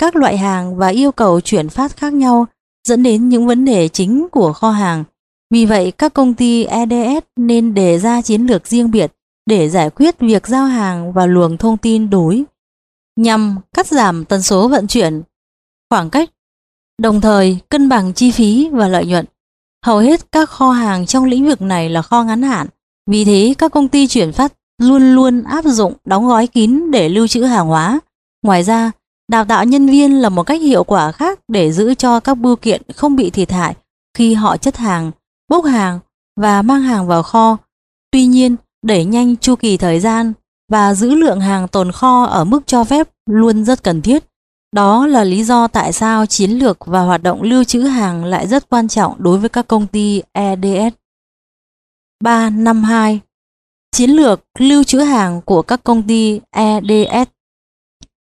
Các 0.00 0.16
loại 0.16 0.38
hàng 0.38 0.76
và 0.76 0.88
yêu 0.88 1.12
cầu 1.12 1.40
chuyển 1.40 1.68
phát 1.68 1.96
khác 1.96 2.12
nhau 2.12 2.46
dẫn 2.88 3.02
đến 3.02 3.28
những 3.28 3.46
vấn 3.46 3.64
đề 3.64 3.88
chính 3.88 4.28
của 4.32 4.52
kho 4.52 4.70
hàng. 4.70 5.04
Vì 5.50 5.66
vậy, 5.66 5.90
các 5.90 6.14
công 6.14 6.34
ty 6.34 6.64
EDS 6.64 7.24
nên 7.36 7.74
đề 7.74 7.98
ra 7.98 8.22
chiến 8.22 8.46
lược 8.46 8.66
riêng 8.66 8.90
biệt 8.90 9.12
để 9.48 9.68
giải 9.68 9.90
quyết 9.90 10.18
việc 10.18 10.46
giao 10.46 10.66
hàng 10.66 11.12
và 11.12 11.26
luồng 11.26 11.56
thông 11.56 11.76
tin 11.76 12.10
đối 12.10 12.44
nhằm 13.16 13.56
cắt 13.74 13.86
giảm 13.86 14.24
tần 14.24 14.42
số 14.42 14.68
vận 14.68 14.86
chuyển, 14.86 15.22
khoảng 15.90 16.10
cách, 16.10 16.30
đồng 17.02 17.20
thời 17.20 17.58
cân 17.68 17.88
bằng 17.88 18.12
chi 18.12 18.30
phí 18.30 18.68
và 18.72 18.88
lợi 18.88 19.06
nhuận. 19.06 19.24
Hầu 19.84 19.98
hết 19.98 20.32
các 20.32 20.50
kho 20.50 20.70
hàng 20.70 21.06
trong 21.06 21.24
lĩnh 21.24 21.46
vực 21.46 21.62
này 21.62 21.88
là 21.88 22.02
kho 22.02 22.22
ngắn 22.22 22.42
hạn, 22.42 22.66
vì 23.10 23.24
thế 23.24 23.54
các 23.58 23.72
công 23.72 23.88
ty 23.88 24.06
chuyển 24.06 24.32
phát 24.32 24.52
luôn 24.78 25.14
luôn 25.14 25.42
áp 25.42 25.64
dụng 25.64 25.92
đóng 26.04 26.28
gói 26.28 26.46
kín 26.46 26.90
để 26.90 27.08
lưu 27.08 27.26
trữ 27.26 27.42
hàng 27.42 27.66
hóa. 27.66 28.00
Ngoài 28.42 28.62
ra, 28.62 28.90
đào 29.30 29.44
tạo 29.44 29.64
nhân 29.64 29.86
viên 29.86 30.20
là 30.20 30.28
một 30.28 30.42
cách 30.42 30.60
hiệu 30.60 30.84
quả 30.84 31.12
khác 31.12 31.40
để 31.48 31.72
giữ 31.72 31.94
cho 31.94 32.20
các 32.20 32.34
bưu 32.34 32.56
kiện 32.56 32.82
không 32.96 33.16
bị 33.16 33.30
thiệt 33.30 33.52
hại 33.52 33.74
khi 34.16 34.34
họ 34.34 34.56
chất 34.56 34.76
hàng, 34.76 35.10
bốc 35.48 35.64
hàng 35.64 35.98
và 36.36 36.62
mang 36.62 36.82
hàng 36.82 37.06
vào 37.06 37.22
kho. 37.22 37.56
Tuy 38.10 38.26
nhiên, 38.26 38.56
đẩy 38.82 39.04
nhanh 39.04 39.36
chu 39.36 39.56
kỳ 39.56 39.76
thời 39.76 40.00
gian 40.00 40.32
và 40.68 40.94
giữ 40.94 41.14
lượng 41.14 41.40
hàng 41.40 41.68
tồn 41.68 41.92
kho 41.92 42.24
ở 42.24 42.44
mức 42.44 42.66
cho 42.66 42.84
phép 42.84 43.08
luôn 43.30 43.64
rất 43.64 43.82
cần 43.82 44.02
thiết. 44.02 44.24
Đó 44.72 45.06
là 45.06 45.24
lý 45.24 45.44
do 45.44 45.68
tại 45.68 45.92
sao 45.92 46.26
chiến 46.26 46.50
lược 46.50 46.86
và 46.86 47.00
hoạt 47.00 47.22
động 47.22 47.42
lưu 47.42 47.64
trữ 47.64 47.80
hàng 47.80 48.24
lại 48.24 48.46
rất 48.46 48.68
quan 48.68 48.88
trọng 48.88 49.14
đối 49.18 49.38
với 49.38 49.48
các 49.48 49.68
công 49.68 49.86
ty 49.86 50.22
EDS. 50.32 50.94
352. 52.24 53.20
Chiến 53.92 54.10
lược 54.10 54.40
lưu 54.58 54.84
trữ 54.84 54.98
hàng 54.98 55.40
của 55.42 55.62
các 55.62 55.84
công 55.84 56.02
ty 56.02 56.40
EDS 56.50 57.28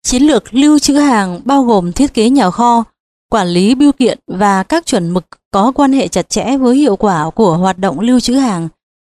Chiến 0.04 0.24
lược 0.24 0.54
lưu 0.54 0.80
trữ 0.80 0.94
hàng 0.94 1.42
bao 1.46 1.64
gồm 1.64 1.92
thiết 1.92 2.14
kế 2.14 2.30
nhà 2.30 2.50
kho, 2.50 2.84
quản 3.30 3.48
lý 3.48 3.76
bưu 3.76 3.92
kiện 3.92 4.20
và 4.28 4.64
các 4.64 4.86
chuẩn 4.86 5.10
mực 5.10 5.26
có 5.52 5.72
quan 5.76 5.94
hệ 5.94 6.08
chặt 6.08 6.30
chẽ 6.30 6.58
với 6.58 6.76
hiệu 6.76 6.96
quả 6.96 7.30
của 7.36 7.58
hoạt 7.58 7.78
động 7.78 8.00
lưu 8.00 8.20
trữ 8.20 8.34
hàng 8.34 8.68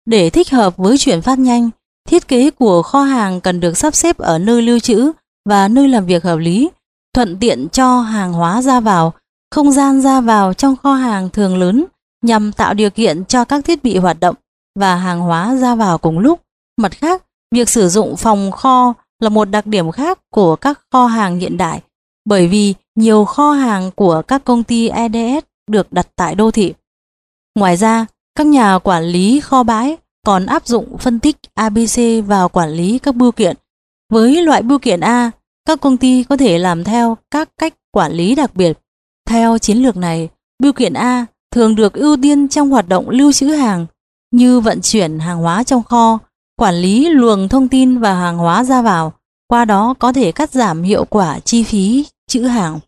để 0.07 0.29
thích 0.29 0.49
hợp 0.49 0.77
với 0.77 0.97
chuyển 0.97 1.21
phát 1.21 1.39
nhanh 1.39 1.69
Thiết 2.07 2.27
kế 2.27 2.51
của 2.51 2.81
kho 2.81 3.03
hàng 3.03 3.41
cần 3.41 3.59
được 3.59 3.77
sắp 3.77 3.95
xếp 3.95 4.17
ở 4.17 4.39
nơi 4.39 4.61
lưu 4.61 4.79
trữ 4.79 5.11
và 5.49 5.67
nơi 5.67 5.87
làm 5.87 6.05
việc 6.05 6.23
hợp 6.23 6.35
lý, 6.35 6.69
thuận 7.13 7.37
tiện 7.39 7.67
cho 7.69 7.99
hàng 7.99 8.33
hóa 8.33 8.61
ra 8.61 8.79
vào. 8.79 9.13
Không 9.51 9.71
gian 9.71 10.01
ra 10.01 10.21
vào 10.21 10.53
trong 10.53 10.75
kho 10.75 10.93
hàng 10.93 11.29
thường 11.29 11.57
lớn 11.57 11.85
nhằm 12.21 12.51
tạo 12.51 12.73
điều 12.73 12.89
kiện 12.89 13.25
cho 13.25 13.45
các 13.45 13.65
thiết 13.65 13.83
bị 13.83 13.97
hoạt 13.97 14.19
động 14.19 14.35
và 14.79 14.95
hàng 14.95 15.19
hóa 15.19 15.55
ra 15.55 15.75
vào 15.75 15.97
cùng 15.97 16.19
lúc. 16.19 16.41
Mặt 16.77 16.91
khác, 16.91 17.23
việc 17.51 17.69
sử 17.69 17.89
dụng 17.89 18.17
phòng 18.17 18.51
kho 18.51 18.93
là 19.19 19.29
một 19.29 19.45
đặc 19.45 19.65
điểm 19.65 19.91
khác 19.91 20.19
của 20.31 20.55
các 20.55 20.81
kho 20.91 21.05
hàng 21.05 21.39
hiện 21.39 21.57
đại, 21.57 21.81
bởi 22.25 22.47
vì 22.47 22.73
nhiều 22.95 23.25
kho 23.25 23.51
hàng 23.51 23.91
của 23.95 24.21
các 24.27 24.43
công 24.43 24.63
ty 24.63 24.89
EDS 24.89 25.45
được 25.71 25.93
đặt 25.93 26.07
tại 26.15 26.35
đô 26.35 26.51
thị. 26.51 26.73
Ngoài 27.55 27.77
ra, 27.77 28.05
các 28.37 28.47
nhà 28.47 28.79
quản 28.79 29.03
lý 29.03 29.39
kho 29.39 29.63
bãi 29.63 29.97
còn 30.25 30.45
áp 30.45 30.67
dụng 30.67 30.97
phân 30.97 31.19
tích 31.19 31.37
ABC 31.53 31.99
vào 32.27 32.49
quản 32.49 32.69
lý 32.69 32.99
các 32.99 33.15
bưu 33.15 33.31
kiện. 33.31 33.55
Với 34.09 34.41
loại 34.41 34.61
bưu 34.61 34.79
kiện 34.79 34.99
A, 34.99 35.31
các 35.65 35.81
công 35.81 35.97
ty 35.97 36.23
có 36.23 36.37
thể 36.37 36.57
làm 36.57 36.83
theo 36.83 37.17
các 37.31 37.49
cách 37.57 37.73
quản 37.91 38.11
lý 38.11 38.35
đặc 38.35 38.55
biệt. 38.55 38.77
Theo 39.29 39.57
chiến 39.57 39.77
lược 39.77 39.97
này, 39.97 40.29
bưu 40.63 40.73
kiện 40.73 40.93
A 40.93 41.25
thường 41.51 41.75
được 41.75 41.93
ưu 41.93 42.17
tiên 42.21 42.47
trong 42.47 42.69
hoạt 42.69 42.87
động 42.87 43.09
lưu 43.09 43.31
trữ 43.31 43.47
hàng 43.47 43.85
như 44.31 44.59
vận 44.59 44.81
chuyển 44.81 45.19
hàng 45.19 45.37
hóa 45.37 45.63
trong 45.63 45.83
kho, 45.83 46.19
quản 46.59 46.75
lý 46.75 47.09
luồng 47.09 47.49
thông 47.49 47.67
tin 47.67 47.99
và 47.99 48.13
hàng 48.13 48.37
hóa 48.37 48.63
ra 48.63 48.81
vào, 48.81 49.13
qua 49.47 49.65
đó 49.65 49.93
có 49.99 50.13
thể 50.13 50.31
cắt 50.31 50.51
giảm 50.51 50.83
hiệu 50.83 51.05
quả 51.05 51.39
chi 51.39 51.63
phí 51.63 52.05
trữ 52.27 52.41
hàng. 52.41 52.79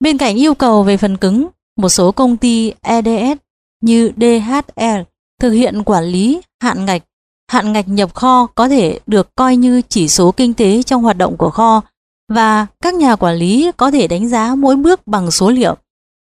Bên 0.00 0.18
cạnh 0.18 0.36
yêu 0.36 0.54
cầu 0.54 0.82
về 0.82 0.96
phần 0.96 1.16
cứng, 1.16 1.46
một 1.76 1.88
số 1.88 2.12
công 2.12 2.36
ty 2.36 2.72
EDS 2.80 3.38
như 3.82 4.12
DHL 4.16 5.00
thực 5.40 5.50
hiện 5.50 5.82
quản 5.82 6.04
lý 6.04 6.40
hạn 6.62 6.84
ngạch. 6.84 7.02
Hạn 7.50 7.72
ngạch 7.72 7.88
nhập 7.88 8.14
kho 8.14 8.46
có 8.46 8.68
thể 8.68 9.00
được 9.06 9.34
coi 9.34 9.56
như 9.56 9.82
chỉ 9.88 10.08
số 10.08 10.32
kinh 10.32 10.54
tế 10.54 10.82
trong 10.82 11.02
hoạt 11.02 11.18
động 11.18 11.36
của 11.36 11.50
kho 11.50 11.82
và 12.28 12.66
các 12.82 12.94
nhà 12.94 13.16
quản 13.16 13.36
lý 13.36 13.70
có 13.76 13.90
thể 13.90 14.08
đánh 14.08 14.28
giá 14.28 14.54
mỗi 14.54 14.76
bước 14.76 15.06
bằng 15.06 15.30
số 15.30 15.50
liệu. 15.50 15.76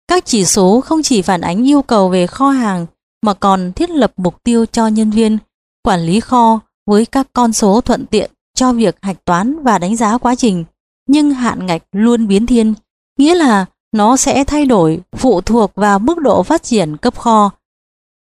Các 0.09 0.24
chỉ 0.26 0.44
số 0.44 0.80
không 0.80 1.03
chỉ 1.03 1.22
phản 1.22 1.40
ánh 1.40 1.68
yêu 1.68 1.82
cầu 1.82 2.09
về 2.09 2.26
kho 2.26 2.51
hàng 2.51 2.86
mà 3.22 3.34
còn 3.34 3.72
thiết 3.72 3.90
lập 3.90 4.12
mục 4.16 4.42
tiêu 4.42 4.66
cho 4.66 4.86
nhân 4.86 5.11
viên 5.11 5.38
quản 5.82 6.01
lý 6.01 6.20
kho 6.20 6.61
với 6.86 7.07
các 7.07 7.26
con 7.32 7.53
số 7.53 7.80
thuận 7.80 8.07
tiện 8.07 8.30
cho 8.55 8.72
việc 8.72 8.96
hạch 9.03 9.24
toán 9.24 9.62
và 9.62 9.78
đánh 9.78 9.96
giá 9.96 10.18
quá 10.18 10.34
trình. 10.34 10.64
Nhưng 11.09 11.30
hạn 11.30 11.66
ngạch 11.66 11.82
luôn 11.92 12.28
biến 12.28 12.46
thiên, 12.46 12.74
nghĩa 13.18 13.34
là 13.34 13.66
nó 13.93 14.16
sẽ 14.16 14.45
thay 14.45 14.66
đổi 14.66 15.01
phụ 15.16 15.41
thuộc 15.41 15.72
vào 15.74 15.99
mức 15.99 16.18
độ 16.18 16.43
phát 16.43 16.62
triển 16.62 16.97
cấp 16.97 17.18
kho. 17.18 17.51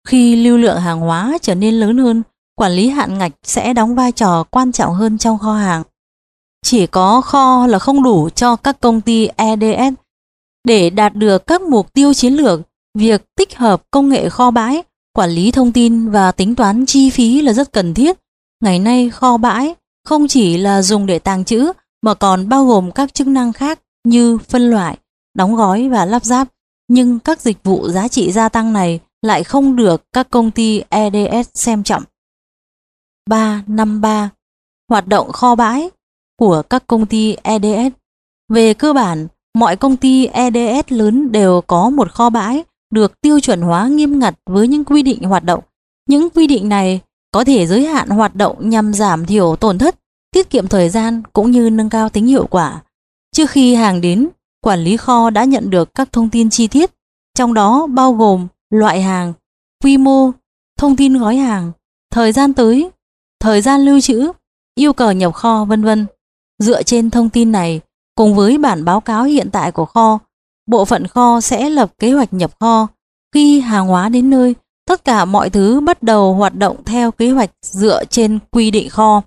Khi 0.09 0.37
lưu 0.37 0.57
lượng 0.57 0.81
hàng 0.81 1.01
hóa 1.01 1.39
trở 1.43 1.55
nên 1.55 1.75
lớn 1.75 1.99
hơn, 1.99 2.23
quản 2.55 2.73
lý 2.73 2.89
hạn 2.89 3.19
ngạch 3.19 3.33
sẽ 3.43 3.75
đóng 3.75 3.95
vai 3.95 4.13
trò 4.13 4.45
quan 4.51 4.73
trọng 4.73 4.95
hơn 4.95 5.19
trong 5.19 5.39
kho 5.39 5.55
hàng. 5.55 5.83
Chỉ 6.65 6.87
có 6.87 7.21
kho 7.21 7.67
là 7.67 7.79
không 7.79 8.03
đủ 8.03 8.29
cho 8.35 8.57
các 8.57 8.81
công 8.81 9.01
ty 9.01 9.29
EDS 9.37 9.95
để 10.65 10.91
đạt 10.91 11.15
được 11.15 11.47
các 11.47 11.63
mục 11.63 11.93
tiêu 11.93 12.15
chiến 12.15 12.35
lược, 12.35 12.61
việc 12.99 13.25
tích 13.37 13.57
hợp 13.57 13.83
công 13.91 14.09
nghệ 14.09 14.29
kho 14.29 14.51
bãi, 14.51 14.83
quản 15.13 15.31
lý 15.31 15.51
thông 15.51 15.73
tin 15.73 16.11
và 16.11 16.33
tính 16.33 16.55
toán 16.55 16.87
chi 16.87 17.11
phí 17.11 17.41
là 17.41 17.53
rất 17.53 17.73
cần 17.73 17.95
thiết. 17.95 18.19
Ngày 18.65 18.79
nay 18.79 19.11
kho 19.11 19.37
bãi 19.37 19.75
không 20.05 20.29
chỉ 20.29 20.57
là 20.57 20.83
dùng 20.83 21.07
để 21.07 21.19
tàng 21.19 21.45
trữ 21.45 21.73
mà 22.03 22.15
còn 22.15 22.49
bao 22.49 22.67
gồm 22.67 22.93
các 22.93 23.15
chức 23.15 23.27
năng 23.27 23.53
khác 23.53 23.81
như 24.05 24.39
phân 24.39 24.71
loại, 24.71 24.99
đóng 25.35 25.57
gói 25.57 25.89
và 25.89 26.05
lắp 26.05 26.25
ráp. 26.25 26.49
Nhưng 26.89 27.19
các 27.19 27.41
dịch 27.41 27.65
vụ 27.65 27.89
giá 27.89 28.09
trị 28.09 28.33
gia 28.33 28.49
tăng 28.49 28.73
này 28.73 29.01
lại 29.23 29.45
không 29.45 29.77
được 29.77 30.03
các 30.13 30.31
công 30.31 30.51
ty 30.51 30.83
EDS 30.89 31.51
xem 31.55 31.83
trọng. 31.83 32.03
353. 33.27 34.31
Hoạt 34.89 35.07
động 35.07 35.33
kho 35.33 35.55
bãi 35.55 35.91
của 36.39 36.63
các 36.71 36.87
công 36.87 37.07
ty 37.07 37.37
EDS 37.43 37.95
Về 38.49 38.75
cơ 38.75 38.93
bản, 38.93 39.29
mọi 39.55 39.77
công 39.77 39.97
ty 39.97 40.27
EDS 40.27 40.93
lớn 40.93 41.33
đều 41.33 41.61
có 41.67 41.91
một 41.91 42.13
kho 42.13 42.31
bãi 42.31 42.65
được 42.93 43.21
tiêu 43.21 43.41
chuẩn 43.41 43.61
hóa 43.61 43.89
nghiêm 43.89 44.19
ngặt 44.19 44.35
với 44.47 44.69
những 44.69 44.85
quy 44.85 45.03
định 45.03 45.23
hoạt 45.23 45.45
động. 45.45 45.65
Những 46.09 46.31
quy 46.31 46.47
định 46.47 46.69
này 46.69 47.01
có 47.33 47.45
thể 47.45 47.67
giới 47.67 47.87
hạn 47.87 48.09
hoạt 48.09 48.37
động 48.37 48.71
nhằm 48.71 48.95
giảm 48.95 49.27
thiểu 49.27 49.57
tổn 49.57 49.79
thất, 49.79 49.97
tiết 50.35 50.51
kiệm 50.51 50.69
thời 50.69 50.89
gian 50.89 51.23
cũng 51.33 51.51
như 51.51 51.71
nâng 51.71 51.91
cao 51.91 52.09
tính 52.09 52.27
hiệu 52.27 52.47
quả. 52.47 52.83
Trước 53.37 53.51
khi 53.51 53.75
hàng 53.75 54.01
đến, 54.01 54.29
quản 54.63 54.81
lý 54.81 54.97
kho 54.97 55.31
đã 55.31 55.45
nhận 55.45 55.71
được 55.71 55.95
các 55.95 56.13
thông 56.13 56.31
tin 56.31 56.51
chi 56.51 56.67
tiết, 56.67 56.91
trong 57.35 57.55
đó 57.55 57.87
bao 57.87 58.13
gồm 58.13 58.47
loại 58.71 59.03
hàng, 59.03 59.33
quy 59.85 59.97
mô, 59.97 60.31
thông 60.79 60.97
tin 60.97 61.19
gói 61.19 61.37
hàng, 61.37 61.73
thời 62.11 62.33
gian 62.33 62.55
tới, 62.55 62.91
thời 63.41 63.63
gian 63.63 63.81
lưu 63.81 64.01
trữ, 64.01 64.33
yêu 64.75 64.93
cầu 64.93 65.13
nhập 65.13 65.35
kho 65.35 65.65
vân 65.65 65.83
vân. 65.83 66.07
Dựa 66.59 66.83
trên 66.83 67.11
thông 67.11 67.31
tin 67.31 67.53
này, 67.53 67.81
cùng 68.15 68.35
với 68.35 68.59
bản 68.59 68.85
báo 68.85 69.01
cáo 69.01 69.25
hiện 69.25 69.51
tại 69.53 69.73
của 69.73 69.85
kho, 69.85 70.19
bộ 70.67 70.85
phận 70.85 71.07
kho 71.07 71.41
sẽ 71.41 71.71
lập 71.71 71.93
kế 71.99 72.13
hoạch 72.13 72.33
nhập 72.33 72.61
kho. 72.61 72.89
Khi 73.35 73.61
hàng 73.61 73.87
hóa 73.87 74.09
đến 74.09 74.31
nơi, 74.31 74.55
tất 74.87 75.05
cả 75.05 75.25
mọi 75.25 75.51
thứ 75.51 75.81
bắt 75.81 76.03
đầu 76.03 76.35
hoạt 76.35 76.55
động 76.55 76.85
theo 76.85 77.11
kế 77.11 77.31
hoạch 77.31 77.51
dựa 77.63 78.05
trên 78.05 78.39
quy 78.51 78.71
định 78.71 78.89
kho. 78.89 79.23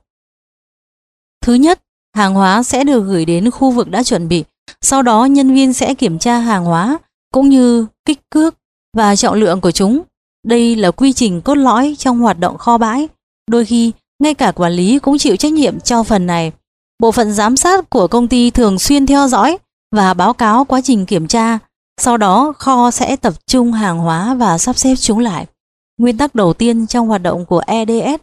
Thứ 1.42 1.54
nhất, 1.54 1.82
hàng 2.16 2.34
hóa 2.34 2.64
sẽ 2.64 2.84
được 2.84 3.02
gửi 3.02 3.26
đến 3.26 3.52
khu 3.52 3.72
vực 3.72 3.90
đã 3.90 4.04
chuẩn 4.04 4.28
bị, 4.28 4.44
sau 4.82 5.02
đó 5.02 5.26
nhân 5.26 5.54
viên 5.54 5.74
sẽ 5.74 5.94
kiểm 5.94 6.20
tra 6.20 6.40
hàng 6.40 6.66
hóa 6.66 6.98
cũng 7.34 7.50
như 7.50 7.86
kích 8.06 8.20
cước 8.30 8.56
và 8.98 9.16
trọng 9.16 9.36
lượng 9.36 9.62
của 9.62 9.72
chúng. 9.72 10.02
Đây 10.48 10.76
là 10.76 10.92
quy 10.92 11.14
trình 11.14 11.42
cốt 11.42 11.56
lõi 11.56 11.96
trong 11.98 12.20
hoạt 12.20 12.40
động 12.40 12.58
kho 12.58 12.78
bãi. 12.78 13.08
Đôi 13.52 13.66
khi, 13.66 13.92
ngay 14.20 14.34
cả 14.34 14.52
quản 14.52 14.74
lý 14.74 15.00
cũng 15.00 15.18
chịu 15.18 15.36
trách 15.36 15.54
nhiệm 15.54 15.80
cho 15.80 16.04
phần 16.04 16.26
này. 16.26 16.52
Bộ 17.00 17.12
phận 17.12 17.34
giám 17.34 17.58
sát 17.58 17.90
của 17.90 18.08
công 18.08 18.28
ty 18.28 18.50
thường 18.52 18.80
xuyên 18.80 19.06
theo 19.06 19.28
dõi 19.28 19.58
và 19.96 20.14
báo 20.14 20.34
cáo 20.34 20.66
quá 20.66 20.82
trình 20.84 21.06
kiểm 21.06 21.28
tra. 21.28 21.60
Sau 22.02 22.18
đó, 22.18 22.54
kho 22.58 22.92
sẽ 22.92 23.16
tập 23.16 23.34
trung 23.48 23.72
hàng 23.72 23.98
hóa 23.98 24.34
và 24.34 24.58
sắp 24.58 24.78
xếp 24.78 24.96
chúng 24.96 25.20
lại. 25.20 25.46
Nguyên 25.98 26.18
tắc 26.18 26.36
đầu 26.36 26.54
tiên 26.54 26.88
trong 26.88 27.08
hoạt 27.08 27.22
động 27.22 27.46
của 27.46 27.62
EDS 27.68 28.22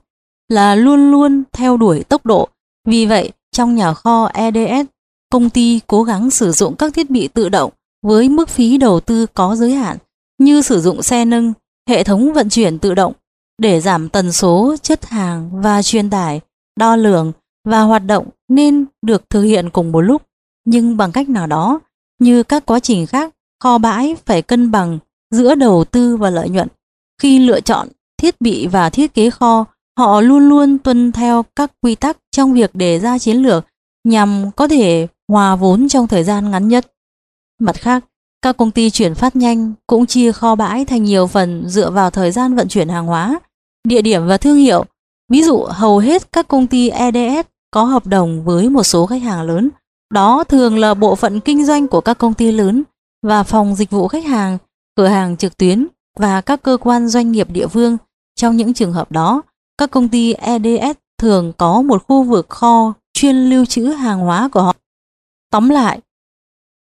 là 0.49 0.75
luôn 0.75 1.11
luôn 1.11 1.43
theo 1.53 1.77
đuổi 1.77 2.05
tốc 2.05 2.27
độ. 2.27 2.49
Vì 2.89 3.07
vậy, 3.07 3.31
trong 3.53 3.75
nhà 3.75 3.95
kho 3.95 4.31
EDS, 4.35 4.89
công 5.33 5.51
ty 5.51 5.81
cố 5.87 6.03
gắng 6.03 6.31
sử 6.31 6.53
dụng 6.53 6.77
các 6.77 6.95
thiết 6.95 7.11
bị 7.11 7.29
tự 7.29 7.49
động 7.49 7.73
với 8.03 8.29
mức 8.29 8.49
phí 8.49 8.79
đầu 8.79 9.01
tư 9.01 9.27
có 9.35 9.57
giới 9.57 9.73
hạn 9.73 9.97
như 10.39 10.63
sử 10.63 10.81
dụng 10.81 11.03
xe 11.03 11.25
nâng, 11.25 11.53
hệ 11.89 12.05
thống 12.05 12.33
vận 12.33 12.49
chuyển 12.49 12.79
tự 12.79 12.95
động 12.95 13.13
để 13.59 13.81
giảm 13.81 14.09
tần 14.09 14.33
số 14.33 14.77
chất 14.83 15.07
hàng 15.07 15.51
và 15.63 15.83
truyền 15.83 16.11
tải, 16.11 16.41
đo 16.77 16.97
lường 16.97 17.33
và 17.65 17.83
hoạt 17.83 18.07
động 18.07 18.29
nên 18.49 18.85
được 19.07 19.31
thực 19.31 19.43
hiện 19.43 19.71
cùng 19.71 19.93
một 19.93 20.01
lúc, 20.01 20.23
nhưng 20.65 20.97
bằng 20.97 21.13
cách 21.13 21.29
nào 21.29 21.47
đó, 21.47 21.81
như 22.19 22.43
các 22.43 22.67
quá 22.67 22.81
trình 22.81 23.07
khác, 23.07 23.35
kho 23.61 23.79
bãi 23.79 24.17
phải 24.27 24.43
cân 24.43 24.71
bằng 24.71 24.99
giữa 25.31 25.55
đầu 25.55 25.85
tư 25.85 26.17
và 26.17 26.31
lợi 26.31 26.49
nhuận. 26.49 26.69
Khi 27.21 27.39
lựa 27.39 27.61
chọn 27.61 27.89
thiết 28.17 28.41
bị 28.41 28.67
và 28.67 28.91
thiết 28.91 29.15
kế 29.15 29.31
kho, 29.31 29.65
họ 29.99 30.21
luôn 30.21 30.49
luôn 30.49 30.79
tuân 30.79 31.13
theo 31.13 31.45
các 31.57 31.73
quy 31.81 31.95
tắc 31.95 32.17
trong 32.31 32.53
việc 32.53 32.75
đề 32.75 32.99
ra 32.99 33.19
chiến 33.19 33.37
lược 33.37 33.67
nhằm 34.05 34.51
có 34.57 34.69
thể 34.69 35.07
hòa 35.29 35.57
vốn 35.57 35.89
trong 35.89 36.09
thời 36.09 36.25
gian 36.25 36.51
ngắn 36.51 36.69
nhất. 36.69 36.93
Mặt 37.61 37.77
khác, 37.77 38.05
các 38.43 38.57
công 38.57 38.71
ty 38.71 38.91
chuyển 38.91 39.15
phát 39.15 39.37
nhanh 39.37 39.73
cũng 39.87 40.07
chia 40.07 40.33
kho 40.33 40.55
bãi 40.55 40.85
thành 40.85 41.05
nhiều 41.05 41.27
phần 41.27 41.69
dựa 41.69 41.91
vào 41.91 42.11
thời 42.11 42.31
gian 42.31 42.55
vận 42.55 42.69
chuyển 42.69 42.89
hàng 42.89 43.07
hóa, 43.07 43.41
địa 43.89 44.03
điểm 44.03 44.27
và 44.27 44.37
thương 44.37 44.57
hiệu. 44.57 44.85
Ví 45.29 45.43
dụ 45.43 45.65
hầu 45.65 45.99
hết 45.99 46.33
các 46.33 46.49
công 46.49 46.67
ty 46.67 46.89
EDS 46.89 47.47
có 47.71 47.85
hợp 47.85 48.07
đồng 48.07 48.45
với 48.45 48.69
một 48.69 48.83
số 48.83 49.07
khách 49.07 49.23
hàng 49.23 49.43
lớn. 49.43 49.71
Đó 50.15 50.45
thường 50.45 50.79
là 50.79 50.95
bộ 50.95 51.15
phận 51.15 51.41
kinh 51.41 51.65
doanh 51.65 51.89
của 51.89 52.01
các 52.01 52.19
công 52.19 52.35
ty 52.35 52.53
lớn 52.53 52.83
và 53.23 53.43
phòng 53.43 53.75
dịch 53.75 53.91
vụ 53.91 54.09
khách 54.09 54.25
hàng, 54.25 54.59
cửa 54.97 55.07
hàng 55.07 55.37
trực 55.37 55.57
tuyến 55.57 55.87
và 56.19 56.41
các 56.41 56.63
cơ 56.63 56.77
quan 56.81 57.09
doanh 57.09 57.33
nghiệp 57.33 57.51
địa 57.51 57.67
phương. 57.67 57.97
Trong 58.37 58.57
những 58.57 58.75
trường 58.75 58.93
hợp 58.93 59.13
đó, 59.13 59.43
các 59.79 59.91
công 59.91 60.09
ty 60.09 60.33
EDS 60.33 60.99
thường 61.19 61.53
có 61.59 61.83
một 61.83 62.05
khu 62.09 62.23
vực 62.23 62.49
kho 62.49 62.93
chuyên 63.13 63.37
lưu 63.37 63.65
trữ 63.65 63.85
hàng 63.85 64.21
hóa 64.21 64.49
của 64.49 64.63
họ. 64.63 64.77
Tóm 65.53 65.69
lại, 65.69 66.01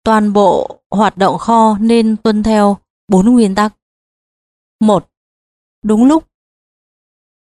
toàn 0.05 0.33
bộ 0.33 0.81
hoạt 0.91 1.19
động 1.19 1.39
kho 1.39 1.77
nên 1.81 2.17
tuân 2.17 2.43
theo 2.43 2.77
bốn 3.09 3.33
nguyên 3.33 3.55
tắc. 3.55 3.75
một 4.81 5.09
Đúng 5.85 6.05
lúc 6.05 6.25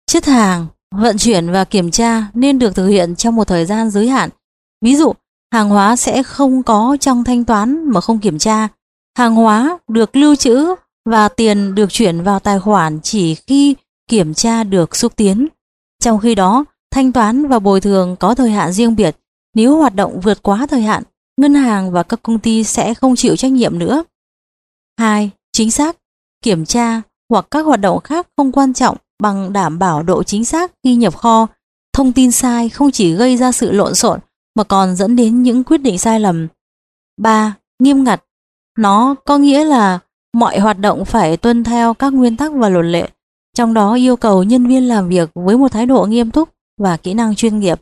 Chất 0.05 0.25
hàng, 0.25 0.67
vận 0.91 1.17
chuyển 1.17 1.51
và 1.51 1.65
kiểm 1.65 1.91
tra 1.91 2.27
nên 2.33 2.59
được 2.59 2.75
thực 2.75 2.87
hiện 2.87 3.15
trong 3.15 3.35
một 3.35 3.47
thời 3.47 3.65
gian 3.65 3.89
giới 3.89 4.09
hạn. 4.09 4.29
Ví 4.81 4.95
dụ, 4.95 5.13
hàng 5.53 5.69
hóa 5.69 5.95
sẽ 5.95 6.23
không 6.23 6.63
có 6.63 6.97
trong 6.99 7.23
thanh 7.23 7.45
toán 7.45 7.89
mà 7.89 8.01
không 8.01 8.19
kiểm 8.19 8.37
tra. 8.39 8.67
Hàng 9.17 9.35
hóa 9.35 9.77
được 9.87 10.15
lưu 10.15 10.35
trữ 10.35 10.75
và 11.05 11.29
tiền 11.29 11.75
được 11.75 11.87
chuyển 11.91 12.23
vào 12.23 12.39
tài 12.39 12.59
khoản 12.59 12.99
chỉ 13.01 13.35
khi 13.35 13.75
kiểm 14.07 14.33
tra 14.33 14.63
được 14.63 14.95
xúc 14.95 15.15
tiến. 15.15 15.47
Trong 15.99 16.19
khi 16.19 16.35
đó, 16.35 16.65
thanh 16.91 17.11
toán 17.11 17.47
và 17.47 17.59
bồi 17.59 17.81
thường 17.81 18.15
có 18.19 18.35
thời 18.35 18.51
hạn 18.51 18.73
riêng 18.73 18.95
biệt. 18.95 19.17
Nếu 19.55 19.77
hoạt 19.77 19.95
động 19.95 20.19
vượt 20.19 20.43
quá 20.43 20.67
thời 20.69 20.81
hạn, 20.81 21.03
ngân 21.37 21.53
hàng 21.53 21.91
và 21.91 22.03
các 22.03 22.19
công 22.23 22.39
ty 22.39 22.63
sẽ 22.63 22.93
không 22.93 23.15
chịu 23.15 23.35
trách 23.35 23.51
nhiệm 23.51 23.79
nữa. 23.79 24.03
2. 24.99 25.31
Chính 25.51 25.71
xác, 25.71 25.97
kiểm 26.43 26.65
tra 26.65 27.01
hoặc 27.29 27.47
các 27.51 27.65
hoạt 27.65 27.79
động 27.79 27.99
khác 27.99 28.27
không 28.37 28.51
quan 28.51 28.73
trọng 28.73 28.97
bằng 29.21 29.53
đảm 29.53 29.79
bảo 29.79 30.03
độ 30.03 30.23
chính 30.23 30.45
xác 30.45 30.71
khi 30.83 30.95
nhập 30.95 31.17
kho. 31.17 31.47
Thông 31.93 32.13
tin 32.13 32.31
sai 32.31 32.69
không 32.69 32.91
chỉ 32.91 33.13
gây 33.13 33.37
ra 33.37 33.51
sự 33.51 33.71
lộn 33.71 33.95
xộn 33.95 34.19
mà 34.55 34.63
còn 34.63 34.95
dẫn 34.95 35.15
đến 35.15 35.43
những 35.43 35.63
quyết 35.63 35.77
định 35.77 35.97
sai 35.97 36.19
lầm. 36.19 36.47
3. 37.17 37.55
Nghiêm 37.79 38.03
ngặt. 38.03 38.23
Nó 38.77 39.15
có 39.25 39.37
nghĩa 39.37 39.63
là 39.63 39.99
mọi 40.33 40.59
hoạt 40.59 40.79
động 40.79 41.05
phải 41.05 41.37
tuân 41.37 41.63
theo 41.63 41.93
các 41.93 42.13
nguyên 42.13 42.37
tắc 42.37 42.51
và 42.53 42.69
luật 42.69 42.85
lệ. 42.85 43.09
trong 43.53 43.73
đó 43.73 43.93
yêu 43.93 44.15
cầu 44.15 44.43
nhân 44.43 44.67
viên 44.67 44.87
làm 44.87 45.09
việc 45.09 45.29
với 45.35 45.57
một 45.57 45.71
thái 45.71 45.85
độ 45.85 46.05
nghiêm 46.05 46.31
túc 46.31 46.49
và 46.77 46.97
kỹ 46.97 47.13
năng 47.13 47.35
chuyên 47.35 47.59
nghiệp. 47.59 47.81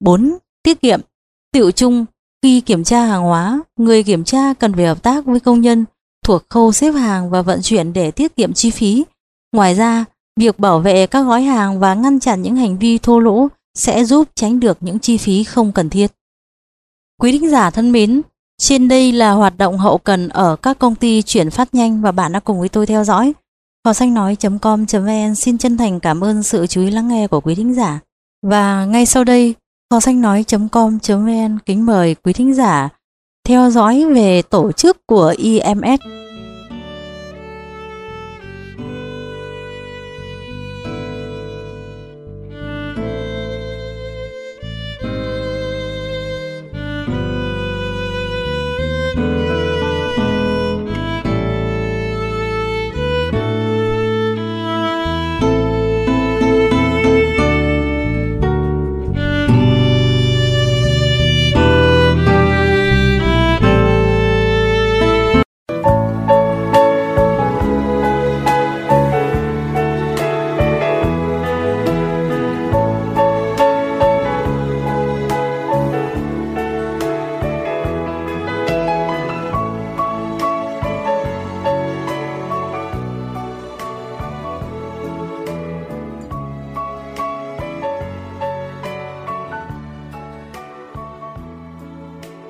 4. 0.00 0.38
Tiết 0.64 0.80
kiệm. 0.80 1.00
Tiểu 1.52 1.70
chung, 1.70 2.04
khi 2.42 2.60
kiểm 2.60 2.84
tra 2.84 3.04
hàng 3.04 3.22
hóa, 3.22 3.60
người 3.76 4.02
kiểm 4.02 4.24
tra 4.24 4.54
cần 4.54 4.74
phải 4.74 4.86
hợp 4.86 5.02
tác 5.02 5.24
với 5.24 5.40
công 5.40 5.60
nhân 5.60 5.84
thuộc 6.24 6.42
khâu 6.48 6.72
xếp 6.72 6.90
hàng 6.90 7.30
và 7.30 7.42
vận 7.42 7.62
chuyển 7.62 7.92
để 7.92 8.10
tiết 8.10 8.36
kiệm 8.36 8.52
chi 8.52 8.70
phí. 8.70 9.04
Ngoài 9.52 9.74
ra, 9.74 10.04
việc 10.40 10.58
bảo 10.58 10.78
vệ 10.78 11.06
các 11.06 11.22
gói 11.22 11.42
hàng 11.42 11.80
và 11.80 11.94
ngăn 11.94 12.20
chặn 12.20 12.42
những 12.42 12.56
hành 12.56 12.78
vi 12.78 12.98
thô 12.98 13.18
lỗ 13.18 13.48
sẽ 13.74 14.04
giúp 14.04 14.28
tránh 14.34 14.60
được 14.60 14.78
những 14.80 14.98
chi 14.98 15.16
phí 15.16 15.44
không 15.44 15.72
cần 15.72 15.90
thiết. 15.90 16.12
Quý 17.20 17.32
thính 17.32 17.50
giả 17.50 17.70
thân 17.70 17.92
mến, 17.92 18.22
trên 18.58 18.88
đây 18.88 19.12
là 19.12 19.30
hoạt 19.30 19.58
động 19.58 19.78
hậu 19.78 19.98
cần 19.98 20.28
ở 20.28 20.56
các 20.56 20.78
công 20.78 20.94
ty 20.94 21.22
chuyển 21.22 21.50
phát 21.50 21.74
nhanh 21.74 22.02
và 22.02 22.12
bạn 22.12 22.32
đã 22.32 22.40
cùng 22.40 22.60
với 22.60 22.68
tôi 22.68 22.86
theo 22.86 23.04
dõi. 23.04 23.32
Phò 23.84 23.92
xanh 23.92 24.14
nói.com.vn 24.14 25.34
xin 25.34 25.58
chân 25.58 25.76
thành 25.76 26.00
cảm 26.00 26.24
ơn 26.24 26.42
sự 26.42 26.66
chú 26.66 26.80
ý 26.80 26.90
lắng 26.90 27.08
nghe 27.08 27.26
của 27.26 27.40
quý 27.40 27.54
thính 27.54 27.74
giả. 27.74 28.00
Và 28.42 28.84
ngay 28.84 29.06
sau 29.06 29.24
đây, 29.24 29.54
Phò 29.90 30.00
xanh 30.00 30.20
nói.com.vn 30.20 31.58
kính 31.66 31.86
mời 31.86 32.14
quý 32.14 32.32
thính 32.32 32.54
giả 32.54 32.88
theo 33.48 33.70
dõi 33.70 34.04
về 34.14 34.42
tổ 34.42 34.72
chức 34.72 35.06
của 35.06 35.34
IMS. 35.38 36.23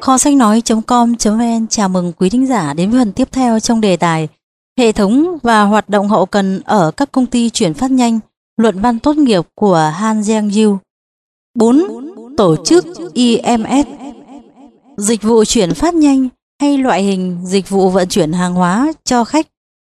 Kho 0.04 0.18
sách 0.18 0.36
nói.com.vn 0.36 1.66
chào 1.68 1.88
mừng 1.88 2.12
quý 2.12 2.30
thính 2.30 2.46
giả 2.46 2.74
đến 2.74 2.90
với 2.90 3.00
phần 3.00 3.12
tiếp 3.12 3.28
theo 3.32 3.60
trong 3.60 3.80
đề 3.80 3.96
tài 3.96 4.28
Hệ 4.78 4.92
thống 4.92 5.38
và 5.42 5.62
hoạt 5.62 5.88
động 5.88 6.08
hậu 6.08 6.26
cần 6.26 6.60
ở 6.64 6.90
các 6.90 7.12
công 7.12 7.26
ty 7.26 7.50
chuyển 7.50 7.74
phát 7.74 7.90
nhanh 7.90 8.20
luận 8.56 8.80
văn 8.80 8.98
tốt 8.98 9.16
nghiệp 9.16 9.44
của 9.54 9.92
Han 9.94 10.20
Jiang 10.20 10.64
Yu 10.64 10.78
4. 11.54 11.82
Tổ 12.36 12.56
chức 12.64 12.84
IMS 13.14 13.86
Dịch 14.96 15.22
vụ 15.22 15.44
chuyển 15.44 15.74
phát 15.74 15.94
nhanh 15.94 16.28
hay 16.60 16.78
loại 16.78 17.02
hình 17.02 17.38
dịch 17.44 17.68
vụ 17.68 17.90
vận 17.90 18.08
chuyển 18.08 18.32
hàng 18.32 18.54
hóa 18.54 18.92
cho 19.04 19.24
khách 19.24 19.46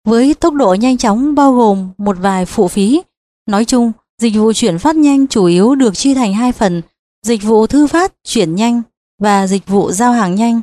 với 0.07 0.33
tốc 0.33 0.53
độ 0.53 0.73
nhanh 0.73 0.97
chóng 0.97 1.35
bao 1.35 1.53
gồm 1.53 1.89
một 1.97 2.17
vài 2.19 2.45
phụ 2.45 2.67
phí. 2.67 3.01
Nói 3.49 3.65
chung, 3.65 3.91
dịch 4.21 4.35
vụ 4.35 4.53
chuyển 4.53 4.79
phát 4.79 4.95
nhanh 4.95 5.27
chủ 5.27 5.45
yếu 5.45 5.75
được 5.75 5.97
chia 5.97 6.13
thành 6.13 6.33
hai 6.33 6.51
phần, 6.51 6.81
dịch 7.25 7.43
vụ 7.43 7.67
thư 7.67 7.87
phát 7.87 8.13
chuyển 8.23 8.55
nhanh 8.55 8.81
và 9.21 9.47
dịch 9.47 9.67
vụ 9.67 9.91
giao 9.91 10.11
hàng 10.11 10.35
nhanh. 10.35 10.61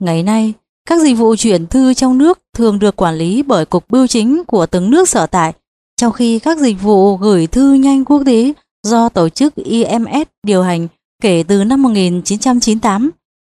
Ngày 0.00 0.22
nay, 0.22 0.52
các 0.88 1.00
dịch 1.00 1.14
vụ 1.14 1.36
chuyển 1.36 1.66
thư 1.66 1.94
trong 1.94 2.18
nước 2.18 2.38
thường 2.54 2.78
được 2.78 2.96
quản 2.96 3.14
lý 3.14 3.42
bởi 3.42 3.64
Cục 3.64 3.90
Bưu 3.90 4.06
chính 4.06 4.44
của 4.44 4.66
từng 4.66 4.90
nước 4.90 5.08
sở 5.08 5.26
tại, 5.26 5.52
trong 5.96 6.12
khi 6.12 6.38
các 6.38 6.58
dịch 6.58 6.82
vụ 6.82 7.16
gửi 7.16 7.46
thư 7.46 7.72
nhanh 7.72 8.04
quốc 8.04 8.22
tế 8.26 8.52
do 8.82 9.08
tổ 9.08 9.28
chức 9.28 9.54
IMS 9.54 10.28
điều 10.42 10.62
hành 10.62 10.88
kể 11.22 11.44
từ 11.48 11.64
năm 11.64 11.82
1998. 11.82 13.10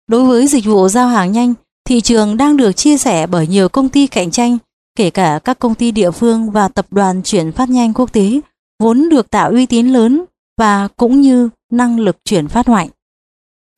Đối 0.09 0.24
với 0.24 0.47
dịch 0.47 0.64
vụ 0.64 0.89
giao 0.89 1.09
hàng 1.09 1.32
nhanh, 1.32 1.55
thị 1.84 2.01
trường 2.01 2.36
đang 2.36 2.57
được 2.57 2.72
chia 2.72 2.97
sẻ 2.97 3.26
bởi 3.26 3.47
nhiều 3.47 3.68
công 3.68 3.89
ty 3.89 4.07
cạnh 4.07 4.30
tranh, 4.30 4.59
kể 4.97 5.11
cả 5.11 5.41
các 5.45 5.59
công 5.59 5.74
ty 5.74 5.91
địa 5.91 6.11
phương 6.11 6.51
và 6.51 6.68
tập 6.68 6.86
đoàn 6.91 7.22
chuyển 7.22 7.53
phát 7.53 7.68
nhanh 7.68 7.95
quốc 7.95 8.12
tế, 8.12 8.41
vốn 8.78 9.09
được 9.09 9.30
tạo 9.30 9.51
uy 9.51 9.66
tín 9.66 9.89
lớn 9.89 10.24
và 10.59 10.89
cũng 10.97 11.20
như 11.20 11.49
năng 11.72 12.01
lực 12.01 12.16
chuyển 12.24 12.49
phát 12.49 12.68
mạnh. 12.68 12.89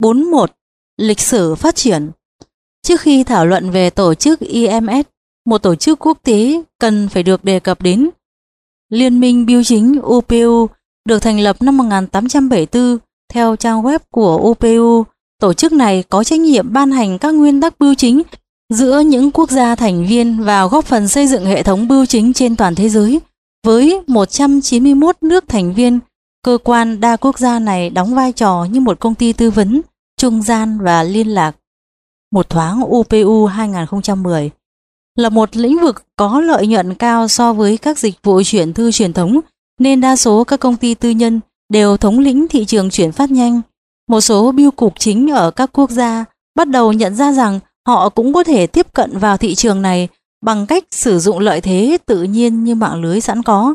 41. 0.00 0.52
Lịch 0.96 1.20
sử 1.20 1.54
phát 1.54 1.74
triển 1.74 2.10
Trước 2.82 3.00
khi 3.00 3.24
thảo 3.24 3.46
luận 3.46 3.70
về 3.70 3.90
tổ 3.90 4.14
chức 4.14 4.40
IMS, 4.40 5.06
một 5.46 5.58
tổ 5.58 5.74
chức 5.74 5.98
quốc 5.98 6.18
tế 6.22 6.62
cần 6.78 7.08
phải 7.08 7.22
được 7.22 7.44
đề 7.44 7.60
cập 7.60 7.82
đến. 7.82 8.10
Liên 8.90 9.20
minh 9.20 9.46
Biêu 9.46 9.64
chính 9.64 10.00
UPU 10.02 10.68
được 11.04 11.18
thành 11.18 11.40
lập 11.40 11.62
năm 11.62 11.76
1874 11.76 12.98
theo 13.32 13.56
trang 13.56 13.82
web 13.82 13.98
của 14.10 14.36
UPU. 14.36 15.04
Tổ 15.40 15.52
chức 15.52 15.72
này 15.72 16.04
có 16.08 16.24
trách 16.24 16.40
nhiệm 16.40 16.72
ban 16.72 16.90
hành 16.90 17.18
các 17.18 17.34
nguyên 17.34 17.60
tắc 17.60 17.78
bưu 17.78 17.94
chính 17.94 18.22
giữa 18.70 19.00
những 19.00 19.30
quốc 19.30 19.50
gia 19.50 19.74
thành 19.74 20.06
viên 20.06 20.42
và 20.42 20.66
góp 20.66 20.84
phần 20.84 21.08
xây 21.08 21.26
dựng 21.26 21.46
hệ 21.46 21.62
thống 21.62 21.88
bưu 21.88 22.06
chính 22.06 22.32
trên 22.32 22.56
toàn 22.56 22.74
thế 22.74 22.88
giới. 22.88 23.20
Với 23.66 24.00
191 24.06 25.16
nước 25.22 25.44
thành 25.48 25.74
viên, 25.74 25.98
cơ 26.42 26.58
quan 26.64 27.00
đa 27.00 27.16
quốc 27.16 27.38
gia 27.38 27.58
này 27.58 27.90
đóng 27.90 28.14
vai 28.14 28.32
trò 28.32 28.66
như 28.70 28.80
một 28.80 29.00
công 29.00 29.14
ty 29.14 29.32
tư 29.32 29.50
vấn, 29.50 29.80
trung 30.20 30.42
gian 30.42 30.78
và 30.80 31.02
liên 31.02 31.28
lạc. 31.28 31.56
Một 32.32 32.48
thoáng 32.48 32.84
UPU 32.84 33.46
2010 33.46 34.50
là 35.16 35.28
một 35.28 35.56
lĩnh 35.56 35.80
vực 35.80 36.02
có 36.16 36.40
lợi 36.40 36.66
nhuận 36.66 36.94
cao 36.94 37.28
so 37.28 37.52
với 37.52 37.76
các 37.76 37.98
dịch 37.98 38.14
vụ 38.22 38.42
chuyển 38.44 38.72
thư 38.72 38.92
truyền 38.92 39.12
thống 39.12 39.40
nên 39.78 40.00
đa 40.00 40.16
số 40.16 40.44
các 40.44 40.60
công 40.60 40.76
ty 40.76 40.94
tư 40.94 41.10
nhân 41.10 41.40
đều 41.72 41.96
thống 41.96 42.18
lĩnh 42.18 42.48
thị 42.48 42.64
trường 42.64 42.90
chuyển 42.90 43.12
phát 43.12 43.30
nhanh. 43.30 43.60
Một 44.08 44.20
số 44.20 44.52
biêu 44.52 44.70
cục 44.70 44.94
chính 44.98 45.30
ở 45.30 45.50
các 45.50 45.70
quốc 45.72 45.90
gia 45.90 46.24
bắt 46.54 46.68
đầu 46.68 46.92
nhận 46.92 47.14
ra 47.14 47.32
rằng 47.32 47.60
họ 47.86 48.08
cũng 48.08 48.32
có 48.32 48.44
thể 48.44 48.66
tiếp 48.66 48.92
cận 48.92 49.18
vào 49.18 49.36
thị 49.36 49.54
trường 49.54 49.82
này 49.82 50.08
bằng 50.44 50.66
cách 50.66 50.84
sử 50.90 51.18
dụng 51.18 51.38
lợi 51.38 51.60
thế 51.60 51.98
tự 52.06 52.22
nhiên 52.22 52.64
như 52.64 52.74
mạng 52.74 53.02
lưới 53.02 53.20
sẵn 53.20 53.42
có, 53.42 53.74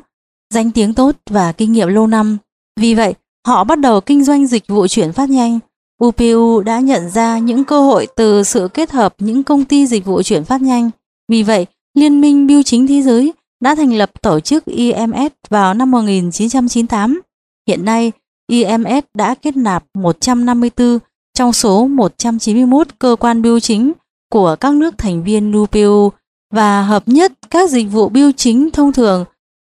danh 0.54 0.72
tiếng 0.72 0.94
tốt 0.94 1.16
và 1.30 1.52
kinh 1.52 1.72
nghiệm 1.72 1.88
lâu 1.88 2.08
năm. 2.08 2.38
Vì 2.80 2.96
vậy, 2.96 3.14
họ 3.48 3.64
bắt 3.64 3.80
đầu 3.80 4.02
kinh 4.02 4.24
doanh 4.24 4.48
dịch 4.48 4.68
vụ 4.68 4.88
chuyển 4.88 5.14
phát 5.14 5.30
nhanh 5.30 5.60
UPU 6.04 6.62
đã 6.62 6.80
nhận 6.80 7.10
ra 7.10 7.38
những 7.38 7.64
cơ 7.64 7.82
hội 7.82 8.08
từ 8.16 8.44
sự 8.44 8.68
kết 8.74 8.92
hợp 8.92 9.16
những 9.20 9.44
công 9.44 9.66
ty 9.66 9.88
dịch 9.88 10.06
vụ 10.06 10.22
chuyển 10.22 10.44
phát 10.44 10.62
nhanh. 10.62 10.90
Vì 11.30 11.44
vậy, 11.44 11.66
Liên 11.98 12.22
minh 12.22 12.48
Biêu 12.48 12.64
chính 12.64 12.88
Thế 12.88 13.02
giới 13.02 13.34
đã 13.62 13.76
thành 13.76 13.94
lập 13.94 14.22
tổ 14.22 14.40
chức 14.40 14.66
IMS 14.66 15.34
vào 15.50 15.74
năm 15.74 15.92
1998. 15.92 17.22
Hiện 17.68 17.86
nay, 17.86 18.12
IMS 18.48 19.06
đã 19.14 19.36
kết 19.36 19.58
nạp 19.58 19.84
154 19.94 21.00
trong 21.34 21.54
số 21.54 21.88
191 21.88 22.88
cơ 23.00 23.16
quan 23.20 23.42
biêu 23.42 23.60
chính 23.60 23.94
của 24.32 24.56
các 24.60 24.74
nước 24.74 24.98
thành 24.98 25.24
viên 25.24 25.62
UPU 25.62 26.12
và 26.54 26.82
hợp 26.82 27.04
nhất 27.08 27.32
các 27.50 27.70
dịch 27.70 27.88
vụ 27.92 28.10
biêu 28.10 28.32
chính 28.32 28.72
thông 28.72 28.94
thường. 28.94 29.26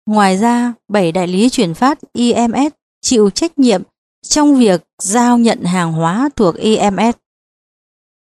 Ngoài 0.06 0.38
ra, 0.38 0.74
7 0.88 1.12
đại 1.12 1.28
lý 1.28 1.50
chuyển 1.50 1.74
phát 1.74 2.00
IMS 2.14 2.74
chịu 3.02 3.30
trách 3.30 3.60
nhiệm 3.60 3.82
trong 4.24 4.56
việc 4.56 4.84
giao 5.02 5.38
nhận 5.38 5.64
hàng 5.64 5.94
hóa 5.94 6.30
thuộc 6.36 6.56
IMS. 6.56 7.16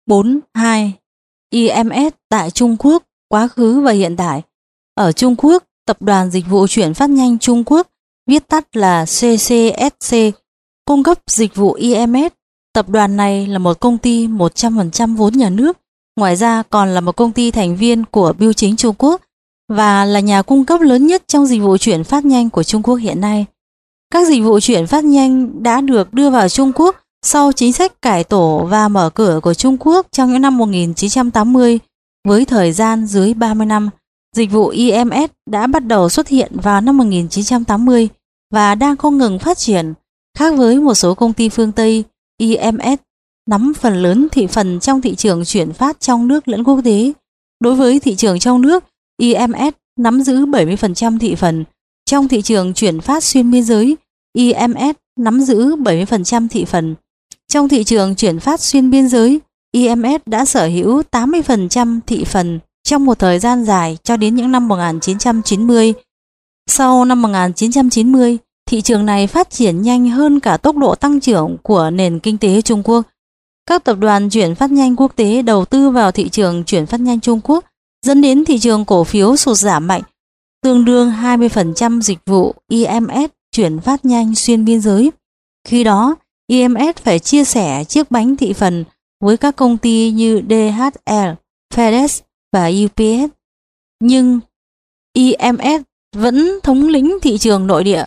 4.2. 0.10 0.92
IMS 1.50 2.14
tại 2.30 2.52
Trung 2.52 2.76
Quốc, 2.80 3.04
quá 3.30 3.48
khứ 3.48 3.82
và 3.82 3.92
hiện 3.92 4.16
tại. 4.16 4.42
Ở 4.96 5.12
Trung 5.12 5.36
Quốc, 5.38 5.64
Tập 5.88 6.02
đoàn 6.02 6.32
Dịch 6.32 6.46
vụ 6.50 6.68
Chuyển 6.68 6.94
phát 6.94 7.10
nhanh 7.10 7.40
Trung 7.40 7.64
Quốc, 7.66 7.88
viết 8.28 8.48
tắt 8.48 8.76
là 8.76 9.06
CCSC, 9.06 10.16
cung 10.86 11.04
cấp 11.04 11.20
dịch 11.28 11.56
vụ 11.56 11.74
IMS. 11.74 12.34
Tập 12.74 12.90
đoàn 12.90 13.18
này 13.18 13.48
là 13.48 13.60
một 13.60 13.80
công 13.80 13.98
ty 13.98 14.28
100% 14.28 15.16
vốn 15.16 15.34
nhà 15.34 15.50
nước, 15.50 15.78
ngoài 16.16 16.36
ra 16.36 16.64
còn 16.70 16.90
là 16.90 17.02
một 17.02 17.16
công 17.16 17.32
ty 17.32 17.52
thành 17.52 17.76
viên 17.76 18.06
của 18.06 18.34
Biêu 18.34 18.54
chính 18.54 18.76
Trung 18.76 18.96
Quốc 18.98 19.22
và 19.70 20.06
là 20.06 20.20
nhà 20.20 20.42
cung 20.42 20.66
cấp 20.66 20.82
lớn 20.82 21.08
nhất 21.08 21.24
trong 21.28 21.46
dịch 21.46 21.62
vụ 21.62 21.78
chuyển 21.78 22.04
phát 22.04 22.26
nhanh 22.26 22.50
của 22.50 22.64
Trung 22.64 22.84
Quốc 22.84 22.96
hiện 22.96 23.22
nay. 23.22 23.46
Các 24.14 24.28
dịch 24.28 24.44
vụ 24.44 24.60
chuyển 24.60 24.88
phát 24.88 25.04
nhanh 25.04 25.64
đã 25.64 25.82
được 25.82 26.14
đưa 26.14 26.30
vào 26.30 26.50
Trung 26.50 26.72
Quốc 26.76 26.96
sau 27.26 27.52
chính 27.52 27.74
sách 27.74 28.02
cải 28.02 28.24
tổ 28.24 28.68
và 28.70 28.88
mở 28.88 29.10
cửa 29.10 29.40
của 29.44 29.54
Trung 29.54 29.78
Quốc 29.80 30.08
trong 30.12 30.32
những 30.32 30.42
năm 30.42 30.58
1980 30.58 31.80
với 32.28 32.46
thời 32.46 32.72
gian 32.72 33.06
dưới 33.06 33.34
30 33.34 33.66
năm. 33.66 33.90
Dịch 34.36 34.52
vụ 34.52 34.68
IMS 34.68 35.32
đã 35.50 35.68
bắt 35.68 35.80
đầu 35.80 36.10
xuất 36.10 36.28
hiện 36.28 36.52
vào 36.64 36.82
năm 36.82 36.98
1980 36.98 38.10
và 38.54 38.76
đang 38.76 38.98
không 38.98 39.18
ngừng 39.18 39.40
phát 39.40 39.58
triển. 39.58 39.94
Khác 40.38 40.54
với 40.58 40.80
một 40.80 40.94
số 40.94 41.16
công 41.16 41.34
ty 41.34 41.50
phương 41.50 41.72
Tây, 41.72 42.04
IMS 42.38 43.00
nắm 43.50 43.74
phần 43.74 43.96
lớn 43.96 44.28
thị 44.32 44.48
phần 44.48 44.80
trong 44.80 45.02
thị 45.02 45.16
trường 45.16 45.46
chuyển 45.46 45.74
phát 45.74 46.00
trong 46.00 46.28
nước 46.28 46.48
lẫn 46.48 46.64
quốc 46.64 46.82
tế. 46.84 47.12
Đối 47.60 47.76
với 47.76 48.00
thị 48.00 48.16
trường 48.16 48.40
trong 48.40 48.62
nước, 48.62 48.84
IMS 49.18 49.74
nắm 50.00 50.22
giữ 50.22 50.46
70% 50.46 51.20
thị 51.20 51.36
phần, 51.36 51.64
trong 52.06 52.28
thị 52.28 52.42
trường 52.42 52.74
chuyển 52.74 53.02
phát 53.02 53.24
xuyên 53.24 53.52
biên 53.52 53.64
giới, 53.64 53.98
IMS 54.34 54.96
nắm 55.20 55.42
giữ 55.42 55.76
70% 55.76 56.48
thị 56.48 56.66
phần. 56.66 56.96
Trong 57.48 57.70
thị 57.70 57.84
trường 57.84 58.16
chuyển 58.16 58.40
phát 58.40 58.62
xuyên 58.62 58.92
biên 58.92 59.08
giới, 59.10 59.40
IMS 59.72 60.22
đã 60.26 60.46
sở 60.46 60.68
hữu 60.68 61.02
80% 61.12 62.00
thị 62.08 62.24
phần 62.24 62.60
trong 62.84 63.06
một 63.06 63.20
thời 63.20 63.40
gian 63.40 63.66
dài 63.66 63.98
cho 64.04 64.18
đến 64.18 64.36
những 64.36 64.52
năm 64.52 64.68
1990. 64.68 65.94
Sau 66.70 67.06
năm 67.06 67.22
1990, 67.22 68.38
thị 68.70 68.82
trường 68.82 69.06
này 69.06 69.28
phát 69.28 69.50
triển 69.50 69.82
nhanh 69.82 70.10
hơn 70.10 70.40
cả 70.40 70.58
tốc 70.58 70.78
độ 70.78 70.96
tăng 70.96 71.20
trưởng 71.20 71.58
của 71.64 71.90
nền 71.90 72.20
kinh 72.20 72.38
tế 72.38 72.62
Trung 72.62 72.84
Quốc. 72.84 73.06
Các 73.66 73.84
tập 73.84 73.98
đoàn 74.00 74.30
chuyển 74.30 74.56
phát 74.56 74.72
nhanh 74.72 74.96
quốc 74.96 75.16
tế 75.16 75.42
đầu 75.42 75.66
tư 75.66 75.90
vào 75.90 76.12
thị 76.12 76.30
trường 76.30 76.64
chuyển 76.64 76.86
phát 76.86 77.00
nhanh 77.00 77.20
Trung 77.20 77.40
Quốc 77.44 77.66
dẫn 78.06 78.22
đến 78.22 78.46
thị 78.46 78.60
trường 78.60 78.86
cổ 78.86 79.04
phiếu 79.04 79.36
sụt 79.36 79.58
giảm 79.58 79.88
mạnh, 79.88 80.02
tương 80.64 80.86
đương 80.86 81.12
20% 81.12 82.02
dịch 82.02 82.20
vụ 82.26 82.56
IMS 82.68 83.32
chuyển 83.52 83.80
phát 83.80 84.06
nhanh 84.06 84.36
xuyên 84.36 84.66
biên 84.66 84.82
giới. 84.82 85.12
Khi 85.68 85.84
đó, 85.84 86.16
IMS 86.48 86.96
phải 87.04 87.20
chia 87.20 87.44
sẻ 87.44 87.84
chiếc 87.84 88.12
bánh 88.12 88.36
thị 88.38 88.54
phần 88.54 88.84
với 89.24 89.38
các 89.38 89.56
công 89.56 89.78
ty 89.78 90.12
như 90.12 90.42
DHL, 90.50 90.90
e, 91.04 91.36
FedEx 91.74 92.22
và 92.54 92.72
UPS. 92.86 93.32
Nhưng 94.02 94.40
IMS 95.14 95.82
vẫn 96.16 96.60
thống 96.64 96.88
lĩnh 96.88 97.18
thị 97.22 97.38
trường 97.38 97.68
nội 97.68 97.84
địa. 97.84 98.06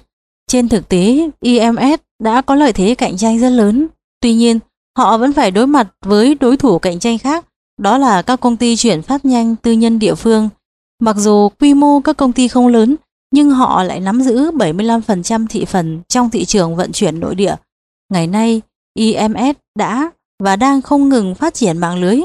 Trên 0.50 0.68
thực 0.68 0.88
tế, 0.88 1.30
IMS 1.40 2.00
đã 2.22 2.42
có 2.42 2.54
lợi 2.54 2.72
thế 2.72 2.94
cạnh 2.94 3.16
tranh 3.16 3.38
rất 3.38 3.50
lớn. 3.50 3.86
Tuy 4.20 4.34
nhiên, 4.34 4.58
họ 4.98 5.18
vẫn 5.18 5.32
phải 5.32 5.50
đối 5.50 5.66
mặt 5.66 5.88
với 6.04 6.34
đối 6.34 6.56
thủ 6.56 6.78
cạnh 6.78 6.98
tranh 6.98 7.18
khác, 7.18 7.46
đó 7.80 7.98
là 7.98 8.22
các 8.22 8.40
công 8.40 8.56
ty 8.56 8.76
chuyển 8.76 9.02
phát 9.02 9.24
nhanh 9.24 9.56
tư 9.56 9.72
nhân 9.72 9.98
địa 9.98 10.14
phương. 10.14 10.48
Mặc 11.00 11.16
dù 11.16 11.48
quy 11.48 11.74
mô 11.74 12.00
các 12.00 12.16
công 12.16 12.32
ty 12.32 12.48
không 12.48 12.68
lớn, 12.68 12.96
nhưng 13.30 13.50
họ 13.50 13.82
lại 13.82 14.00
nắm 14.00 14.20
giữ 14.20 14.50
75% 14.50 15.46
thị 15.46 15.64
phần 15.64 16.00
trong 16.08 16.30
thị 16.30 16.44
trường 16.44 16.76
vận 16.76 16.92
chuyển 16.92 17.20
nội 17.20 17.34
địa. 17.34 17.54
Ngày 18.12 18.26
nay, 18.26 18.62
IMS 18.94 19.56
đã 19.78 20.10
và 20.42 20.56
đang 20.56 20.82
không 20.82 21.08
ngừng 21.08 21.34
phát 21.34 21.54
triển 21.54 21.78
mạng 21.78 22.00
lưới. 22.00 22.20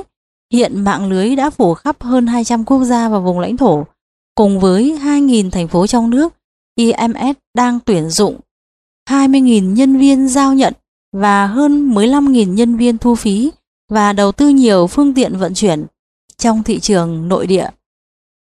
Hiện 0.54 0.82
mạng 0.82 1.10
lưới 1.10 1.36
đã 1.36 1.50
phủ 1.50 1.74
khắp 1.74 2.04
hơn 2.04 2.28
200 2.28 2.66
quốc 2.66 2.84
gia 2.84 3.10
và 3.10 3.20
vùng 3.20 3.40
lãnh 3.40 3.58
thổ. 3.58 3.86
Cùng 4.36 4.60
với 4.60 4.98
2.000 5.02 5.50
thành 5.50 5.68
phố 5.68 5.88
trong 5.88 6.10
nước, 6.10 6.34
IMS 6.76 7.38
đang 7.56 7.80
tuyển 7.80 8.10
dụng 8.10 8.40
20.000 9.10 9.74
nhân 9.74 9.98
viên 9.98 10.28
giao 10.28 10.54
nhận 10.54 10.74
và 11.14 11.48
hơn 11.48 11.94
15.000 11.94 12.54
nhân 12.54 12.78
viên 12.78 12.98
thu 12.98 13.16
phí 13.16 13.52
và 13.90 14.14
đầu 14.14 14.32
tư 14.32 14.50
nhiều 14.50 14.88
phương 14.88 15.14
tiện 15.14 15.38
vận 15.38 15.54
chuyển 15.54 15.86
trong 16.38 16.64
thị 16.64 16.80
trường 16.80 17.28
nội 17.28 17.48
địa. 17.48 17.70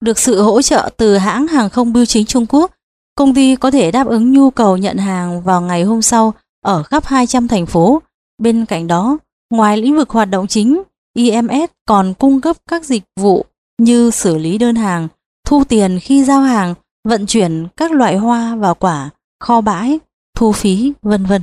Được 0.06 0.20
sự 0.20 0.42
hỗ 0.42 0.62
trợ 0.62 0.90
từ 0.98 1.18
hãng 1.18 1.48
hàng 1.48 1.70
không 1.70 1.94
bưu 1.94 2.06
chính 2.06 2.26
Trung 2.26 2.46
Quốc, 2.50 2.72
công 3.16 3.34
ty 3.34 3.56
có 3.56 3.72
thể 3.72 3.92
đáp 3.92 4.08
ứng 4.08 4.32
nhu 4.32 4.50
cầu 4.50 4.78
nhận 4.78 4.98
hàng 4.98 5.42
vào 5.42 5.62
ngày 5.62 5.84
hôm 5.84 6.02
sau 6.02 6.34
ở 6.66 6.84
khắp 6.84 7.06
200 7.06 7.48
thành 7.48 7.66
phố. 7.66 8.02
Bên 8.38 8.66
cạnh 8.66 8.88
đó, 8.88 9.18
ngoài 9.50 9.78
lĩnh 9.78 9.98
vực 9.98 10.10
hoạt 10.10 10.30
động 10.30 10.48
chính, 10.48 10.82
IMS 11.14 11.72
còn 11.88 12.14
cung 12.14 12.42
cấp 12.42 12.58
các 12.70 12.86
dịch 12.86 13.04
vụ 13.20 13.46
như 13.78 14.12
xử 14.12 14.38
lý 14.38 14.58
đơn 14.58 14.76
hàng, 14.76 15.08
thu 15.48 15.64
tiền 15.64 16.00
khi 16.02 16.24
giao 16.24 16.42
hàng, 16.42 16.74
vận 17.08 17.26
chuyển 17.26 17.68
các 17.78 17.92
loại 17.92 18.18
hoa 18.18 18.56
và 18.56 18.74
quả, 18.74 19.10
kho 19.40 19.62
bãi, 19.62 20.00
thu 20.38 20.52
phí, 20.52 20.94
vân 21.02 21.26
vân. 21.26 21.42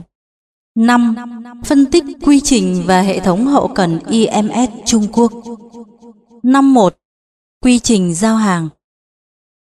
5. 0.79 1.17
Phân 1.65 1.87
tích 1.87 2.05
quy 2.23 2.41
trình 2.41 2.83
và 2.87 3.01
hệ 3.01 3.21
thống 3.21 3.47
hậu 3.47 3.69
cần 3.69 3.99
IMS 4.09 4.71
Trung 4.87 5.07
Quốc 5.13 5.33
Năm 6.43 6.75
1. 6.75 6.97
Quy 7.63 7.79
trình 7.79 8.15
giao 8.15 8.37
hàng 8.37 8.69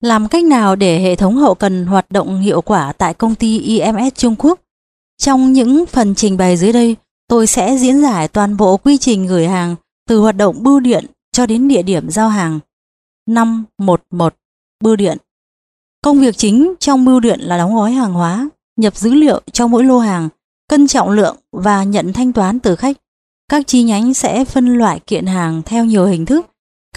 Làm 0.02 0.28
cách 0.28 0.44
nào 0.44 0.76
để 0.76 1.00
hệ 1.00 1.16
thống 1.16 1.36
hậu 1.36 1.56
cần 1.56 1.86
hoạt 1.86 2.12
động 2.12 2.42
hiệu 2.42 2.62
quả 2.62 2.94
tại 2.94 3.14
công 3.14 3.36
ty 3.36 3.60
IMS 3.60 4.16
Trung 4.16 4.36
Quốc? 4.40 4.60
Trong 5.18 5.54
những 5.54 5.86
phần 5.86 6.16
trình 6.16 6.38
bày 6.38 6.58
dưới 6.58 6.74
đây, 6.74 6.96
tôi 7.28 7.48
sẽ 7.48 7.78
diễn 7.78 8.02
giải 8.02 8.28
toàn 8.28 8.58
bộ 8.58 8.78
quy 8.78 8.98
trình 8.98 9.28
gửi 9.28 9.48
hàng 9.48 9.76
từ 10.10 10.20
hoạt 10.20 10.36
động 10.36 10.64
bưu 10.64 10.80
điện 10.80 11.06
cho 11.32 11.46
đến 11.46 11.68
địa 11.68 11.82
điểm 11.82 12.10
giao 12.10 12.30
hàng. 12.30 12.60
511. 13.30 14.36
Bưu 14.84 14.96
điện 14.96 15.18
Công 16.04 16.20
việc 16.20 16.38
chính 16.38 16.74
trong 16.80 17.06
bưu 17.06 17.20
điện 17.20 17.40
là 17.40 17.58
đóng 17.58 17.76
gói 17.76 17.92
hàng 17.92 18.14
hóa, 18.14 18.50
nhập 18.76 18.98
dữ 18.98 19.14
liệu 19.14 19.42
cho 19.52 19.68
mỗi 19.68 19.84
lô 19.84 20.00
hàng, 20.00 20.30
cân 20.70 20.88
trọng 20.88 21.10
lượng 21.10 21.38
và 21.52 21.84
nhận 21.84 22.14
thanh 22.14 22.34
toán 22.34 22.60
từ 22.60 22.76
khách. 22.76 22.98
Các 23.50 23.68
chi 23.68 23.84
nhánh 23.84 24.14
sẽ 24.14 24.46
phân 24.46 24.78
loại 24.78 25.00
kiện 25.00 25.26
hàng 25.26 25.62
theo 25.66 25.86
nhiều 25.86 26.06
hình 26.06 26.26
thức, 26.26 26.46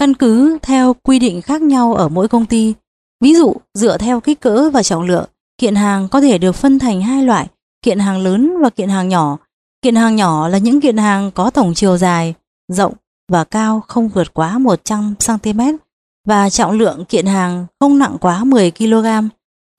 căn 0.01 0.13
cứ 0.13 0.57
theo 0.61 0.93
quy 1.03 1.19
định 1.19 1.41
khác 1.41 1.61
nhau 1.61 1.93
ở 1.93 2.09
mỗi 2.09 2.27
công 2.27 2.45
ty. 2.45 2.73
Ví 3.23 3.35
dụ, 3.35 3.53
dựa 3.73 3.97
theo 3.97 4.19
kích 4.19 4.39
cỡ 4.39 4.69
và 4.69 4.83
trọng 4.83 5.03
lượng, 5.03 5.25
kiện 5.57 5.75
hàng 5.75 6.07
có 6.07 6.21
thể 6.21 6.37
được 6.37 6.51
phân 6.51 6.79
thành 6.79 7.01
hai 7.01 7.23
loại, 7.23 7.47
kiện 7.81 7.99
hàng 7.99 8.23
lớn 8.23 8.53
và 8.61 8.69
kiện 8.69 8.89
hàng 8.89 9.09
nhỏ. 9.09 9.37
Kiện 9.81 9.95
hàng 9.95 10.15
nhỏ 10.15 10.47
là 10.47 10.57
những 10.57 10.81
kiện 10.81 10.97
hàng 10.97 11.31
có 11.31 11.49
tổng 11.49 11.73
chiều 11.73 11.97
dài, 11.97 12.33
rộng 12.67 12.93
và 13.31 13.43
cao 13.43 13.83
không 13.87 14.09
vượt 14.09 14.33
quá 14.33 14.59
100cm 14.59 15.77
và 16.27 16.49
trọng 16.49 16.71
lượng 16.71 17.05
kiện 17.05 17.25
hàng 17.25 17.65
không 17.79 17.99
nặng 17.99 18.17
quá 18.21 18.43
10 18.43 18.71
kg. 18.71 19.05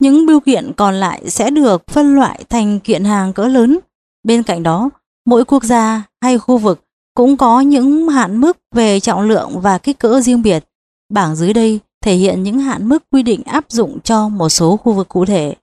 Những 0.01 0.27
bưu 0.27 0.41
kiện 0.41 0.73
còn 0.77 0.95
lại 0.95 1.31
sẽ 1.31 1.51
được 1.51 1.83
phân 1.91 2.15
loại 2.15 2.45
thành 2.49 2.81
kiện 2.81 3.05
hàng 3.05 3.33
cỡ 3.33 3.47
lớn. 3.47 3.79
Bên 4.23 4.43
cạnh 4.43 4.63
đó, 4.63 4.91
mỗi 5.27 5.45
quốc 5.45 5.65
gia 5.65 6.03
hay 6.21 6.39
khu 6.39 6.59
vực 6.59 6.81
cũng 7.15 7.37
có 7.37 7.61
những 7.61 8.09
hạn 8.09 8.41
mức 8.41 8.59
về 8.75 9.01
trọng 9.01 9.21
lượng 9.21 9.61
và 9.61 9.79
kích 9.79 9.99
cỡ 9.99 10.21
riêng 10.21 10.43
biệt. 10.43 10.65
Bảng 11.13 11.37
dưới 11.37 11.53
đây 11.53 11.81
thể 12.05 12.15
hiện 12.15 12.43
những 12.43 12.59
hạn 12.59 12.89
mức 12.89 13.03
quy 13.11 13.23
định 13.23 13.43
áp 13.43 13.65
dụng 13.69 14.01
cho 14.01 14.29
một 14.29 14.49
số 14.49 14.77
khu 14.77 14.93
vực 14.93 15.09
cụ 15.09 15.25
thể. 15.25 15.55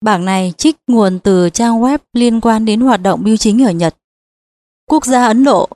Bảng 0.00 0.24
này 0.24 0.52
trích 0.56 0.76
nguồn 0.86 1.18
từ 1.18 1.50
trang 1.50 1.80
web 1.82 1.98
liên 2.12 2.40
quan 2.40 2.64
đến 2.64 2.80
hoạt 2.80 3.02
động 3.02 3.24
bưu 3.24 3.36
chính 3.36 3.64
ở 3.64 3.70
Nhật. 3.70 3.96
Quốc 4.88 5.06
gia 5.06 5.26
Ấn 5.26 5.44
Độ 5.44 5.68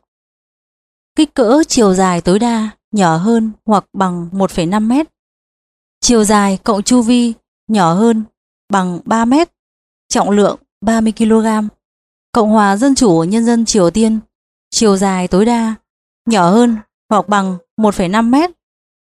Kích 1.16 1.34
cỡ 1.34 1.62
chiều 1.68 1.94
dài 1.94 2.20
tối 2.20 2.38
đa 2.38 2.70
nhỏ 2.92 3.16
hơn 3.16 3.52
hoặc 3.66 3.84
bằng 3.92 4.28
1,5 4.32 4.82
mét. 4.86 5.06
Chiều 6.00 6.24
dài 6.24 6.58
cộng 6.64 6.82
chu 6.82 7.02
vi 7.02 7.32
nhỏ 7.68 7.94
hơn 7.94 8.24
bằng 8.72 9.00
3 9.04 9.24
mét. 9.24 9.52
Trọng 10.08 10.30
lượng 10.30 10.58
30 10.80 11.12
kg. 11.18 11.46
Cộng 12.32 12.50
hòa 12.50 12.76
Dân 12.76 12.94
chủ 12.94 13.24
Nhân 13.28 13.46
dân 13.46 13.64
Triều 13.64 13.90
Tiên 13.90 14.20
chiều 14.72 14.96
dài 14.96 15.28
tối 15.28 15.44
đa 15.44 15.74
nhỏ 16.26 16.50
hơn 16.50 16.76
hoặc 17.10 17.28
bằng 17.28 17.56
1,5 17.76 18.30
mét. 18.30 18.50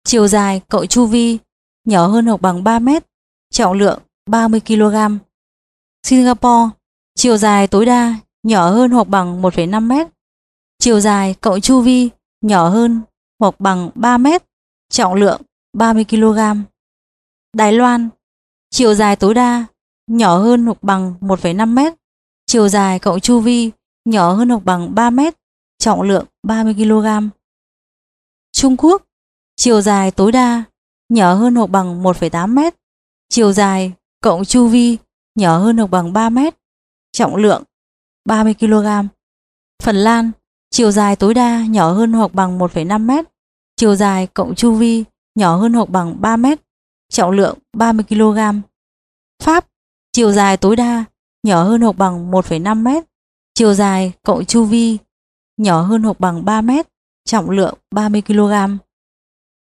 Chiều 0.03 0.28
dài 0.28 0.61
cộng 0.69 0.88
chu 0.88 1.05
vi 1.05 1.38
nhỏ 1.86 2.07
hơn 2.07 2.26
hoặc 2.26 2.41
bằng 2.41 2.63
3 2.63 2.80
mét. 2.80 3.05
Trọng 3.53 3.74
lượng 3.74 3.99
30 4.30 4.61
kg. 4.67 4.95
Singapore 6.03 6.69
chiều 7.15 7.38
dài 7.38 7.67
tối 7.67 7.86
đa 7.86 8.15
nhỏ 8.43 8.69
hơn 8.69 8.91
hoặc 8.91 9.07
bằng 9.07 9.41
1,5 9.41 9.88
mét. 9.88 10.07
Chiều 10.80 10.99
dài 10.99 11.36
cộng 11.41 11.61
chu 11.61 11.82
vi 11.82 12.09
nhỏ 12.41 12.69
hơn 12.69 13.01
hoặc 13.39 13.59
bằng 13.59 13.89
3 13.95 14.17
mét, 14.17 14.43
trọng 14.89 15.13
lượng 15.13 15.41
30 15.74 16.05
kg. 16.09 16.39
Đài 17.53 17.74
Loan, 17.74 18.09
chiều 18.69 18.93
dài 18.93 19.15
tối 19.15 19.34
đa 19.34 19.65
nhỏ 20.07 20.38
hơn 20.38 20.65
hoặc 20.65 20.84
bằng 20.84 21.13
1,5 21.22 21.67
mét, 21.67 21.93
chiều 22.45 22.69
dài 22.69 22.99
cộng 22.99 23.19
chu 23.19 23.39
vi 23.39 23.72
nhỏ 24.05 24.34
hơn 24.34 24.49
hoặc 24.49 24.65
bằng 24.65 24.95
3 24.95 25.09
mét, 25.09 25.36
trọng 25.82 26.02
lượng 26.02 26.26
30 26.44 26.74
kg. 26.74 27.06
Trung 28.52 28.78
Quốc, 28.78 29.04
chiều 29.56 29.82
dài 29.82 30.12
tối 30.12 30.32
đa 30.32 30.64
nhỏ 31.10 31.34
hơn 31.34 31.56
hoặc 31.56 31.70
bằng 31.70 32.04
1,8 32.04 32.48
m, 32.48 32.60
chiều 33.30 33.54
dài 33.54 33.94
cộng 34.24 34.46
chu 34.46 34.68
vi 34.68 34.98
nhỏ 35.36 35.58
hơn 35.58 35.78
hoặc 35.78 35.88
bằng 35.88 36.14
3 36.14 36.30
m, 36.30 36.38
trọng 37.12 37.36
lượng 37.36 37.64
30 38.26 38.54
kg. 38.54 38.88
Phần 39.84 39.96
Lan, 39.96 40.32
chiều 40.70 40.92
dài 40.92 41.16
tối 41.16 41.34
đa 41.34 41.66
nhỏ 41.66 41.92
hơn 41.92 42.14
hoặc 42.14 42.34
bằng 42.34 42.60
1,5 42.60 43.00
m, 43.00 43.12
chiều 43.76 43.96
dài 43.96 44.28
cộng 44.28 44.56
chu 44.56 44.74
vi 44.74 45.04
nhỏ 45.36 45.56
hơn 45.56 45.74
hoặc 45.74 45.90
bằng 45.90 46.22
3 46.22 46.38
m, 46.38 46.46
trọng 47.10 47.32
lượng 47.32 47.58
30 47.74 48.06
kg. 48.10 48.40
Pháp, 49.44 49.68
chiều 50.12 50.32
dài 50.32 50.58
tối 50.58 50.76
đa 50.76 51.06
nhỏ 51.44 51.64
hơn 51.64 51.82
hoặc 51.82 51.98
bằng 51.98 52.32
1,5 52.32 52.76
m, 52.84 52.88
chiều 53.54 53.74
dài 53.74 54.12
cộng 54.24 54.46
chu 54.46 54.64
vi 54.64 54.98
nhỏ 55.62 55.82
hơn 55.82 56.03
hoặc 56.03 56.20
bằng 56.20 56.45
3 56.45 56.62
mét, 56.62 56.88
trọng 57.26 57.49
lượng 57.49 57.78
30 57.91 58.22
kg. 58.22 58.53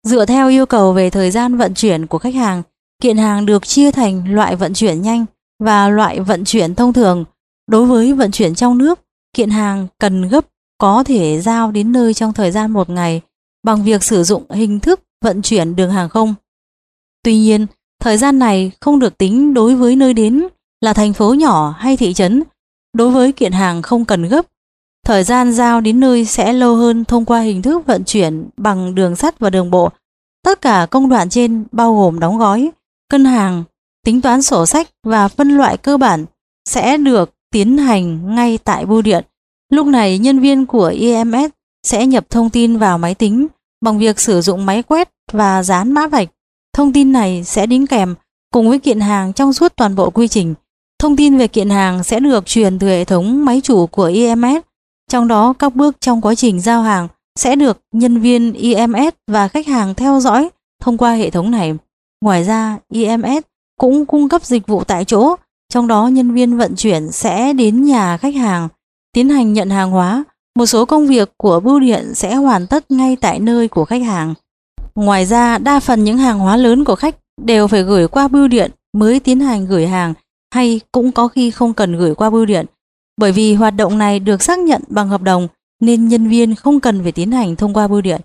Dựa 0.04 0.26
theo 0.26 0.50
yêu 0.50 0.66
cầu 0.66 0.94
về 0.94 1.10
thời 1.10 1.32
gian 1.32 1.58
vận 1.58 1.74
chuyển 1.74 2.08
của 2.08 2.18
khách 2.18 2.36
hàng, 2.36 2.64
kiện 3.02 3.18
hàng 3.18 3.46
được 3.46 3.68
chia 3.68 3.92
thành 3.92 4.34
loại 4.34 4.56
vận 4.56 4.74
chuyển 4.74 5.02
nhanh 5.02 5.26
và 5.60 5.90
loại 5.90 6.20
vận 6.20 6.46
chuyển 6.46 6.76
thông 6.76 6.94
thường. 6.94 7.26
Đối 7.68 7.86
với 7.86 8.14
vận 8.14 8.32
chuyển 8.32 8.56
trong 8.56 8.78
nước, 8.78 9.00
kiện 9.34 9.50
hàng 9.50 9.88
cần 10.00 10.28
gấp 10.28 10.46
có 10.78 11.04
thể 11.04 11.42
giao 11.42 11.72
đến 11.72 11.92
nơi 11.92 12.14
trong 12.14 12.34
thời 12.34 12.52
gian 12.52 12.72
một 12.72 12.90
ngày 12.90 13.22
bằng 13.64 13.84
việc 13.84 14.04
sử 14.04 14.24
dụng 14.24 14.52
hình 14.52 14.80
thức 14.80 15.00
vận 15.22 15.42
chuyển 15.42 15.76
đường 15.76 15.92
hàng 15.92 16.10
không. 16.10 16.36
Tuy 17.24 17.38
nhiên, 17.38 17.66
thời 18.02 18.18
gian 18.18 18.40
này 18.40 18.72
không 18.80 19.00
được 19.00 19.18
tính 19.18 19.54
đối 19.54 19.76
với 19.76 19.96
nơi 19.96 20.14
đến 20.14 20.48
là 20.82 20.94
thành 20.94 21.14
phố 21.14 21.34
nhỏ 21.34 21.76
hay 21.78 21.98
thị 21.98 22.14
trấn. 22.14 22.44
Đối 22.94 23.12
với 23.12 23.32
kiện 23.32 23.52
hàng 23.52 23.82
không 23.82 24.06
cần 24.06 24.24
gấp, 24.24 24.46
thời 25.06 25.24
gian 25.24 25.52
giao 25.52 25.82
đến 25.82 26.00
nơi 26.00 26.26
sẽ 26.26 26.54
lâu 26.54 26.76
hơn 26.76 27.06
thông 27.06 27.26
qua 27.26 27.40
hình 27.40 27.62
thức 27.62 27.86
vận 27.86 28.04
chuyển 28.04 28.50
bằng 28.58 28.96
đường 28.96 29.16
sắt 29.16 29.40
và 29.40 29.50
đường 29.50 29.72
bộ. 29.72 29.90
Tất 30.46 30.62
cả 30.62 30.88
công 30.92 31.10
đoạn 31.10 31.30
trên 31.30 31.66
bao 31.72 31.96
gồm 31.96 32.20
đóng 32.20 32.38
gói, 32.38 32.72
cân 33.10 33.26
hàng, 33.26 33.64
tính 34.06 34.22
toán 34.22 34.42
sổ 34.42 34.66
sách 34.66 34.88
và 35.04 35.28
phân 35.28 35.50
loại 35.50 35.78
cơ 35.78 35.98
bản 35.98 36.26
sẽ 36.70 36.98
được 36.98 37.34
tiến 37.52 37.78
hành 37.78 38.36
ngay 38.36 38.58
tại 38.58 38.86
bưu 38.86 39.02
điện. 39.02 39.26
Lúc 39.72 39.88
này 39.88 40.20
nhân 40.20 40.40
viên 40.40 40.66
của 40.66 40.94
EMS 41.00 41.52
sẽ 41.84 42.08
nhập 42.08 42.26
thông 42.30 42.50
tin 42.50 42.78
vào 42.78 42.98
máy 42.98 43.16
tính 43.16 43.48
bằng 43.82 44.00
việc 44.00 44.20
sử 44.20 44.42
dụng 44.42 44.66
máy 44.66 44.84
quét 44.84 45.10
và 45.32 45.64
dán 45.64 45.92
mã 45.92 46.08
vạch. 46.08 46.30
Thông 46.74 46.94
tin 46.94 47.12
này 47.12 47.44
sẽ 47.44 47.66
đính 47.66 47.88
kèm 47.88 48.16
cùng 48.54 48.70
với 48.70 48.80
kiện 48.80 49.00
hàng 49.00 49.34
trong 49.34 49.54
suốt 49.54 49.76
toàn 49.76 49.96
bộ 49.96 50.10
quy 50.10 50.28
trình. 50.28 50.54
Thông 51.00 51.16
tin 51.16 51.38
về 51.38 51.48
kiện 51.48 51.70
hàng 51.70 52.04
sẽ 52.04 52.20
được 52.20 52.46
truyền 52.46 52.80
từ 52.80 52.88
hệ 52.88 53.06
thống 53.06 53.46
máy 53.46 53.62
chủ 53.64 53.88
của 53.88 54.12
EMS, 54.16 54.64
trong 55.12 55.28
đó 55.28 55.54
các 55.60 55.76
bước 55.76 55.96
trong 56.02 56.22
quá 56.22 56.36
trình 56.36 56.60
giao 56.60 56.82
hàng 56.82 57.08
sẽ 57.40 57.56
được 57.56 57.82
nhân 57.92 58.20
viên 58.20 58.54
EMS 58.54 59.14
và 59.28 59.48
khách 59.48 59.68
hàng 59.68 59.96
theo 59.96 60.20
dõi 60.20 60.50
thông 60.82 60.98
qua 60.98 61.14
hệ 61.14 61.30
thống 61.30 61.52
này. 61.52 61.74
Ngoài 62.22 62.44
ra, 62.44 62.78
EMS 62.94 63.44
cũng 63.80 64.06
cung 64.06 64.30
cấp 64.30 64.46
dịch 64.46 64.68
vụ 64.68 64.84
tại 64.84 65.06
chỗ, 65.06 65.36
trong 65.74 65.88
đó 65.88 66.08
nhân 66.08 66.34
viên 66.34 66.58
vận 66.58 66.76
chuyển 66.76 67.12
sẽ 67.12 67.54
đến 67.54 67.84
nhà 67.84 68.18
khách 68.18 68.36
hàng, 68.36 68.68
tiến 69.14 69.30
hành 69.30 69.54
nhận 69.54 69.70
hàng 69.70 69.92
hóa. 69.92 70.24
Một 70.56 70.66
số 70.66 70.86
công 70.86 71.08
việc 71.08 71.32
của 71.38 71.60
bưu 71.60 71.80
điện 71.80 72.14
sẽ 72.16 72.36
hoàn 72.36 72.68
tất 72.68 72.92
ngay 72.92 73.16
tại 73.22 73.40
nơi 73.40 73.68
của 73.68 73.86
khách 73.86 74.02
hàng. 74.04 74.34
Ngoài 74.96 75.26
ra, 75.26 75.58
đa 75.58 75.80
phần 75.80 76.04
những 76.04 76.18
hàng 76.18 76.40
hóa 76.40 76.58
lớn 76.58 76.84
của 76.84 76.96
khách 76.96 77.16
đều 77.42 77.68
phải 77.68 77.84
gửi 77.84 78.08
qua 78.08 78.28
bưu 78.28 78.48
điện 78.48 78.72
mới 78.94 79.20
tiến 79.20 79.40
hành 79.40 79.66
gửi 79.66 79.88
hàng 79.88 80.14
hay 80.54 80.82
cũng 80.92 81.12
có 81.12 81.28
khi 81.28 81.52
không 81.52 81.74
cần 81.74 81.98
gửi 81.98 82.16
qua 82.16 82.30
bưu 82.30 82.46
điện. 82.46 82.66
Bởi 83.18 83.32
vì 83.32 83.54
hoạt 83.54 83.76
động 83.76 83.98
này 83.98 84.20
được 84.20 84.44
xác 84.44 84.60
nhận 84.60 84.82
bằng 84.88 85.10
hợp 85.10 85.22
đồng 85.22 85.48
nên 85.82 86.08
nhân 86.08 86.28
viên 86.28 86.56
không 86.56 86.80
cần 86.80 87.04
phải 87.04 87.12
tiến 87.12 87.32
hành 87.32 87.56
thông 87.56 87.74
qua 87.74 87.88
bưu 87.88 88.02
điện. 88.02 88.22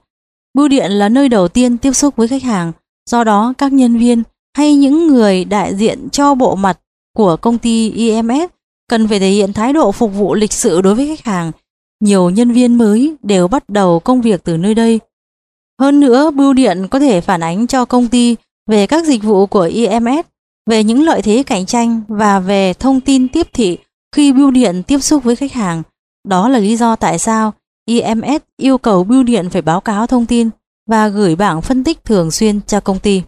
Bưu 0.54 0.68
điện 0.68 0.90
là 0.90 1.08
nơi 1.08 1.28
đầu 1.28 1.48
tiên 1.48 1.78
tiếp 1.78 1.92
xúc 1.92 2.16
với 2.16 2.28
khách 2.28 2.42
hàng, 2.42 2.72
do 3.10 3.24
đó 3.24 3.54
các 3.58 3.72
nhân 3.72 3.98
viên 3.98 4.22
hay 4.56 4.74
những 4.74 5.06
người 5.06 5.44
đại 5.44 5.74
diện 5.74 6.08
cho 6.12 6.34
bộ 6.34 6.54
mặt 6.54 6.78
của 7.16 7.36
công 7.36 7.58
ty 7.58 7.90
IMS 7.90 8.50
cần 8.88 9.08
phải 9.08 9.20
thể 9.20 9.30
hiện 9.30 9.52
thái 9.52 9.72
độ 9.72 9.92
phục 9.92 10.14
vụ 10.14 10.34
lịch 10.34 10.52
sự 10.52 10.80
đối 10.80 10.94
với 10.94 11.06
khách 11.06 11.24
hàng. 11.24 11.52
Nhiều 12.00 12.30
nhân 12.30 12.50
viên 12.50 12.78
mới 12.78 13.16
đều 13.22 13.48
bắt 13.48 13.68
đầu 13.68 14.00
công 14.00 14.20
việc 14.20 14.44
từ 14.44 14.56
nơi 14.56 14.74
đây. 14.74 15.00
Hơn 15.80 16.00
nữa, 16.00 16.30
bưu 16.30 16.52
điện 16.52 16.88
có 16.90 16.98
thể 16.98 17.20
phản 17.20 17.40
ánh 17.40 17.66
cho 17.66 17.84
công 17.84 18.08
ty 18.08 18.36
về 18.66 18.86
các 18.86 19.06
dịch 19.06 19.22
vụ 19.22 19.46
của 19.46 19.60
IMS, 19.60 20.26
về 20.70 20.84
những 20.84 21.02
lợi 21.02 21.22
thế 21.22 21.42
cạnh 21.42 21.66
tranh 21.66 22.00
và 22.08 22.40
về 22.40 22.72
thông 22.72 23.00
tin 23.00 23.28
tiếp 23.28 23.46
thị 23.52 23.78
khi 24.12 24.32
bưu 24.32 24.50
điện 24.50 24.82
tiếp 24.82 24.98
xúc 24.98 25.24
với 25.24 25.36
khách 25.36 25.52
hàng. 25.52 25.82
Đó 26.28 26.48
là 26.48 26.58
lý 26.58 26.76
do 26.76 26.96
tại 26.96 27.18
sao 27.18 27.54
IMS 27.86 28.42
yêu 28.56 28.78
cầu 28.78 29.04
bưu 29.04 29.22
điện 29.22 29.50
phải 29.50 29.62
báo 29.62 29.80
cáo 29.80 30.06
thông 30.06 30.26
tin 30.26 30.50
và 30.86 31.08
gửi 31.08 31.36
bảng 31.36 31.62
phân 31.62 31.84
tích 31.84 32.04
thường 32.04 32.30
xuyên 32.30 32.60
cho 32.66 32.80
công 32.80 32.98
ty. 32.98 33.22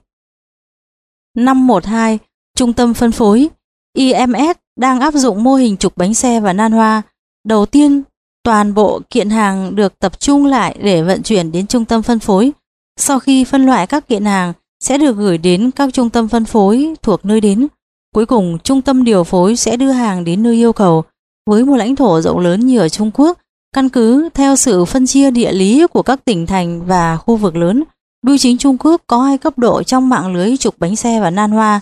512. 1.37 2.18
Trung 2.57 2.72
tâm 2.72 2.95
phân 2.95 3.12
phối 3.12 3.49
IMS 3.97 4.57
đang 4.76 5.01
áp 5.01 5.14
dụng 5.14 5.45
mô 5.45 5.55
hình 5.55 5.76
trục 5.76 5.97
bánh 5.97 6.14
xe 6.14 6.41
và 6.41 6.53
nan 6.53 6.72
hoa. 6.72 7.03
Đầu 7.45 7.66
tiên, 7.66 8.03
toàn 8.43 8.74
bộ 8.74 9.01
kiện 9.11 9.30
hàng 9.30 9.76
được 9.76 9.99
tập 9.99 10.20
trung 10.20 10.47
lại 10.47 10.78
để 10.83 11.03
vận 11.03 11.22
chuyển 11.22 11.53
đến 11.53 11.66
trung 11.66 11.85
tâm 11.85 12.03
phân 12.03 12.18
phối. 12.18 12.53
Sau 12.97 13.18
khi 13.18 13.45
phân 13.45 13.66
loại 13.66 13.87
các 13.87 14.09
kiện 14.09 14.24
hàng 14.24 14.53
sẽ 14.80 14.99
được 14.99 15.16
gửi 15.16 15.39
đến 15.39 15.70
các 15.70 15.91
trung 15.93 16.11
tâm 16.11 16.28
phân 16.28 16.45
phối 16.45 16.95
thuộc 17.03 17.24
nơi 17.24 17.41
đến. 17.41 17.66
Cuối 18.15 18.27
cùng, 18.27 18.59
trung 18.65 18.83
tâm 18.83 19.05
điều 19.05 19.25
phối 19.25 19.57
sẽ 19.57 19.77
đưa 19.77 19.91
hàng 19.91 20.25
đến 20.25 20.43
nơi 20.43 20.55
yêu 20.55 20.73
cầu. 20.73 21.05
Với 21.47 21.65
một 21.65 21.77
lãnh 21.77 21.97
thổ 21.97 22.21
rộng 22.21 22.39
lớn 22.39 22.67
như 22.67 22.79
ở 22.79 22.89
Trung 22.89 23.11
Quốc, 23.15 23.39
căn 23.75 23.89
cứ 23.89 24.29
theo 24.35 24.57
sự 24.57 24.85
phân 24.85 25.07
chia 25.07 25.31
địa 25.31 25.53
lý 25.53 25.87
của 25.87 26.03
các 26.03 26.25
tỉnh 26.25 26.47
thành 26.47 26.87
và 26.87 27.17
khu 27.17 27.37
vực 27.37 27.57
lớn, 27.57 27.85
Bưu 28.23 28.39
chính 28.39 28.59
Trung 28.59 28.77
Quốc 28.79 29.03
có 29.07 29.23
hai 29.23 29.39
cấp 29.39 29.59
độ 29.59 29.83
trong 29.83 30.09
mạng 30.09 30.35
lưới 30.35 30.57
trục 30.57 30.79
bánh 30.79 30.97
xe 30.97 31.21
và 31.21 31.31
nan 31.31 31.51
hoa. 31.51 31.81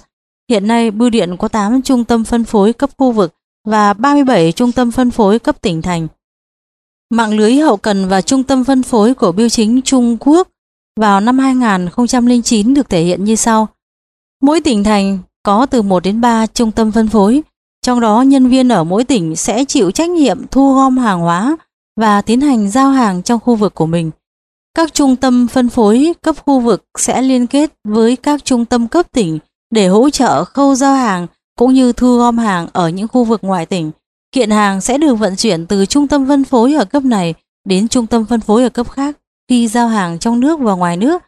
Hiện 0.50 0.66
nay, 0.66 0.90
bưu 0.90 1.10
điện 1.10 1.36
có 1.38 1.48
8 1.48 1.82
trung 1.82 2.04
tâm 2.04 2.24
phân 2.24 2.44
phối 2.44 2.72
cấp 2.72 2.90
khu 2.98 3.12
vực 3.12 3.34
và 3.64 3.92
37 3.92 4.52
trung 4.52 4.72
tâm 4.72 4.90
phân 4.90 5.10
phối 5.10 5.38
cấp 5.38 5.62
tỉnh 5.62 5.82
thành. 5.82 6.08
Mạng 7.10 7.36
lưới 7.36 7.54
hậu 7.54 7.76
cần 7.76 8.08
và 8.08 8.20
trung 8.20 8.42
tâm 8.42 8.64
phân 8.64 8.82
phối 8.82 9.14
của 9.14 9.32
bưu 9.32 9.48
chính 9.48 9.82
Trung 9.82 10.16
Quốc 10.20 10.48
vào 11.00 11.20
năm 11.20 11.38
2009 11.38 12.74
được 12.74 12.88
thể 12.88 13.02
hiện 13.02 13.24
như 13.24 13.36
sau. 13.36 13.68
Mỗi 14.42 14.60
tỉnh 14.60 14.84
thành 14.84 15.18
có 15.42 15.66
từ 15.66 15.82
1 15.82 16.02
đến 16.02 16.20
3 16.20 16.46
trung 16.46 16.72
tâm 16.72 16.92
phân 16.92 17.08
phối, 17.08 17.42
trong 17.82 18.00
đó 18.00 18.22
nhân 18.22 18.48
viên 18.48 18.68
ở 18.68 18.84
mỗi 18.84 19.04
tỉnh 19.04 19.36
sẽ 19.36 19.64
chịu 19.64 19.90
trách 19.90 20.10
nhiệm 20.10 20.46
thu 20.50 20.74
gom 20.74 20.98
hàng 20.98 21.20
hóa 21.20 21.56
và 22.00 22.22
tiến 22.22 22.40
hành 22.40 22.70
giao 22.70 22.90
hàng 22.90 23.22
trong 23.22 23.40
khu 23.40 23.54
vực 23.54 23.74
của 23.74 23.86
mình. 23.86 24.10
Các 24.76 24.94
trung 24.94 25.16
tâm 25.16 25.48
phân 25.48 25.68
phối 25.68 26.12
cấp 26.22 26.36
khu 26.46 26.60
vực 26.60 26.84
sẽ 26.98 27.22
liên 27.22 27.46
kết 27.46 27.72
với 27.84 28.16
các 28.16 28.44
trung 28.44 28.64
tâm 28.64 28.88
cấp 28.88 29.06
tỉnh 29.12 29.38
để 29.70 29.88
hỗ 29.88 30.10
trợ 30.10 30.44
khâu 30.44 30.74
giao 30.74 30.94
hàng 30.94 31.26
cũng 31.58 31.74
như 31.74 31.92
thu 31.92 32.18
gom 32.18 32.38
hàng 32.38 32.66
ở 32.72 32.88
những 32.88 33.08
khu 33.08 33.24
vực 33.24 33.44
ngoại 33.44 33.66
tỉnh. 33.66 33.90
Kiện 34.32 34.50
hàng 34.50 34.80
sẽ 34.80 34.98
được 34.98 35.14
vận 35.14 35.36
chuyển 35.36 35.66
từ 35.66 35.86
trung 35.86 36.08
tâm 36.08 36.28
phân 36.28 36.44
phối 36.44 36.74
ở 36.74 36.84
cấp 36.84 37.04
này 37.04 37.34
đến 37.64 37.88
trung 37.88 38.06
tâm 38.06 38.24
phân 38.24 38.40
phối 38.40 38.62
ở 38.62 38.68
cấp 38.68 38.90
khác 38.90 39.16
khi 39.48 39.68
giao 39.68 39.88
hàng 39.88 40.18
trong 40.18 40.40
nước 40.40 40.60
và 40.60 40.72
ngoài 40.72 40.96
nước. 40.96 41.22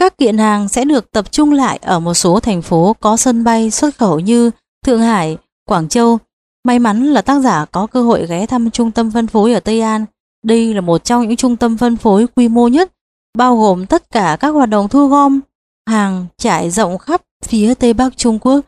Các 0.00 0.18
kiện 0.18 0.38
hàng 0.38 0.68
sẽ 0.68 0.84
được 0.84 1.10
tập 1.10 1.32
trung 1.32 1.52
lại 1.52 1.78
ở 1.82 2.00
một 2.00 2.14
số 2.14 2.40
thành 2.40 2.62
phố 2.62 2.96
có 3.00 3.16
sân 3.16 3.44
bay 3.44 3.70
xuất 3.70 3.98
khẩu 3.98 4.20
như 4.20 4.50
Thượng 4.86 5.00
Hải, 5.00 5.38
Quảng 5.68 5.88
Châu. 5.88 6.18
May 6.64 6.78
mắn 6.78 7.04
là 7.04 7.22
tác 7.22 7.40
giả 7.40 7.64
có 7.64 7.86
cơ 7.86 8.02
hội 8.02 8.26
ghé 8.26 8.46
thăm 8.46 8.70
trung 8.70 8.90
tâm 8.90 9.10
phân 9.10 9.26
phối 9.26 9.52
ở 9.52 9.60
Tây 9.60 9.80
An. 9.80 10.04
Đây 10.44 10.74
là 10.74 10.80
một 10.80 11.04
trong 11.04 11.28
những 11.28 11.36
trung 11.36 11.56
tâm 11.56 11.76
phân 11.76 11.96
phối 11.96 12.26
quy 12.36 12.48
mô 12.48 12.68
nhất, 12.68 12.92
bao 13.38 13.56
gồm 13.56 13.86
tất 13.86 14.10
cả 14.10 14.36
các 14.40 14.48
hoạt 14.48 14.68
động 14.68 14.88
thu 14.88 15.08
gom 15.08 15.40
hàng 15.88 16.26
trải 16.38 16.70
rộng 16.70 16.98
khắp 16.98 17.22
phía 17.44 17.74
Tây 17.74 17.92
Bắc 17.92 18.16
Trung 18.16 18.38
Quốc. 18.38 18.60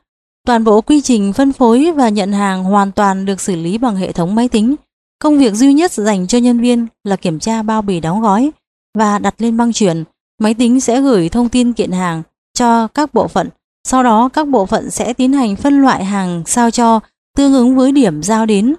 Toàn 0.47 0.65
bộ 0.65 0.81
quy 0.81 1.01
trình 1.01 1.33
phân 1.33 1.53
phối 1.53 1.93
và 1.93 2.09
nhận 2.09 2.33
hàng 2.33 2.65
hoàn 2.65 2.93
toàn 2.93 3.25
được 3.25 3.41
xử 3.41 3.57
lý 3.57 3.79
bằng 3.79 3.97
hệ 3.97 4.13
thống 4.13 4.35
máy 4.35 4.49
tính. 4.49 4.75
Công 5.19 5.39
việc 5.39 5.55
duy 5.55 5.73
nhất 5.73 5.93
dành 5.93 6.27
cho 6.27 6.39
nhân 6.39 6.61
viên 6.61 6.87
là 7.05 7.17
kiểm 7.17 7.39
tra 7.39 7.63
bao 7.63 7.83
bì 7.83 8.01
đóng 8.01 8.21
gói 8.21 8.51
và 8.99 9.19
đặt 9.19 9.35
lên 9.39 9.57
băng 9.57 9.73
chuyển. 9.73 10.05
Máy 10.43 10.55
tính 10.55 10.81
sẽ 10.81 11.01
gửi 11.01 11.29
thông 11.29 11.49
tin 11.49 11.73
kiện 11.73 11.93
hàng 11.93 12.23
cho 12.55 12.89
các 12.89 13.15
bộ 13.15 13.29
phận. 13.29 13.49
Sau 13.85 14.03
đó 14.03 14.29
các 14.29 14.49
bộ 14.49 14.67
phận 14.67 14.91
sẽ 14.91 15.13
tiến 15.13 15.33
hành 15.33 15.57
phân 15.57 15.83
loại 15.83 16.05
hàng 16.05 16.43
sao 16.47 16.71
cho 16.71 17.01
tương 17.37 17.55
ứng 17.55 17.77
với 17.77 17.93
điểm 17.93 18.23
giao 18.23 18.47
đến. 18.47 18.75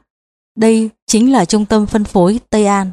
Đây 0.57 0.89
chính 1.07 1.31
là 1.31 1.45
trung 1.45 1.65
tâm 1.65 1.85
phân 1.85 2.03
phối 2.03 2.39
Tây 2.49 2.65
An. 2.65 2.91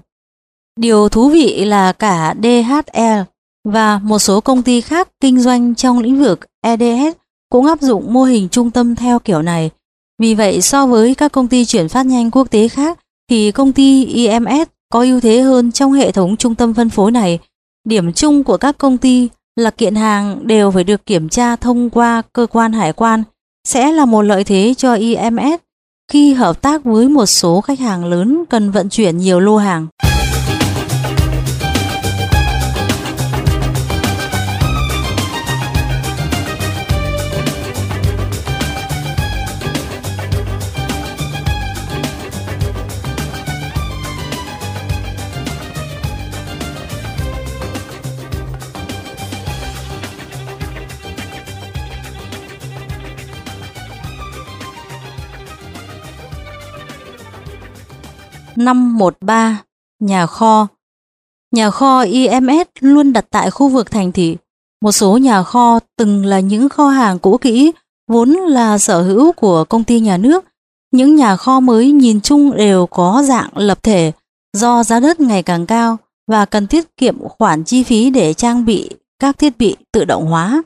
Điều 0.81 1.09
thú 1.09 1.29
vị 1.29 1.65
là 1.65 1.93
cả 1.93 2.35
DHL 2.43 3.21
và 3.65 3.99
một 3.99 4.19
số 4.19 4.41
công 4.41 4.63
ty 4.63 4.81
khác 4.81 5.09
kinh 5.21 5.41
doanh 5.41 5.75
trong 5.75 5.99
lĩnh 5.99 6.23
vực 6.23 6.41
EDS 6.63 7.17
cũng 7.53 7.67
áp 7.67 7.81
dụng 7.81 8.13
mô 8.13 8.25
hình 8.25 8.49
trung 8.49 8.71
tâm 8.71 8.97
theo 8.97 9.19
kiểu 9.19 9.43
này. 9.43 9.71
Vì 10.19 10.35
vậy, 10.35 10.61
so 10.61 10.87
với 10.87 11.15
các 11.15 11.33
công 11.33 11.49
ty 11.49 11.65
chuyển 11.65 11.89
phát 11.89 12.07
nhanh 12.07 12.31
quốc 12.31 12.51
tế 12.51 12.69
khác, 12.69 12.99
thì 13.31 13.53
công 13.53 13.73
ty 13.73 14.05
IMS 14.05 14.69
có 14.93 15.03
ưu 15.03 15.21
thế 15.21 15.41
hơn 15.41 15.73
trong 15.73 15.93
hệ 15.93 16.13
thống 16.13 16.37
trung 16.37 16.55
tâm 16.55 16.75
phân 16.75 16.91
phối 16.91 17.13
này. 17.13 17.39
Điểm 17.85 18.13
chung 18.13 18.45
của 18.45 18.57
các 18.57 18.79
công 18.79 18.99
ty 18.99 19.29
là 19.57 19.71
kiện 19.71 19.95
hàng 19.95 20.47
đều 20.47 20.71
phải 20.71 20.85
được 20.85 21.07
kiểm 21.07 21.29
tra 21.29 21.57
thông 21.57 21.91
qua 21.91 22.23
cơ 22.33 22.47
quan 22.47 22.73
hải 22.73 22.93
quan, 22.93 23.23
sẽ 23.69 23.93
là 23.93 24.05
một 24.05 24.23
lợi 24.23 24.45
thế 24.45 24.75
cho 24.77 24.95
IMS 24.95 25.61
khi 26.13 26.35
hợp 26.35 26.63
tác 26.63 26.85
với 26.85 27.09
một 27.09 27.27
số 27.27 27.61
khách 27.61 27.79
hàng 27.79 28.05
lớn 28.05 28.45
cần 28.51 28.71
vận 28.71 28.89
chuyển 28.89 29.19
nhiều 29.19 29.41
lô 29.41 29.57
hàng. 29.57 29.87
513 58.57 59.63
Nhà 60.01 60.27
kho 60.27 60.67
Nhà 61.55 61.71
kho 61.71 62.01
IMS 62.03 62.67
luôn 62.81 63.13
đặt 63.13 63.25
tại 63.31 63.51
khu 63.51 63.69
vực 63.69 63.91
thành 63.91 64.13
thị. 64.13 64.37
Một 64.83 64.93
số 64.93 65.17
nhà 65.17 65.43
kho 65.43 65.79
từng 65.97 66.25
là 66.25 66.41
những 66.41 66.69
kho 66.69 66.89
hàng 66.89 67.19
cũ 67.19 67.39
kỹ, 67.41 67.73
vốn 68.09 68.31
là 68.31 68.79
sở 68.79 69.03
hữu 69.03 69.33
của 69.33 69.65
công 69.65 69.85
ty 69.85 70.01
nhà 70.01 70.17
nước. 70.17 70.45
Những 70.93 71.17
nhà 71.17 71.37
kho 71.37 71.61
mới 71.61 71.91
nhìn 71.91 72.21
chung 72.21 72.57
đều 72.57 72.87
có 72.87 73.23
dạng 73.27 73.51
lập 73.55 73.83
thể 73.83 74.13
do 74.57 74.85
giá 74.85 75.01
đất 75.01 75.21
ngày 75.21 75.43
càng 75.43 75.67
cao 75.67 75.97
và 76.27 76.45
cần 76.45 76.67
tiết 76.67 76.97
kiệm 76.97 77.29
khoản 77.29 77.65
chi 77.65 77.83
phí 77.83 78.11
để 78.11 78.35
trang 78.35 78.65
bị 78.65 78.91
các 79.19 79.39
thiết 79.39 79.59
bị 79.59 79.77
tự 79.93 80.05
động 80.05 80.27
hóa. 80.27 80.63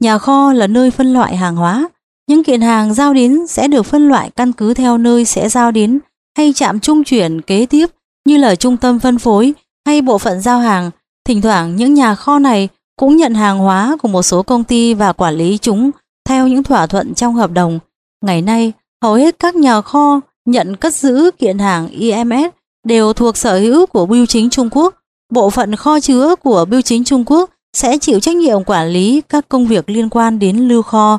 Nhà 0.00 0.18
kho 0.18 0.52
là 0.52 0.66
nơi 0.66 0.90
phân 0.90 1.12
loại 1.12 1.36
hàng 1.36 1.56
hóa. 1.56 1.88
Những 2.28 2.44
kiện 2.44 2.60
hàng 2.60 2.94
giao 2.94 3.14
đến 3.14 3.46
sẽ 3.46 3.68
được 3.68 3.82
phân 3.82 4.08
loại 4.08 4.30
căn 4.30 4.52
cứ 4.52 4.74
theo 4.74 4.98
nơi 4.98 5.24
sẽ 5.24 5.48
giao 5.48 5.70
đến 5.70 5.98
hay 6.36 6.52
trạm 6.52 6.80
trung 6.80 7.04
chuyển 7.04 7.40
kế 7.40 7.66
tiếp 7.66 7.86
như 8.24 8.36
là 8.36 8.54
trung 8.54 8.76
tâm 8.76 8.98
phân 8.98 9.18
phối 9.18 9.54
hay 9.86 10.02
bộ 10.02 10.18
phận 10.18 10.40
giao 10.40 10.58
hàng. 10.58 10.90
Thỉnh 11.24 11.40
thoảng 11.40 11.76
những 11.76 11.94
nhà 11.94 12.14
kho 12.14 12.38
này 12.38 12.68
cũng 12.96 13.16
nhận 13.16 13.34
hàng 13.34 13.58
hóa 13.58 13.96
của 14.02 14.08
một 14.08 14.22
số 14.22 14.42
công 14.42 14.64
ty 14.64 14.94
và 14.94 15.12
quản 15.12 15.34
lý 15.34 15.58
chúng 15.58 15.90
theo 16.28 16.48
những 16.48 16.62
thỏa 16.62 16.86
thuận 16.86 17.14
trong 17.14 17.34
hợp 17.34 17.50
đồng. 17.50 17.78
Ngày 18.24 18.42
nay, 18.42 18.72
hầu 19.02 19.14
hết 19.14 19.38
các 19.38 19.54
nhà 19.54 19.80
kho 19.80 20.20
nhận 20.44 20.76
cất 20.76 20.94
giữ 20.94 21.30
kiện 21.38 21.58
hàng 21.58 21.88
IMS 21.88 22.50
đều 22.86 23.12
thuộc 23.12 23.36
sở 23.36 23.58
hữu 23.58 23.86
của 23.86 24.06
Bưu 24.06 24.26
chính 24.26 24.50
Trung 24.50 24.68
Quốc. 24.72 24.94
Bộ 25.32 25.50
phận 25.50 25.76
kho 25.76 26.00
chứa 26.00 26.36
của 26.36 26.64
Bưu 26.64 26.80
chính 26.80 27.04
Trung 27.04 27.24
Quốc 27.26 27.50
sẽ 27.76 27.98
chịu 27.98 28.20
trách 28.20 28.36
nhiệm 28.36 28.64
quản 28.64 28.88
lý 28.88 29.22
các 29.28 29.48
công 29.48 29.66
việc 29.66 29.90
liên 29.90 30.08
quan 30.08 30.38
đến 30.38 30.56
lưu 30.56 30.82
kho. 30.82 31.18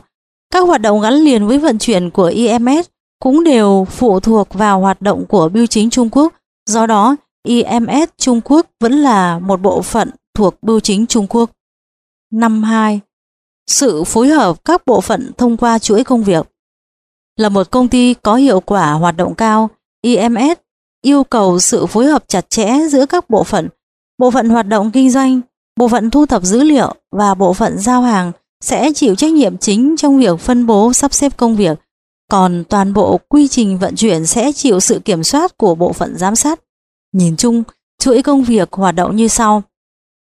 Các 0.53 0.59
hoạt 0.59 0.81
động 0.81 1.01
gắn 1.01 1.13
liền 1.13 1.47
với 1.47 1.57
vận 1.57 1.77
chuyển 1.77 2.09
của 2.09 2.25
IMS 2.25 2.87
cũng 3.25 3.43
đều 3.43 3.85
phụ 3.89 4.19
thuộc 4.19 4.53
vào 4.53 4.79
hoạt 4.79 5.01
động 5.01 5.25
của 5.25 5.49
Bưu 5.49 5.65
chính 5.65 5.89
Trung 5.89 6.09
Quốc. 6.11 6.33
Do 6.69 6.85
đó, 6.85 7.15
IMS 7.47 8.09
Trung 8.17 8.41
Quốc 8.43 8.67
vẫn 8.79 8.93
là 8.93 9.39
một 9.39 9.61
bộ 9.61 9.81
phận 9.81 10.09
thuộc 10.33 10.55
Bưu 10.61 10.79
chính 10.79 11.07
Trung 11.07 11.27
Quốc. 11.29 11.49
Năm 12.31 12.63
2. 12.63 12.99
Sự 13.67 14.03
phối 14.03 14.27
hợp 14.27 14.65
các 14.65 14.85
bộ 14.85 15.01
phận 15.01 15.31
thông 15.37 15.57
qua 15.57 15.79
chuỗi 15.79 16.03
công 16.03 16.23
việc 16.23 16.47
Là 17.37 17.49
một 17.49 17.71
công 17.71 17.87
ty 17.87 18.13
có 18.13 18.35
hiệu 18.35 18.59
quả 18.59 18.91
hoạt 18.91 19.17
động 19.17 19.35
cao, 19.35 19.69
IMS 20.01 20.57
yêu 21.01 21.23
cầu 21.23 21.59
sự 21.59 21.85
phối 21.85 22.05
hợp 22.05 22.23
chặt 22.27 22.49
chẽ 22.49 22.79
giữa 22.89 23.05
các 23.05 23.29
bộ 23.29 23.43
phận, 23.43 23.69
bộ 24.17 24.31
phận 24.31 24.49
hoạt 24.49 24.67
động 24.67 24.91
kinh 24.91 25.11
doanh, 25.11 25.41
bộ 25.79 25.87
phận 25.87 26.09
thu 26.09 26.25
thập 26.25 26.43
dữ 26.43 26.63
liệu 26.63 26.95
và 27.11 27.33
bộ 27.33 27.53
phận 27.53 27.79
giao 27.79 28.01
hàng 28.01 28.31
sẽ 28.61 28.93
chịu 28.95 29.15
trách 29.15 29.33
nhiệm 29.33 29.57
chính 29.57 29.95
trong 29.97 30.17
việc 30.17 30.39
phân 30.39 30.65
bố 30.65 30.93
sắp 30.93 31.13
xếp 31.13 31.37
công 31.37 31.55
việc, 31.55 31.79
còn 32.35 32.63
toàn 32.69 32.93
bộ 32.93 33.19
quy 33.29 33.47
trình 33.47 33.77
vận 33.77 33.95
chuyển 33.95 34.25
sẽ 34.25 34.51
chịu 34.51 34.79
sự 34.79 34.99
kiểm 35.05 35.23
soát 35.23 35.57
của 35.57 35.75
bộ 35.75 35.93
phận 35.93 36.17
giám 36.17 36.35
sát. 36.35 36.59
Nhìn 37.13 37.37
chung, 37.37 37.63
chuỗi 37.99 38.21
công 38.21 38.43
việc 38.43 38.73
hoạt 38.73 38.95
động 38.95 39.15
như 39.15 39.27
sau. 39.27 39.63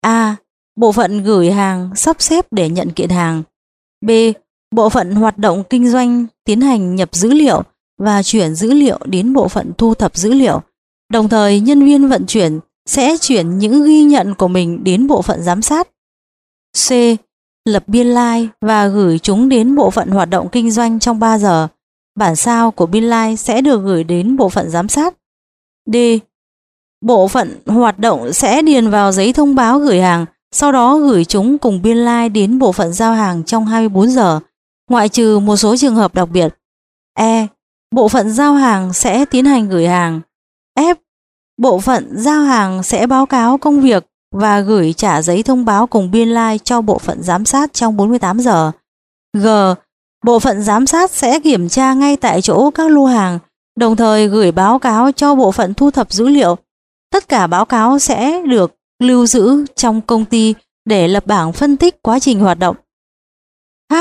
A. 0.00 0.36
Bộ 0.76 0.92
phận 0.92 1.22
gửi 1.22 1.50
hàng 1.50 1.90
sắp 1.96 2.16
xếp 2.18 2.46
để 2.50 2.68
nhận 2.68 2.90
kiện 2.90 3.10
hàng. 3.10 3.42
B. 4.06 4.10
Bộ 4.74 4.88
phận 4.88 5.14
hoạt 5.14 5.38
động 5.38 5.62
kinh 5.70 5.90
doanh 5.90 6.26
tiến 6.44 6.60
hành 6.60 6.96
nhập 6.96 7.08
dữ 7.12 7.32
liệu 7.32 7.62
và 7.98 8.22
chuyển 8.22 8.54
dữ 8.54 8.72
liệu 8.72 8.98
đến 9.04 9.32
bộ 9.32 9.48
phận 9.48 9.72
thu 9.78 9.94
thập 9.94 10.16
dữ 10.16 10.32
liệu. 10.32 10.60
Đồng 11.12 11.28
thời, 11.28 11.60
nhân 11.60 11.84
viên 11.84 12.08
vận 12.08 12.26
chuyển 12.26 12.60
sẽ 12.86 13.16
chuyển 13.20 13.58
những 13.58 13.84
ghi 13.84 14.02
nhận 14.02 14.34
của 14.34 14.48
mình 14.48 14.84
đến 14.84 15.06
bộ 15.06 15.22
phận 15.22 15.42
giám 15.42 15.62
sát. 15.62 15.88
C. 16.88 16.92
Lập 17.64 17.84
biên 17.86 18.06
lai 18.06 18.42
like 18.42 18.52
và 18.60 18.86
gửi 18.88 19.18
chúng 19.18 19.48
đến 19.48 19.76
bộ 19.76 19.90
phận 19.90 20.08
hoạt 20.08 20.30
động 20.30 20.48
kinh 20.52 20.70
doanh 20.70 20.98
trong 20.98 21.20
3 21.20 21.38
giờ. 21.38 21.68
Bản 22.20 22.36
sao 22.36 22.70
của 22.70 22.86
biên 22.86 23.04
lai 23.04 23.36
sẽ 23.36 23.60
được 23.60 23.82
gửi 23.84 24.04
đến 24.04 24.36
bộ 24.36 24.48
phận 24.48 24.70
giám 24.70 24.88
sát. 24.88 25.14
D. 25.86 25.96
Bộ 27.04 27.28
phận 27.28 27.60
hoạt 27.66 27.98
động 27.98 28.32
sẽ 28.32 28.62
điền 28.62 28.90
vào 28.90 29.12
giấy 29.12 29.32
thông 29.32 29.54
báo 29.54 29.78
gửi 29.78 30.00
hàng, 30.00 30.26
sau 30.52 30.72
đó 30.72 30.98
gửi 30.98 31.24
chúng 31.24 31.58
cùng 31.58 31.82
biên 31.82 31.96
lai 31.96 32.28
đến 32.28 32.58
bộ 32.58 32.72
phận 32.72 32.92
giao 32.92 33.14
hàng 33.14 33.44
trong 33.44 33.66
24 33.66 34.10
giờ, 34.10 34.40
ngoại 34.90 35.08
trừ 35.08 35.38
một 35.38 35.56
số 35.56 35.76
trường 35.76 35.94
hợp 35.94 36.14
đặc 36.14 36.28
biệt. 36.28 36.54
E. 37.14 37.46
Bộ 37.90 38.08
phận 38.08 38.30
giao 38.30 38.54
hàng 38.54 38.92
sẽ 38.92 39.24
tiến 39.24 39.44
hành 39.44 39.68
gửi 39.68 39.86
hàng. 39.86 40.20
F. 40.78 40.94
Bộ 41.56 41.80
phận 41.80 42.08
giao 42.16 42.42
hàng 42.42 42.82
sẽ 42.82 43.06
báo 43.06 43.26
cáo 43.26 43.58
công 43.58 43.80
việc 43.80 44.06
và 44.34 44.60
gửi 44.60 44.92
trả 44.92 45.22
giấy 45.22 45.42
thông 45.42 45.64
báo 45.64 45.86
cùng 45.86 46.10
biên 46.10 46.28
lai 46.28 46.54
like 46.54 46.62
cho 46.64 46.80
bộ 46.80 46.98
phận 46.98 47.22
giám 47.22 47.44
sát 47.44 47.72
trong 47.72 47.96
48 47.96 48.40
giờ. 48.40 48.72
G. 49.36 49.48
Bộ 50.24 50.38
phận 50.38 50.62
giám 50.62 50.86
sát 50.86 51.10
sẽ 51.10 51.40
kiểm 51.40 51.68
tra 51.68 51.94
ngay 51.94 52.16
tại 52.16 52.42
chỗ 52.42 52.70
các 52.70 52.90
lô 52.90 53.04
hàng, 53.04 53.38
đồng 53.76 53.96
thời 53.96 54.28
gửi 54.28 54.52
báo 54.52 54.78
cáo 54.78 55.12
cho 55.12 55.34
bộ 55.34 55.52
phận 55.52 55.74
thu 55.74 55.90
thập 55.90 56.12
dữ 56.12 56.28
liệu. 56.28 56.56
Tất 57.12 57.28
cả 57.28 57.46
báo 57.46 57.64
cáo 57.64 57.98
sẽ 57.98 58.42
được 58.46 58.74
lưu 59.02 59.26
giữ 59.26 59.64
trong 59.76 60.00
công 60.00 60.24
ty 60.24 60.54
để 60.84 61.08
lập 61.08 61.26
bảng 61.26 61.52
phân 61.52 61.76
tích 61.76 62.02
quá 62.02 62.18
trình 62.18 62.40
hoạt 62.40 62.58
động. 62.58 62.76
H. 63.92 63.96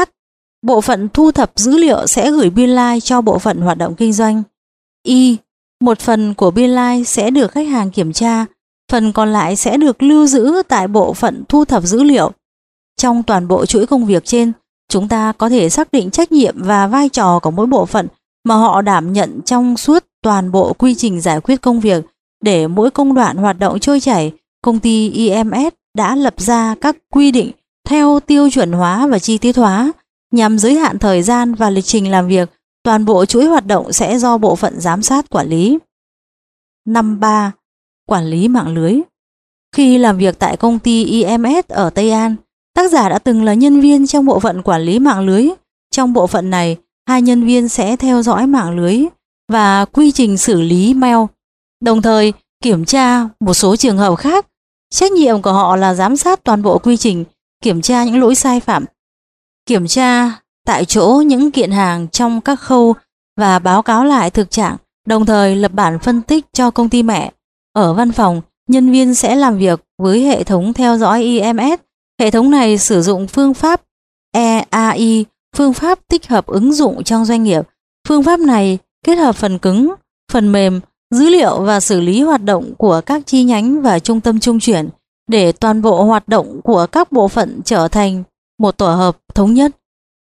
Bộ 0.61 0.81
phận 0.81 1.09
thu 1.13 1.31
thập 1.31 1.51
dữ 1.55 1.77
liệu 1.77 2.07
sẽ 2.07 2.31
gửi 2.31 2.49
biên 2.49 2.69
lai 2.69 2.95
like 2.95 3.05
cho 3.05 3.21
bộ 3.21 3.39
phận 3.39 3.61
hoạt 3.61 3.77
động 3.77 3.95
kinh 3.95 4.13
doanh. 4.13 4.43
Y. 5.03 5.37
Một 5.79 5.99
phần 5.99 6.33
của 6.33 6.51
biên 6.51 6.69
lai 6.69 6.97
like 6.97 7.05
sẽ 7.05 7.29
được 7.29 7.51
khách 7.51 7.67
hàng 7.67 7.91
kiểm 7.91 8.13
tra, 8.13 8.45
phần 8.91 9.11
còn 9.11 9.33
lại 9.33 9.55
sẽ 9.55 9.77
được 9.77 10.03
lưu 10.03 10.27
giữ 10.27 10.61
tại 10.67 10.87
bộ 10.87 11.13
phận 11.13 11.43
thu 11.49 11.65
thập 11.65 11.83
dữ 11.83 12.03
liệu. 12.03 12.31
Trong 12.97 13.23
toàn 13.23 13.47
bộ 13.47 13.65
chuỗi 13.65 13.85
công 13.85 14.05
việc 14.05 14.25
trên, 14.25 14.51
chúng 14.89 15.07
ta 15.07 15.31
có 15.31 15.49
thể 15.49 15.69
xác 15.69 15.91
định 15.91 16.11
trách 16.11 16.31
nhiệm 16.31 16.55
và 16.63 16.87
vai 16.87 17.09
trò 17.09 17.39
của 17.39 17.51
mỗi 17.51 17.65
bộ 17.65 17.85
phận 17.85 18.07
mà 18.43 18.55
họ 18.55 18.81
đảm 18.81 19.13
nhận 19.13 19.41
trong 19.45 19.77
suốt 19.77 20.05
toàn 20.21 20.51
bộ 20.51 20.73
quy 20.73 20.95
trình 20.95 21.21
giải 21.21 21.41
quyết 21.41 21.61
công 21.61 21.79
việc 21.79 22.05
để 22.43 22.67
mỗi 22.67 22.91
công 22.91 23.13
đoạn 23.13 23.37
hoạt 23.37 23.59
động 23.59 23.79
trôi 23.79 23.99
chảy. 23.99 24.31
Công 24.61 24.79
ty 24.79 25.09
IMS 25.09 25.73
đã 25.95 26.15
lập 26.15 26.33
ra 26.37 26.75
các 26.81 26.97
quy 27.11 27.31
định 27.31 27.51
theo 27.87 28.19
tiêu 28.19 28.49
chuẩn 28.49 28.71
hóa 28.71 29.07
và 29.07 29.19
chi 29.19 29.37
tiết 29.37 29.57
hóa 29.57 29.91
nhằm 30.31 30.59
giới 30.59 30.75
hạn 30.75 30.99
thời 30.99 31.23
gian 31.23 31.53
và 31.53 31.69
lịch 31.69 31.85
trình 31.85 32.11
làm 32.11 32.27
việc. 32.27 32.49
Toàn 32.83 33.05
bộ 33.05 33.25
chuỗi 33.25 33.45
hoạt 33.45 33.65
động 33.65 33.93
sẽ 33.93 34.17
do 34.17 34.37
bộ 34.37 34.55
phận 34.55 34.79
giám 34.79 35.01
sát 35.01 35.29
quản 35.29 35.49
lý. 35.49 35.77
Năm 36.85 37.19
3. 37.19 37.51
Quản 38.05 38.25
lý 38.25 38.47
mạng 38.47 38.73
lưới 38.73 38.99
Khi 39.75 39.97
làm 39.97 40.17
việc 40.17 40.39
tại 40.39 40.57
công 40.57 40.79
ty 40.79 41.05
IMS 41.05 41.67
ở 41.67 41.89
Tây 41.89 42.11
An, 42.11 42.35
Tác 42.79 42.91
giả 42.91 43.09
đã 43.09 43.19
từng 43.19 43.43
là 43.43 43.53
nhân 43.53 43.81
viên 43.81 44.07
trong 44.07 44.25
bộ 44.25 44.39
phận 44.39 44.61
quản 44.61 44.81
lý 44.81 44.99
mạng 44.99 45.25
lưới. 45.25 45.47
Trong 45.91 46.13
bộ 46.13 46.27
phận 46.27 46.49
này, 46.49 46.77
hai 47.07 47.21
nhân 47.21 47.45
viên 47.45 47.69
sẽ 47.69 47.95
theo 47.95 48.21
dõi 48.21 48.47
mạng 48.47 48.75
lưới 48.77 49.05
và 49.51 49.85
quy 49.85 50.11
trình 50.11 50.37
xử 50.37 50.61
lý 50.61 50.93
mail, 50.93 51.17
đồng 51.83 52.01
thời 52.01 52.33
kiểm 52.63 52.85
tra 52.85 53.27
một 53.39 53.53
số 53.53 53.75
trường 53.75 53.97
hợp 53.97 54.15
khác. 54.15 54.45
Trách 54.93 55.11
nhiệm 55.11 55.41
của 55.41 55.53
họ 55.53 55.75
là 55.75 55.93
giám 55.93 56.17
sát 56.17 56.43
toàn 56.43 56.61
bộ 56.61 56.77
quy 56.77 56.97
trình, 56.97 57.25
kiểm 57.63 57.81
tra 57.81 58.03
những 58.03 58.19
lỗi 58.19 58.35
sai 58.35 58.59
phạm, 58.59 58.85
kiểm 59.65 59.87
tra 59.87 60.31
tại 60.65 60.85
chỗ 60.85 61.23
những 61.25 61.51
kiện 61.51 61.71
hàng 61.71 62.07
trong 62.07 62.41
các 62.41 62.59
khâu 62.59 62.95
và 63.37 63.59
báo 63.59 63.81
cáo 63.81 64.05
lại 64.05 64.29
thực 64.29 64.51
trạng, 64.51 64.77
đồng 65.07 65.25
thời 65.25 65.55
lập 65.55 65.71
bản 65.73 65.99
phân 65.99 66.21
tích 66.21 66.45
cho 66.53 66.71
công 66.71 66.89
ty 66.89 67.03
mẹ. 67.03 67.31
Ở 67.73 67.93
văn 67.93 68.11
phòng, 68.11 68.41
nhân 68.67 68.91
viên 68.91 69.15
sẽ 69.15 69.35
làm 69.35 69.57
việc 69.57 69.79
với 69.97 70.23
hệ 70.23 70.43
thống 70.43 70.73
theo 70.73 70.97
dõi 70.97 71.23
IMS 71.23 71.79
Hệ 72.19 72.31
thống 72.31 72.51
này 72.51 72.77
sử 72.77 73.01
dụng 73.01 73.27
phương 73.27 73.53
pháp 73.53 73.81
EAI, 74.31 75.25
phương 75.55 75.73
pháp 75.73 75.99
tích 76.07 76.27
hợp 76.27 76.45
ứng 76.45 76.73
dụng 76.73 77.03
trong 77.03 77.25
doanh 77.25 77.43
nghiệp. 77.43 77.61
Phương 78.07 78.23
pháp 78.23 78.39
này 78.39 78.77
kết 79.05 79.15
hợp 79.15 79.35
phần 79.35 79.59
cứng, 79.59 79.93
phần 80.31 80.51
mềm, 80.51 80.79
dữ 81.15 81.29
liệu 81.29 81.61
và 81.61 81.79
xử 81.79 82.01
lý 82.01 82.21
hoạt 82.21 82.43
động 82.43 82.73
của 82.77 83.01
các 83.05 83.21
chi 83.25 83.43
nhánh 83.43 83.81
và 83.81 83.99
trung 83.99 84.21
tâm 84.21 84.39
trung 84.39 84.59
chuyển 84.59 84.89
để 85.27 85.51
toàn 85.51 85.81
bộ 85.81 86.03
hoạt 86.03 86.27
động 86.27 86.61
của 86.63 86.87
các 86.91 87.11
bộ 87.11 87.27
phận 87.27 87.61
trở 87.65 87.87
thành 87.87 88.23
một 88.59 88.77
tổ 88.77 88.95
hợp 88.95 89.17
thống 89.35 89.53
nhất. 89.53 89.71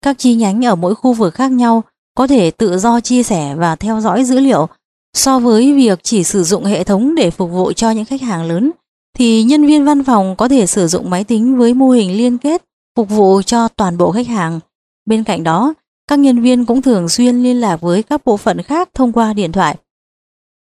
Các 0.03 0.19
chi 0.19 0.35
nhánh 0.35 0.65
ở 0.65 0.75
mỗi 0.75 0.95
khu 0.95 1.13
vực 1.13 1.35
khác 1.35 1.53
nhau 1.53 1.83
có 2.15 2.27
thể 2.27 2.51
tự 2.51 2.79
do 2.79 3.01
chia 3.01 3.23
sẻ 3.23 3.55
và 3.55 3.77
theo 3.77 4.01
dõi 4.01 4.25
dữ 4.25 4.41
liệu 4.41 4.69
so 5.15 5.39
với 5.39 5.73
việc 5.73 5.99
chỉ 6.03 6.25
sử 6.25 6.45
dụng 6.45 6.65
hệ 6.65 6.85
thống 6.85 7.15
để 7.15 7.31
phục 7.31 7.51
vụ 7.51 7.73
cho 7.73 7.91
những 7.91 8.05
khách 8.05 8.23
hàng 8.23 8.45
lớn 8.45 8.71
thì 9.17 9.43
nhân 9.43 9.67
viên 9.67 9.85
văn 9.85 10.05
phòng 10.05 10.37
có 10.37 10.49
thể 10.49 10.67
sử 10.67 10.87
dụng 10.87 11.11
máy 11.11 11.25
tính 11.25 11.57
với 11.57 11.75
mô 11.75 11.91
hình 11.91 12.17
liên 12.17 12.39
kết 12.39 12.65
phục 12.97 13.09
vụ 13.09 13.43
cho 13.43 13.69
toàn 13.69 13.99
bộ 13.99 14.13
khách 14.13 14.27
hàng. 14.27 14.61
Bên 15.07 15.25
cạnh 15.25 15.45
đó, 15.45 15.75
các 16.09 16.19
nhân 16.19 16.41
viên 16.41 16.65
cũng 16.65 16.83
thường 16.83 17.09
xuyên 17.09 17.43
liên 17.43 17.61
lạc 17.61 17.81
với 17.81 18.03
các 18.03 18.25
bộ 18.25 18.37
phận 18.37 18.63
khác 18.63 18.89
thông 18.95 19.13
qua 19.13 19.33
điện 19.33 19.53
thoại. 19.53 19.77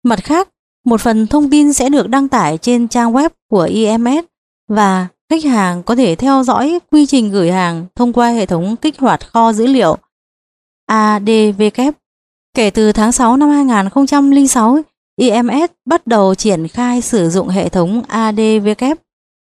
Mặt 0.04 0.24
khác, 0.24 0.48
một 0.84 1.00
phần 1.00 1.26
thông 1.26 1.50
tin 1.50 1.72
sẽ 1.72 1.88
được 1.88 2.08
đăng 2.08 2.28
tải 2.28 2.58
trên 2.58 2.88
trang 2.88 3.12
web 3.12 3.30
của 3.50 3.62
IMS 3.62 4.24
và 4.68 5.06
khách 5.30 5.44
hàng 5.44 5.82
có 5.82 5.96
thể 5.96 6.14
theo 6.14 6.44
dõi 6.44 6.78
quy 6.90 7.06
trình 7.06 7.30
gửi 7.30 7.52
hàng 7.52 7.86
thông 7.94 8.12
qua 8.12 8.28
hệ 8.30 8.46
thống 8.46 8.76
kích 8.76 8.98
hoạt 8.98 9.32
kho 9.32 9.52
dữ 9.52 9.66
liệu 9.66 9.96
ADVK. 10.86 11.94
Kể 12.54 12.70
từ 12.70 12.92
tháng 12.92 13.12
6 13.12 13.36
năm 13.36 13.48
2006, 13.48 14.78
IMS 15.16 15.70
bắt 15.84 16.06
đầu 16.06 16.34
triển 16.34 16.68
khai 16.68 17.00
sử 17.00 17.30
dụng 17.30 17.48
hệ 17.48 17.68
thống 17.68 18.02
ADW. 18.08 18.94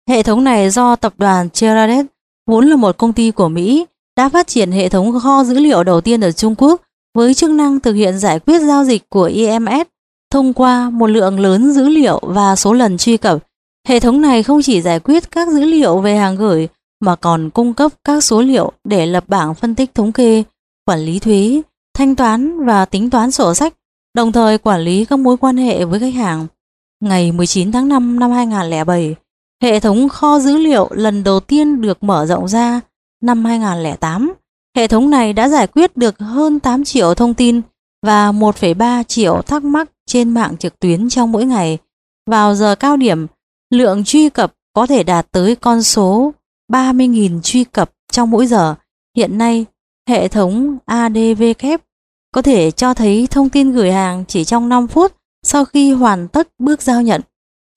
Hệ 0.09 0.23
thống 0.23 0.43
này 0.43 0.69
do 0.69 0.95
tập 0.95 1.13
đoàn 1.17 1.49
Teradata, 1.49 2.03
vốn 2.47 2.65
là 2.65 2.75
một 2.75 2.97
công 2.97 3.13
ty 3.13 3.31
của 3.31 3.49
Mỹ, 3.49 3.85
đã 4.17 4.29
phát 4.29 4.47
triển 4.47 4.71
hệ 4.71 4.89
thống 4.89 5.19
kho 5.19 5.43
dữ 5.43 5.59
liệu 5.59 5.83
đầu 5.83 6.01
tiên 6.01 6.21
ở 6.21 6.31
Trung 6.31 6.55
Quốc 6.57 6.81
với 7.15 7.33
chức 7.33 7.49
năng 7.49 7.79
thực 7.79 7.93
hiện 7.93 8.19
giải 8.19 8.39
quyết 8.39 8.59
giao 8.59 8.83
dịch 8.83 9.09
của 9.09 9.23
IMS 9.23 9.87
thông 10.31 10.53
qua 10.53 10.89
một 10.89 11.07
lượng 11.07 11.39
lớn 11.39 11.71
dữ 11.73 11.87
liệu 11.87 12.19
và 12.23 12.55
số 12.55 12.73
lần 12.73 12.97
truy 12.97 13.17
cập. 13.17 13.43
Hệ 13.87 13.99
thống 13.99 14.21
này 14.21 14.43
không 14.43 14.61
chỉ 14.61 14.81
giải 14.81 14.99
quyết 14.99 15.31
các 15.31 15.49
dữ 15.49 15.59
liệu 15.59 15.99
về 15.99 16.15
hàng 16.15 16.35
gửi 16.35 16.67
mà 17.01 17.15
còn 17.15 17.49
cung 17.49 17.73
cấp 17.73 17.91
các 18.03 18.23
số 18.23 18.41
liệu 18.41 18.71
để 18.83 19.05
lập 19.05 19.23
bảng 19.27 19.55
phân 19.55 19.75
tích 19.75 19.95
thống 19.95 20.11
kê, 20.11 20.43
quản 20.85 20.99
lý 20.99 21.19
thuế, 21.19 21.61
thanh 21.93 22.15
toán 22.15 22.65
và 22.65 22.85
tính 22.85 23.09
toán 23.09 23.31
sổ 23.31 23.53
sách 23.53 23.73
đồng 24.15 24.31
thời 24.31 24.57
quản 24.57 24.81
lý 24.81 25.05
các 25.05 25.19
mối 25.19 25.37
quan 25.37 25.57
hệ 25.57 25.85
với 25.85 25.99
khách 25.99 26.13
hàng. 26.13 26.47
Ngày 27.03 27.31
19 27.31 27.71
tháng 27.71 27.87
5 27.87 28.19
năm 28.19 28.31
2007, 28.31 29.15
hệ 29.63 29.79
thống 29.79 30.09
kho 30.09 30.39
dữ 30.39 30.57
liệu 30.57 30.89
lần 30.91 31.23
đầu 31.23 31.39
tiên 31.39 31.81
được 31.81 32.03
mở 32.03 32.25
rộng 32.25 32.47
ra 32.47 32.81
năm 33.21 33.45
2008. 33.45 34.33
Hệ 34.77 34.87
thống 34.87 35.09
này 35.09 35.33
đã 35.33 35.49
giải 35.49 35.67
quyết 35.67 35.97
được 35.97 36.19
hơn 36.19 36.59
8 36.59 36.83
triệu 36.83 37.13
thông 37.13 37.33
tin 37.33 37.61
và 38.05 38.31
1,3 38.31 39.03
triệu 39.03 39.41
thắc 39.41 39.63
mắc 39.63 39.89
trên 40.05 40.29
mạng 40.29 40.57
trực 40.57 40.79
tuyến 40.79 41.09
trong 41.09 41.31
mỗi 41.31 41.45
ngày. 41.45 41.77
Vào 42.29 42.55
giờ 42.55 42.75
cao 42.75 42.97
điểm, 42.97 43.27
lượng 43.73 44.03
truy 44.03 44.29
cập 44.29 44.53
có 44.73 44.87
thể 44.87 45.03
đạt 45.03 45.31
tới 45.31 45.55
con 45.55 45.83
số 45.83 46.33
30.000 46.71 47.41
truy 47.41 47.63
cập 47.63 47.91
trong 48.11 48.31
mỗi 48.31 48.47
giờ. 48.47 48.75
Hiện 49.17 49.37
nay, 49.37 49.65
hệ 50.09 50.27
thống 50.27 50.77
ADVK 50.85 51.84
có 52.35 52.41
thể 52.41 52.71
cho 52.71 52.93
thấy 52.93 53.27
thông 53.31 53.49
tin 53.49 53.71
gửi 53.71 53.91
hàng 53.91 54.23
chỉ 54.27 54.43
trong 54.43 54.69
5 54.69 54.87
phút 54.87 55.11
sau 55.43 55.65
khi 55.65 55.91
hoàn 55.91 56.27
tất 56.27 56.47
bước 56.59 56.81
giao 56.81 57.01
nhận. 57.01 57.21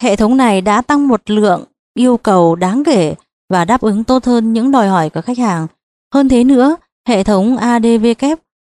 Hệ 0.03 0.17
thống 0.17 0.37
này 0.37 0.61
đã 0.61 0.83
tăng 0.83 1.09
một 1.09 1.31
lượng 1.31 1.65
yêu 1.95 2.17
cầu 2.17 2.55
đáng 2.55 2.85
kể 2.85 3.15
và 3.49 3.65
đáp 3.65 3.81
ứng 3.81 4.05
tốt 4.05 4.25
hơn 4.25 4.53
những 4.53 4.71
đòi 4.71 4.89
hỏi 4.89 5.11
của 5.11 5.21
khách 5.21 5.39
hàng. 5.39 5.67
Hơn 6.15 6.29
thế 6.29 6.45
nữa, 6.45 6.77
hệ 7.09 7.25
thống 7.25 7.57
ADVK 7.57 8.25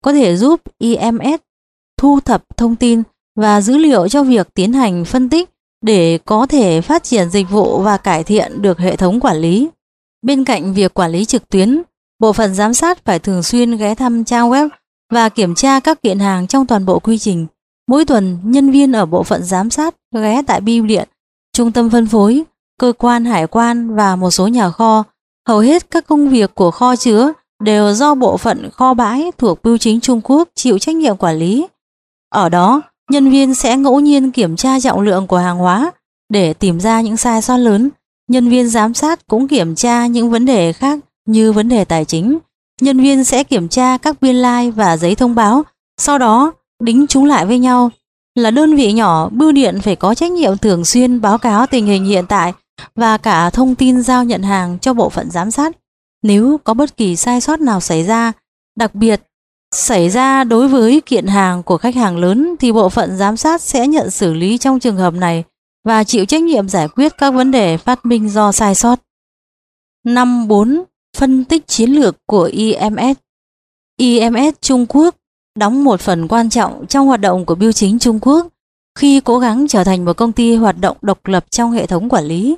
có 0.04 0.12
thể 0.12 0.36
giúp 0.36 0.60
IMS 0.78 1.40
thu 1.98 2.20
thập 2.20 2.44
thông 2.56 2.76
tin 2.76 3.02
và 3.36 3.60
dữ 3.60 3.76
liệu 3.76 4.08
cho 4.08 4.22
việc 4.22 4.54
tiến 4.54 4.72
hành 4.72 5.04
phân 5.04 5.28
tích 5.28 5.50
để 5.82 6.18
có 6.24 6.46
thể 6.46 6.80
phát 6.80 7.02
triển 7.04 7.30
dịch 7.30 7.50
vụ 7.50 7.80
và 7.80 7.96
cải 7.96 8.24
thiện 8.24 8.62
được 8.62 8.78
hệ 8.78 8.96
thống 8.96 9.20
quản 9.20 9.36
lý. 9.36 9.68
Bên 10.22 10.44
cạnh 10.44 10.74
việc 10.74 10.94
quản 10.94 11.10
lý 11.10 11.24
trực 11.24 11.48
tuyến, 11.48 11.82
bộ 12.18 12.32
phận 12.32 12.54
giám 12.54 12.74
sát 12.74 13.04
phải 13.04 13.18
thường 13.18 13.42
xuyên 13.42 13.76
ghé 13.76 13.94
thăm 13.94 14.24
trang 14.24 14.50
web 14.50 14.68
và 15.12 15.28
kiểm 15.28 15.54
tra 15.54 15.80
các 15.80 16.02
kiện 16.02 16.18
hàng 16.18 16.46
trong 16.46 16.66
toàn 16.66 16.84
bộ 16.86 16.98
quy 16.98 17.18
trình. 17.18 17.46
Mỗi 17.88 18.04
tuần, 18.04 18.38
nhân 18.42 18.70
viên 18.70 18.92
ở 18.92 19.06
bộ 19.06 19.22
phận 19.22 19.44
giám 19.44 19.70
sát 19.70 19.94
ghé 20.14 20.42
tại 20.46 20.60
bưu 20.60 20.86
điện, 20.86 21.08
trung 21.52 21.72
tâm 21.72 21.90
phân 21.90 22.06
phối, 22.06 22.44
cơ 22.80 22.92
quan 22.98 23.24
hải 23.24 23.46
quan 23.46 23.94
và 23.94 24.16
một 24.16 24.30
số 24.30 24.48
nhà 24.48 24.70
kho. 24.70 25.04
Hầu 25.48 25.58
hết 25.58 25.90
các 25.90 26.06
công 26.06 26.28
việc 26.28 26.54
của 26.54 26.70
kho 26.70 26.96
chứa 26.96 27.32
đều 27.60 27.94
do 27.94 28.14
bộ 28.14 28.36
phận 28.36 28.70
kho 28.70 28.94
bãi 28.94 29.30
thuộc 29.38 29.62
bưu 29.62 29.78
chính 29.78 30.00
Trung 30.00 30.20
Quốc 30.24 30.48
chịu 30.54 30.78
trách 30.78 30.96
nhiệm 30.96 31.16
quản 31.16 31.36
lý. 31.36 31.66
Ở 32.30 32.48
đó, 32.48 32.82
nhân 33.10 33.30
viên 33.30 33.54
sẽ 33.54 33.76
ngẫu 33.76 34.00
nhiên 34.00 34.30
kiểm 34.32 34.56
tra 34.56 34.80
trọng 34.80 35.00
lượng 35.00 35.26
của 35.26 35.38
hàng 35.38 35.58
hóa 35.58 35.90
để 36.28 36.54
tìm 36.54 36.80
ra 36.80 37.00
những 37.00 37.16
sai 37.16 37.42
sót 37.42 37.56
lớn. 37.56 37.90
Nhân 38.28 38.48
viên 38.48 38.68
giám 38.68 38.94
sát 38.94 39.26
cũng 39.26 39.48
kiểm 39.48 39.74
tra 39.74 40.06
những 40.06 40.30
vấn 40.30 40.44
đề 40.44 40.72
khác 40.72 40.98
như 41.26 41.52
vấn 41.52 41.68
đề 41.68 41.84
tài 41.84 42.04
chính. 42.04 42.38
Nhân 42.80 43.00
viên 43.00 43.24
sẽ 43.24 43.44
kiểm 43.44 43.68
tra 43.68 43.98
các 43.98 44.16
biên 44.20 44.36
lai 44.36 44.64
like 44.64 44.74
và 44.74 44.96
giấy 44.96 45.14
thông 45.14 45.34
báo, 45.34 45.62
sau 45.98 46.18
đó 46.18 46.52
đính 46.82 47.06
chúng 47.06 47.24
lại 47.24 47.46
với 47.46 47.58
nhau. 47.58 47.90
Là 48.34 48.50
đơn 48.50 48.76
vị 48.76 48.92
nhỏ, 48.92 49.28
bưu 49.28 49.52
điện 49.52 49.80
phải 49.82 49.96
có 49.96 50.14
trách 50.14 50.32
nhiệm 50.32 50.58
thường 50.58 50.84
xuyên 50.84 51.20
báo 51.20 51.38
cáo 51.38 51.66
tình 51.66 51.86
hình 51.86 52.04
hiện 52.04 52.26
tại 52.26 52.52
và 52.94 53.18
cả 53.18 53.50
thông 53.50 53.74
tin 53.74 54.02
giao 54.02 54.24
nhận 54.24 54.42
hàng 54.42 54.78
cho 54.78 54.94
bộ 54.94 55.08
phận 55.08 55.30
giám 55.30 55.50
sát. 55.50 55.76
Nếu 56.22 56.60
có 56.64 56.74
bất 56.74 56.96
kỳ 56.96 57.16
sai 57.16 57.40
sót 57.40 57.60
nào 57.60 57.80
xảy 57.80 58.04
ra, 58.04 58.32
đặc 58.78 58.94
biệt 58.94 59.22
xảy 59.74 60.08
ra 60.08 60.44
đối 60.44 60.68
với 60.68 61.00
kiện 61.06 61.26
hàng 61.26 61.62
của 61.62 61.78
khách 61.78 61.94
hàng 61.94 62.16
lớn 62.16 62.54
thì 62.60 62.72
bộ 62.72 62.88
phận 62.88 63.16
giám 63.16 63.36
sát 63.36 63.62
sẽ 63.62 63.86
nhận 63.86 64.10
xử 64.10 64.34
lý 64.34 64.58
trong 64.58 64.80
trường 64.80 64.96
hợp 64.96 65.14
này 65.14 65.44
và 65.84 66.04
chịu 66.04 66.24
trách 66.24 66.42
nhiệm 66.42 66.68
giải 66.68 66.88
quyết 66.88 67.12
các 67.18 67.30
vấn 67.30 67.50
đề 67.50 67.76
phát 67.76 68.06
minh 68.06 68.28
do 68.28 68.52
sai 68.52 68.74
sót. 68.74 68.98
5.4. 70.06 70.82
Phân 71.16 71.44
tích 71.44 71.66
chiến 71.66 71.90
lược 71.90 72.16
của 72.26 72.42
IMS 72.42 73.16
IMS 73.96 74.54
Trung 74.60 74.86
Quốc 74.88 75.16
đóng 75.58 75.84
một 75.84 76.00
phần 76.00 76.28
quan 76.28 76.50
trọng 76.50 76.86
trong 76.86 77.06
hoạt 77.06 77.20
động 77.20 77.44
của 77.44 77.54
Biêu 77.54 77.72
chính 77.72 77.98
Trung 77.98 78.18
Quốc 78.22 78.46
khi 78.98 79.20
cố 79.20 79.38
gắng 79.38 79.68
trở 79.68 79.84
thành 79.84 80.04
một 80.04 80.16
công 80.16 80.32
ty 80.32 80.56
hoạt 80.56 80.80
động 80.80 80.96
độc 81.02 81.26
lập 81.26 81.44
trong 81.50 81.72
hệ 81.72 81.86
thống 81.86 82.08
quản 82.08 82.24
lý. 82.24 82.56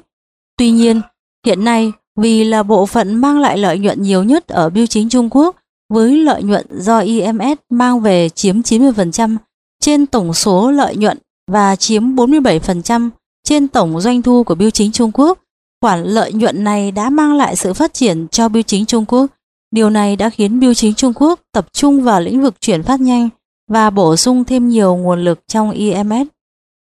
Tuy 0.56 0.70
nhiên, 0.70 1.00
hiện 1.46 1.64
nay 1.64 1.92
vì 2.16 2.44
là 2.44 2.62
bộ 2.62 2.86
phận 2.86 3.14
mang 3.14 3.40
lại 3.40 3.59
lợi 3.59 3.78
nhuận 3.78 4.02
nhiều 4.02 4.22
nhất 4.22 4.46
ở 4.48 4.70
Biêu 4.70 4.86
chính 4.86 5.09
Trung 5.09 5.28
Quốc 5.30 5.56
với 5.88 6.16
lợi 6.16 6.42
nhuận 6.42 6.66
do 6.70 6.98
IMS 6.98 7.59
mang 7.70 8.00
về 8.00 8.28
chiếm 8.28 8.61
90% 8.61 9.36
trên 9.80 10.06
tổng 10.06 10.34
số 10.34 10.70
lợi 10.70 10.96
nhuận 10.96 11.18
và 11.50 11.76
chiếm 11.76 12.14
47% 12.14 13.11
trên 13.44 13.68
tổng 13.68 14.00
doanh 14.00 14.22
thu 14.22 14.44
của 14.44 14.54
Biêu 14.54 14.70
chính 14.70 14.92
Trung 14.92 15.11
Quốc. 15.14 15.38
Khoản 15.81 16.05
lợi 16.05 16.33
nhuận 16.33 16.64
này 16.64 16.93
đã 16.93 17.11
mang 17.11 17.35
lại 17.35 17.57
sự 17.57 17.72
phát 17.72 17.95
triển 17.95 18.29
cho 18.29 18.49
Biêu 18.49 18.62
chính 18.62 18.87
Trung 18.87 19.05
Quốc. 19.09 19.26
Điều 19.70 19.91
này 19.91 20.16
đã 20.16 20.31
khiến 20.31 20.61
Biêu 20.61 20.74
chính 20.74 20.95
Trung 20.95 21.12
Quốc 21.14 21.41
tập 21.53 21.66
trung 21.72 22.03
vào 22.03 22.20
lĩnh 22.20 22.43
vực 22.43 22.61
chuyển 22.61 22.83
phát 22.83 23.01
nhanh 23.01 23.29
và 23.70 23.91
bổ 23.91 24.16
sung 24.16 24.45
thêm 24.45 24.68
nhiều 24.68 24.97
nguồn 24.97 25.24
lực 25.24 25.41
trong 25.47 25.70
IMS. 25.70 26.26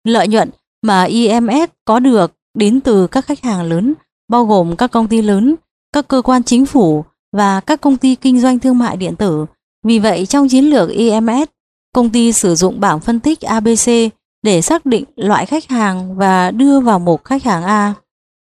Lợi 0.03 0.27
nhuận 0.27 0.49
mà 0.81 1.03
IMS 1.03 1.69
có 1.85 1.99
được 1.99 2.31
đến 2.57 2.81
từ 2.81 3.07
các 3.07 3.25
khách 3.25 3.41
hàng 3.41 3.63
lớn, 3.63 3.93
bao 4.29 4.45
gồm 4.45 4.75
các 4.75 4.91
công 4.91 5.07
ty 5.07 5.21
lớn, 5.21 5.55
các 5.93 6.07
cơ 6.07 6.21
quan 6.21 6.43
chính 6.43 6.65
phủ 6.65 7.05
và 7.31 7.59
các 7.59 7.81
công 7.81 7.97
ty 7.97 8.15
kinh 8.15 8.39
doanh 8.39 8.59
thương 8.59 8.77
mại 8.77 8.97
điện 8.97 9.15
tử. 9.15 9.45
Vì 9.85 9.99
vậy, 9.99 10.25
trong 10.25 10.49
chiến 10.49 10.65
lược 10.65 10.89
IMS, 10.89 11.49
công 11.93 12.09
ty 12.09 12.33
sử 12.33 12.55
dụng 12.55 12.79
bảng 12.79 12.99
phân 12.99 13.19
tích 13.19 13.41
ABC 13.41 13.89
để 14.43 14.61
xác 14.61 14.85
định 14.85 15.03
loại 15.15 15.45
khách 15.45 15.69
hàng 15.69 16.15
và 16.15 16.51
đưa 16.51 16.79
vào 16.79 16.99
mục 16.99 17.23
khách 17.23 17.43
hàng 17.43 17.63
A. 17.63 17.93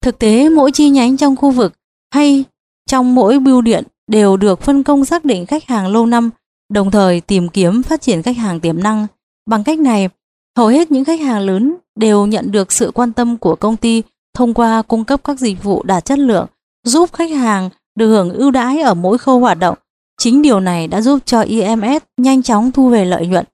Thực 0.02 0.18
tế, 0.18 0.48
mỗi 0.48 0.72
chi 0.72 0.90
nhánh 0.90 1.16
trong 1.16 1.36
khu 1.36 1.50
vực 1.50 1.72
hay 2.14 2.44
trong 2.86 3.14
mỗi 3.14 3.38
bưu 3.38 3.60
điện 3.60 3.84
đều 4.06 4.36
được 4.36 4.60
phân 4.60 4.82
công 4.82 5.04
xác 5.04 5.24
định 5.24 5.46
khách 5.46 5.64
hàng 5.64 5.88
lâu 5.88 6.06
năm, 6.06 6.30
đồng 6.72 6.90
thời 6.90 7.20
tìm 7.20 7.48
kiếm 7.48 7.82
phát 7.82 8.00
triển 8.00 8.22
khách 8.22 8.36
hàng 8.36 8.60
tiềm 8.60 8.82
năng. 8.82 9.06
Bằng 9.46 9.64
cách 9.64 9.78
này, 9.78 10.08
hầu 10.56 10.66
hết 10.66 10.90
những 10.90 11.04
khách 11.04 11.20
hàng 11.20 11.40
lớn 11.40 11.74
đều 11.96 12.26
nhận 12.26 12.52
được 12.52 12.72
sự 12.72 12.90
quan 12.94 13.12
tâm 13.12 13.36
của 13.36 13.56
công 13.56 13.76
ty 13.76 14.02
thông 14.34 14.54
qua 14.54 14.82
cung 14.82 15.04
cấp 15.04 15.20
các 15.24 15.40
dịch 15.40 15.62
vụ 15.62 15.82
đạt 15.82 16.04
chất 16.04 16.18
lượng, 16.18 16.46
giúp 16.84 17.12
khách 17.12 17.30
hàng 17.30 17.70
được 17.96 18.08
hưởng 18.08 18.30
ưu 18.30 18.50
đãi 18.50 18.80
ở 18.80 18.94
mỗi 18.94 19.18
khâu 19.18 19.40
hoạt 19.40 19.58
động. 19.58 19.78
Chính 20.20 20.42
điều 20.42 20.60
này 20.60 20.88
đã 20.88 21.00
giúp 21.00 21.18
cho 21.24 21.40
IMS 21.40 22.02
nhanh 22.16 22.42
chóng 22.42 22.72
thu 22.72 22.88
về 22.88 23.04
lợi 23.04 23.26
nhuận. 23.26 23.44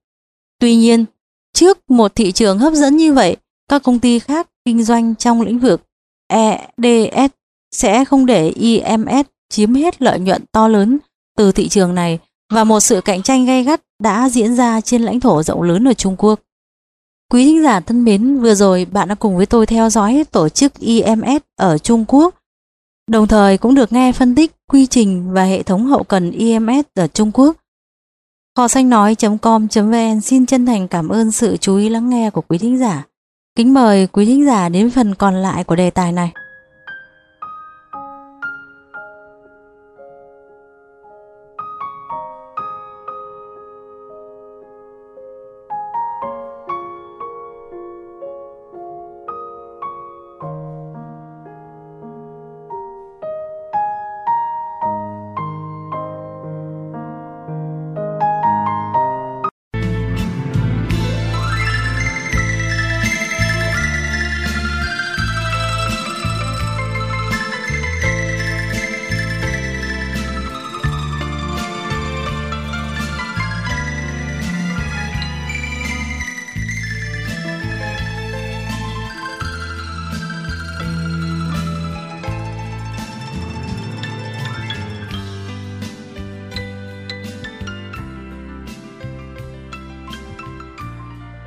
Tuy 0.61 0.77
nhiên, 0.77 1.05
trước 1.55 1.91
một 1.91 2.15
thị 2.15 2.33
trường 2.33 2.59
hấp 2.59 2.73
dẫn 2.73 2.97
như 2.97 3.13
vậy, 3.13 3.37
các 3.69 3.83
công 3.83 3.99
ty 3.99 4.19
khác 4.19 4.49
kinh 4.65 4.85
doanh 4.85 5.15
trong 5.15 5.43
lĩnh 5.43 5.59
vực 5.59 5.81
EDS 6.29 7.33
sẽ 7.73 8.05
không 8.05 8.27
để 8.27 8.49
IMS 8.49 9.27
chiếm 9.49 9.75
hết 9.75 10.03
lợi 10.03 10.21
nhuận 10.21 10.45
to 10.53 10.69
lớn 10.69 10.99
từ 11.37 11.53
thị 11.53 11.69
trường 11.69 11.95
này 11.95 12.19
và 12.53 12.65
một 12.65 12.81
sự 12.81 13.01
cạnh 13.01 13.23
tranh 13.23 13.45
gay 13.45 13.65
gắt 13.65 13.81
đã 14.03 14.29
diễn 14.29 14.55
ra 14.55 14.81
trên 14.81 15.03
lãnh 15.03 15.21
thổ 15.21 15.43
rộng 15.43 15.63
lớn 15.63 15.89
ở 15.89 15.95
Trung 15.95 16.17
Quốc. 16.19 16.41
Quý 17.33 17.45
thính 17.45 17.63
giả 17.63 17.81
thân 17.81 18.05
mến, 18.05 18.39
vừa 18.41 18.55
rồi 18.55 18.85
bạn 18.85 19.09
đã 19.09 19.15
cùng 19.15 19.37
với 19.37 19.47
tôi 19.47 19.67
theo 19.67 19.91
dõi 19.91 20.25
tổ 20.31 20.49
chức 20.49 20.79
IMS 20.79 21.43
ở 21.57 21.79
Trung 21.79 22.05
Quốc 22.09 22.35
Đồng 23.11 23.27
thời 23.27 23.59
cũng 23.59 23.75
được 23.75 23.93
nghe 23.93 24.13
phân 24.13 24.35
tích 24.35 24.53
quy 24.69 24.87
trình 24.87 25.33
và 25.33 25.45
hệ 25.45 25.63
thống 25.63 25.87
hậu 25.87 26.03
cần 26.05 26.31
IMS 26.31 26.85
ở 26.95 27.07
Trung 27.07 27.31
Quốc. 27.35 27.57
Kho 28.57 28.69
xanh 28.69 28.89
nói.com.vn 28.89 30.21
xin 30.21 30.47
chân 30.47 30.67
thành 30.67 30.89
cảm 30.89 31.09
ơn 31.09 31.31
sự 31.31 31.57
chú 31.57 31.77
ý 31.77 31.89
lắng 31.89 32.11
nghe 32.11 32.31
của 32.31 32.41
quý 32.41 32.59
thính 32.59 32.79
giả. 32.79 33.05
Kính 33.59 33.75
mời 33.75 34.07
quý 34.07 34.27
thính 34.27 34.47
giả 34.47 34.69
đến 34.69 34.91
phần 34.91 35.15
còn 35.15 35.35
lại 35.35 35.65
của 35.65 35.77
đề 35.77 35.91
tài 35.91 36.13
này. 36.13 36.33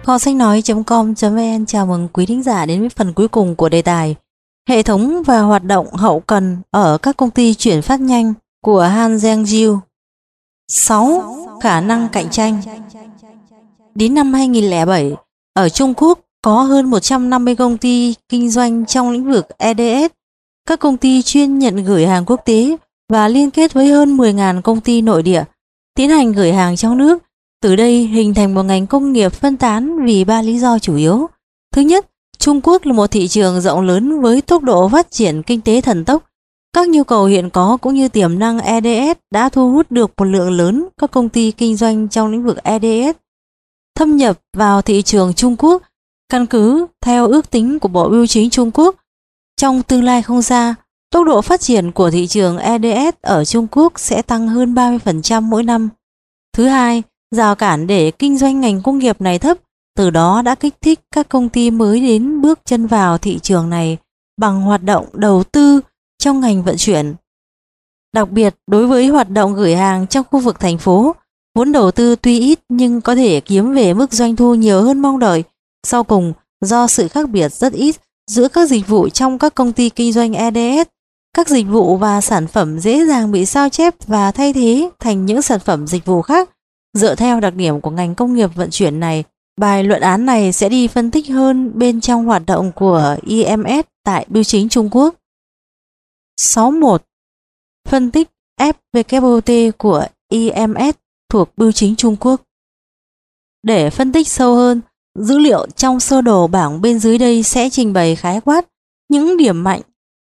Kho 0.07 0.17
sách 0.17 0.35
nói.com.vn 0.35 1.65
chào 1.67 1.85
mừng 1.85 2.07
quý 2.13 2.25
thính 2.25 2.43
giả 2.43 2.65
đến 2.65 2.79
với 2.79 2.89
phần 2.89 3.13
cuối 3.13 3.27
cùng 3.27 3.55
của 3.55 3.69
đề 3.69 3.81
tài 3.81 4.15
Hệ 4.69 4.83
thống 4.83 5.23
và 5.23 5.41
hoạt 5.41 5.63
động 5.63 5.93
hậu 5.93 6.19
cần 6.19 6.57
ở 6.71 6.97
các 6.97 7.17
công 7.17 7.29
ty 7.29 7.53
chuyển 7.53 7.81
phát 7.81 8.01
nhanh 8.01 8.33
của 8.61 8.81
Han 8.81 9.15
Zhengjiu 9.15 9.79
6. 10.67 11.35
Khả 11.61 11.81
năng 11.81 12.09
cạnh 12.09 12.29
tranh 12.29 12.61
Đến 13.95 14.13
năm 14.13 14.33
2007, 14.33 15.15
ở 15.53 15.69
Trung 15.69 15.93
Quốc 15.97 16.19
có 16.41 16.61
hơn 16.61 16.85
150 16.85 17.55
công 17.55 17.77
ty 17.77 18.15
kinh 18.29 18.49
doanh 18.49 18.85
trong 18.85 19.11
lĩnh 19.11 19.31
vực 19.31 19.47
EDS. 19.57 20.13
Các 20.67 20.79
công 20.79 20.97
ty 20.97 21.21
chuyên 21.21 21.59
nhận 21.59 21.75
gửi 21.75 22.07
hàng 22.07 22.25
quốc 22.25 22.41
tế 22.45 22.77
và 23.09 23.27
liên 23.27 23.51
kết 23.51 23.73
với 23.73 23.87
hơn 23.87 24.17
10.000 24.17 24.61
công 24.61 24.81
ty 24.81 25.01
nội 25.01 25.23
địa, 25.23 25.43
tiến 25.95 26.09
hành 26.09 26.31
gửi 26.31 26.53
hàng 26.53 26.75
trong 26.75 26.97
nước 26.97 27.26
từ 27.61 27.75
đây 27.75 28.07
hình 28.07 28.33
thành 28.33 28.53
một 28.53 28.63
ngành 28.63 28.87
công 28.87 29.13
nghiệp 29.13 29.29
phân 29.29 29.57
tán 29.57 30.05
vì 30.05 30.25
ba 30.25 30.41
lý 30.41 30.59
do 30.59 30.79
chủ 30.79 30.95
yếu. 30.95 31.27
Thứ 31.73 31.81
nhất, 31.81 32.05
Trung 32.37 32.61
Quốc 32.63 32.85
là 32.85 32.93
một 32.93 33.07
thị 33.11 33.27
trường 33.27 33.61
rộng 33.61 33.81
lớn 33.81 34.21
với 34.21 34.41
tốc 34.41 34.63
độ 34.63 34.89
phát 34.89 35.11
triển 35.11 35.43
kinh 35.43 35.61
tế 35.61 35.81
thần 35.81 36.05
tốc. 36.05 36.23
Các 36.73 36.89
nhu 36.89 37.03
cầu 37.03 37.25
hiện 37.25 37.49
có 37.49 37.77
cũng 37.81 37.93
như 37.93 38.07
tiềm 38.07 38.39
năng 38.39 38.59
EDS 38.59 39.19
đã 39.31 39.49
thu 39.49 39.71
hút 39.71 39.91
được 39.91 40.11
một 40.17 40.25
lượng 40.25 40.51
lớn 40.51 40.87
các 40.97 41.11
công 41.11 41.29
ty 41.29 41.51
kinh 41.51 41.75
doanh 41.75 42.07
trong 42.07 42.31
lĩnh 42.31 42.43
vực 42.43 42.63
EDS 42.63 43.17
thâm 43.97 44.15
nhập 44.15 44.39
vào 44.57 44.81
thị 44.81 45.01
trường 45.01 45.33
Trung 45.33 45.55
Quốc 45.59 45.83
căn 46.29 46.45
cứ 46.45 46.87
theo 47.01 47.27
ước 47.27 47.51
tính 47.51 47.79
của 47.79 47.87
Bộ 47.87 48.09
Bưu 48.09 48.27
chính 48.27 48.49
Trung 48.49 48.71
Quốc. 48.73 48.95
Trong 49.61 49.83
tương 49.83 50.03
lai 50.03 50.21
không 50.21 50.41
xa, 50.41 50.75
tốc 51.11 51.25
độ 51.25 51.41
phát 51.41 51.61
triển 51.61 51.91
của 51.91 52.11
thị 52.11 52.27
trường 52.27 52.57
EDS 52.57 53.15
ở 53.21 53.45
Trung 53.45 53.67
Quốc 53.71 53.99
sẽ 53.99 54.21
tăng 54.21 54.47
hơn 54.47 54.73
30% 54.73 55.41
mỗi 55.41 55.63
năm. 55.63 55.89
Thứ 56.53 56.65
hai, 56.65 57.03
rào 57.35 57.55
cản 57.55 57.87
để 57.87 58.11
kinh 58.11 58.37
doanh 58.37 58.61
ngành 58.61 58.81
công 58.81 58.97
nghiệp 58.97 59.21
này 59.21 59.39
thấp, 59.39 59.57
từ 59.95 60.09
đó 60.09 60.41
đã 60.41 60.55
kích 60.55 60.75
thích 60.81 60.99
các 61.15 61.29
công 61.29 61.49
ty 61.49 61.71
mới 61.71 62.01
đến 62.01 62.41
bước 62.41 62.59
chân 62.65 62.87
vào 62.87 63.17
thị 63.17 63.39
trường 63.39 63.69
này 63.69 63.97
bằng 64.37 64.61
hoạt 64.61 64.83
động 64.83 65.05
đầu 65.13 65.43
tư 65.43 65.81
trong 66.19 66.39
ngành 66.39 66.63
vận 66.63 66.77
chuyển. 66.77 67.15
Đặc 68.13 68.29
biệt 68.31 68.55
đối 68.67 68.87
với 68.87 69.07
hoạt 69.07 69.29
động 69.29 69.53
gửi 69.53 69.75
hàng 69.75 70.07
trong 70.07 70.25
khu 70.31 70.39
vực 70.39 70.59
thành 70.59 70.77
phố, 70.77 71.15
vốn 71.55 71.71
đầu 71.71 71.91
tư 71.91 72.15
tuy 72.15 72.39
ít 72.39 72.59
nhưng 72.69 73.01
có 73.01 73.15
thể 73.15 73.39
kiếm 73.39 73.73
về 73.73 73.93
mức 73.93 74.13
doanh 74.13 74.35
thu 74.35 74.55
nhiều 74.55 74.81
hơn 74.81 74.99
mong 74.99 75.19
đợi. 75.19 75.43
Sau 75.87 76.03
cùng, 76.03 76.33
do 76.61 76.87
sự 76.87 77.07
khác 77.07 77.29
biệt 77.29 77.53
rất 77.53 77.73
ít 77.73 77.95
giữa 78.31 78.47
các 78.47 78.69
dịch 78.69 78.87
vụ 78.87 79.09
trong 79.09 79.37
các 79.37 79.55
công 79.55 79.73
ty 79.73 79.89
kinh 79.89 80.13
doanh 80.13 80.33
EDS, 80.33 80.89
các 81.33 81.47
dịch 81.47 81.67
vụ 81.67 81.97
và 81.97 82.21
sản 82.21 82.47
phẩm 82.47 82.79
dễ 82.79 83.05
dàng 83.05 83.31
bị 83.31 83.45
sao 83.45 83.69
chép 83.69 83.95
và 84.07 84.31
thay 84.31 84.53
thế 84.53 84.89
thành 84.99 85.25
những 85.25 85.41
sản 85.41 85.59
phẩm 85.59 85.87
dịch 85.87 86.05
vụ 86.05 86.21
khác. 86.21 86.49
Dựa 86.97 87.15
theo 87.15 87.39
đặc 87.39 87.53
điểm 87.55 87.81
của 87.81 87.89
ngành 87.89 88.15
công 88.15 88.33
nghiệp 88.33 88.55
vận 88.55 88.69
chuyển 88.71 88.99
này, 88.99 89.23
bài 89.57 89.83
luận 89.83 90.01
án 90.01 90.25
này 90.25 90.53
sẽ 90.53 90.69
đi 90.69 90.87
phân 90.87 91.11
tích 91.11 91.29
hơn 91.29 91.71
bên 91.79 92.01
trong 92.01 92.25
hoạt 92.25 92.43
động 92.45 92.71
của 92.75 93.17
IMS 93.21 93.85
tại 94.03 94.25
Bưu 94.29 94.43
chính 94.43 94.69
Trung 94.69 94.89
Quốc. 94.91 95.15
61. 96.37 97.03
Phân 97.89 98.11
tích 98.11 98.29
FWT 98.59 99.71
của 99.77 100.05
IMS 100.29 100.95
thuộc 101.29 101.49
Bưu 101.57 101.71
chính 101.71 101.95
Trung 101.95 102.15
Quốc. 102.19 102.41
Để 103.63 103.89
phân 103.89 104.11
tích 104.11 104.27
sâu 104.27 104.55
hơn, 104.55 104.81
dữ 105.19 105.37
liệu 105.37 105.67
trong 105.75 105.99
sơ 105.99 106.21
đồ 106.21 106.47
bảng 106.47 106.81
bên 106.81 106.99
dưới 106.99 107.17
đây 107.17 107.43
sẽ 107.43 107.69
trình 107.69 107.93
bày 107.93 108.15
khái 108.15 108.41
quát 108.41 108.67
những 109.09 109.37
điểm 109.37 109.63
mạnh, 109.63 109.81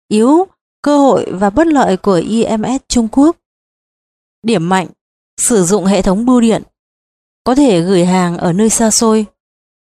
yếu, 0.08 0.48
cơ 0.82 0.98
hội 0.98 1.32
và 1.32 1.50
bất 1.50 1.68
lợi 1.68 1.98
của 1.98 2.22
IMS 2.28 2.82
Trung 2.88 3.08
Quốc. 3.12 3.38
Điểm 4.44 4.70
mạnh, 4.70 4.88
sử 5.42 5.64
dụng 5.64 5.86
hệ 5.86 6.02
thống 6.02 6.26
bưu 6.26 6.42
điện, 6.42 6.64
có 7.44 7.56
thể 7.56 7.82
gửi 7.82 8.06
hàng 8.06 8.38
ở 8.38 8.54
nơi 8.54 8.70
xa 8.70 8.92
xôi, 8.92 9.26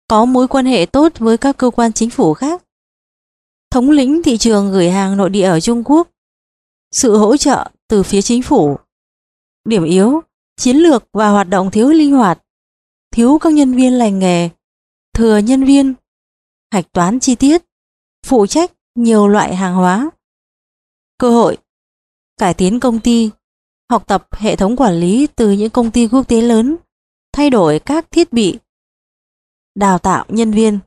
có 0.08 0.26
mối 0.26 0.48
quan 0.48 0.66
hệ 0.66 0.86
tốt 0.86 1.14
với 1.20 1.38
các 1.38 1.58
cơ 1.58 1.70
quan 1.70 1.94
chính 1.94 2.10
phủ 2.10 2.34
khác, 2.34 2.64
thống 3.72 3.90
lĩnh 3.90 4.24
thị 4.24 4.38
trường 4.38 4.72
gửi 4.72 4.90
hàng 4.90 5.18
nội 5.18 5.30
địa 5.30 5.44
ở 5.44 5.60
Trung 5.60 5.84
Quốc, 5.86 6.10
sự 6.92 7.18
hỗ 7.18 7.38
trợ 7.38 7.72
từ 7.88 8.04
phía 8.04 8.22
chính 8.22 8.44
phủ. 8.44 8.78
Điểm 9.66 9.84
yếu, 9.84 10.22
chiến 10.58 10.78
lược 10.78 11.04
và 11.14 11.30
hoạt 11.30 11.50
động 11.50 11.72
thiếu 11.72 11.90
linh 11.90 12.12
hoạt, 12.12 12.44
thiếu 13.12 13.38
các 13.42 13.54
nhân 13.54 13.74
viên 13.74 13.94
lành 13.94 14.20
nghề, 14.20 14.50
thừa 15.14 15.38
nhân 15.38 15.64
viên, 15.64 15.94
hạch 16.72 16.92
toán 16.92 17.20
chi 17.20 17.36
tiết, 17.36 17.64
phụ 18.26 18.48
trách 18.48 18.72
nhiều 18.96 19.28
loại 19.28 19.56
hàng 19.56 19.76
hóa. 19.76 20.10
Cơ 21.18 21.30
hội 21.30 21.58
cải 22.38 22.54
tiến 22.54 22.80
công 22.80 23.00
ty, 23.00 23.30
học 23.92 24.08
tập 24.08 24.28
hệ 24.32 24.56
thống 24.56 24.76
quản 24.76 24.94
lý 24.94 25.28
từ 25.36 25.52
những 25.52 25.70
công 25.70 25.92
ty 25.92 26.08
quốc 26.08 26.28
tế 26.28 26.42
lớn, 26.42 26.76
thay 27.34 27.50
đổi 27.50 27.80
các 27.80 28.12
thiết 28.12 28.34
bị, 28.34 28.58
đào 29.76 30.00
tạo 30.00 30.26
nhân 30.28 30.52
viên. 30.52 30.80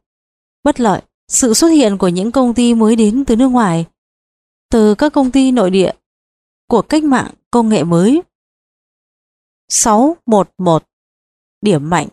Bất 0.62 0.81
lợi, 0.81 1.02
sự 1.28 1.55
xuất 1.55 1.68
hiện 1.68 1.98
của 1.98 2.09
những 2.09 2.32
công 2.32 2.55
ty 2.55 2.74
mới 2.74 2.97
đến 2.97 3.24
từ 3.24 3.36
nước 3.36 3.48
ngoài, 3.48 3.86
từ 4.70 4.94
các 4.94 5.12
công 5.12 5.31
ty 5.31 5.52
nội 5.52 5.70
địa 5.70 5.93
của 6.68 6.82
cách 6.82 7.05
mạng 7.05 7.31
công 7.51 7.68
nghệ 7.68 7.85
mới 7.85 8.23
611 9.68 10.82
Điểm 11.60 11.90
mạnh 11.90 12.09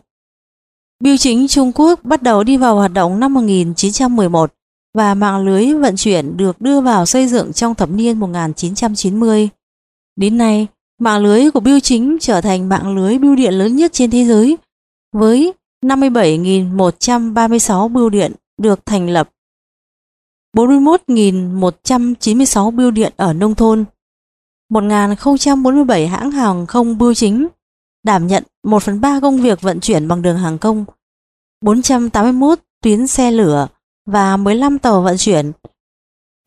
Biêu 1.00 1.16
chính 1.16 1.48
Trung 1.48 1.72
Quốc 1.74 2.04
bắt 2.04 2.22
đầu 2.22 2.44
đi 2.44 2.56
vào 2.56 2.76
hoạt 2.76 2.92
động 2.92 3.20
năm 3.20 3.34
1911 3.34 4.54
và 4.94 5.14
mạng 5.14 5.44
lưới 5.46 5.74
vận 5.74 5.96
chuyển 5.96 6.36
được 6.36 6.60
đưa 6.60 6.80
vào 6.80 7.06
xây 7.06 7.28
dựng 7.28 7.52
trong 7.52 7.74
thập 7.74 7.90
niên 7.90 8.20
1990. 8.20 9.48
Đến 10.16 10.38
nay, 10.38 10.66
mạng 10.98 11.22
lưới 11.22 11.50
của 11.50 11.60
biêu 11.60 11.80
chính 11.80 12.16
trở 12.20 12.40
thành 12.40 12.68
mạng 12.68 12.96
lưới 12.96 13.18
bưu 13.18 13.36
điện 13.36 13.54
lớn 13.54 13.76
nhất 13.76 13.92
trên 13.92 14.10
thế 14.10 14.24
giới 14.24 14.58
với 15.12 15.52
57.136 15.84 17.88
bưu 17.88 18.08
điện 18.08 18.32
được 18.58 18.86
thành 18.86 19.10
lập 19.10 19.30
41.196 20.56 22.70
bưu 22.70 22.90
điện 22.90 23.12
ở 23.16 23.32
nông 23.32 23.54
thôn 23.54 23.84
1.047 24.72 26.08
hãng 26.08 26.30
hàng 26.30 26.66
không 26.66 26.98
bưu 26.98 27.14
chính 27.14 27.48
đảm 28.04 28.26
nhận 28.26 28.44
1 28.62 28.82
phần 28.82 29.00
3 29.00 29.20
công 29.20 29.40
việc 29.40 29.60
vận 29.60 29.80
chuyển 29.80 30.08
bằng 30.08 30.22
đường 30.22 30.38
hàng 30.38 30.58
không, 30.58 30.84
481 31.60 32.58
tuyến 32.82 33.06
xe 33.06 33.30
lửa 33.30 33.68
và 34.06 34.36
15 34.36 34.78
tàu 34.78 35.02
vận 35.02 35.16
chuyển. 35.18 35.52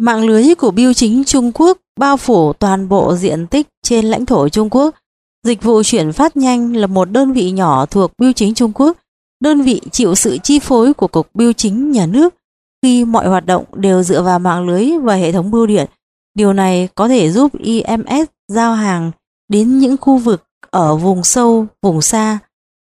Mạng 0.01 0.23
lưới 0.25 0.55
của 0.55 0.71
bưu 0.71 0.93
chính 0.93 1.23
Trung 1.23 1.51
Quốc 1.53 1.77
bao 1.99 2.17
phủ 2.17 2.53
toàn 2.53 2.89
bộ 2.89 3.15
diện 3.15 3.47
tích 3.47 3.67
trên 3.83 4.05
lãnh 4.05 4.25
thổ 4.25 4.49
Trung 4.49 4.69
Quốc. 4.69 4.95
Dịch 5.43 5.63
vụ 5.63 5.83
chuyển 5.83 6.13
phát 6.13 6.37
nhanh 6.37 6.75
là 6.75 6.87
một 6.87 7.11
đơn 7.11 7.33
vị 7.33 7.51
nhỏ 7.51 7.85
thuộc 7.85 8.11
bưu 8.17 8.33
chính 8.33 8.53
Trung 8.53 8.71
Quốc, 8.75 8.97
đơn 9.39 9.61
vị 9.61 9.81
chịu 9.91 10.15
sự 10.15 10.37
chi 10.43 10.59
phối 10.59 10.93
của 10.93 11.07
Cục 11.07 11.35
Bưu 11.35 11.53
chính 11.53 11.91
nhà 11.91 12.05
nước 12.05 12.35
khi 12.83 13.05
mọi 13.05 13.27
hoạt 13.27 13.45
động 13.45 13.65
đều 13.73 14.03
dựa 14.03 14.21
vào 14.21 14.39
mạng 14.39 14.67
lưới 14.67 14.91
và 14.97 15.15
hệ 15.15 15.31
thống 15.31 15.51
bưu 15.51 15.65
điện. 15.65 15.87
Điều 16.35 16.53
này 16.53 16.89
có 16.95 17.07
thể 17.07 17.31
giúp 17.31 17.59
IMS 17.59 18.27
giao 18.47 18.73
hàng 18.75 19.11
đến 19.47 19.79
những 19.79 19.97
khu 19.97 20.17
vực 20.17 20.43
ở 20.69 20.95
vùng 20.95 21.23
sâu, 21.23 21.65
vùng 21.81 22.01
xa, 22.01 22.39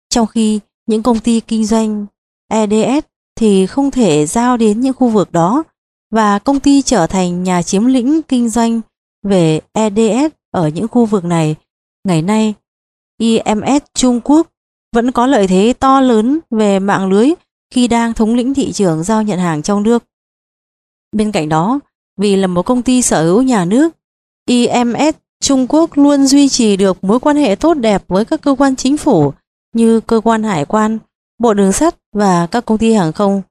trong 0.10 0.28
khi 0.28 0.60
những 0.88 1.04
công 1.04 1.20
ty 1.20 1.40
kinh 1.40 1.66
doanh 1.66 2.06
EDS 2.52 3.06
thì 3.36 3.66
không 3.66 3.92
thể 3.92 4.26
giao 4.26 4.58
đến 4.58 4.82
những 4.82 4.94
khu 4.94 5.08
vực 5.08 5.32
đó 5.32 5.64
và 6.12 6.40
công 6.40 6.60
ty 6.60 6.82
trở 6.82 7.08
thành 7.08 7.44
nhà 7.44 7.62
chiếm 7.62 7.86
lĩnh 7.86 8.22
kinh 8.22 8.50
doanh 8.50 8.82
về 9.24 9.60
EDS 9.74 10.34
ở 10.52 10.68
những 10.68 10.88
khu 10.88 11.06
vực 11.06 11.26
này. 11.26 11.56
Ngày 12.04 12.22
nay, 12.22 12.54
IMS 13.20 13.84
Trung 13.94 14.22
Quốc 14.24 14.48
vẫn 14.94 15.12
có 15.12 15.28
lợi 15.28 15.48
thế 15.48 15.74
to 15.80 16.02
lớn 16.02 16.40
về 16.50 16.80
mạng 16.80 17.10
lưới 17.10 17.30
khi 17.74 17.88
đang 17.88 18.14
thống 18.14 18.36
lĩnh 18.36 18.54
thị 18.54 18.72
trường 18.72 19.04
giao 19.04 19.24
nhận 19.24 19.40
hàng 19.40 19.62
trong 19.62 19.84
nước. 19.84 20.04
Bên 21.12 21.32
cạnh 21.32 21.50
đó, 21.50 21.80
vì 22.18 22.36
là 22.36 22.48
một 22.48 22.64
công 22.64 22.82
ty 22.82 23.02
sở 23.02 23.24
hữu 23.24 23.42
nhà 23.42 23.66
nước, 23.66 23.96
IMS 24.46 25.16
Trung 25.40 25.66
Quốc 25.70 25.98
luôn 25.98 26.28
duy 26.28 26.50
trì 26.50 26.78
được 26.78 27.04
mối 27.04 27.20
quan 27.20 27.36
hệ 27.36 27.56
tốt 27.56 27.74
đẹp 27.74 28.04
với 28.08 28.26
các 28.26 28.42
cơ 28.42 28.56
quan 28.58 28.76
chính 28.76 28.98
phủ 28.98 29.34
như 29.74 30.00
cơ 30.00 30.22
quan 30.24 30.44
hải 30.44 30.66
quan, 30.66 31.00
bộ 31.40 31.54
đường 31.54 31.72
sắt 31.72 31.96
và 32.14 32.48
các 32.48 32.66
công 32.66 32.78
ty 32.78 32.94
hàng 32.94 33.14
không. 33.14 33.42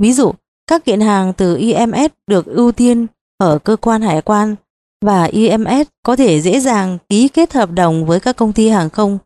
Ví 0.00 0.12
dụ, 0.12 0.32
các 0.68 0.84
kiện 0.84 1.00
hàng 1.00 1.32
từ 1.32 1.56
IMS 1.56 2.10
được 2.26 2.46
ưu 2.46 2.72
tiên 2.72 3.06
ở 3.38 3.58
cơ 3.58 3.76
quan 3.76 4.02
hải 4.02 4.22
quan 4.22 4.56
và 5.04 5.24
IMS 5.24 5.88
có 6.02 6.16
thể 6.16 6.40
dễ 6.40 6.60
dàng 6.60 6.98
ký 7.08 7.28
kết 7.28 7.52
hợp 7.52 7.70
đồng 7.70 8.06
với 8.06 8.20
các 8.20 8.36
công 8.36 8.52
ty 8.52 8.68
hàng 8.68 8.90
không. 8.90 9.18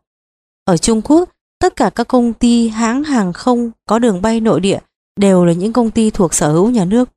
Ở 0.65 0.77
Trung 0.77 1.01
Quốc, 1.01 1.29
tất 1.59 1.75
cả 1.75 1.89
các 1.89 2.07
công 2.07 2.33
ty 2.33 2.69
hãng 2.69 3.03
hàng 3.03 3.33
không 3.33 3.71
có 3.85 3.99
đường 3.99 4.21
bay 4.21 4.39
nội 4.39 4.59
địa 4.59 4.79
đều 5.19 5.45
là 5.45 5.53
những 5.53 5.73
công 5.73 5.91
ty 5.91 6.09
thuộc 6.09 6.33
sở 6.33 6.51
hữu 6.51 6.69
nhà 6.69 6.85
nước. 6.85 7.09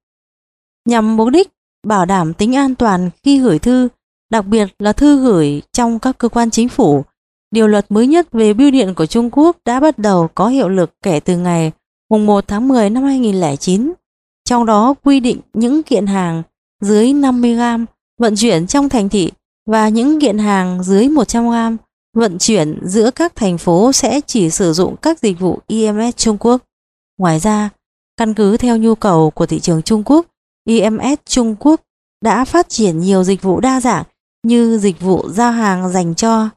Nhằm 0.89 1.17
mục 1.17 1.29
đích 1.29 1.49
bảo 1.87 2.07
đảm 2.07 2.35
tính 2.35 2.57
an 2.57 2.75
toàn 2.75 3.11
khi 3.23 3.39
gửi 3.39 3.59
thư, 3.59 3.89
đặc 4.31 4.47
biệt 4.47 4.67
là 4.79 4.93
thư 4.93 5.25
gửi 5.25 5.63
trong 5.73 5.99
các 5.99 6.19
cơ 6.19 6.29
quan 6.29 6.51
chính 6.51 6.69
phủ. 6.69 7.05
Điều 7.51 7.69
luật 7.69 7.87
mới 7.89 8.07
nhất 8.07 8.33
về 8.33 8.55
bưu 8.55 8.71
điện 8.71 8.95
của 8.95 9.07
Trung 9.07 9.31
Quốc 9.33 9.57
đã 9.65 9.81
bắt 9.81 9.99
đầu 9.99 10.29
có 10.35 10.49
hiệu 10.49 10.69
lực 10.69 10.91
kể 11.03 11.21
từ 11.21 11.37
ngày 11.37 11.73
1 12.11 12.49
tháng 12.49 12.69
10 12.69 12.91
năm 12.91 13.03
2009. 13.03 13.93
Trong 14.47 14.67
đó 14.67 14.95
quy 15.05 15.21
định 15.21 15.41
những 15.53 15.83
kiện 15.83 16.07
hàng 16.07 16.43
dưới 16.81 17.13
50 17.13 17.55
gram 17.55 17.87
vận 18.19 18.35
chuyển 18.37 18.67
trong 18.67 18.89
thành 18.89 19.09
thị 19.09 19.31
và 19.67 19.89
những 19.89 20.21
kiện 20.21 20.39
hàng 20.39 20.83
dưới 20.83 21.09
100 21.09 21.51
gram 21.51 21.77
vận 22.15 22.39
chuyển 22.39 22.79
giữa 22.83 23.11
các 23.11 23.37
thành 23.37 23.59
phố 23.59 23.93
sẽ 23.93 24.21
chỉ 24.27 24.51
sử 24.51 24.73
dụng 24.73 24.97
các 25.03 25.19
dịch 25.19 25.41
vụ 25.41 25.61
IMS 25.67 26.17
Trung 26.17 26.37
Quốc. 26.41 26.63
Ngoài 27.19 27.39
ra, 27.39 27.71
căn 28.17 28.35
cứ 28.35 28.57
theo 28.57 28.77
nhu 28.77 28.95
cầu 28.95 29.31
của 29.31 29.47
thị 29.47 29.61
trường 29.61 29.83
Trung 29.83 30.03
Quốc, 30.05 30.27
IMS 30.69 31.19
Trung 31.25 31.57
Quốc 31.61 31.81
đã 32.25 32.45
phát 32.45 32.69
triển 32.69 33.01
nhiều 33.01 33.25
dịch 33.25 33.43
vụ 33.43 33.61
đa 33.61 33.81
dạng 33.81 34.05
như 34.43 34.79
dịch 34.79 35.01
vụ 35.01 35.29
giao 35.31 35.53
hàng 35.53 35.93
dành 35.93 36.15
cho 36.15 36.49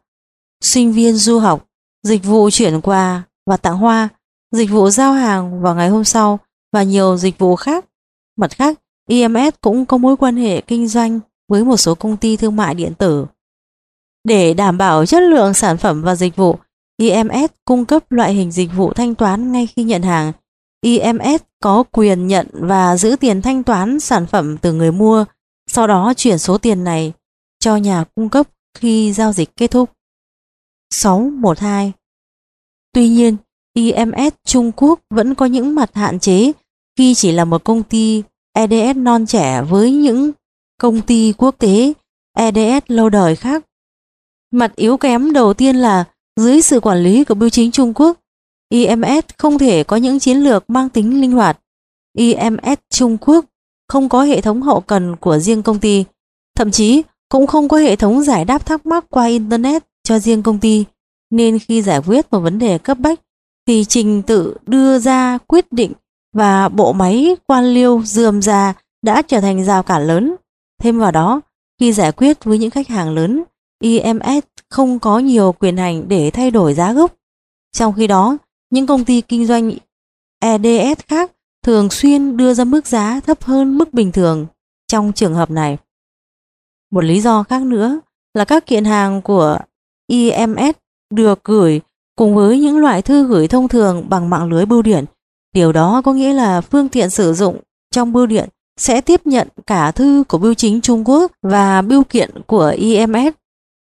sinh 0.61 0.91
viên 0.91 1.16
du 1.16 1.40
học, 1.40 1.66
dịch 2.03 2.24
vụ 2.24 2.49
chuyển 2.49 2.82
quà 2.82 3.24
và 3.45 3.57
tặng 3.57 3.78
hoa, 3.78 4.10
dịch 4.52 4.70
vụ 4.70 4.90
giao 4.90 5.14
hàng 5.14 5.61
vào 5.61 5.76
ngày 5.76 5.90
hôm 5.90 6.03
sau 6.03 6.40
và 6.72 6.84
nhiều 6.84 7.18
dịch 7.18 7.38
vụ 7.38 7.56
khác. 7.56 7.86
Mặt 8.38 8.52
khác, 8.56 8.80
IMS 9.08 9.56
cũng 9.62 9.86
có 9.86 9.98
mối 9.98 10.18
quan 10.18 10.36
hệ 10.38 10.62
kinh 10.62 10.88
doanh 10.88 11.20
với 11.48 11.64
một 11.64 11.78
số 11.78 11.96
công 11.96 12.18
ty 12.18 12.38
thương 12.38 12.56
mại 12.56 12.76
điện 12.76 12.94
tử. 12.94 13.26
Để 14.24 14.54
đảm 14.54 14.78
bảo 14.78 15.06
chất 15.06 15.24
lượng 15.24 15.54
sản 15.54 15.78
phẩm 15.78 16.02
và 16.02 16.16
dịch 16.16 16.36
vụ, 16.36 16.58
IMS 16.98 17.52
cung 17.66 17.86
cấp 17.86 18.12
loại 18.12 18.34
hình 18.34 18.52
dịch 18.52 18.70
vụ 18.76 18.94
thanh 18.94 19.16
toán 19.16 19.52
ngay 19.52 19.68
khi 19.68 19.84
nhận 19.84 20.02
hàng 20.02 20.32
IMS 20.82 21.41
có 21.62 21.84
quyền 21.91 22.28
nhận 22.28 22.48
và 22.54 22.98
giữ 22.98 23.16
tiền 23.20 23.41
thanh 23.41 23.64
toán 23.64 24.00
sản 24.00 24.28
phẩm 24.28 24.58
từ 24.58 24.74
người 24.74 24.91
mua. 24.91 25.26
sau 25.68 25.88
đó 25.88 26.14
chuyển 26.18 26.38
số 26.38 26.58
tiền 26.58 26.84
này 26.84 27.14
cho 27.60 27.76
nhà 27.76 28.04
cung 28.16 28.30
cấp 28.30 28.48
khi 28.78 29.14
giao 29.14 29.34
dịch 29.34 29.56
kết 29.56 29.72
thúc. 29.72 29.90
612 30.90 31.91
Tuy 32.94 33.10
nhiên, 33.10 33.38
IMS 33.80 34.34
Trung 34.45 34.72
Quốc 34.76 34.99
vẫn 35.10 35.35
có 35.35 35.45
những 35.45 35.76
mặt 35.76 35.89
hạn 35.93 36.19
chế 36.19 36.51
khi 36.97 37.15
chỉ 37.15 37.31
là 37.31 37.45
một 37.45 37.64
công 37.64 37.84
ty 37.84 38.23
EDS 38.53 38.97
non 38.97 39.26
trẻ 39.26 39.61
với 39.61 39.91
những 39.91 40.31
công 40.81 41.01
ty 41.01 41.34
quốc 41.38 41.56
tế 41.57 41.93
EDS 42.38 42.85
lâu 42.88 43.10
đời 43.10 43.35
khác. 43.35 43.65
Mặt 44.51 44.76
yếu 44.76 44.97
kém 44.97 45.34
đầu 45.34 45.53
tiên 45.53 45.76
là 45.76 46.06
dưới 46.39 46.61
sự 46.61 46.80
quản 46.80 47.03
lý 47.03 47.23
của 47.23 47.35
bưu 47.35 47.49
chính 47.49 47.72
Trung 47.72 47.93
Quốc, 47.93 48.19
IMS 48.69 49.26
không 49.38 49.57
thể 49.57 49.84
có 49.84 49.95
những 49.95 50.19
chiến 50.19 50.38
lược 50.38 50.69
mang 50.69 50.89
tính 50.89 51.22
linh 51.22 51.31
hoạt. 51.31 51.60
IMS 52.18 52.80
Trung 52.89 53.18
Quốc 53.22 53.45
không 53.88 54.10
có 54.10 54.23
hệ 54.23 54.41
thống 54.41 54.61
hậu 54.61 54.81
cần 54.81 55.15
của 55.15 55.39
riêng 55.39 55.64
công 55.64 55.80
ty, 55.80 56.06
thậm 56.56 56.72
chí 56.72 57.03
cũng 57.30 57.47
không 57.47 57.68
có 57.68 57.77
hệ 57.77 57.95
thống 57.95 58.23
giải 58.23 58.45
đáp 58.45 58.65
thắc 58.65 58.85
mắc 58.85 59.06
qua 59.10 59.26
Internet 59.26 59.84
cho 60.03 60.19
riêng 60.19 60.43
công 60.43 60.60
ty, 60.60 60.85
nên 61.30 61.60
khi 61.60 61.81
giải 61.81 61.99
quyết 62.07 62.31
một 62.31 62.39
vấn 62.39 62.60
đề 62.60 62.77
cấp 62.77 62.99
bách 62.99 63.19
thì 63.70 63.86
trình 63.86 64.22
tự 64.22 64.58
đưa 64.66 65.00
ra 65.00 65.38
quyết 65.38 65.72
định 65.72 65.94
và 66.34 66.70
bộ 66.70 66.94
máy 66.94 67.36
quan 67.48 67.66
liêu 67.66 68.02
dườm 68.06 68.41
ra 68.41 68.74
đã 69.02 69.22
trở 69.22 69.41
thành 69.41 69.66
rào 69.66 69.84
cản 69.84 70.08
lớn. 70.08 70.36
Thêm 70.82 71.00
vào 71.00 71.12
đó, 71.12 71.41
khi 71.80 71.94
giải 71.94 72.12
quyết 72.12 72.44
với 72.44 72.58
những 72.58 72.70
khách 72.70 72.88
hàng 72.88 73.10
lớn, 73.10 73.44
IMS 73.82 74.46
không 74.70 75.00
có 75.00 75.20
nhiều 75.20 75.52
quyền 75.60 75.78
hành 75.78 76.08
để 76.08 76.32
thay 76.32 76.52
đổi 76.52 76.74
giá 76.74 76.94
gốc. 76.94 77.16
Trong 77.72 77.94
khi 77.94 78.08
đó, 78.08 78.38
những 78.70 78.88
công 78.88 79.06
ty 79.06 79.22
kinh 79.22 79.46
doanh 79.46 79.72
EDS 80.40 81.02
khác 81.08 81.32
thường 81.64 81.90
xuyên 81.90 82.38
đưa 82.38 82.54
ra 82.54 82.64
mức 82.64 82.88
giá 82.88 83.20
thấp 83.20 83.44
hơn 83.44 83.78
mức 83.78 83.94
bình 83.94 84.12
thường 84.12 84.46
trong 84.88 85.14
trường 85.14 85.34
hợp 85.34 85.52
này. 85.52 85.78
Một 86.91 87.04
lý 87.04 87.22
do 87.22 87.44
khác 87.44 87.62
nữa 87.62 88.00
là 88.34 88.46
các 88.46 88.66
kiện 88.66 88.86
hàng 88.86 89.22
của 89.22 89.60
IMS 90.08 90.76
được 91.10 91.44
gửi 91.44 91.82
cùng 92.20 92.36
với 92.36 92.60
những 92.60 92.78
loại 92.78 93.02
thư 93.02 93.28
gửi 93.28 93.48
thông 93.48 93.68
thường 93.68 94.10
bằng 94.10 94.30
mạng 94.30 94.50
lưới 94.50 94.66
bưu 94.66 94.82
điện. 94.82 95.06
Điều 95.54 95.72
đó 95.72 96.02
có 96.06 96.14
nghĩa 96.14 96.34
là 96.34 96.62
phương 96.62 96.90
tiện 96.90 97.10
sử 97.10 97.34
dụng 97.34 97.58
trong 97.91 98.14
bưu 98.14 98.26
điện 98.26 98.50
sẽ 98.80 99.02
tiếp 99.02 99.22
nhận 99.26 99.48
cả 99.68 99.91
thư 99.91 100.24
của 100.28 100.38
bưu 100.38 100.54
chính 100.54 100.82
Trung 100.82 101.04
Quốc 101.10 101.32
và 101.41 101.82
bưu 101.82 102.04
kiện 102.04 102.30
của 102.48 102.74
IMS. 102.78 103.34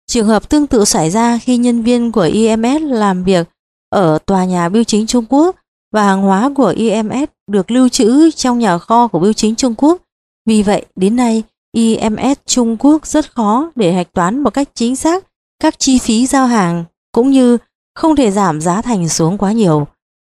Trường 0.06 0.26
hợp 0.26 0.48
tương 0.48 0.66
tự 0.66 0.84
xảy 0.84 1.10
ra 1.10 1.38
khi 1.42 1.56
nhân 1.56 1.82
viên 1.82 2.12
của 2.12 2.20
IMS 2.20 2.82
làm 2.82 3.24
việc 3.24 3.48
ở 3.88 4.18
tòa 4.26 4.44
nhà 4.44 4.68
bưu 4.68 4.84
chính 4.84 5.06
Trung 5.06 5.24
Quốc 5.28 5.56
và 5.92 6.04
hàng 6.04 6.22
hóa 6.22 6.50
của 6.56 6.74
IMS 6.76 7.30
được 7.50 7.70
lưu 7.70 7.88
trữ 7.88 8.30
trong 8.30 8.58
nhà 8.58 8.78
kho 8.78 9.08
của 9.08 9.18
bưu 9.18 9.32
chính 9.32 9.54
Trung 9.54 9.74
Quốc. 9.76 10.02
Vì 10.46 10.62
vậy, 10.62 10.86
đến 10.96 11.16
nay, 11.16 11.42
IMS 11.72 12.38
Trung 12.46 12.76
Quốc 12.78 13.06
rất 13.06 13.34
khó 13.34 13.70
để 13.74 13.92
hạch 13.92 14.12
toán 14.12 14.42
một 14.42 14.54
cách 14.54 14.68
chính 14.74 14.96
xác 14.96 15.24
các 15.62 15.78
chi 15.78 15.98
phí 15.98 16.26
giao 16.26 16.46
hàng 16.46 16.84
cũng 17.12 17.30
như 17.30 17.58
không 17.94 18.16
thể 18.16 18.30
giảm 18.30 18.60
giá 18.60 18.82
thành 18.82 19.08
xuống 19.08 19.38
quá 19.38 19.52
nhiều. 19.52 19.86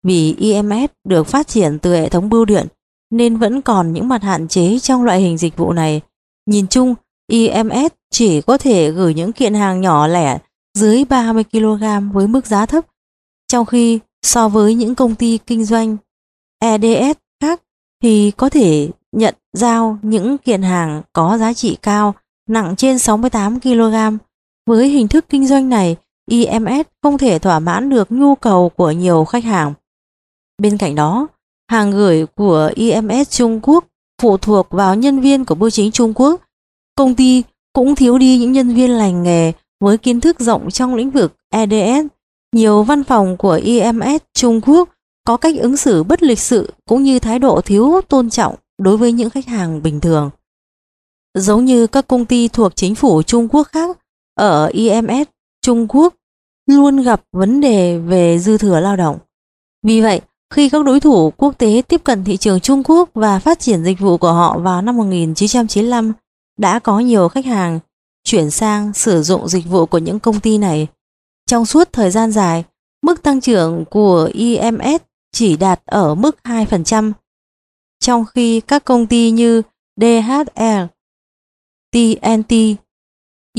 Vì 0.03 0.35
EMS 0.39 0.91
được 1.07 1.27
phát 1.27 1.47
triển 1.47 1.79
từ 1.79 1.93
hệ 1.95 2.09
thống 2.09 2.29
bưu 2.29 2.45
điện 2.45 2.67
nên 3.09 3.37
vẫn 3.37 3.61
còn 3.61 3.93
những 3.93 4.07
mặt 4.07 4.23
hạn 4.23 4.47
chế 4.47 4.79
trong 4.79 5.03
loại 5.03 5.21
hình 5.21 5.37
dịch 5.37 5.57
vụ 5.57 5.73
này. 5.73 6.01
Nhìn 6.45 6.67
chung, 6.67 6.95
EMS 7.31 7.93
chỉ 8.11 8.41
có 8.41 8.57
thể 8.57 8.91
gửi 8.91 9.13
những 9.13 9.33
kiện 9.33 9.53
hàng 9.53 9.81
nhỏ 9.81 10.07
lẻ 10.07 10.37
dưới 10.73 11.05
30 11.05 11.43
kg 11.43 12.11
với 12.13 12.27
mức 12.27 12.45
giá 12.45 12.65
thấp, 12.65 12.85
trong 13.47 13.65
khi 13.65 13.99
so 14.21 14.49
với 14.49 14.75
những 14.75 14.95
công 14.95 15.15
ty 15.15 15.37
kinh 15.37 15.65
doanh 15.65 15.97
EDS 16.59 17.17
khác 17.41 17.61
thì 18.03 18.31
có 18.31 18.49
thể 18.49 18.89
nhận 19.11 19.35
giao 19.53 19.97
những 20.01 20.37
kiện 20.37 20.61
hàng 20.61 21.01
có 21.13 21.37
giá 21.37 21.53
trị 21.53 21.77
cao 21.81 22.15
nặng 22.49 22.75
trên 22.75 22.99
68 22.99 23.59
kg. 23.59 23.95
Với 24.65 24.89
hình 24.89 25.07
thức 25.07 25.25
kinh 25.29 25.47
doanh 25.47 25.69
này, 25.69 25.95
IMS 26.29 26.87
không 27.03 27.17
thể 27.17 27.39
thỏa 27.39 27.59
mãn 27.59 27.89
được 27.89 28.11
nhu 28.11 28.35
cầu 28.35 28.69
của 28.69 28.91
nhiều 28.91 29.25
khách 29.25 29.43
hàng. 29.43 29.73
Bên 30.61 30.77
cạnh 30.77 30.95
đó, 30.95 31.27
hàng 31.71 31.91
gửi 31.91 32.25
của 32.35 32.71
IMS 32.75 33.29
Trung 33.29 33.59
Quốc 33.63 33.85
phụ 34.21 34.37
thuộc 34.37 34.67
vào 34.69 34.95
nhân 34.95 35.19
viên 35.19 35.45
của 35.45 35.55
bưu 35.55 35.69
chính 35.69 35.91
Trung 35.91 36.13
Quốc. 36.15 36.41
Công 36.95 37.15
ty 37.15 37.43
cũng 37.73 37.95
thiếu 37.95 38.17
đi 38.17 38.37
những 38.37 38.51
nhân 38.51 38.75
viên 38.75 38.91
lành 38.91 39.23
nghề 39.23 39.51
với 39.79 39.97
kiến 39.97 40.21
thức 40.21 40.39
rộng 40.39 40.71
trong 40.71 40.95
lĩnh 40.95 41.11
vực 41.11 41.33
EDS. 41.49 42.07
Nhiều 42.55 42.83
văn 42.83 43.03
phòng 43.03 43.37
của 43.37 43.59
IMS 43.63 44.21
Trung 44.33 44.61
Quốc 44.61 44.89
có 45.23 45.37
cách 45.37 45.55
ứng 45.59 45.77
xử 45.77 46.03
bất 46.03 46.23
lịch 46.23 46.39
sự 46.39 46.73
cũng 46.89 47.03
như 47.03 47.19
thái 47.19 47.39
độ 47.39 47.61
thiếu 47.61 48.01
tôn 48.07 48.29
trọng 48.29 48.55
đối 48.77 48.97
với 48.97 49.11
những 49.11 49.29
khách 49.29 49.45
hàng 49.45 49.83
bình 49.83 49.99
thường. 49.99 50.29
Giống 51.33 51.65
như 51.65 51.87
các 51.87 52.07
công 52.07 52.25
ty 52.25 52.47
thuộc 52.47 52.75
chính 52.75 52.95
phủ 52.95 53.23
Trung 53.23 53.47
Quốc 53.51 53.67
khác, 53.67 53.97
ở 54.35 54.67
IMS 54.67 55.27
Trung 55.67 55.87
Quốc 55.89 56.15
luôn 56.69 57.01
gặp 57.01 57.23
vấn 57.31 57.61
đề 57.61 57.97
về 57.97 58.39
dư 58.39 58.57
thừa 58.57 58.79
lao 58.79 58.95
động. 58.95 59.17
Vì 59.83 60.01
vậy, 60.01 60.21
khi 60.53 60.69
các 60.69 60.85
đối 60.85 60.99
thủ 60.99 61.31
quốc 61.37 61.57
tế 61.57 61.81
tiếp 61.87 62.03
cận 62.03 62.23
thị 62.23 62.37
trường 62.37 62.59
Trung 62.59 62.83
Quốc 62.83 63.09
và 63.13 63.39
phát 63.39 63.59
triển 63.59 63.83
dịch 63.83 63.99
vụ 63.99 64.17
của 64.17 64.31
họ 64.31 64.59
vào 64.59 64.81
năm 64.81 64.97
1995, 64.97 66.13
đã 66.57 66.79
có 66.79 66.99
nhiều 66.99 67.27
khách 67.27 67.45
hàng 67.45 67.79
chuyển 68.23 68.51
sang 68.51 68.93
sử 68.93 69.23
dụng 69.23 69.47
dịch 69.47 69.65
vụ 69.65 69.85
của 69.85 69.97
những 69.97 70.19
công 70.19 70.39
ty 70.39 70.57
này. 70.57 70.87
Trong 71.45 71.65
suốt 71.65 71.93
thời 71.93 72.11
gian 72.11 72.31
dài, 72.31 72.63
mức 73.03 73.23
tăng 73.23 73.41
trưởng 73.41 73.85
của 73.89 74.29
IMS 74.33 75.01
chỉ 75.31 75.57
đạt 75.57 75.81
ở 75.85 76.15
mức 76.15 76.37
2%, 76.43 77.11
trong 77.99 78.25
khi 78.25 78.61
các 78.61 78.85
công 78.85 79.07
ty 79.07 79.31
như 79.31 79.61
DHL, 80.01 80.83
TNT, 81.91 82.53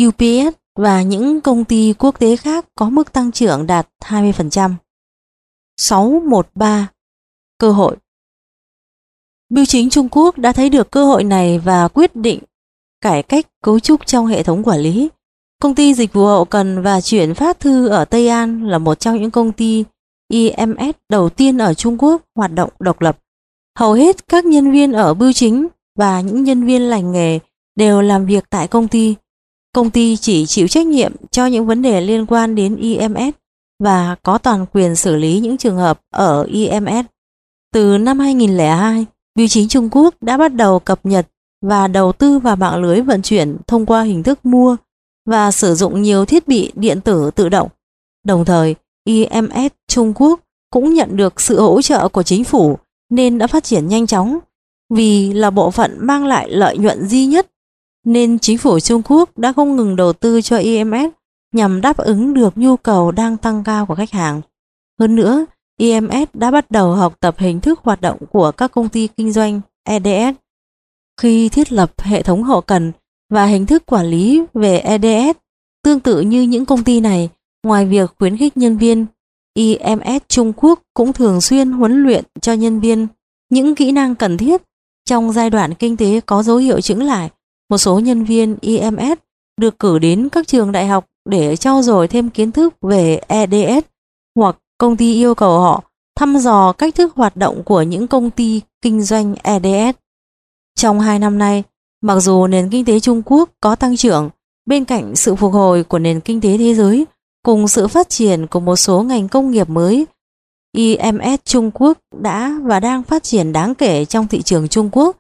UPS 0.07 0.59
và 0.79 1.03
những 1.03 1.41
công 1.41 1.65
ty 1.65 1.95
quốc 1.99 2.19
tế 2.19 2.37
khác 2.37 2.67
có 2.75 2.91
mức 2.91 3.13
tăng 3.13 3.33
trưởng 3.33 3.67
đạt 3.67 3.89
20%. 4.05 4.75
613. 5.77 6.89
Cơ 7.59 7.73
hội 7.73 7.97
Biêu 9.49 9.65
chính 9.65 9.91
Trung 9.91 10.09
Quốc 10.11 10.39
đã 10.39 10.53
thấy 10.53 10.71
được 10.71 10.91
cơ 10.91 11.05
hội 11.05 11.25
này 11.25 11.59
và 11.59 11.89
quyết 11.89 12.17
định 12.17 12.41
cải 13.01 13.23
cách 13.23 13.47
cấu 13.63 13.81
trúc 13.81 14.07
trong 14.07 14.27
hệ 14.27 14.43
thống 14.43 14.63
quản 14.63 14.81
lý. 14.81 15.09
Công 15.61 15.75
ty 15.75 15.95
dịch 15.95 16.13
vụ 16.13 16.27
hậu 16.27 16.45
cần 16.45 16.83
và 16.83 17.01
chuyển 17.01 17.35
phát 17.35 17.61
thư 17.61 17.89
ở 17.89 18.05
Tây 18.05 18.29
An 18.29 18.69
là 18.69 18.79
một 18.79 19.01
trong 19.01 19.21
những 19.21 19.31
công 19.31 19.53
ty 19.53 19.85
IMS 20.29 20.97
đầu 21.09 21.29
tiên 21.29 21.59
ở 21.59 21.75
Trung 21.75 21.97
Quốc 21.99 22.23
hoạt 22.35 22.53
động 22.53 22.71
độc 22.79 23.01
lập. 23.01 23.19
Hầu 23.79 23.93
hết 23.93 24.29
các 24.29 24.45
nhân 24.45 24.73
viên 24.73 24.93
ở 24.93 25.15
bưu 25.15 25.33
chính 25.33 25.69
và 25.99 26.21
những 26.21 26.45
nhân 26.45 26.65
viên 26.65 26.83
lành 26.83 27.13
nghề 27.13 27.39
đều 27.77 28.03
làm 28.03 28.27
việc 28.27 28.45
tại 28.51 28.69
công 28.69 28.89
ty. 28.89 29.15
Công 29.79 29.91
ty 29.91 30.17
chỉ 30.17 30.47
chịu 30.47 30.69
trách 30.69 30.87
nhiệm 30.87 31.13
cho 31.31 31.47
những 31.47 31.67
vấn 31.67 31.83
đề 31.83 32.01
liên 32.01 32.27
quan 32.27 32.55
đến 32.55 32.77
IMS 32.77 33.35
và 33.83 34.17
có 34.23 34.39
toàn 34.39 34.67
quyền 34.73 34.97
xử 34.97 35.17
lý 35.17 35.41
những 35.41 35.57
trường 35.57 35.77
hợp 35.77 36.01
ở 36.11 36.43
IMS. 36.43 37.07
Từ 37.75 37.99
năm 37.99 38.19
2002, 38.19 39.07
Bưu 39.35 39.49
chính 39.49 39.69
Trung 39.69 39.89
Quốc 39.93 40.15
đã 40.21 40.37
bắt 40.37 40.55
đầu 40.55 40.79
cập 40.79 41.07
nhật 41.07 41.27
và 41.63 41.87
đầu 41.89 42.13
tư 42.13 42.39
vào 42.39 42.57
mạng 42.57 42.83
lưới 42.83 43.01
vận 43.01 43.23
chuyển 43.23 43.57
thông 43.67 43.87
qua 43.87 44.03
hình 44.03 44.23
thức 44.23 44.47
mua 44.47 44.77
và 45.27 45.51
sử 45.51 45.75
dụng 45.75 46.03
nhiều 46.03 46.25
thiết 46.25 46.49
bị 46.49 46.73
điện 46.75 47.01
tử 47.01 47.31
tự 47.35 47.49
động. 47.49 47.69
Đồng 48.25 48.45
thời, 48.45 48.75
IMS 49.05 49.73
Trung 49.89 50.13
Quốc 50.17 50.41
cũng 50.71 50.95
nhận 50.95 51.17
được 51.17 51.41
sự 51.41 51.61
hỗ 51.61 51.83
trợ 51.83 52.09
của 52.09 52.23
chính 52.23 52.45
phủ 52.45 52.79
nên 53.11 53.39
đã 53.39 53.47
phát 53.47 53.65
triển 53.65 53.89
nhanh 53.89 54.07
chóng. 54.07 54.39
Vì 54.91 55.33
là 55.33 55.51
bộ 55.51 55.71
phận 55.71 55.97
mang 56.01 56.27
lại 56.27 56.51
lợi 56.51 56.79
nhuận 56.79 57.09
duy 57.09 57.27
nhất 57.27 57.47
nên 58.05 58.39
chính 58.39 58.59
phủ 58.59 58.81
Trung 58.81 59.03
Quốc 59.05 59.39
đã 59.39 59.53
không 59.53 59.77
ngừng 59.77 59.97
đầu 59.97 60.13
tư 60.13 60.41
cho 60.43 60.57
IMS 60.57 61.11
nhằm 61.55 61.81
đáp 61.81 61.97
ứng 61.97 62.35
được 62.35 62.59
nhu 62.59 62.77
cầu 62.77 63.13
đang 63.13 63.37
tăng 63.37 63.65
cao 63.65 63.87
của 63.87 63.95
khách 63.95 64.11
hàng. 64.11 64.41
Hơn 65.01 65.17
nữa, 65.17 65.47
IMS 65.79 66.29
đã 66.35 66.51
bắt 66.51 66.71
đầu 66.71 66.95
học 66.95 67.17
tập 67.21 67.35
hình 67.39 67.61
thức 67.61 67.81
hoạt 67.83 68.01
động 68.01 68.19
của 68.31 68.53
các 68.53 68.73
công 68.73 68.89
ty 68.89 69.07
kinh 69.07 69.33
doanh 69.33 69.61
EDS. 69.85 70.39
Khi 71.21 71.49
thiết 71.49 71.73
lập 71.73 71.93
hệ 71.99 72.23
thống 72.23 72.43
hậu 72.43 72.61
cần 72.61 72.93
và 73.31 73.47
hình 73.47 73.67
thức 73.67 73.87
quản 73.87 74.07
lý 74.07 74.43
về 74.55 74.79
EDS 74.79 75.39
tương 75.85 76.01
tự 76.01 76.21
như 76.21 76.43
những 76.43 76.67
công 76.67 76.85
ty 76.85 77.01
này, 77.01 77.29
ngoài 77.63 77.87
việc 77.87 78.15
khuyến 78.19 78.37
khích 78.37 78.57
nhân 78.57 78.79
viên, 78.79 79.07
IMS 79.55 80.23
Trung 80.29 80.53
Quốc 80.57 80.83
cũng 80.95 81.13
thường 81.13 81.41
xuyên 81.41 81.73
huấn 81.73 82.03
luyện 82.03 82.25
cho 82.41 82.53
nhân 82.53 82.81
viên 82.81 83.07
những 83.51 83.75
kỹ 83.75 83.93
năng 83.93 84.15
cần 84.15 84.37
thiết 84.37 84.63
trong 85.05 85.33
giai 85.33 85.51
đoạn 85.51 85.75
kinh 85.75 85.97
tế 85.97 86.21
có 86.27 86.43
dấu 86.43 86.57
hiệu 86.57 86.81
chững 86.81 87.03
lại. 87.03 87.31
Một 87.71 87.79
số 87.79 87.99
nhân 87.99 88.25
viên 88.25 88.57
IMS 88.61 89.19
được 89.61 89.79
cử 89.79 89.99
đến 89.99 90.29
các 90.29 90.47
trường 90.47 90.73
đại 90.73 90.87
học 90.87 91.07
để 91.31 91.57
trau 91.57 91.83
dồi 91.83 92.09
thêm 92.09 92.31
kiến 92.31 92.53
thức 92.53 92.75
về 92.83 93.21
EDS 93.29 93.87
hoặc 94.37 94.57
công 94.79 94.97
ty 94.97 95.15
yêu 95.15 95.35
cầu 95.35 95.59
họ 95.59 95.85
thăm 96.17 96.37
dò 96.39 96.73
cách 96.73 96.95
thức 96.95 97.15
hoạt 97.15 97.37
động 97.37 97.63
của 97.65 97.83
những 97.83 98.07
công 98.07 98.31
ty 98.31 98.61
kinh 98.83 99.03
doanh 99.03 99.35
EDS. 99.43 99.99
Trong 100.77 101.01
hai 101.01 101.19
năm 101.19 101.39
nay, 101.39 101.63
mặc 102.03 102.21
dù 102.21 102.47
nền 102.47 102.71
kinh 102.71 102.85
tế 102.85 103.01
Trung 103.01 103.23
Quốc 103.25 103.51
có 103.61 103.77
tăng 103.77 103.97
trưởng, 103.97 104.31
bên 104.67 104.85
cạnh 104.85 105.17
sự 105.17 105.35
phục 105.35 105.53
hồi 105.53 105.85
của 105.85 105.99
nền 105.99 106.21
kinh 106.21 106.41
tế 106.41 106.59
thế 106.59 106.75
giới 106.75 107.07
cùng 107.43 107.69
sự 107.69 107.89
phát 107.89 108.09
triển 108.09 108.47
của 108.47 108.61
một 108.61 108.77
số 108.77 109.03
ngành 109.03 109.29
công 109.29 109.51
nghiệp 109.51 109.69
mới, 109.69 110.07
IMS 110.77 111.41
Trung 111.45 111.71
Quốc 111.75 111.99
đã 112.21 112.59
và 112.63 112.81
đang 112.81 113.03
phát 113.03 113.23
triển 113.23 113.53
đáng 113.53 113.75
kể 113.75 114.05
trong 114.05 114.29
thị 114.29 114.43
trường 114.43 114.69
Trung 114.69 114.89
Quốc. 114.93 115.17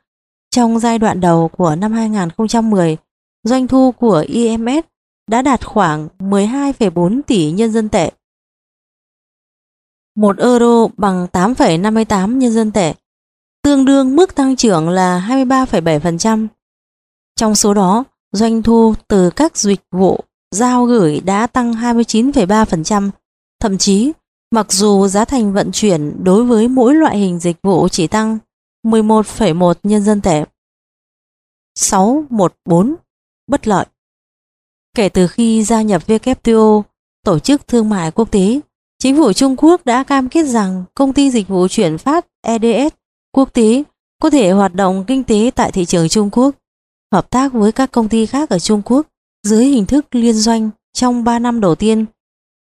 Trong 0.50 0.78
giai 0.78 0.98
đoạn 0.98 1.20
đầu 1.20 1.48
của 1.48 1.74
năm 1.74 1.92
2010, 1.92 2.96
doanh 3.44 3.68
thu 3.68 3.92
của 3.92 4.24
IMS 4.28 4.84
đã 5.30 5.42
đạt 5.42 5.66
khoảng 5.66 6.08
12,4 6.18 7.20
tỷ 7.26 7.50
nhân 7.50 7.72
dân 7.72 7.88
tệ. 7.88 8.10
1 10.16 10.38
euro 10.38 10.88
bằng 10.96 11.26
8,58 11.32 12.36
nhân 12.36 12.52
dân 12.52 12.72
tệ, 12.72 12.94
tương 13.62 13.84
đương 13.84 14.16
mức 14.16 14.34
tăng 14.34 14.56
trưởng 14.56 14.88
là 14.88 15.26
23,7%. 15.28 16.46
Trong 17.36 17.54
số 17.54 17.74
đó, 17.74 18.04
doanh 18.32 18.62
thu 18.62 18.94
từ 19.08 19.30
các 19.30 19.56
dịch 19.56 19.80
vụ 19.90 20.20
giao 20.50 20.84
gửi 20.84 21.20
đã 21.20 21.46
tăng 21.46 21.72
29,3%, 21.72 23.10
thậm 23.60 23.78
chí 23.78 24.12
mặc 24.50 24.72
dù 24.72 25.08
giá 25.08 25.24
thành 25.24 25.52
vận 25.52 25.72
chuyển 25.72 26.24
đối 26.24 26.44
với 26.44 26.68
mỗi 26.68 26.94
loại 26.94 27.18
hình 27.18 27.38
dịch 27.38 27.56
vụ 27.62 27.88
chỉ 27.88 28.06
tăng 28.06 28.38
11,1 28.90 29.74
nhân 29.82 30.05
dân 30.05 30.20
tệ. 30.20 30.44
614 31.74 32.97
bất 33.47 33.69
lợi. 33.69 33.86
Kể 34.94 35.09
từ 35.09 35.27
khi 35.27 35.65
gia 35.65 35.82
nhập 35.82 36.02
WTO, 36.06 36.82
Tổ 37.24 37.39
chức 37.39 37.66
Thương 37.66 37.89
mại 37.89 38.10
Quốc 38.10 38.31
tế, 38.31 38.60
chính 38.98 39.16
phủ 39.16 39.32
Trung 39.32 39.56
Quốc 39.56 39.85
đã 39.85 40.05
cam 40.05 40.28
kết 40.28 40.44
rằng 40.44 40.85
công 40.94 41.12
ty 41.12 41.31
dịch 41.31 41.48
vụ 41.48 41.69
chuyển 41.69 41.98
phát 41.98 42.27
EDS 42.43 42.94
quốc 43.32 43.52
tế 43.55 43.82
có 44.23 44.31
thể 44.31 44.51
hoạt 44.51 44.74
động 44.74 45.05
kinh 45.06 45.24
tế 45.24 45.51
tại 45.55 45.73
thị 45.73 45.85
trường 45.85 46.09
Trung 46.09 46.31
Quốc, 46.32 46.55
hợp 47.12 47.31
tác 47.31 47.52
với 47.52 47.73
các 47.73 47.93
công 47.93 48.09
ty 48.09 48.27
khác 48.27 48.51
ở 48.51 48.59
Trung 48.59 48.82
Quốc 48.85 49.06
dưới 49.47 49.65
hình 49.65 49.86
thức 49.86 50.15
liên 50.15 50.35
doanh 50.35 50.70
trong 50.93 51.24
3 51.24 51.39
năm 51.39 51.60
đầu 51.60 51.74
tiên. 51.74 52.06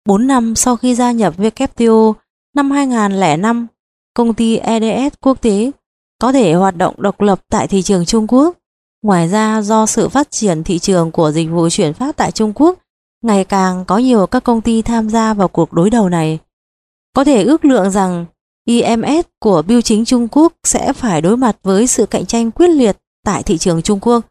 4 0.06 0.26
năm 0.26 0.54
sau 0.54 0.76
khi 0.76 0.94
gia 0.94 1.12
nhập 1.12 1.38
WTO 1.38 2.12
năm 2.54 2.70
2005, 2.70 3.66
công 4.14 4.34
ty 4.34 4.56
EDS 4.56 5.14
quốc 5.20 5.42
tế 5.42 5.70
có 6.20 6.32
thể 6.32 6.54
hoạt 6.54 6.76
động 6.76 6.94
độc 6.98 7.20
lập 7.20 7.40
tại 7.50 7.68
thị 7.68 7.82
trường 7.82 8.04
Trung 8.04 8.26
Quốc. 8.28 8.56
Ngoài 9.02 9.28
ra 9.28 9.62
do 9.62 9.86
sự 9.86 10.08
phát 10.08 10.30
triển 10.30 10.64
thị 10.64 10.78
trường 10.78 11.10
của 11.10 11.30
dịch 11.30 11.50
vụ 11.50 11.68
chuyển 11.68 11.94
phát 11.94 12.16
tại 12.16 12.32
Trung 12.32 12.52
Quốc, 12.54 12.78
ngày 13.22 13.44
càng 13.44 13.84
có 13.84 13.98
nhiều 13.98 14.26
các 14.26 14.44
công 14.44 14.60
ty 14.60 14.82
tham 14.82 15.10
gia 15.10 15.34
vào 15.34 15.48
cuộc 15.48 15.72
đối 15.72 15.90
đầu 15.90 16.08
này. 16.08 16.38
Có 17.12 17.24
thể 17.24 17.44
ước 17.44 17.64
lượng 17.64 17.90
rằng 17.90 18.26
IMS 18.64 19.26
của 19.38 19.62
biêu 19.62 19.80
chính 19.80 20.04
Trung 20.04 20.28
Quốc 20.30 20.52
sẽ 20.64 20.92
phải 20.92 21.20
đối 21.20 21.36
mặt 21.36 21.56
với 21.62 21.86
sự 21.86 22.06
cạnh 22.06 22.26
tranh 22.26 22.50
quyết 22.50 22.68
liệt 22.68 22.96
tại 23.24 23.42
thị 23.42 23.58
trường 23.58 23.82
Trung 23.82 23.98
Quốc. 24.02 24.24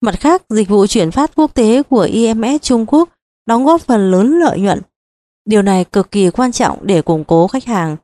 Mặt 0.00 0.20
khác, 0.20 0.42
dịch 0.48 0.68
vụ 0.68 0.86
chuyển 0.86 1.10
phát 1.10 1.30
quốc 1.34 1.54
tế 1.54 1.82
của 1.82 2.00
IMS 2.00 2.62
Trung 2.62 2.86
Quốc 2.86 3.08
đóng 3.46 3.64
góp 3.64 3.80
phần 3.80 4.10
lớn 4.10 4.40
lợi 4.40 4.60
nhuận. 4.60 4.80
Điều 5.44 5.62
này 5.62 5.84
cực 5.84 6.10
kỳ 6.10 6.30
quan 6.30 6.52
trọng 6.52 6.78
để 6.86 7.02
củng 7.02 7.24
cố 7.24 7.46
khách 7.46 7.64
hàng. 7.64 7.96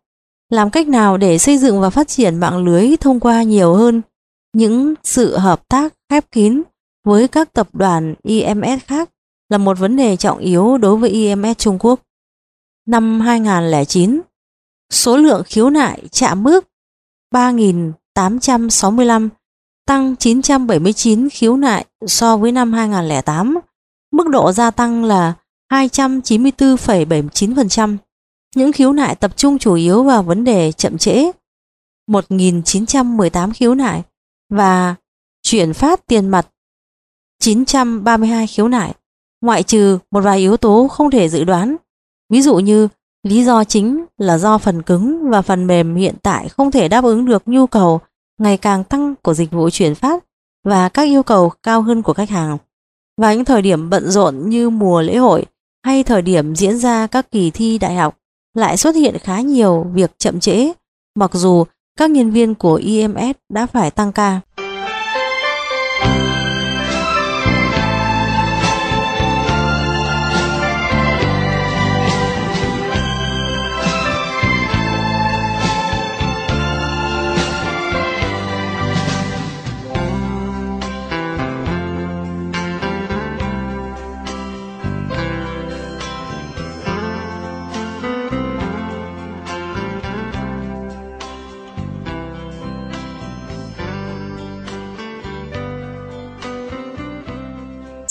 Làm 0.50 0.70
cách 0.70 0.88
nào 0.88 1.16
để 1.16 1.38
xây 1.38 1.58
dựng 1.58 1.80
và 1.80 1.90
phát 1.90 2.08
triển 2.08 2.36
mạng 2.36 2.64
lưới 2.64 2.96
thông 2.96 3.20
qua 3.20 3.42
nhiều 3.42 3.74
hơn 3.74 4.02
những 4.52 4.94
sự 5.04 5.36
hợp 5.36 5.68
tác 5.68 5.94
khép 6.10 6.24
kín 6.32 6.62
với 7.04 7.28
các 7.28 7.52
tập 7.52 7.68
đoàn 7.72 8.14
IMS 8.22 8.84
khác 8.86 9.10
là 9.48 9.58
một 9.58 9.78
vấn 9.78 9.96
đề 9.96 10.16
trọng 10.16 10.38
yếu 10.38 10.78
đối 10.78 10.96
với 10.96 11.10
IMS 11.10 11.58
Trung 11.58 11.78
Quốc. 11.80 12.00
Năm 12.86 13.20
2009, 13.20 14.20
số 14.90 15.16
lượng 15.16 15.42
khiếu 15.46 15.70
nại 15.70 16.02
chạm 16.10 16.42
mức 16.42 16.68
3.865 17.34 19.28
tăng 19.86 20.16
979 20.16 21.28
khiếu 21.28 21.56
nại 21.56 21.84
so 22.06 22.36
với 22.36 22.52
năm 22.52 22.72
2008. 22.72 23.58
Mức 24.12 24.28
độ 24.28 24.52
gia 24.52 24.70
tăng 24.70 25.04
là 25.04 25.34
294,79%. 25.72 27.96
Những 28.56 28.72
khiếu 28.72 28.92
nại 28.92 29.14
tập 29.14 29.36
trung 29.36 29.58
chủ 29.58 29.74
yếu 29.74 30.04
vào 30.04 30.22
vấn 30.22 30.44
đề 30.44 30.72
chậm 30.72 30.98
trễ, 30.98 31.30
1.918 32.10 33.52
khiếu 33.54 33.74
nại 33.74 34.02
và 34.50 34.94
chuyển 35.42 35.72
phát 35.74 36.06
tiền 36.06 36.28
mặt 36.28 36.48
932 37.40 38.46
khiếu 38.46 38.68
nại, 38.68 38.94
ngoại 39.40 39.62
trừ 39.62 39.98
một 40.10 40.20
vài 40.20 40.38
yếu 40.38 40.56
tố 40.56 40.88
không 40.88 41.10
thể 41.10 41.28
dự 41.28 41.44
đoán. 41.44 41.76
Ví 42.28 42.42
dụ 42.42 42.56
như 42.56 42.88
lý 43.22 43.44
do 43.44 43.64
chính 43.64 44.04
là 44.18 44.38
do 44.38 44.58
phần 44.58 44.82
cứng 44.82 45.30
và 45.30 45.42
phần 45.42 45.66
mềm 45.66 45.94
hiện 45.94 46.14
tại 46.22 46.48
không 46.48 46.70
thể 46.70 46.88
đáp 46.88 47.04
ứng 47.04 47.24
được 47.24 47.42
nhu 47.46 47.66
cầu 47.66 48.00
ngày 48.38 48.56
càng 48.56 48.84
tăng 48.84 49.14
của 49.22 49.34
dịch 49.34 49.50
vụ 49.50 49.70
chuyển 49.70 49.94
phát 49.94 50.24
và 50.64 50.88
các 50.88 51.02
yêu 51.02 51.22
cầu 51.22 51.52
cao 51.62 51.82
hơn 51.82 52.02
của 52.02 52.14
khách 52.14 52.30
hàng. 52.30 52.58
Và 53.16 53.34
những 53.34 53.44
thời 53.44 53.62
điểm 53.62 53.90
bận 53.90 54.10
rộn 54.10 54.48
như 54.48 54.70
mùa 54.70 55.02
lễ 55.02 55.16
hội 55.16 55.46
hay 55.84 56.02
thời 56.02 56.22
điểm 56.22 56.54
diễn 56.54 56.78
ra 56.78 57.06
các 57.06 57.30
kỳ 57.30 57.50
thi 57.50 57.78
đại 57.78 57.94
học 57.94 58.18
lại 58.58 58.76
xuất 58.76 58.94
hiện 58.94 59.18
khá 59.18 59.40
nhiều 59.40 59.86
việc 59.94 60.10
chậm 60.18 60.40
trễ, 60.40 60.72
mặc 61.14 61.30
dù 61.34 61.64
các 61.98 62.10
nhân 62.10 62.30
viên 62.30 62.54
của 62.54 62.74
IMS 62.74 63.36
đã 63.52 63.66
phải 63.66 63.90
tăng 63.90 64.12
ca. 64.12 64.40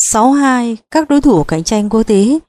62. 0.09 0.77
Các 0.91 1.09
đối 1.09 1.21
thủ 1.21 1.43
cạnh 1.43 1.63
tranh 1.63 1.89
quốc 1.89 2.03
tế 2.03 2.39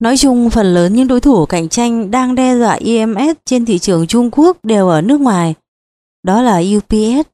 Nói 0.00 0.16
chung, 0.16 0.50
phần 0.50 0.74
lớn 0.74 0.94
những 0.94 1.08
đối 1.08 1.20
thủ 1.20 1.46
cạnh 1.46 1.68
tranh 1.68 2.10
đang 2.10 2.34
đe 2.34 2.58
dọa 2.58 2.74
IMS 2.74 3.36
trên 3.44 3.64
thị 3.64 3.78
trường 3.78 4.06
Trung 4.06 4.30
Quốc 4.32 4.64
đều 4.64 4.88
ở 4.88 5.00
nước 5.00 5.20
ngoài. 5.20 5.54
Đó 6.22 6.42
là 6.42 6.62
UPS, 6.76 7.28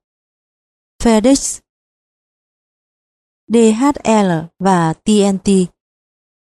FedEx, 1.03 1.59
DHL 3.49 4.47
và 4.59 4.93
TNT. 4.93 5.49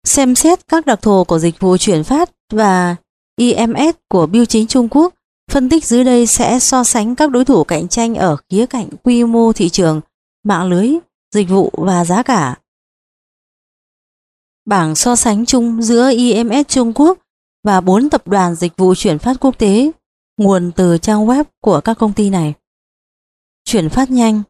Xem 0.05 0.35
xét 0.35 0.69
các 0.69 0.87
đặc 0.87 1.03
thù 1.03 1.24
của 1.24 1.39
dịch 1.39 1.61
vụ 1.61 1.77
chuyển 1.77 2.05
phát 2.05 2.31
và 2.53 2.97
IMS 3.37 3.97
của 4.09 4.27
biêu 4.27 4.45
chính 4.45 4.66
Trung 4.66 4.89
Quốc, 4.91 5.15
phân 5.51 5.69
tích 5.69 5.85
dưới 5.85 6.05
đây 6.05 6.27
sẽ 6.27 6.59
so 6.59 6.85
sánh 6.85 7.15
các 7.15 7.31
đối 7.31 7.45
thủ 7.45 7.65
cạnh 7.65 7.89
tranh 7.89 8.15
ở 8.15 8.37
khía 8.51 8.66
cạnh 8.66 8.89
quy 9.03 9.24
mô 9.24 9.53
thị 9.53 9.69
trường, 9.69 10.01
mạng 10.45 10.69
lưới, 10.69 10.91
dịch 11.35 11.49
vụ 11.49 11.70
và 11.73 12.05
giá 12.05 12.23
cả. 12.23 12.57
Bảng 14.71 14.95
so 14.95 15.17
sánh 15.17 15.47
chung 15.47 15.83
giữa 15.83 16.11
IMS 16.11 16.69
Trung 16.69 16.93
Quốc 16.95 17.19
và 17.65 17.81
bốn 17.81 18.11
tập 18.11 18.29
đoàn 18.29 18.55
dịch 18.55 18.77
vụ 18.77 18.95
chuyển 18.95 19.19
phát 19.19 19.37
quốc 19.41 19.59
tế 19.59 19.91
nguồn 20.37 20.73
từ 20.77 20.99
trang 20.99 21.27
web 21.27 21.45
của 21.61 21.81
các 21.81 21.99
công 21.99 22.13
ty 22.13 22.31
này. 22.31 22.55
Chuyển 23.65 23.89
phát 23.89 24.11
nhanh. 24.11 24.43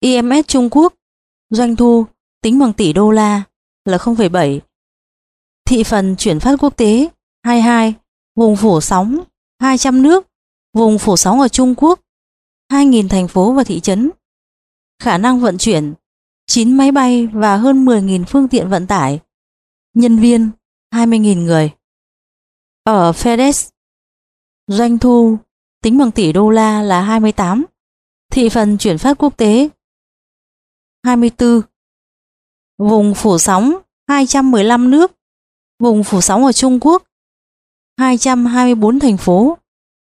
IMS 0.00 0.46
Trung 0.46 0.68
Quốc 0.70 0.94
doanh 1.50 1.76
thu 1.76 2.06
tính 2.42 2.58
bằng 2.58 2.72
tỷ 2.72 2.92
đô 2.92 3.10
la 3.10 3.42
là 3.84 3.96
0,7 3.98 4.60
thị 5.64 5.84
phần 5.84 6.16
chuyển 6.16 6.40
phát 6.40 6.56
quốc 6.60 6.76
tế 6.76 7.08
22 7.44 7.94
vùng 8.36 8.56
phủ 8.56 8.80
sóng 8.80 9.20
200 9.60 10.02
nước. 10.02 10.26
Vùng 10.74 10.98
phủ 10.98 11.16
sóng 11.16 11.40
ở 11.40 11.48
Trung 11.48 11.74
Quốc 11.76 12.00
2.000 12.72 13.08
thành 13.08 13.28
phố 13.28 13.52
và 13.52 13.64
thị 13.64 13.80
trấn. 13.80 14.10
Khả 15.02 15.18
năng 15.18 15.40
vận 15.40 15.58
chuyển 15.58 15.94
9 16.46 16.76
máy 16.76 16.92
bay 16.92 17.26
và 17.26 17.56
hơn 17.56 17.84
10.000 17.84 18.24
phương 18.24 18.48
tiện 18.48 18.68
vận 18.68 18.86
tải, 18.86 19.20
nhân 19.94 20.18
viên 20.18 20.50
20.000 20.94 21.44
người. 21.44 21.70
Ở 22.84 23.12
FedEx, 23.12 23.70
doanh 24.66 24.98
thu 24.98 25.38
tính 25.82 25.98
bằng 25.98 26.10
tỷ 26.10 26.32
đô 26.32 26.50
la 26.50 26.82
là 26.82 27.02
28, 27.02 27.64
thị 28.32 28.48
phần 28.48 28.78
chuyển 28.78 28.98
phát 28.98 29.18
quốc 29.18 29.36
tế 29.36 29.68
24, 31.04 31.60
vùng 32.78 33.14
phủ 33.14 33.38
sóng 33.38 33.76
215 34.08 34.90
nước, 34.90 35.12
vùng 35.78 36.04
phủ 36.04 36.20
sóng 36.20 36.44
ở 36.44 36.52
Trung 36.52 36.78
Quốc 36.80 37.02
224 37.98 38.98
thành 38.98 39.16
phố, 39.16 39.58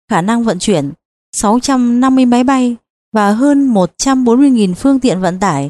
khả 0.10 0.22
năng 0.22 0.43
vận 0.43 0.60
chuyển 0.60 0.91
650 1.31 2.26
máy 2.26 2.43
bay 2.43 2.76
và 3.11 3.31
hơn 3.31 3.73
140.000 3.73 4.73
phương 4.73 4.99
tiện 4.99 5.22
vận 5.22 5.39
tải 5.39 5.69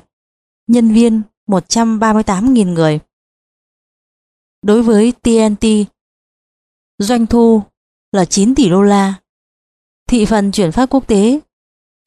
nhân 0.68 0.94
viên 0.94 1.22
138.000 1.48 2.73
người. 2.73 2.99
Đối 4.61 4.84
với 4.84 5.11
TNT, 5.11 5.65
doanh 6.99 7.27
thu 7.27 7.61
là 8.11 8.26
9 8.26 8.56
tỷ 8.56 8.69
đô 8.69 8.81
la, 8.81 9.14
thị 10.10 10.26
phần 10.26 10.52
chuyển 10.52 10.72
phát 10.72 10.90
quốc 10.90 11.07
tế 11.07 11.40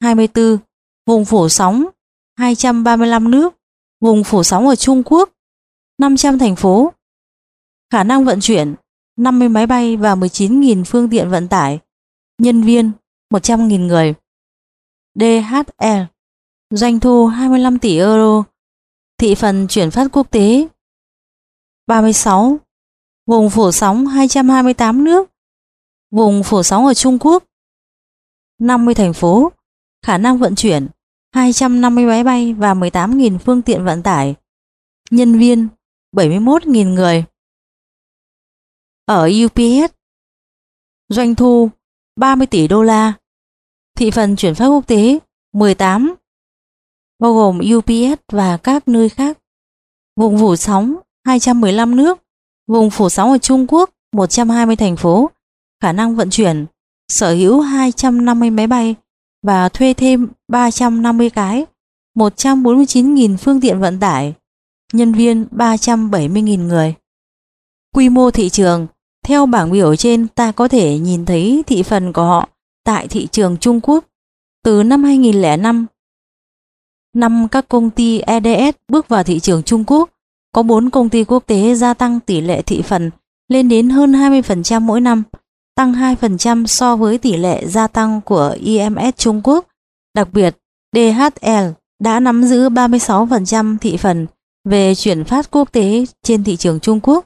24, 0.01 0.57
vùng 1.05 1.25
phổ 1.25 1.49
sóng 1.49 1.85
235 2.37 3.31
nước, 3.31 3.55
vùng 4.01 4.23
phổ 4.23 4.43
sóng 4.43 4.67
ở 4.67 4.75
Trung 4.75 5.03
Quốc 5.05 5.29
500 5.97 6.39
thành 6.39 6.55
phố, 6.55 6.93
khả 7.91 8.03
năng 8.03 8.25
vận 8.25 8.39
chuyển 8.41 8.75
50 9.17 9.49
máy 9.49 9.67
bay 9.67 9.97
và 9.97 10.15
19.000 10.15 10.83
phương 10.83 11.09
tiện 11.09 11.29
vận 11.29 11.47
tải, 11.47 11.79
nhân 12.37 12.61
viên 12.61 12.91
100.000 13.33 13.87
người. 13.87 14.13
DHL 15.15 16.16
doanh 16.69 16.99
thu 16.99 17.27
25 17.27 17.79
tỷ 17.79 17.97
euro, 17.97 18.43
thị 19.17 19.35
phần 19.35 19.67
chuyển 19.67 19.91
phát 19.91 20.07
quốc 20.11 20.31
tế 20.31 20.67
36, 21.87 22.57
vùng 23.25 23.49
phủ 23.49 23.71
sóng 23.71 24.07
228 24.07 25.03
nước, 25.03 25.29
vùng 26.11 26.43
phủ 26.43 26.63
sóng 26.63 26.85
ở 26.85 26.93
Trung 26.93 27.17
Quốc 27.19 27.43
50 28.59 28.93
thành 28.93 29.13
phố, 29.13 29.51
khả 30.05 30.17
năng 30.17 30.37
vận 30.37 30.55
chuyển 30.55 30.87
250 31.33 32.05
máy 32.05 32.23
bay 32.23 32.53
và 32.53 32.73
18.000 32.73 33.37
phương 33.37 33.61
tiện 33.61 33.85
vận 33.85 34.03
tải, 34.03 34.35
nhân 35.09 35.39
viên 35.39 35.67
71.000 36.15 36.93
người. 36.93 37.25
Ở 39.05 39.29
UPS, 39.45 39.93
doanh 41.09 41.35
thu 41.35 41.69
30 42.15 42.47
tỷ 42.47 42.67
đô 42.67 42.83
la, 42.83 43.13
thị 43.95 44.11
phần 44.11 44.35
chuyển 44.35 44.55
phát 44.55 44.67
quốc 44.67 44.87
tế 44.87 45.19
18, 45.53 46.15
bao 47.19 47.33
gồm 47.33 47.59
UPS 47.77 48.21
và 48.31 48.57
các 48.57 48.87
nơi 48.87 49.09
khác. 49.09 49.37
Vùng 50.19 50.39
phủ 50.39 50.55
sóng 50.55 50.95
215 51.25 51.95
nước, 51.95 52.23
vùng 52.67 52.89
phủ 52.89 53.09
sóng 53.09 53.31
ở 53.31 53.37
Trung 53.37 53.65
Quốc 53.67 53.89
120 54.13 54.75
thành 54.75 54.97
phố, 54.97 55.29
khả 55.81 55.91
năng 55.91 56.15
vận 56.15 56.29
chuyển, 56.29 56.65
sở 57.11 57.33
hữu 57.33 57.61
250 57.61 58.49
máy 58.49 58.67
bay 58.67 58.95
và 59.43 59.69
thuê 59.69 59.93
thêm 59.93 60.27
350 60.47 61.29
cái, 61.29 61.65
149.000 62.17 63.37
phương 63.37 63.61
tiện 63.61 63.79
vận 63.79 63.99
tải, 63.99 64.33
nhân 64.93 65.13
viên 65.13 65.47
370.000 65.51 66.67
người. 66.67 66.95
Quy 67.95 68.09
mô 68.09 68.31
thị 68.31 68.49
trường 68.49 68.87
theo 69.25 69.45
bảng 69.45 69.71
biểu 69.71 69.95
trên 69.95 70.27
ta 70.27 70.51
có 70.51 70.67
thể 70.67 70.99
nhìn 70.99 71.25
thấy 71.25 71.63
thị 71.67 71.83
phần 71.83 72.13
của 72.13 72.23
họ 72.23 72.49
tại 72.83 73.07
thị 73.07 73.27
trường 73.31 73.57
Trung 73.57 73.79
Quốc 73.83 74.05
từ 74.63 74.83
năm 74.83 75.03
2005. 75.03 75.85
Năm 77.15 77.47
các 77.51 77.67
công 77.67 77.89
ty 77.89 78.19
EDS 78.19 78.77
bước 78.87 79.07
vào 79.07 79.23
thị 79.23 79.39
trường 79.39 79.63
Trung 79.63 79.83
Quốc, 79.87 80.09
có 80.51 80.63
4 80.63 80.89
công 80.89 81.09
ty 81.09 81.23
quốc 81.23 81.43
tế 81.45 81.75
gia 81.75 81.93
tăng 81.93 82.19
tỷ 82.19 82.41
lệ 82.41 82.61
thị 82.61 82.81
phần 82.81 83.11
lên 83.49 83.69
đến 83.69 83.89
hơn 83.89 84.11
20% 84.11 84.81
mỗi 84.81 85.01
năm, 85.01 85.23
tăng 85.75 85.93
2% 85.93 86.65
so 86.65 86.95
với 86.95 87.17
tỷ 87.17 87.37
lệ 87.37 87.67
gia 87.67 87.87
tăng 87.87 88.21
của 88.21 88.55
IMS 88.59 89.17
Trung 89.17 89.41
Quốc. 89.43 89.67
Đặc 90.15 90.27
biệt, 90.33 90.57
DHL 90.95 91.67
đã 91.99 92.19
nắm 92.19 92.43
giữ 92.43 92.69
36% 92.69 93.77
thị 93.77 93.97
phần 93.97 94.27
về 94.69 94.95
chuyển 94.95 95.23
phát 95.23 95.51
quốc 95.51 95.71
tế 95.71 96.05
trên 96.23 96.43
thị 96.43 96.55
trường 96.55 96.79
Trung 96.79 96.99
Quốc 97.03 97.25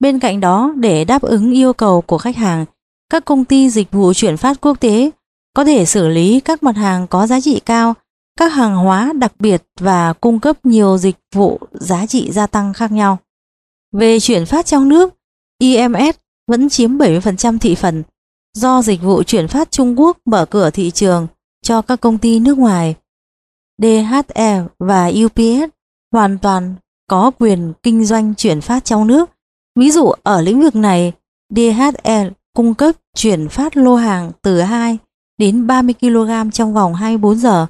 Bên 0.00 0.18
cạnh 0.18 0.40
đó, 0.40 0.72
để 0.76 1.04
đáp 1.04 1.22
ứng 1.22 1.52
yêu 1.52 1.72
cầu 1.72 2.00
của 2.00 2.18
khách 2.18 2.36
hàng, 2.36 2.64
các 3.10 3.24
công 3.24 3.44
ty 3.44 3.70
dịch 3.70 3.92
vụ 3.92 4.12
chuyển 4.12 4.36
phát 4.36 4.60
quốc 4.60 4.80
tế 4.80 5.10
có 5.54 5.64
thể 5.64 5.86
xử 5.86 6.08
lý 6.08 6.40
các 6.40 6.62
mặt 6.62 6.76
hàng 6.76 7.06
có 7.06 7.26
giá 7.26 7.40
trị 7.40 7.60
cao, 7.66 7.94
các 8.40 8.52
hàng 8.52 8.76
hóa 8.76 9.12
đặc 9.12 9.32
biệt 9.38 9.62
và 9.80 10.12
cung 10.12 10.40
cấp 10.40 10.66
nhiều 10.66 10.98
dịch 10.98 11.16
vụ 11.34 11.58
giá 11.72 12.06
trị 12.06 12.30
gia 12.32 12.46
tăng 12.46 12.72
khác 12.72 12.92
nhau. 12.92 13.18
Về 13.92 14.20
chuyển 14.20 14.46
phát 14.46 14.66
trong 14.66 14.88
nước, 14.88 15.14
IMS 15.58 16.16
vẫn 16.46 16.68
chiếm 16.68 16.98
70% 16.98 17.58
thị 17.58 17.74
phần 17.74 18.02
do 18.54 18.82
dịch 18.82 19.02
vụ 19.02 19.22
chuyển 19.22 19.48
phát 19.48 19.70
Trung 19.70 20.00
Quốc 20.00 20.18
mở 20.24 20.44
cửa 20.44 20.70
thị 20.70 20.90
trường 20.90 21.26
cho 21.62 21.82
các 21.82 22.00
công 22.00 22.18
ty 22.18 22.38
nước 22.38 22.58
ngoài. 22.58 22.94
DHL 23.82 24.60
và 24.78 25.10
UPS 25.24 25.70
hoàn 26.12 26.38
toàn 26.38 26.74
có 27.06 27.30
quyền 27.38 27.72
kinh 27.82 28.04
doanh 28.04 28.34
chuyển 28.34 28.60
phát 28.60 28.84
trong 28.84 29.06
nước 29.06 29.30
Ví 29.78 29.90
dụ 29.90 30.12
ở 30.22 30.40
lĩnh 30.40 30.62
vực 30.62 30.74
này, 30.74 31.12
DHL 31.56 32.28
cung 32.54 32.74
cấp 32.74 32.96
chuyển 33.16 33.48
phát 33.48 33.76
lô 33.76 33.96
hàng 33.96 34.32
từ 34.42 34.60
2 34.60 34.98
đến 35.38 35.66
30 35.66 35.94
kg 36.00 36.50
trong 36.52 36.74
vòng 36.74 36.94
24 36.94 37.38
giờ 37.38 37.66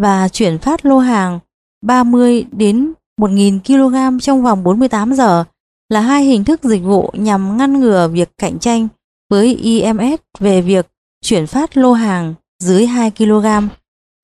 và 0.00 0.28
chuyển 0.28 0.58
phát 0.58 0.86
lô 0.86 0.98
hàng 0.98 1.38
30 1.82 2.46
đến 2.52 2.92
1.000 3.20 3.60
kg 3.60 4.20
trong 4.20 4.42
vòng 4.42 4.64
48 4.64 5.14
giờ 5.14 5.44
là 5.88 6.00
hai 6.00 6.24
hình 6.24 6.44
thức 6.44 6.64
dịch 6.64 6.82
vụ 6.82 7.10
nhằm 7.12 7.56
ngăn 7.56 7.80
ngừa 7.80 8.08
việc 8.08 8.30
cạnh 8.38 8.58
tranh 8.58 8.88
với 9.30 9.54
IMS 9.54 10.20
về 10.38 10.62
việc 10.62 10.86
chuyển 11.24 11.46
phát 11.46 11.76
lô 11.76 11.92
hàng 11.92 12.34
dưới 12.62 12.86
2 12.86 13.10
kg. 13.10 13.46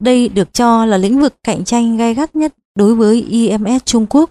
Đây 0.02 0.28
được 0.28 0.52
cho 0.52 0.84
là 0.84 0.96
lĩnh 0.96 1.20
vực 1.20 1.34
cạnh 1.42 1.64
tranh 1.64 1.96
gay 1.96 2.14
gắt 2.14 2.36
nhất 2.36 2.54
đối 2.74 2.94
với 2.94 3.22
IMS 3.22 3.84
Trung 3.84 4.06
Quốc. 4.10 4.30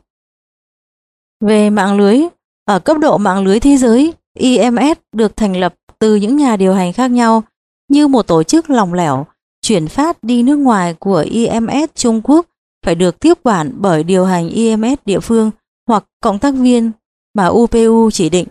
Về 1.42 1.70
mạng 1.70 1.98
lưới, 1.98 2.22
ở 2.66 2.80
cấp 2.80 2.98
độ 2.98 3.18
mạng 3.18 3.44
lưới 3.44 3.60
thế 3.60 3.78
giới, 3.78 4.14
IMS 4.38 5.00
được 5.12 5.38
thành 5.38 5.58
lập 5.58 5.76
từ 6.00 6.16
những 6.16 6.38
nhà 6.38 6.58
điều 6.58 6.74
hành 6.74 6.94
khác 6.94 7.12
nhau 7.12 7.44
như 7.90 8.08
một 8.08 8.24
tổ 8.24 8.44
chức 8.44 8.70
lỏng 8.70 8.94
lẻo, 8.94 9.26
chuyển 9.62 9.88
phát 9.88 10.24
đi 10.24 10.44
nước 10.44 10.56
ngoài 10.56 10.94
của 10.94 11.26
IMS 11.30 11.90
Trung 11.96 12.22
Quốc 12.24 12.46
phải 12.86 12.96
được 12.96 13.20
tiếp 13.20 13.38
quản 13.44 13.72
bởi 13.78 14.04
điều 14.04 14.26
hành 14.26 14.50
IMS 14.50 15.00
địa 15.06 15.20
phương 15.20 15.52
hoặc 15.88 16.06
cộng 16.24 16.40
tác 16.40 16.54
viên 16.54 16.92
mà 17.34 17.48
UPU 17.48 18.12
chỉ 18.12 18.30
định. 18.30 18.48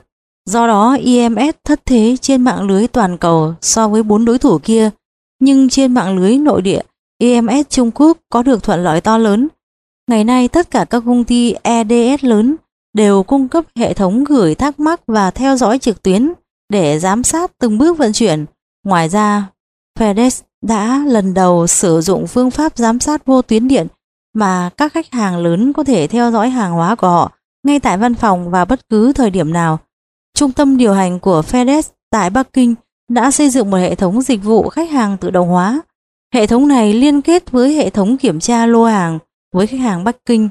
Do 0.47 0.67
đó, 0.67 0.97
IMS 1.01 1.55
thất 1.65 1.87
thế 1.87 2.17
trên 2.21 2.45
mạng 2.45 2.63
lưới 2.63 2.87
toàn 2.87 3.19
cầu 3.19 3.55
so 3.61 3.89
với 3.89 4.03
bốn 4.03 4.25
đối 4.25 4.39
thủ 4.39 4.59
kia, 4.59 4.91
nhưng 5.41 5.69
trên 5.69 5.95
mạng 5.95 6.19
lưới 6.19 6.37
nội 6.37 6.63
địa, 6.63 6.81
IMS 7.19 7.69
Trung 7.69 7.91
Quốc 7.95 8.19
có 8.29 8.43
được 8.43 8.63
thuận 8.63 8.85
lợi 8.85 9.01
to 9.01 9.19
lớn. 9.19 9.49
Ngày 10.11 10.25
nay, 10.25 10.49
tất 10.49 10.71
cả 10.71 10.85
các 10.85 11.03
công 11.07 11.25
ty 11.25 11.55
EDS 11.63 12.25
lớn 12.25 12.57
đều 12.93 13.23
cung 13.23 13.49
cấp 13.49 13.65
hệ 13.77 13.95
thống 13.95 14.25
gửi 14.25 14.55
thắc 14.55 14.81
mắc 14.81 15.01
và 15.07 15.31
theo 15.31 15.57
dõi 15.57 15.79
trực 15.79 16.03
tuyến 16.03 16.33
để 16.69 16.99
giám 16.99 17.25
sát 17.25 17.59
từng 17.59 17.79
bước 17.79 17.99
vận 17.99 18.13
chuyển. 18.13 18.47
Ngoài 18.85 19.09
ra, 19.09 19.47
FedEx 19.99 20.43
đã 20.63 21.05
lần 21.07 21.35
đầu 21.35 21.67
sử 21.67 22.01
dụng 22.01 22.27
phương 22.27 22.51
pháp 22.51 22.77
giám 22.77 23.01
sát 23.01 23.27
vô 23.27 23.43
tuyến 23.43 23.69
điện 23.69 23.87
mà 24.35 24.71
các 24.77 24.93
khách 24.93 25.13
hàng 25.13 25.39
lớn 25.39 25.73
có 25.73 25.85
thể 25.85 26.07
theo 26.07 26.31
dõi 26.31 26.51
hàng 26.51 26.73
hóa 26.73 26.95
của 26.95 27.09
họ 27.09 27.33
ngay 27.67 27.81
tại 27.81 27.99
văn 27.99 28.15
phòng 28.15 28.51
và 28.51 28.65
bất 28.65 28.89
cứ 28.89 29.13
thời 29.13 29.31
điểm 29.31 29.53
nào. 29.53 29.79
Trung 30.35 30.53
tâm 30.53 30.77
điều 30.77 30.93
hành 30.93 31.21
của 31.21 31.43
FedEx 31.51 31.83
tại 32.11 32.31
Bắc 32.31 32.53
Kinh 32.53 32.75
đã 33.09 33.31
xây 33.31 33.51
dựng 33.51 33.71
một 33.71 33.77
hệ 33.77 33.95
thống 33.95 34.23
dịch 34.23 34.45
vụ 34.45 34.69
khách 34.69 34.91
hàng 34.91 35.17
tự 35.17 35.31
động 35.31 35.49
hóa. 35.49 35.81
Hệ 36.35 36.47
thống 36.47 36.69
này 36.69 36.95
liên 36.95 37.23
kết 37.23 37.51
với 37.51 37.75
hệ 37.75 37.91
thống 37.91 38.17
kiểm 38.17 38.41
tra 38.41 38.67
lô 38.67 38.85
hàng 38.85 39.19
với 39.55 39.67
khách 39.67 39.81
hàng 39.81 40.05
Bắc 40.05 40.17
Kinh 40.27 40.49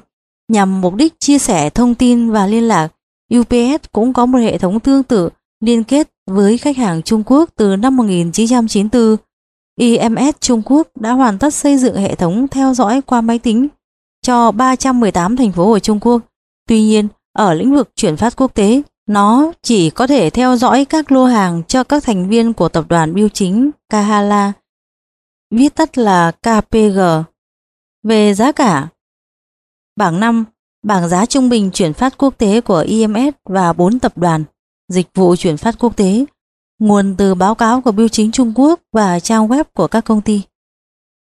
Nhằm 0.50 0.82
mục 0.82 0.96
đích 0.96 1.20
chia 1.20 1.38
sẻ 1.38 1.70
thông 1.70 1.96
tin 1.96 2.32
và 2.32 2.48
liên 2.48 2.64
lạc, 2.64 2.88
UPS 3.36 3.86
cũng 3.92 4.14
có 4.14 4.26
một 4.26 4.38
hệ 4.38 4.58
thống 4.58 4.80
tương 4.80 5.04
tự 5.04 5.30
liên 5.66 5.84
kết 5.84 6.10
với 6.28 6.58
khách 6.58 6.78
hàng 6.78 7.02
Trung 7.02 7.24
Quốc 7.26 7.50
từ 7.56 7.76
năm 7.76 7.98
1994. 7.98 9.18
IMS 9.80 10.36
Trung 10.40 10.62
Quốc 10.66 10.88
đã 10.96 11.12
hoàn 11.12 11.40
tất 11.40 11.54
xây 11.54 11.78
dựng 11.78 11.96
hệ 11.96 12.16
thống 12.16 12.48
theo 12.48 12.74
dõi 12.74 13.02
qua 13.02 13.22
máy 13.22 13.40
tính 13.40 13.68
cho 14.22 14.52
318 14.52 15.36
thành 15.36 15.52
phố 15.52 15.74
ở 15.74 15.80
Trung 15.80 16.00
Quốc. 16.00 16.22
Tuy 16.68 16.82
nhiên, 16.82 17.08
ở 17.34 17.54
lĩnh 17.54 17.76
vực 17.76 17.90
chuyển 17.96 18.18
phát 18.18 18.36
quốc 18.36 18.56
tế, 18.56 18.82
nó 19.08 19.52
chỉ 19.62 19.90
có 19.90 20.08
thể 20.08 20.30
theo 20.30 20.56
dõi 20.56 20.86
các 20.86 21.12
lô 21.12 21.26
hàng 21.26 21.64
cho 21.68 21.84
các 21.84 22.04
thành 22.04 22.30
viên 22.30 22.54
của 22.54 22.70
tập 22.70 22.86
đoàn 22.90 23.14
biêu 23.14 23.30
chính 23.30 23.72
Kahala, 23.90 24.54
viết 25.52 25.76
tắt 25.76 25.98
là 25.98 26.32
KPG. 26.32 27.00
Về 28.04 28.34
giá 28.34 28.52
cả, 28.52 28.88
Bảng 29.96 30.20
5, 30.20 30.46
bảng 30.84 31.10
giá 31.10 31.26
trung 31.26 31.50
bình 31.50 31.72
chuyển 31.74 31.94
phát 31.94 32.18
quốc 32.18 32.38
tế 32.38 32.62
của 32.62 32.80
IMS 32.80 33.34
và 33.46 33.74
4 33.74 34.00
tập 34.00 34.18
đoàn 34.18 34.44
dịch 34.88 35.08
vụ 35.14 35.36
chuyển 35.36 35.58
phát 35.58 35.76
quốc 35.80 35.98
tế, 35.98 36.26
nguồn 36.80 37.16
từ 37.18 37.36
báo 37.36 37.56
cáo 37.56 37.82
của 37.82 37.92
Bưu 37.92 38.08
chính 38.08 38.32
Trung 38.32 38.54
Quốc 38.56 38.80
và 38.92 39.20
trang 39.20 39.48
web 39.48 39.64
của 39.64 39.88
các 39.88 40.06
công 40.06 40.22
ty. 40.22 40.42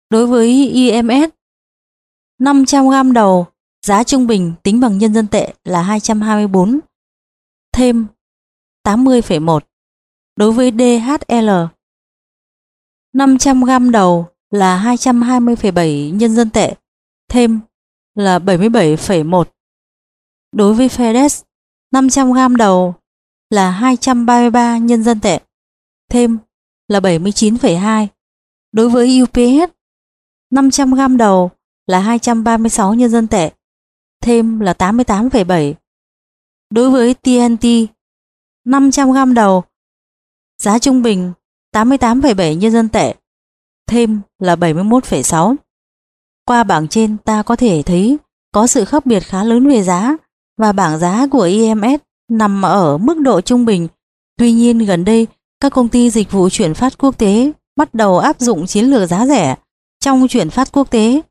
Đối 0.09 0.27
với 0.27 0.67
IMS, 0.67 1.29
500 2.39 2.89
gram 2.89 3.13
đầu, 3.13 3.47
giá 3.85 4.03
trung 4.03 4.27
bình 4.27 4.53
tính 4.63 4.79
bằng 4.79 4.97
nhân 4.97 5.13
dân 5.13 5.27
tệ 5.27 5.53
là 5.63 5.81
224, 5.81 6.79
thêm 7.73 8.07
80,1. 8.83 9.59
Đối 10.35 10.51
với 10.51 10.71
DHL, 10.71 11.49
500 13.13 13.63
gram 13.63 13.91
đầu 13.91 14.27
là 14.49 14.95
220,7 14.95 16.15
nhân 16.15 16.35
dân 16.35 16.49
tệ, 16.49 16.75
thêm 17.29 17.59
là 18.15 18.39
77,1. 18.39 19.43
Đối 20.51 20.73
với 20.73 20.87
FedEx, 20.87 21.43
500 21.91 22.33
gram 22.33 22.55
đầu 22.55 22.95
là 23.51 23.71
233 23.71 24.77
nhân 24.77 25.03
dân 25.03 25.19
tệ, 25.19 25.39
thêm 26.09 26.37
là 26.87 26.99
79,2. 26.99 28.07
Đối 28.71 28.89
với 28.89 29.21
UPS, 29.21 29.71
500 30.51 30.93
gram 30.93 31.17
đầu 31.17 31.51
là 31.87 31.99
236 31.99 32.93
nhân 32.93 33.09
dân 33.09 33.27
tệ, 33.27 33.51
thêm 34.21 34.59
là 34.59 34.73
88,7. 34.73 35.73
Đối 36.69 36.89
với 36.89 37.13
TNT, 37.13 37.65
500 38.65 39.11
gram 39.11 39.33
đầu, 39.33 39.63
giá 40.57 40.79
trung 40.79 41.01
bình 41.01 41.33
88,7 41.73 42.53
nhân 42.53 42.71
dân 42.71 42.89
tệ, 42.89 43.15
thêm 43.87 44.21
là 44.39 44.55
71,6. 44.55 45.55
Qua 46.45 46.63
bảng 46.63 46.87
trên 46.87 47.17
ta 47.17 47.43
có 47.43 47.55
thể 47.55 47.83
thấy 47.85 48.17
có 48.51 48.67
sự 48.67 48.85
khác 48.85 49.05
biệt 49.05 49.19
khá 49.19 49.43
lớn 49.43 49.67
về 49.67 49.83
giá 49.83 50.17
và 50.57 50.71
bảng 50.71 50.99
giá 50.99 51.27
của 51.31 51.41
IMS 51.41 52.01
nằm 52.31 52.61
ở 52.61 52.97
mức 52.97 53.19
độ 53.19 53.41
trung 53.41 53.65
bình. 53.65 53.87
Tuy 54.37 54.51
nhiên 54.51 54.77
gần 54.77 55.05
đây, 55.05 55.27
các 55.59 55.69
công 55.69 55.89
ty 55.89 56.09
dịch 56.09 56.31
vụ 56.31 56.49
chuyển 56.49 56.73
phát 56.73 56.97
quốc 56.97 57.17
tế 57.17 57.51
bắt 57.75 57.93
đầu 57.93 58.19
áp 58.19 58.39
dụng 58.39 58.65
chiến 58.65 58.85
lược 58.85 59.09
giá 59.09 59.25
rẻ 59.25 59.55
trong 59.99 60.27
chuyển 60.27 60.49
phát 60.49 60.71
quốc 60.71 60.91
tế. 60.91 61.21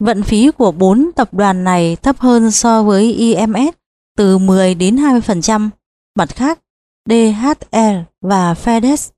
Vận 0.00 0.22
phí 0.22 0.50
của 0.50 0.72
bốn 0.72 1.10
tập 1.16 1.34
đoàn 1.34 1.64
này 1.64 1.96
thấp 1.96 2.18
hơn 2.18 2.50
so 2.50 2.82
với 2.82 3.12
IMS 3.12 3.74
từ 4.16 4.38
10 4.38 4.74
đến 4.74 4.96
20%. 4.96 5.68
Mặt 6.18 6.28
khác, 6.34 6.58
DHL 7.08 7.96
và 8.20 8.54
FedEx 8.54 9.10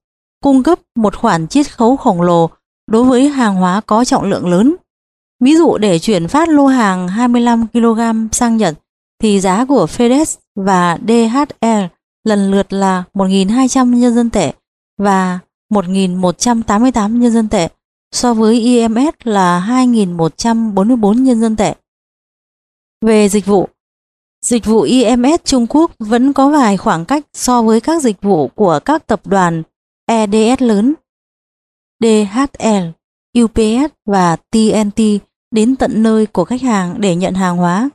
cung 0.42 0.62
cấp 0.62 0.78
một 0.96 1.16
khoản 1.16 1.48
chiết 1.48 1.76
khấu 1.76 1.96
khổng 1.96 2.22
lồ 2.22 2.50
đối 2.90 3.04
với 3.04 3.28
hàng 3.28 3.54
hóa 3.54 3.80
có 3.80 4.04
trọng 4.04 4.24
lượng 4.24 4.48
lớn. 4.48 4.76
Ví 5.40 5.56
dụ 5.56 5.78
để 5.78 5.98
chuyển 5.98 6.28
phát 6.28 6.48
lô 6.48 6.66
hàng 6.66 7.08
25 7.08 7.66
kg 7.68 8.00
sang 8.32 8.56
Nhật 8.56 8.74
thì 9.20 9.40
giá 9.40 9.64
của 9.64 9.86
FedEx 9.86 10.38
và 10.56 10.98
DHL 11.08 11.84
lần 12.24 12.50
lượt 12.50 12.72
là 12.72 13.04
1.200 13.14 13.94
nhân 13.94 14.14
dân 14.14 14.30
tệ 14.30 14.52
và 14.98 15.38
1.188 15.72 17.18
nhân 17.18 17.32
dân 17.32 17.48
tệ 17.48 17.68
so 18.12 18.34
với 18.34 18.60
IMS 18.60 19.14
là 19.24 19.66
2.144 19.68 21.22
nhân 21.22 21.40
dân 21.40 21.56
tệ. 21.56 21.74
Về 23.00 23.28
dịch 23.28 23.46
vụ, 23.46 23.68
dịch 24.42 24.64
vụ 24.64 24.80
IMS 24.80 25.44
Trung 25.44 25.66
Quốc 25.68 25.92
vẫn 25.98 26.32
có 26.32 26.48
vài 26.48 26.76
khoảng 26.76 27.04
cách 27.04 27.26
so 27.32 27.62
với 27.62 27.80
các 27.80 28.02
dịch 28.02 28.22
vụ 28.22 28.48
của 28.48 28.80
các 28.84 29.06
tập 29.06 29.26
đoàn 29.26 29.62
EDS 30.06 30.62
lớn. 30.62 30.94
DHL, 32.00 32.86
UPS 33.40 33.94
và 34.06 34.36
TNT 34.36 35.00
đến 35.50 35.76
tận 35.76 36.02
nơi 36.02 36.26
của 36.26 36.44
khách 36.44 36.62
hàng 36.62 37.00
để 37.00 37.16
nhận 37.16 37.34
hàng 37.34 37.56
hóa 37.56 37.90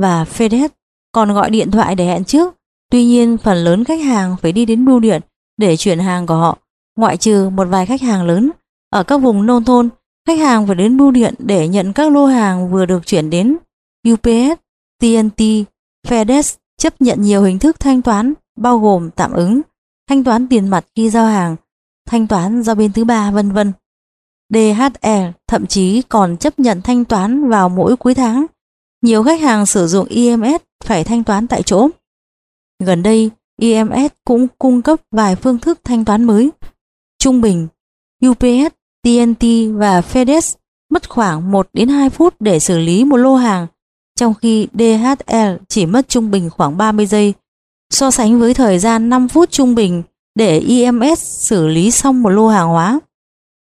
và 0.00 0.24
FedEx 0.24 0.68
còn 1.12 1.32
gọi 1.32 1.50
điện 1.50 1.70
thoại 1.70 1.94
để 1.94 2.06
hẹn 2.06 2.24
trước. 2.24 2.54
Tuy 2.90 3.04
nhiên, 3.04 3.38
phần 3.38 3.58
lớn 3.58 3.84
khách 3.84 4.00
hàng 4.00 4.36
phải 4.42 4.52
đi 4.52 4.66
đến 4.66 4.84
bưu 4.84 5.00
điện 5.00 5.22
để 5.56 5.76
chuyển 5.76 5.98
hàng 5.98 6.26
của 6.26 6.34
họ, 6.34 6.58
ngoại 6.96 7.16
trừ 7.16 7.50
một 7.50 7.64
vài 7.64 7.86
khách 7.86 8.02
hàng 8.02 8.26
lớn. 8.26 8.50
Ở 8.90 9.02
các 9.02 9.18
vùng 9.18 9.46
nông 9.46 9.64
thôn, 9.64 9.88
khách 10.26 10.38
hàng 10.38 10.66
phải 10.66 10.76
đến 10.76 10.96
bưu 10.96 11.10
điện 11.10 11.34
để 11.38 11.68
nhận 11.68 11.92
các 11.92 12.12
lô 12.12 12.26
hàng 12.26 12.70
vừa 12.70 12.86
được 12.86 13.06
chuyển 13.06 13.30
đến. 13.30 13.56
UPS, 14.12 14.60
TNT, 15.00 15.40
FedEx 16.06 16.56
chấp 16.78 17.00
nhận 17.00 17.22
nhiều 17.22 17.42
hình 17.42 17.58
thức 17.58 17.80
thanh 17.80 18.02
toán 18.02 18.34
bao 18.56 18.78
gồm 18.78 19.10
tạm 19.10 19.32
ứng, 19.32 19.60
thanh 20.08 20.24
toán 20.24 20.48
tiền 20.48 20.68
mặt 20.68 20.86
khi 20.96 21.10
giao 21.10 21.26
hàng, 21.26 21.56
thanh 22.08 22.26
toán 22.26 22.62
do 22.62 22.74
bên 22.74 22.92
thứ 22.92 23.04
ba 23.04 23.30
vân 23.30 23.52
vân. 23.52 23.72
DHL 24.54 25.08
thậm 25.48 25.66
chí 25.66 26.02
còn 26.02 26.36
chấp 26.36 26.58
nhận 26.58 26.82
thanh 26.82 27.04
toán 27.04 27.48
vào 27.48 27.68
mỗi 27.68 27.96
cuối 27.96 28.14
tháng. 28.14 28.46
Nhiều 29.02 29.22
khách 29.22 29.40
hàng 29.40 29.66
sử 29.66 29.86
dụng 29.86 30.08
EMS 30.08 30.62
phải 30.84 31.04
thanh 31.04 31.24
toán 31.24 31.46
tại 31.46 31.62
chỗ. 31.62 31.88
Gần 32.84 33.02
đây, 33.02 33.30
EMS 33.60 34.12
cũng 34.24 34.46
cung 34.58 34.82
cấp 34.82 35.00
vài 35.10 35.36
phương 35.36 35.58
thức 35.58 35.78
thanh 35.84 36.04
toán 36.04 36.24
mới. 36.24 36.50
Trung 37.18 37.40
bình, 37.40 37.68
UPS, 38.26 38.74
TNT 39.02 39.44
và 39.72 40.00
FedEx 40.00 40.56
mất 40.90 41.10
khoảng 41.10 41.50
1 41.50 41.68
đến 41.72 41.88
2 41.88 42.10
phút 42.10 42.34
để 42.40 42.58
xử 42.60 42.78
lý 42.78 43.04
một 43.04 43.16
lô 43.16 43.34
hàng, 43.34 43.66
trong 44.16 44.34
khi 44.34 44.68
DHL 44.72 45.64
chỉ 45.68 45.86
mất 45.86 46.08
trung 46.08 46.30
bình 46.30 46.50
khoảng 46.50 46.76
30 46.76 47.06
giây, 47.06 47.34
so 47.90 48.10
sánh 48.10 48.40
với 48.40 48.54
thời 48.54 48.78
gian 48.78 49.08
5 49.08 49.28
phút 49.28 49.50
trung 49.50 49.74
bình 49.74 50.02
để 50.34 50.60
EMS 50.68 51.18
xử 51.22 51.66
lý 51.66 51.90
xong 51.90 52.22
một 52.22 52.30
lô 52.30 52.48
hàng 52.48 52.68
hóa. 52.68 53.00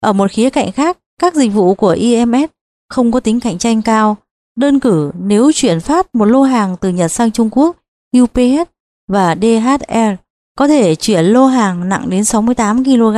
Ở 0.00 0.12
một 0.12 0.30
khía 0.30 0.50
cạnh 0.50 0.72
khác, 0.72 0.98
các 1.20 1.34
dịch 1.34 1.52
vụ 1.52 1.74
của 1.74 1.96
EMS 2.00 2.50
không 2.88 3.12
có 3.12 3.20
tính 3.20 3.40
cạnh 3.40 3.58
tranh 3.58 3.82
cao. 3.82 4.16
Đơn 4.56 4.80
cử 4.80 5.12
nếu 5.18 5.52
chuyển 5.54 5.80
phát 5.80 6.14
một 6.14 6.24
lô 6.24 6.42
hàng 6.42 6.76
từ 6.80 6.88
Nhật 6.88 7.12
sang 7.12 7.32
Trung 7.32 7.48
Quốc, 7.52 7.76
UPS 8.22 8.70
và 9.08 9.36
DHL 9.42 10.14
có 10.58 10.68
thể 10.68 10.94
chuyển 10.94 11.24
lô 11.24 11.46
hàng 11.46 11.88
nặng 11.88 12.10
đến 12.10 12.24
68 12.24 12.84
kg, 12.84 13.16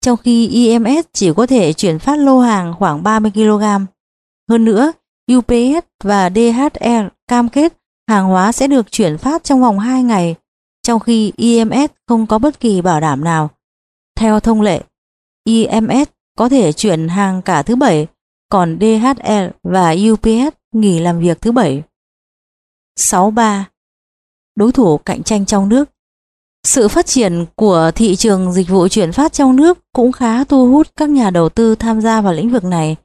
trong 0.00 0.16
khi 0.16 0.48
IMS 0.48 1.06
chỉ 1.12 1.32
có 1.36 1.46
thể 1.46 1.72
chuyển 1.72 1.98
phát 1.98 2.18
lô 2.18 2.40
hàng 2.40 2.74
khoảng 2.78 3.02
30 3.02 3.30
kg. 3.34 3.62
Hơn 4.50 4.64
nữa, 4.64 4.92
UPS 5.36 5.86
và 6.04 6.30
DHL 6.30 7.06
cam 7.28 7.48
kết 7.48 7.72
hàng 8.08 8.26
hóa 8.26 8.52
sẽ 8.52 8.68
được 8.68 8.92
chuyển 8.92 9.18
phát 9.18 9.44
trong 9.44 9.60
vòng 9.60 9.78
2 9.78 10.02
ngày, 10.02 10.34
trong 10.82 11.00
khi 11.00 11.32
IMS 11.36 11.90
không 12.08 12.26
có 12.26 12.38
bất 12.38 12.60
kỳ 12.60 12.80
bảo 12.80 13.00
đảm 13.00 13.24
nào. 13.24 13.50
Theo 14.16 14.40
thông 14.40 14.60
lệ, 14.60 14.82
IMS 15.44 16.08
có 16.38 16.48
thể 16.48 16.72
chuyển 16.72 17.08
hàng 17.08 17.42
cả 17.42 17.62
thứ 17.62 17.76
bảy, 17.76 18.06
còn 18.54 18.78
DHL 18.80 19.46
và 19.62 19.94
UPS 20.12 20.56
nghỉ 20.72 21.00
làm 21.00 21.20
việc 21.20 21.40
thứ 21.40 21.52
bảy. 21.52 21.82
63. 22.96 23.68
Đối 24.56 24.72
thủ 24.72 24.98
cạnh 24.98 25.22
tranh 25.22 25.46
trong 25.46 25.68
nước 25.68 25.90
Sự 26.66 26.88
phát 26.88 27.06
triển 27.06 27.44
của 27.54 27.90
thị 27.94 28.16
trường 28.16 28.52
dịch 28.52 28.68
vụ 28.68 28.88
chuyển 28.88 29.12
phát 29.12 29.32
trong 29.32 29.56
nước 29.56 29.78
cũng 29.92 30.12
khá 30.12 30.44
thu 30.44 30.70
hút 30.72 30.88
các 30.96 31.08
nhà 31.08 31.30
đầu 31.30 31.48
tư 31.48 31.74
tham 31.74 32.00
gia 32.00 32.20
vào 32.20 32.32
lĩnh 32.32 32.50
vực 32.50 32.64
này. 32.64 32.96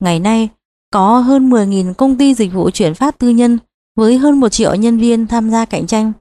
Ngày 0.00 0.20
nay, 0.20 0.48
có 0.92 1.18
hơn 1.18 1.50
10.000 1.50 1.94
công 1.94 2.18
ty 2.18 2.34
dịch 2.34 2.52
vụ 2.52 2.70
chuyển 2.70 2.94
phát 2.94 3.18
tư 3.18 3.28
nhân 3.28 3.58
với 3.96 4.18
hơn 4.18 4.40
1 4.40 4.48
triệu 4.48 4.74
nhân 4.74 4.98
viên 4.98 5.26
tham 5.26 5.50
gia 5.50 5.64
cạnh 5.64 5.86
tranh 5.86 6.12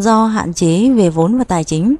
do 0.00 0.26
hạn 0.26 0.54
chế 0.54 0.90
về 0.90 1.10
vốn 1.10 1.38
và 1.38 1.44
tài 1.44 1.64
chính. 1.64 1.96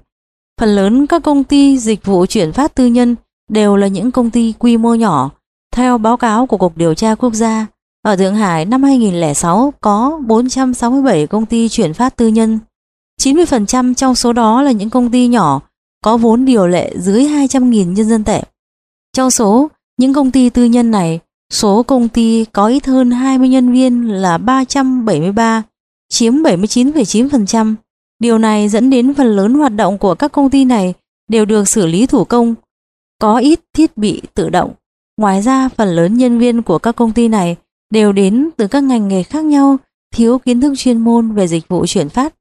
Phần 0.60 0.68
lớn 0.68 1.06
các 1.06 1.22
công 1.22 1.44
ty 1.44 1.78
dịch 1.78 2.04
vụ 2.04 2.26
chuyển 2.26 2.52
phát 2.52 2.74
tư 2.74 2.86
nhân 2.86 3.16
đều 3.50 3.76
là 3.76 3.86
những 3.86 4.10
công 4.10 4.30
ty 4.30 4.54
quy 4.58 4.76
mô 4.76 4.94
nhỏ. 4.94 5.30
Theo 5.72 5.98
báo 5.98 6.16
cáo 6.16 6.46
của 6.46 6.56
Cục 6.56 6.76
Điều 6.76 6.94
tra 6.94 7.14
Quốc 7.14 7.34
gia, 7.34 7.66
ở 8.02 8.16
Thượng 8.16 8.34
Hải 8.34 8.64
năm 8.64 8.82
2006 8.82 9.72
có 9.80 10.20
467 10.26 11.26
công 11.26 11.46
ty 11.46 11.68
chuyển 11.68 11.94
phát 11.94 12.16
tư 12.16 12.28
nhân. 12.28 12.58
90% 13.20 13.94
trong 13.94 14.14
số 14.14 14.32
đó 14.32 14.62
là 14.62 14.72
những 14.72 14.90
công 14.90 15.10
ty 15.10 15.26
nhỏ 15.26 15.60
có 16.04 16.16
vốn 16.16 16.44
điều 16.44 16.66
lệ 16.66 16.92
dưới 16.98 17.24
200.000 17.24 17.92
nhân 17.92 18.08
dân 18.08 18.24
tệ. 18.24 18.42
Trong 19.16 19.30
số 19.30 19.68
những 19.98 20.14
công 20.14 20.30
ty 20.30 20.50
tư 20.50 20.64
nhân 20.64 20.90
này, 20.90 21.20
số 21.52 21.82
công 21.82 22.08
ty 22.08 22.44
có 22.44 22.66
ít 22.66 22.86
hơn 22.86 23.10
20 23.10 23.48
nhân 23.48 23.72
viên 23.72 24.08
là 24.08 24.38
373, 24.38 25.62
chiếm 26.08 26.34
79,9%. 26.34 27.74
Điều 28.18 28.38
này 28.38 28.68
dẫn 28.68 28.90
đến 28.90 29.14
phần 29.14 29.36
lớn 29.36 29.54
hoạt 29.54 29.72
động 29.72 29.98
của 29.98 30.14
các 30.14 30.32
công 30.32 30.50
ty 30.50 30.64
này 30.64 30.94
đều 31.28 31.44
được 31.44 31.68
xử 31.68 31.86
lý 31.86 32.06
thủ 32.06 32.24
công, 32.24 32.54
có 33.18 33.38
ít 33.38 33.60
thiết 33.72 33.96
bị 33.96 34.22
tự 34.34 34.50
động. 34.50 34.72
Ngoài 35.16 35.42
ra, 35.42 35.68
phần 35.68 35.88
lớn 35.88 36.16
nhân 36.16 36.38
viên 36.38 36.62
của 36.62 36.78
các 36.78 36.96
công 36.96 37.12
ty 37.12 37.28
này 37.28 37.56
đều 37.90 38.12
đến 38.12 38.50
từ 38.56 38.66
các 38.66 38.84
ngành 38.84 39.08
nghề 39.08 39.22
khác 39.22 39.44
nhau, 39.44 39.76
thiếu 40.14 40.38
kiến 40.38 40.60
thức 40.60 40.74
chuyên 40.76 40.98
môn 40.98 41.34
về 41.34 41.48
dịch 41.48 41.68
vụ 41.68 41.86
chuyển 41.86 42.08
phát. 42.08 42.34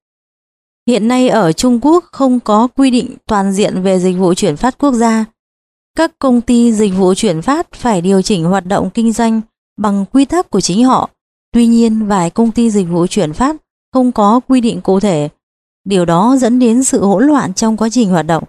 Hiện 0.88 1.08
nay 1.08 1.30
ở 1.30 1.52
Trung 1.52 1.80
Quốc 1.82 2.06
không 2.12 2.40
có 2.40 2.68
quy 2.68 2.92
định 2.92 3.16
toàn 3.26 3.52
diện 3.52 3.82
về 3.82 4.00
dịch 4.00 4.18
vụ 4.18 4.34
chuyển 4.34 4.58
phát 4.58 4.78
quốc 4.78 4.94
gia. 4.94 5.26
Các 5.98 6.20
công 6.20 6.42
ty 6.42 6.74
dịch 6.74 6.94
vụ 6.98 7.14
chuyển 7.14 7.42
phát 7.42 7.72
phải 7.72 8.02
điều 8.02 8.22
chỉnh 8.22 8.44
hoạt 8.44 8.66
động 8.66 8.90
kinh 8.94 9.12
doanh 9.12 9.42
bằng 9.78 10.06
quy 10.12 10.26
tắc 10.26 10.50
của 10.50 10.62
chính 10.62 10.86
họ. 10.86 11.10
Tuy 11.54 11.68
nhiên, 11.68 12.08
vài 12.08 12.30
công 12.30 12.52
ty 12.52 12.70
dịch 12.70 12.88
vụ 12.90 13.08
chuyển 13.08 13.34
phát 13.34 13.56
không 13.94 14.12
có 14.12 14.40
quy 14.48 14.62
định 14.62 14.82
cụ 14.82 15.00
thể 15.00 15.30
Điều 15.84 16.06
đó 16.06 16.36
dẫn 16.40 16.60
đến 16.60 16.84
sự 16.84 17.06
hỗn 17.06 17.28
loạn 17.28 17.54
trong 17.54 17.78
quá 17.78 17.90
trình 17.90 18.10
hoạt 18.10 18.26
động. 18.26 18.44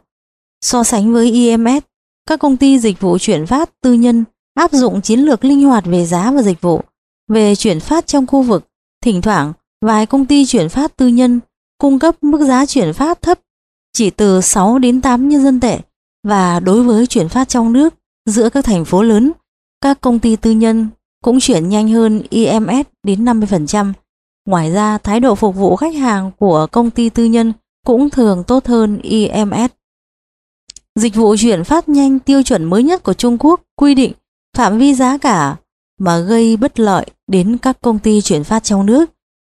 So 0.61 0.85
sánh 0.85 1.13
với 1.13 1.31
IMS, 1.31 1.83
các 2.27 2.41
công 2.41 2.57
ty 2.57 2.79
dịch 2.79 3.01
vụ 3.01 3.19
chuyển 3.19 3.47
phát 3.47 3.71
tư 3.83 3.93
nhân 3.93 4.25
áp 4.55 4.73
dụng 4.73 5.01
chiến 5.01 5.21
lược 5.21 5.45
linh 5.45 5.63
hoạt 5.63 5.85
về 5.87 6.07
giá 6.07 6.31
và 6.31 6.43
dịch 6.43 6.61
vụ. 6.61 6.81
Về 7.29 7.55
chuyển 7.55 7.81
phát 7.81 8.07
trong 8.07 8.27
khu 8.27 8.43
vực, 8.43 8.65
thỉnh 9.05 9.23
thoảng 9.23 9.53
vài 9.85 10.07
công 10.07 10.27
ty 10.27 10.47
chuyển 10.47 10.69
phát 10.69 10.97
tư 10.97 11.07
nhân 11.07 11.41
cung 11.79 11.99
cấp 11.99 12.17
mức 12.23 12.45
giá 12.45 12.67
chuyển 12.67 12.93
phát 12.93 13.23
thấp 13.23 13.39
chỉ 13.93 14.11
từ 14.11 14.41
6 14.41 14.79
đến 14.79 15.01
8 15.01 15.29
nhân 15.29 15.43
dân 15.43 15.61
tệ 15.61 15.81
và 16.29 16.61
đối 16.61 16.83
với 16.83 17.07
chuyển 17.07 17.29
phát 17.29 17.49
trong 17.49 17.73
nước 17.73 17.95
giữa 18.27 18.49
các 18.49 18.65
thành 18.65 18.85
phố 18.85 19.03
lớn, 19.03 19.33
các 19.81 20.01
công 20.01 20.19
ty 20.19 20.37
tư 20.37 20.51
nhân 20.51 20.89
cũng 21.25 21.41
chuyển 21.41 21.69
nhanh 21.69 21.89
hơn 21.89 22.23
IMS 22.31 22.87
đến 23.03 23.25
50%. 23.25 23.93
Ngoài 24.49 24.71
ra, 24.71 24.99
thái 24.99 25.21
độ 25.21 25.35
phục 25.35 25.57
vụ 25.57 25.77
khách 25.77 25.95
hàng 25.95 26.31
của 26.39 26.67
công 26.73 26.91
ty 26.91 27.09
tư 27.09 27.25
nhân 27.25 27.53
cũng 27.87 28.11
thường 28.11 28.45
tốt 28.45 28.67
hơn 28.67 28.99
IMS. 29.03 29.71
Dịch 30.99 31.15
vụ 31.15 31.37
chuyển 31.39 31.65
phát 31.65 31.89
nhanh 31.89 32.19
tiêu 32.19 32.43
chuẩn 32.43 32.65
mới 32.65 32.83
nhất 32.83 33.03
của 33.03 33.13
Trung 33.13 33.37
Quốc 33.41 33.61
quy 33.77 33.95
định 33.95 34.13
phạm 34.57 34.79
vi 34.79 34.95
giá 34.95 35.19
cả 35.19 35.57
mà 36.01 36.19
gây 36.19 36.57
bất 36.57 36.81
lợi 36.81 37.07
đến 37.27 37.59
các 37.59 37.81
công 37.81 37.99
ty 37.99 38.21
chuyển 38.21 38.45
phát 38.45 38.65
trong 38.65 38.87
nước. 38.87 39.11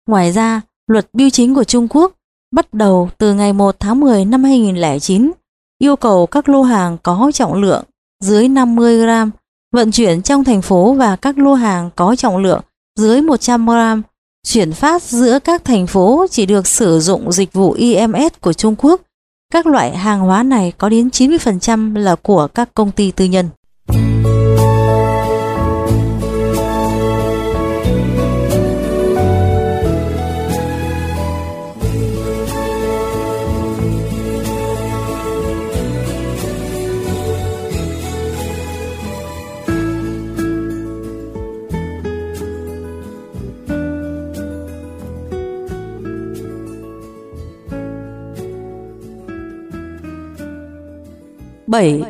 Ngoài 0.08 0.32
ra, 0.32 0.60
luật 0.86 1.06
biêu 1.12 1.30
chính 1.30 1.54
của 1.54 1.64
Trung 1.64 1.88
Quốc 1.90 2.12
bắt 2.54 2.74
đầu 2.74 3.10
từ 3.18 3.34
ngày 3.34 3.52
1 3.52 3.76
tháng 3.80 4.00
10 4.00 4.24
năm 4.24 4.44
2009 4.44 5.30
yêu 5.78 5.96
cầu 5.96 6.26
các 6.26 6.48
lô 6.48 6.62
hàng 6.62 6.98
có 7.02 7.30
trọng 7.34 7.54
lượng 7.54 7.84
dưới 8.24 8.48
50 8.48 8.98
gram 8.98 9.30
vận 9.72 9.90
chuyển 9.90 10.22
trong 10.22 10.44
thành 10.44 10.62
phố 10.62 10.94
và 10.94 11.16
các 11.16 11.38
lô 11.38 11.54
hàng 11.54 11.90
có 11.96 12.16
trọng 12.16 12.36
lượng 12.36 12.62
dưới 12.96 13.22
100 13.22 13.66
gram 13.66 14.02
Chuyển 14.46 14.72
phát 14.72 15.02
giữa 15.02 15.38
các 15.38 15.64
thành 15.64 15.86
phố 15.86 16.26
chỉ 16.30 16.46
được 16.46 16.66
sử 16.66 17.00
dụng 17.00 17.32
dịch 17.32 17.52
vụ 17.52 17.72
IMS 17.72 18.32
của 18.40 18.52
Trung 18.52 18.74
Quốc. 18.78 19.00
Các 19.50 19.66
loại 19.66 19.96
hàng 19.96 20.20
hóa 20.20 20.42
này 20.42 20.72
có 20.78 20.88
đến 20.88 21.08
90% 21.08 21.96
là 21.96 22.14
của 22.14 22.46
các 22.46 22.74
công 22.74 22.90
ty 22.90 23.10
tư 23.10 23.24
nhân. 23.24 23.48
7. 51.70 52.02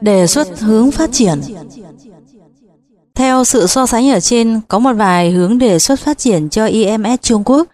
Đề 0.00 0.26
xuất 0.26 0.60
hướng 0.60 0.90
phát 0.90 1.10
triển 1.12 1.40
Theo 3.14 3.44
sự 3.44 3.66
so 3.66 3.86
sánh 3.86 4.10
ở 4.10 4.20
trên, 4.20 4.60
có 4.68 4.78
một 4.78 4.92
vài 4.92 5.30
hướng 5.30 5.58
đề 5.58 5.78
xuất 5.78 6.00
phát 6.00 6.18
triển 6.18 6.48
cho 6.48 6.66
IMS 6.66 7.22
Trung 7.22 7.42
Quốc. 7.44 7.68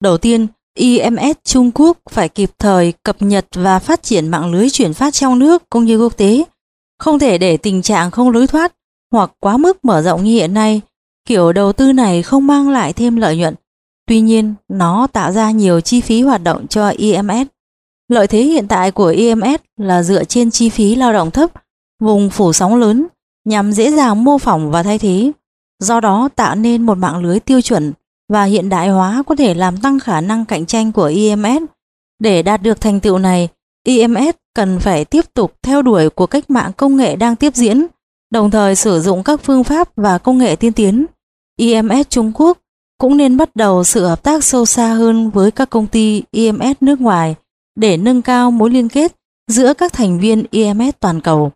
Đầu 0.00 0.18
tiên, 0.18 0.46
IMS 0.74 1.36
Trung 1.44 1.70
Quốc 1.74 1.98
phải 2.10 2.28
kịp 2.28 2.50
thời 2.58 2.92
cập 2.92 3.22
nhật 3.22 3.46
và 3.54 3.78
phát 3.78 4.02
triển 4.02 4.28
mạng 4.28 4.52
lưới 4.52 4.70
chuyển 4.70 4.94
phát 4.94 5.14
trong 5.14 5.38
nước 5.38 5.70
cũng 5.70 5.84
như 5.84 5.98
quốc 5.98 6.16
tế. 6.16 6.44
Không 6.98 7.18
thể 7.18 7.38
để 7.38 7.56
tình 7.56 7.82
trạng 7.82 8.10
không 8.10 8.30
lối 8.30 8.46
thoát 8.46 8.72
hoặc 9.12 9.30
quá 9.40 9.56
mức 9.56 9.84
mở 9.84 10.02
rộng 10.02 10.24
như 10.24 10.30
hiện 10.30 10.54
nay. 10.54 10.80
Kiểu 11.28 11.52
đầu 11.52 11.72
tư 11.72 11.92
này 11.92 12.22
không 12.22 12.46
mang 12.46 12.68
lại 12.68 12.92
thêm 12.92 13.16
lợi 13.16 13.36
nhuận. 13.36 13.54
Tuy 14.06 14.20
nhiên, 14.20 14.54
nó 14.68 15.06
tạo 15.06 15.32
ra 15.32 15.50
nhiều 15.50 15.80
chi 15.80 16.00
phí 16.00 16.22
hoạt 16.22 16.42
động 16.42 16.66
cho 16.66 16.88
IMS. 16.88 17.55
Lợi 18.08 18.26
thế 18.26 18.42
hiện 18.42 18.68
tại 18.68 18.90
của 18.90 19.06
IMS 19.06 19.60
là 19.76 20.02
dựa 20.02 20.24
trên 20.24 20.50
chi 20.50 20.68
phí 20.68 20.94
lao 20.94 21.12
động 21.12 21.30
thấp, 21.30 21.50
vùng 22.00 22.30
phủ 22.30 22.52
sóng 22.52 22.76
lớn 22.76 23.06
nhằm 23.44 23.72
dễ 23.72 23.90
dàng 23.90 24.24
mô 24.24 24.38
phỏng 24.38 24.70
và 24.70 24.82
thay 24.82 24.98
thế. 24.98 25.32
Do 25.78 26.00
đó 26.00 26.28
tạo 26.36 26.54
nên 26.54 26.82
một 26.82 26.98
mạng 26.98 27.18
lưới 27.18 27.40
tiêu 27.40 27.60
chuẩn 27.60 27.92
và 28.28 28.44
hiện 28.44 28.68
đại 28.68 28.88
hóa 28.88 29.22
có 29.26 29.34
thể 29.34 29.54
làm 29.54 29.76
tăng 29.76 30.00
khả 30.00 30.20
năng 30.20 30.44
cạnh 30.44 30.66
tranh 30.66 30.92
của 30.92 31.04
IMS. 31.04 31.62
Để 32.18 32.42
đạt 32.42 32.62
được 32.62 32.80
thành 32.80 33.00
tựu 33.00 33.18
này, 33.18 33.48
IMS 33.84 34.34
cần 34.54 34.78
phải 34.80 35.04
tiếp 35.04 35.24
tục 35.34 35.52
theo 35.62 35.82
đuổi 35.82 36.10
của 36.10 36.26
cách 36.26 36.50
mạng 36.50 36.72
công 36.76 36.96
nghệ 36.96 37.16
đang 37.16 37.36
tiếp 37.36 37.54
diễn, 37.54 37.86
đồng 38.30 38.50
thời 38.50 38.74
sử 38.74 39.00
dụng 39.00 39.22
các 39.22 39.40
phương 39.42 39.64
pháp 39.64 39.88
và 39.96 40.18
công 40.18 40.38
nghệ 40.38 40.56
tiên 40.56 40.72
tiến. 40.72 41.06
IMS 41.56 42.08
Trung 42.08 42.32
Quốc 42.34 42.58
cũng 42.98 43.16
nên 43.16 43.36
bắt 43.36 43.56
đầu 43.56 43.84
sự 43.84 44.06
hợp 44.06 44.22
tác 44.22 44.44
sâu 44.44 44.66
xa 44.66 44.88
hơn 44.88 45.30
với 45.30 45.50
các 45.50 45.70
công 45.70 45.86
ty 45.86 46.22
IMS 46.30 46.76
nước 46.80 47.00
ngoài 47.00 47.34
để 47.76 47.96
nâng 47.96 48.22
cao 48.22 48.50
mối 48.50 48.70
liên 48.70 48.88
kết 48.88 49.16
giữa 49.50 49.74
các 49.74 49.92
thành 49.92 50.20
viên 50.20 50.44
EMS 50.50 50.94
toàn 51.00 51.20
cầu. 51.20 51.52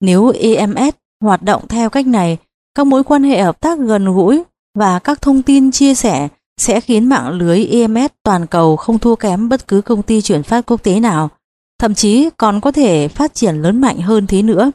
Nếu 0.00 0.32
EMS 0.40 0.94
hoạt 1.20 1.42
động 1.42 1.68
theo 1.68 1.90
cách 1.90 2.06
này, 2.06 2.38
các 2.74 2.86
mối 2.86 3.04
quan 3.04 3.22
hệ 3.22 3.42
hợp 3.42 3.60
tác 3.60 3.78
gần 3.78 4.14
gũi 4.14 4.42
và 4.74 4.98
các 4.98 5.22
thông 5.22 5.42
tin 5.42 5.70
chia 5.70 5.94
sẻ 5.94 6.28
sẽ 6.56 6.80
khiến 6.80 7.08
mạng 7.08 7.30
lưới 7.30 7.66
EMS 7.66 8.12
toàn 8.22 8.46
cầu 8.46 8.76
không 8.76 8.98
thua 8.98 9.16
kém 9.16 9.48
bất 9.48 9.68
cứ 9.68 9.80
công 9.80 10.02
ty 10.02 10.20
chuyển 10.20 10.42
phát 10.42 10.66
quốc 10.66 10.82
tế 10.82 11.00
nào, 11.00 11.30
thậm 11.78 11.94
chí 11.94 12.28
còn 12.36 12.60
có 12.60 12.72
thể 12.72 13.08
phát 13.08 13.34
triển 13.34 13.56
lớn 13.56 13.80
mạnh 13.80 13.98
hơn 13.98 14.26
thế 14.26 14.42
nữa. 14.42 14.70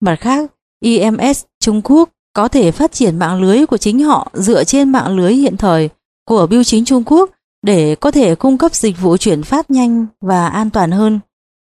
Mặt 0.00 0.16
khác, 0.20 0.50
EMS 0.84 1.44
Trung 1.60 1.80
Quốc 1.84 2.10
có 2.32 2.48
thể 2.48 2.70
phát 2.70 2.92
triển 2.92 3.18
mạng 3.18 3.42
lưới 3.42 3.66
của 3.66 3.76
chính 3.76 4.00
họ 4.00 4.30
dựa 4.34 4.64
trên 4.64 4.92
mạng 4.92 5.16
lưới 5.16 5.34
hiện 5.34 5.56
thời 5.56 5.88
của 6.24 6.46
Bưu 6.46 6.64
chính 6.64 6.84
Trung 6.84 7.02
Quốc 7.06 7.30
để 7.62 7.94
có 7.94 8.10
thể 8.10 8.34
cung 8.34 8.58
cấp 8.58 8.74
dịch 8.74 9.00
vụ 9.00 9.16
chuyển 9.16 9.42
phát 9.42 9.70
nhanh 9.70 10.06
và 10.20 10.48
an 10.48 10.70
toàn 10.70 10.90
hơn. 10.90 11.20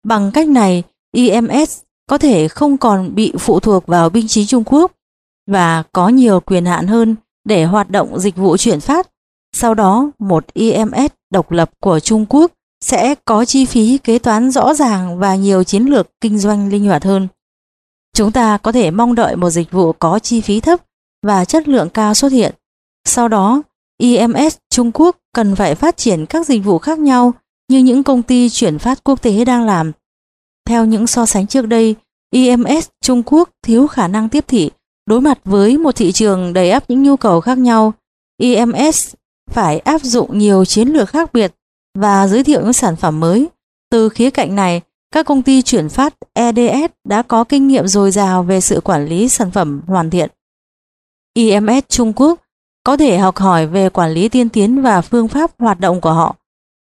Bằng 0.04 0.30
cách 0.32 0.48
này, 0.48 0.82
IMS 1.12 1.80
có 2.08 2.18
thể 2.18 2.48
không 2.48 2.78
còn 2.78 3.14
bị 3.14 3.32
phụ 3.38 3.60
thuộc 3.60 3.86
vào 3.86 4.10
binh 4.10 4.28
chính 4.28 4.46
Trung 4.46 4.64
Quốc 4.66 4.92
và 5.46 5.82
có 5.92 6.08
nhiều 6.08 6.40
quyền 6.40 6.64
hạn 6.64 6.86
hơn 6.86 7.16
để 7.44 7.64
hoạt 7.64 7.90
động 7.90 8.20
dịch 8.20 8.36
vụ 8.36 8.56
chuyển 8.56 8.80
phát. 8.80 9.08
Sau 9.56 9.74
đó, 9.74 10.10
một 10.18 10.54
IMS 10.54 11.12
độc 11.30 11.50
lập 11.50 11.70
của 11.80 12.00
Trung 12.00 12.26
Quốc 12.28 12.52
sẽ 12.80 13.14
có 13.24 13.44
chi 13.44 13.64
phí 13.64 13.98
kế 13.98 14.18
toán 14.18 14.50
rõ 14.50 14.74
ràng 14.74 15.18
và 15.18 15.34
nhiều 15.34 15.64
chiến 15.64 15.84
lược 15.86 16.20
kinh 16.20 16.38
doanh 16.38 16.68
linh 16.68 16.86
hoạt 16.86 17.04
hơn. 17.04 17.28
Chúng 18.14 18.32
ta 18.32 18.58
có 18.58 18.72
thể 18.72 18.90
mong 18.90 19.14
đợi 19.14 19.36
một 19.36 19.50
dịch 19.50 19.70
vụ 19.70 19.92
có 19.92 20.18
chi 20.18 20.40
phí 20.40 20.60
thấp 20.60 20.80
và 21.22 21.44
chất 21.44 21.68
lượng 21.68 21.90
cao 21.90 22.14
xuất 22.14 22.32
hiện. 22.32 22.54
Sau 23.04 23.28
đó, 23.28 23.62
IMS 23.98 24.56
Trung 24.70 24.90
Quốc 24.94 25.16
cần 25.34 25.56
phải 25.56 25.74
phát 25.74 25.96
triển 25.96 26.26
các 26.26 26.46
dịch 26.46 26.64
vụ 26.64 26.78
khác 26.78 26.98
nhau 26.98 27.34
như 27.70 27.78
những 27.78 28.02
công 28.02 28.22
ty 28.22 28.48
chuyển 28.48 28.78
phát 28.78 29.04
quốc 29.04 29.22
tế 29.22 29.44
đang 29.44 29.66
làm. 29.66 29.92
Theo 30.68 30.84
những 30.84 31.06
so 31.06 31.26
sánh 31.26 31.46
trước 31.46 31.66
đây, 31.66 31.94
IMS 32.30 32.88
Trung 33.02 33.22
Quốc 33.26 33.50
thiếu 33.62 33.86
khả 33.86 34.08
năng 34.08 34.28
tiếp 34.28 34.44
thị 34.48 34.70
đối 35.06 35.20
mặt 35.20 35.38
với 35.44 35.78
một 35.78 35.96
thị 35.96 36.12
trường 36.12 36.52
đầy 36.52 36.70
ắp 36.70 36.84
những 36.88 37.02
nhu 37.02 37.16
cầu 37.16 37.40
khác 37.40 37.58
nhau. 37.58 37.92
IMS 38.40 39.14
phải 39.50 39.78
áp 39.78 40.02
dụng 40.02 40.38
nhiều 40.38 40.64
chiến 40.64 40.88
lược 40.88 41.08
khác 41.08 41.32
biệt 41.32 41.54
và 41.98 42.28
giới 42.28 42.44
thiệu 42.44 42.60
những 42.62 42.72
sản 42.72 42.96
phẩm 42.96 43.20
mới. 43.20 43.48
Từ 43.90 44.08
khía 44.08 44.30
cạnh 44.30 44.54
này, 44.54 44.80
các 45.14 45.26
công 45.26 45.42
ty 45.42 45.62
chuyển 45.62 45.88
phát 45.88 46.14
EDS 46.34 46.92
đã 47.08 47.22
có 47.22 47.44
kinh 47.44 47.68
nghiệm 47.68 47.86
dồi 47.86 48.10
dào 48.10 48.42
về 48.42 48.60
sự 48.60 48.80
quản 48.80 49.06
lý 49.06 49.28
sản 49.28 49.50
phẩm 49.50 49.82
hoàn 49.86 50.10
thiện. 50.10 50.30
IMS 51.34 51.84
Trung 51.88 52.12
Quốc 52.16 52.40
có 52.88 52.96
thể 52.96 53.18
học 53.18 53.36
hỏi 53.36 53.66
về 53.66 53.88
quản 53.88 54.12
lý 54.12 54.28
tiên 54.28 54.48
tiến 54.48 54.82
và 54.82 55.00
phương 55.00 55.28
pháp 55.28 55.50
hoạt 55.58 55.80
động 55.80 56.00
của 56.00 56.12
họ. 56.12 56.36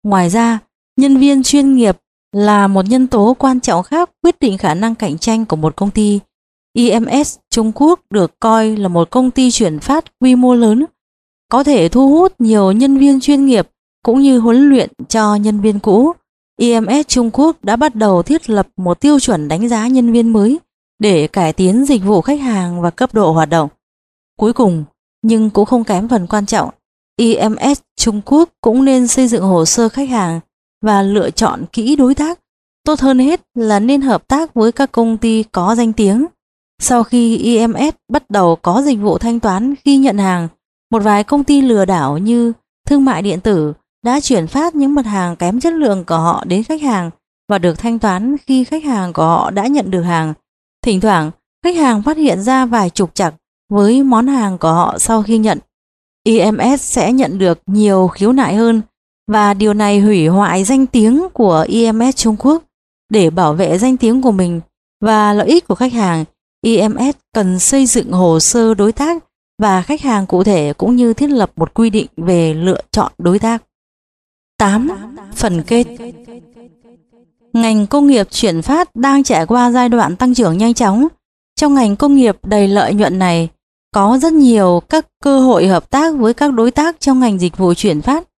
Ngoài 0.02 0.31
ra, 0.31 0.59
nhân 0.97 1.16
viên 1.16 1.43
chuyên 1.43 1.74
nghiệp 1.74 1.97
là 2.32 2.66
một 2.66 2.85
nhân 2.89 3.06
tố 3.06 3.36
quan 3.39 3.60
trọng 3.60 3.82
khác 3.82 4.10
quyết 4.22 4.40
định 4.40 4.59
khả 4.59 4.74
năng 4.74 4.94
cạnh 4.94 5.18
tranh 5.18 5.47
của 5.47 5.56
một 5.56 5.76
công 5.76 5.90
ty. 5.90 6.20
IMS 6.72 7.39
Trung 7.51 7.72
Quốc 7.74 8.01
được 8.10 8.40
coi 8.40 8.76
là 8.76 8.89
một 8.89 9.10
công 9.10 9.31
ty 9.31 9.51
chuyển 9.51 9.78
phát 9.78 10.05
quy 10.20 10.35
mô 10.35 10.55
lớn, 10.55 10.85
có 11.51 11.64
thể 11.64 11.89
thu 11.89 12.09
hút 12.09 12.32
nhiều 12.39 12.72
nhân 12.72 12.98
viên 12.98 13.20
chuyên 13.20 13.47
nghiệp 13.47 13.68
cũng 14.02 14.20
như 14.20 14.39
huấn 14.39 14.68
luyện 14.68 14.90
cho 15.09 15.35
nhân 15.35 15.60
viên 15.60 15.78
cũ. 15.78 16.12
IMS 16.60 17.09
Trung 17.09 17.31
Quốc 17.32 17.64
đã 17.64 17.76
bắt 17.76 17.94
đầu 17.94 18.22
thiết 18.22 18.51
lập 18.51 18.68
một 18.76 19.01
tiêu 19.01 19.20
chuẩn 19.20 19.48
đánh 19.48 19.68
giá 19.68 19.89
nhân 19.89 20.12
viên 20.12 20.32
mới 20.32 20.59
để 20.98 21.26
cải 21.26 21.52
tiến 21.52 21.85
dịch 21.85 22.05
vụ 22.05 22.20
khách 22.20 22.40
hàng 22.40 22.81
và 22.81 22.90
cấp 22.90 23.14
độ 23.14 23.32
hoạt 23.32 23.51
động. 23.51 23.68
Cuối 24.39 24.52
cùng, 24.52 24.85
nhưng 25.24 25.51
cũng 25.51 25.64
không 25.64 25.84
kém 25.84 26.09
phần 26.09 26.26
quan 26.26 26.46
trọng, 26.46 26.70
IMS 27.16 27.80
Trung 27.96 28.20
Quốc 28.24 28.48
cũng 28.60 28.84
nên 28.84 29.06
xây 29.06 29.28
dựng 29.28 29.42
hồ 29.42 29.64
sơ 29.64 29.88
khách 29.88 30.09
hàng 30.09 30.40
và 30.82 31.02
lựa 31.02 31.30
chọn 31.30 31.64
kỹ 31.72 31.96
đối 31.96 32.14
tác. 32.14 32.38
Tốt 32.84 33.01
hơn 33.01 33.18
hết 33.18 33.40
là 33.55 33.80
nên 33.80 34.01
hợp 34.01 34.28
tác 34.28 34.55
với 34.55 34.72
các 34.72 34.92
công 34.92 35.16
ty 35.16 35.42
có 35.42 35.74
danh 35.74 35.92
tiếng. 35.92 36.26
Sau 36.82 37.02
khi 37.02 37.36
IMS 37.36 37.94
bắt 38.12 38.30
đầu 38.30 38.56
có 38.56 38.82
dịch 38.82 38.98
vụ 39.01 39.18
thanh 39.18 39.40
toán 39.40 39.74
khi 39.84 39.96
nhận 39.96 40.18
hàng, 40.18 40.48
một 40.90 41.02
vài 41.02 41.24
công 41.24 41.44
ty 41.44 41.60
lừa 41.60 41.84
đảo 41.84 42.18
như 42.18 42.52
thương 42.86 43.05
mại 43.05 43.22
điện 43.22 43.40
tử 43.40 43.72
đã 44.05 44.20
chuyển 44.20 44.46
phát 44.46 44.74
những 44.74 44.94
mặt 44.94 45.06
hàng 45.06 45.36
kém 45.36 45.60
chất 45.60 45.72
lượng 45.72 46.05
của 46.05 46.18
họ 46.18 46.44
đến 46.46 46.64
khách 46.64 46.82
hàng 46.82 47.10
và 47.48 47.59
được 47.59 47.78
thanh 47.78 47.98
toán 47.98 48.36
khi 48.38 48.64
khách 48.64 48.84
hàng 48.84 49.12
của 49.12 49.24
họ 49.24 49.51
đã 49.51 49.66
nhận 49.66 49.90
được 49.90 50.02
hàng. 50.02 50.34
Thỉnh 50.82 51.01
thoảng, 51.01 51.30
khách 51.64 51.76
hàng 51.76 52.02
phát 52.02 52.16
hiện 52.16 52.42
ra 52.42 52.66
vài 52.66 52.90
trục 52.90 53.14
trặc 53.14 53.34
với 53.74 54.02
món 54.02 54.26
hàng 54.26 54.59
của 54.59 54.72
họ 54.72 54.98
sau 54.98 55.22
khi 55.22 55.38
nhận. 55.38 55.59
IMS 56.26 56.80
sẽ 56.80 57.12
nhận 57.12 57.38
được 57.38 57.59
nhiều 57.66 58.09
khiếu 58.09 58.32
nại 58.32 58.55
hơn 58.55 58.82
và 59.32 59.55
điều 59.55 59.74
này 59.74 60.01
hủy 60.01 60.26
hoại 60.26 60.64
danh 60.64 60.86
tiếng 60.86 61.28
của 61.32 61.64
IMS 61.68 62.16
Trung 62.16 62.36
Quốc. 62.38 62.62
Để 63.10 63.30
bảo 63.30 63.55
vệ 63.55 63.78
danh 63.78 63.96
tiếng 63.96 64.22
của 64.22 64.32
mình 64.32 64.60
và 65.01 65.32
lợi 65.32 65.46
ích 65.46 65.66
của 65.66 65.74
khách 65.74 65.92
hàng, 65.92 66.24
IMS 66.62 67.16
cần 67.34 67.59
xây 67.59 67.86
dựng 67.86 68.12
hồ 68.12 68.40
sơ 68.40 68.74
đối 68.74 68.92
tác 68.92 69.24
và 69.62 69.82
khách 69.82 70.01
hàng 70.01 70.26
cụ 70.26 70.44
thể 70.44 70.72
cũng 70.72 70.96
như 70.96 71.14
thiết 71.14 71.30
lập 71.30 71.51
một 71.56 71.74
quy 71.74 71.90
định 71.90 72.06
về 72.16 72.55
lựa 72.55 72.80
chọn 72.90 73.12
đối 73.18 73.38
tác. 73.38 73.62
8. 74.59 74.88
Phần 75.34 75.62
kết 75.62 75.86
Ngành 77.52 77.86
công 77.86 78.06
nghiệp 78.06 78.26
chuyển 78.30 78.62
phát 78.62 78.96
đang 78.96 79.22
trải 79.22 79.46
qua 79.46 79.70
giai 79.70 79.88
đoạn 79.88 80.16
tăng 80.16 80.34
trưởng 80.34 80.59
nhanh 80.59 80.74
chóng. 80.74 81.09
Trong 81.60 81.74
ngành 81.74 81.96
công 81.96 82.14
nghiệp 82.14 82.36
đầy 82.42 82.68
lợi 82.68 82.94
nhuận 82.94 83.18
này, 83.18 83.48
có 83.94 84.18
rất 84.22 84.32
nhiều 84.32 84.82
các 84.88 85.06
cơ 85.22 85.40
hội 85.40 85.66
hợp 85.66 85.90
tác 85.90 86.14
với 86.16 86.34
các 86.34 86.52
đối 86.52 86.70
tác 86.70 87.00
trong 87.00 87.20
ngành 87.20 87.40
dịch 87.40 87.56
vụ 87.56 87.74
chuyển 87.74 88.02
phát. 88.02 88.28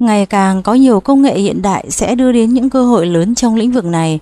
Ngày 0.00 0.26
càng 0.26 0.62
có 0.62 0.74
nhiều 0.74 1.00
công 1.00 1.22
nghệ 1.22 1.38
hiện 1.38 1.62
đại 1.62 1.90
sẽ 1.90 2.14
đưa 2.14 2.32
đến 2.32 2.54
những 2.54 2.70
cơ 2.70 2.84
hội 2.84 3.06
lớn 3.06 3.34
trong 3.34 3.56
lĩnh 3.56 3.72
vực 3.72 3.84
này. 3.84 4.18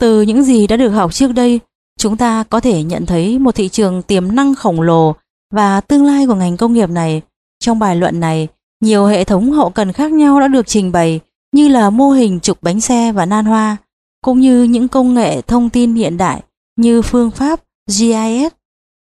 Từ 0.00 0.22
những 0.22 0.42
gì 0.42 0.66
đã 0.66 0.76
được 0.76 0.88
học 0.88 1.14
trước 1.14 1.32
đây, 1.32 1.60
chúng 1.98 2.16
ta 2.16 2.44
có 2.50 2.60
thể 2.60 2.82
nhận 2.82 3.06
thấy 3.06 3.38
một 3.38 3.54
thị 3.54 3.68
trường 3.68 4.02
tiềm 4.02 4.34
năng 4.34 4.54
khổng 4.54 4.80
lồ 4.80 5.14
và 5.52 5.80
tương 5.80 6.04
lai 6.04 6.26
của 6.26 6.34
ngành 6.34 6.56
công 6.56 6.72
nghiệp 6.72 6.90
này. 6.90 7.22
Trong 7.60 7.78
bài 7.78 7.96
luận 7.96 8.20
này, 8.20 8.48
nhiều 8.80 9.06
hệ 9.06 9.24
thống 9.24 9.52
hậu 9.52 9.70
cần 9.70 9.92
khác 9.92 10.12
nhau 10.12 10.40
đã 10.40 10.48
được 10.48 10.66
trình 10.66 10.92
bày 10.92 11.20
như 11.52 11.68
là 11.68 11.90
mô 11.90 12.10
hình 12.10 12.40
trục 12.40 12.62
bánh 12.62 12.80
xe 12.80 13.12
và 13.12 13.26
nan 13.26 13.44
hoa, 13.44 13.76
cũng 14.24 14.40
như 14.40 14.62
những 14.62 14.88
công 14.88 15.14
nghệ 15.14 15.42
thông 15.42 15.70
tin 15.70 15.94
hiện 15.94 16.16
đại 16.16 16.42
như 16.76 17.02
phương 17.02 17.30
pháp 17.30 17.60
GIS. 17.86 18.57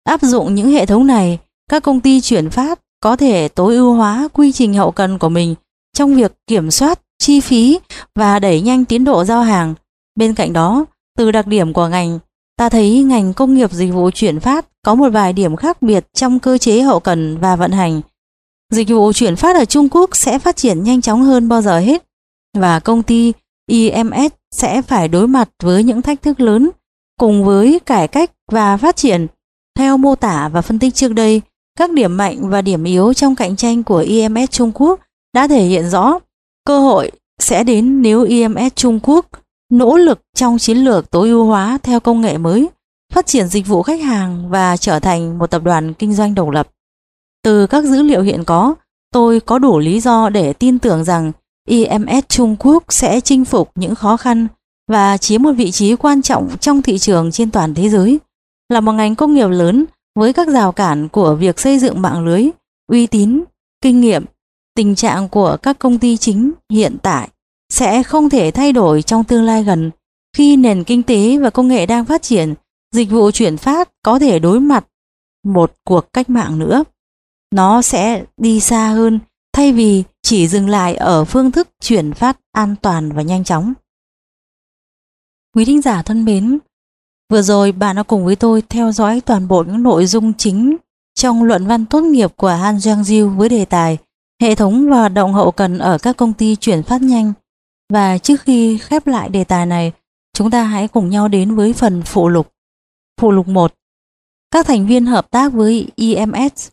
Áp 0.07 0.21
dụng 0.21 0.55
những 0.55 0.71
hệ 0.71 0.85
thống 0.85 1.07
này, 1.07 1.39
các 1.69 1.83
công 1.83 1.99
ty 1.99 2.21
chuyển 2.21 2.49
phát 2.49 2.79
có 2.99 3.15
thể 3.15 3.47
tối 3.47 3.75
ưu 3.75 3.93
hóa 3.93 4.27
quy 4.33 4.51
trình 4.51 4.73
hậu 4.73 4.91
cần 4.91 5.17
của 5.17 5.29
mình 5.29 5.55
trong 5.93 6.15
việc 6.15 6.33
kiểm 6.47 6.71
soát 6.71 6.99
chi 7.19 7.39
phí 7.39 7.79
và 8.15 8.39
đẩy 8.39 8.61
nhanh 8.61 8.85
tiến 8.85 9.03
độ 9.03 9.23
giao 9.23 9.41
hàng. 9.41 9.75
Bên 10.15 10.33
cạnh 10.33 10.53
đó, 10.53 10.85
từ 11.17 11.31
đặc 11.31 11.47
điểm 11.47 11.73
của 11.73 11.87
ngành, 11.87 12.19
ta 12.57 12.69
thấy 12.69 13.03
ngành 13.03 13.33
công 13.33 13.53
nghiệp 13.53 13.71
dịch 13.71 13.93
vụ 13.93 14.11
chuyển 14.11 14.39
phát 14.39 14.65
có 14.85 14.95
một 14.95 15.09
vài 15.09 15.33
điểm 15.33 15.55
khác 15.55 15.81
biệt 15.81 16.05
trong 16.13 16.39
cơ 16.39 16.57
chế 16.57 16.81
hậu 16.81 16.99
cần 16.99 17.37
và 17.37 17.55
vận 17.55 17.71
hành. 17.71 18.01
Dịch 18.73 18.89
vụ 18.89 19.13
chuyển 19.13 19.35
phát 19.35 19.55
ở 19.55 19.65
Trung 19.65 19.89
Quốc 19.89 20.15
sẽ 20.15 20.39
phát 20.39 20.55
triển 20.55 20.83
nhanh 20.83 21.01
chóng 21.01 21.23
hơn 21.23 21.49
bao 21.49 21.61
giờ 21.61 21.79
hết 21.79 22.03
và 22.57 22.79
công 22.79 23.03
ty 23.03 23.33
IMS 23.69 24.33
sẽ 24.51 24.81
phải 24.81 25.07
đối 25.07 25.27
mặt 25.27 25.49
với 25.63 25.83
những 25.83 26.01
thách 26.01 26.21
thức 26.21 26.39
lớn 26.39 26.69
cùng 27.19 27.45
với 27.45 27.79
cải 27.85 28.07
cách 28.07 28.31
và 28.51 28.77
phát 28.77 28.95
triển. 28.95 29.27
Theo 29.77 29.97
mô 29.97 30.15
tả 30.15 30.49
và 30.53 30.61
phân 30.61 30.79
tích 30.79 30.95
trước 30.95 31.13
đây, 31.13 31.41
các 31.79 31.91
điểm 31.91 32.17
mạnh 32.17 32.49
và 32.49 32.61
điểm 32.61 32.83
yếu 32.83 33.13
trong 33.13 33.35
cạnh 33.35 33.55
tranh 33.55 33.83
của 33.83 34.05
EMS 34.07 34.51
Trung 34.51 34.71
Quốc 34.75 34.99
đã 35.33 35.47
thể 35.47 35.63
hiện 35.63 35.89
rõ 35.89 36.19
cơ 36.65 36.79
hội 36.79 37.11
sẽ 37.39 37.63
đến 37.63 38.01
nếu 38.01 38.25
EMS 38.29 38.75
Trung 38.75 38.99
Quốc 39.03 39.25
nỗ 39.71 39.97
lực 39.97 40.21
trong 40.35 40.57
chiến 40.57 40.77
lược 40.77 41.11
tối 41.11 41.29
ưu 41.29 41.45
hóa 41.45 41.77
theo 41.83 41.99
công 41.99 42.21
nghệ 42.21 42.37
mới, 42.37 42.69
phát 43.13 43.25
triển 43.25 43.47
dịch 43.47 43.67
vụ 43.67 43.83
khách 43.83 44.01
hàng 44.01 44.49
và 44.49 44.77
trở 44.77 44.99
thành 44.99 45.37
một 45.37 45.51
tập 45.51 45.63
đoàn 45.63 45.93
kinh 45.93 46.13
doanh 46.13 46.35
độc 46.35 46.49
lập. 46.49 46.69
Từ 47.43 47.67
các 47.67 47.83
dữ 47.83 48.01
liệu 48.01 48.21
hiện 48.21 48.43
có, 48.43 48.75
tôi 49.13 49.39
có 49.39 49.59
đủ 49.59 49.79
lý 49.79 49.99
do 49.99 50.29
để 50.29 50.53
tin 50.53 50.79
tưởng 50.79 51.03
rằng 51.03 51.31
EMS 51.67 52.25
Trung 52.27 52.55
Quốc 52.59 52.83
sẽ 52.89 53.19
chinh 53.19 53.45
phục 53.45 53.71
những 53.75 53.95
khó 53.95 54.17
khăn 54.17 54.47
và 54.87 55.17
chiếm 55.17 55.43
một 55.43 55.51
vị 55.51 55.71
trí 55.71 55.95
quan 55.95 56.21
trọng 56.21 56.57
trong 56.61 56.81
thị 56.81 56.97
trường 56.97 57.31
trên 57.31 57.51
toàn 57.51 57.73
thế 57.73 57.89
giới. 57.89 58.19
Là 58.69 58.81
một 58.81 58.91
ngành 58.91 59.15
công 59.15 59.33
nghiệp 59.33 59.47
lớn 59.47 59.85
với 60.15 60.33
các 60.33 60.47
rào 60.47 60.71
cản 60.71 61.09
của 61.09 61.35
việc 61.35 61.59
xây 61.59 61.79
dựng 61.79 62.01
mạng 62.01 62.25
lưới, 62.25 62.49
uy 62.87 63.07
tín, 63.07 63.43
kinh 63.81 64.01
nghiệm, 64.01 64.25
tình 64.75 64.95
trạng 64.95 65.29
của 65.29 65.57
các 65.61 65.79
công 65.79 65.99
ty 65.99 66.17
chính 66.17 66.51
hiện 66.69 66.97
tại 67.03 67.29
sẽ 67.69 68.03
không 68.03 68.29
thể 68.29 68.51
thay 68.51 68.71
đổi 68.73 69.01
trong 69.01 69.23
tương 69.23 69.43
lai 69.43 69.63
gần 69.63 69.91
khi 70.35 70.57
nền 70.57 70.83
kinh 70.83 71.03
tế 71.03 71.37
và 71.37 71.49
công 71.49 71.67
nghệ 71.67 71.85
đang 71.85 72.05
phát 72.05 72.21
triển, 72.21 72.53
dịch 72.91 73.09
vụ 73.09 73.31
chuyển 73.31 73.57
phát 73.57 73.89
có 74.03 74.19
thể 74.19 74.39
đối 74.39 74.59
mặt 74.59 74.87
một 75.45 75.73
cuộc 75.83 76.13
cách 76.13 76.29
mạng 76.29 76.59
nữa. 76.59 76.83
Nó 77.53 77.81
sẽ 77.81 78.25
đi 78.37 78.59
xa 78.59 78.89
hơn 78.89 79.19
thay 79.53 79.73
vì 79.73 80.03
chỉ 80.21 80.47
dừng 80.47 80.69
lại 80.69 80.95
ở 80.95 81.25
phương 81.25 81.51
thức 81.51 81.67
chuyển 81.81 82.13
phát 82.13 82.39
an 82.51 82.75
toàn 82.81 83.11
và 83.11 83.21
nhanh 83.21 83.43
chóng. 83.43 83.73
Quý 85.55 85.65
thính 85.65 85.81
giả 85.81 86.01
thân 86.01 86.25
mến, 86.25 86.59
vừa 87.29 87.41
rồi 87.41 87.71
bạn 87.71 87.95
đã 87.95 88.03
cùng 88.03 88.25
với 88.25 88.35
tôi 88.35 88.61
theo 88.69 88.91
dõi 88.91 89.21
toàn 89.21 89.47
bộ 89.47 89.63
những 89.63 89.83
nội 89.83 90.05
dung 90.05 90.33
chính 90.33 90.77
trong 91.15 91.43
luận 91.43 91.67
văn 91.67 91.85
tốt 91.85 92.01
nghiệp 92.01 92.31
của 92.35 92.49
Han 92.49 92.77
Jiang 92.77 93.01
Jiu 93.01 93.29
với 93.29 93.49
đề 93.49 93.65
tài 93.65 93.97
Hệ 94.41 94.55
thống 94.55 94.89
và 94.89 94.97
hoạt 94.97 95.13
động 95.13 95.33
hậu 95.33 95.51
cần 95.51 95.77
ở 95.77 95.97
các 95.97 96.17
công 96.17 96.33
ty 96.33 96.55
chuyển 96.55 96.83
phát 96.83 97.01
nhanh. 97.01 97.33
Và 97.93 98.17
trước 98.17 98.41
khi 98.41 98.77
khép 98.77 99.07
lại 99.07 99.29
đề 99.29 99.43
tài 99.43 99.65
này, 99.65 99.91
chúng 100.33 100.51
ta 100.51 100.63
hãy 100.63 100.87
cùng 100.87 101.09
nhau 101.09 101.27
đến 101.27 101.55
với 101.55 101.73
phần 101.73 102.01
phụ 102.05 102.29
lục. 102.29 102.53
Phụ 103.21 103.31
lục 103.31 103.47
1. 103.47 103.73
Các 104.51 104.65
thành 104.65 104.87
viên 104.87 105.05
hợp 105.05 105.31
tác 105.31 105.53
với 105.53 105.87
EMS 105.95 106.69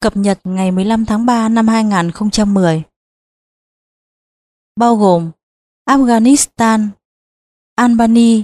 cập 0.00 0.16
nhật 0.16 0.40
ngày 0.44 0.70
15 0.70 1.04
tháng 1.04 1.26
3 1.26 1.48
năm 1.48 1.68
2010 1.68 2.82
bao 4.76 4.96
gồm 4.96 5.30
Afghanistan, 5.88 6.88
Albania, 7.74 8.42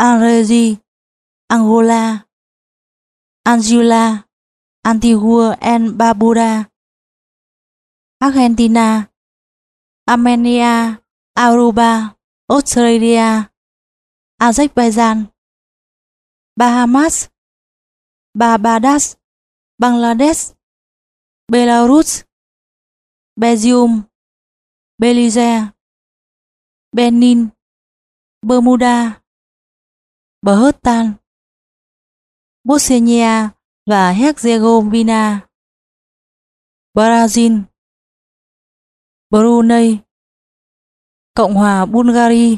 Algeria, 0.00 0.78
Angola, 1.50 2.28
Angola, 3.44 4.28
Antigua 4.86 5.58
and 5.60 5.98
Barbuda, 5.98 6.70
Argentina, 8.22 9.10
Armenia, 10.06 11.02
Aruba, 11.36 12.14
Australia, 12.48 13.50
Azerbaijan, 14.38 15.32
Bahamas, 16.56 17.30
Barbados, 18.34 19.18
Bangladesh, 19.82 20.54
Belarus, 21.50 22.24
Belgium, 23.36 24.06
Belize, 24.96 25.74
Benin, 26.94 27.50
Bermuda, 28.46 29.17
Bhutan, 30.42 31.14
Bosnia 32.64 33.50
và 33.86 34.10
Herzegovina, 34.12 35.48
Brazil, 36.94 37.52
Brunei, 39.30 39.98
Cộng 41.34 41.54
hòa 41.54 41.86
Bulgaria, 41.86 42.56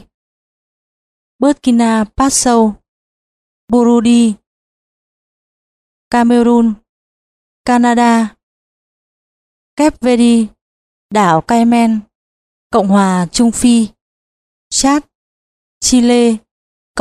Burkina 1.39 2.05
Faso, 2.17 2.73
Burundi, 3.69 4.35
Cameroon, 6.11 6.75
Canada, 7.65 8.37
Cape 9.77 9.97
Verde, 10.01 10.47
đảo 11.11 11.41
Cayman, 11.41 12.01
Cộng 12.71 12.89
hòa 12.89 13.27
Trung 13.33 13.53
Phi, 13.53 13.89
Chad, 14.71 15.03
Chile, 15.81 16.37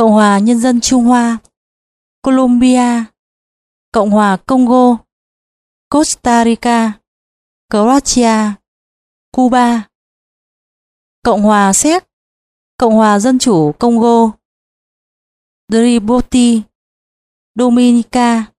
Cộng 0.00 0.12
hòa 0.12 0.38
Nhân 0.38 0.60
dân 0.60 0.80
Trung 0.80 1.04
Hoa, 1.04 1.38
Colombia, 2.22 3.04
Cộng 3.92 4.10
hòa 4.10 4.36
Congo, 4.46 4.96
Costa 5.88 6.44
Rica, 6.44 6.92
Croatia, 7.70 8.54
Cuba, 9.32 9.88
Cộng 11.24 11.42
hòa 11.42 11.72
Séc, 11.72 12.04
Cộng 12.78 12.94
hòa 12.94 13.18
Dân 13.18 13.38
chủ 13.38 13.72
Congo, 13.78 14.32
Djibouti, 15.68 16.62
Dominica, 17.54 18.52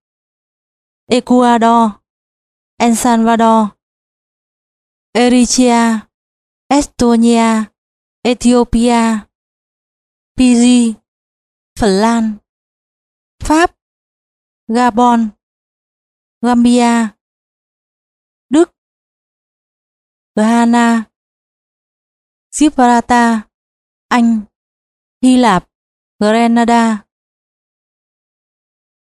Ecuador, 1.08 1.90
El 2.78 2.96
Salvador, 2.96 3.68
Eritrea, 5.14 6.08
Estonia, 6.70 7.66
Ethiopia, 8.24 9.28
Fiji, 10.38 11.01
Phần 11.82 12.02
Lan, 12.02 12.38
Pháp, 13.40 13.76
Gabon, 14.68 15.30
Gambia, 16.42 17.10
Đức, 18.50 18.72
Ghana, 20.36 21.04
Gibraltar, 22.52 23.40
Anh, 24.08 24.42
Hy 25.22 25.38
Lạp, 25.38 25.70
Grenada, 26.20 27.06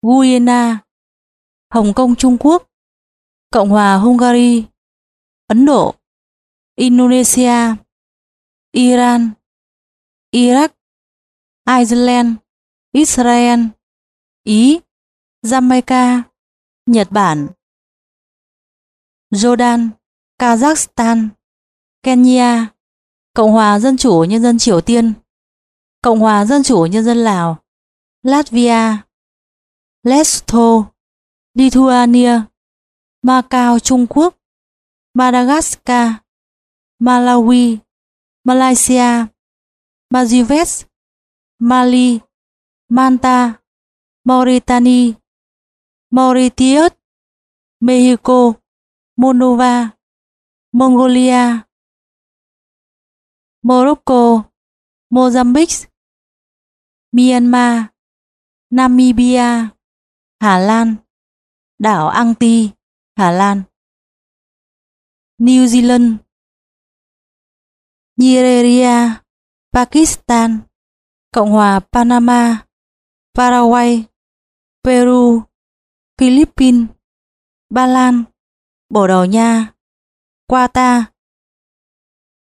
Guyana, 0.02 0.80
Hồng 1.70 1.92
Kông 1.96 2.16
Trung 2.16 2.36
Quốc, 2.40 2.70
Cộng 3.50 3.68
hòa 3.68 3.96
Hungary, 3.96 4.66
Ấn 5.46 5.66
Độ, 5.66 5.94
Indonesia, 6.76 7.76
Iran, 8.72 9.30
Iraq, 10.30 10.68
Iceland, 11.66 12.38
Israel, 12.98 13.60
Ý, 14.44 14.80
Jamaica, 15.42 16.22
Nhật 16.86 17.08
Bản, 17.10 17.48
Jordan, 19.30 19.90
Kazakhstan, 20.38 21.28
Kenya, 22.02 22.66
Cộng 23.34 23.52
hòa 23.52 23.78
Dân 23.78 23.96
chủ 23.96 24.24
Nhân 24.24 24.42
dân 24.42 24.58
Triều 24.58 24.80
Tiên, 24.80 25.12
Cộng 26.02 26.20
hòa 26.20 26.44
Dân 26.44 26.62
chủ 26.62 26.86
Nhân 26.86 27.04
dân 27.04 27.16
Lào, 27.16 27.56
Latvia, 28.22 28.96
Lesotho, 30.02 30.92
Lithuania, 31.54 32.40
Macau 33.22 33.78
Trung 33.78 34.06
Quốc, 34.10 34.34
Madagascar, 35.14 36.12
Malawi, 37.00 37.78
Malaysia, 38.44 39.26
Maldives, 40.10 40.84
Mali, 41.58 42.20
Manta, 42.90 43.62
Mauritania, 44.24 45.20
Mauritius, 46.10 46.92
Mexico, 47.80 48.62
Moldova, 49.16 49.98
Mongolia, 50.72 51.68
Morocco, 53.62 54.50
Mozambique, 55.10 55.88
Myanmar, 57.12 57.92
Namibia, 58.70 59.76
Hà 60.40 60.58
Lan, 60.58 60.96
đảo 61.78 62.08
Anti, 62.08 62.70
Hà 63.16 63.30
Lan, 63.30 63.62
New 65.38 65.66
Zealand, 65.66 66.20
Nigeria, 68.16 69.22
Pakistan, 69.72 70.60
Cộng 71.32 71.50
hòa 71.50 71.80
Panama, 71.80 72.67
Paraguay, 73.34 74.04
Peru, 74.84 75.42
Philippines, 76.18 76.88
Ba 77.70 77.86
Lan, 77.86 78.24
Bồ 78.90 79.06
Đào 79.06 79.26
Nha, 79.26 79.72
Qatar, 80.48 81.04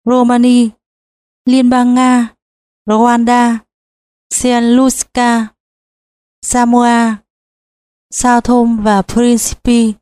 Romania, 0.04 0.68
Liên 1.46 1.70
bang 1.70 1.94
Nga, 1.94 2.28
Rwanda, 2.86 3.58
Saint 4.30 4.64
Lucia, 4.76 5.46
Samoa, 6.42 7.16
Sao 8.10 8.40
Thome 8.40 8.82
và 8.82 9.02
Principe, 9.02 9.92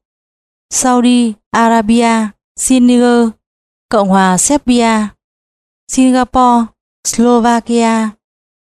Saudi 0.71 1.35
Arabia, 1.51 2.31
Senegal, 2.57 3.29
Cộng 3.91 4.09
hòa 4.09 4.39
Serbia, 4.39 5.09
Singapore, 5.89 6.67
Slovakia, 7.05 8.11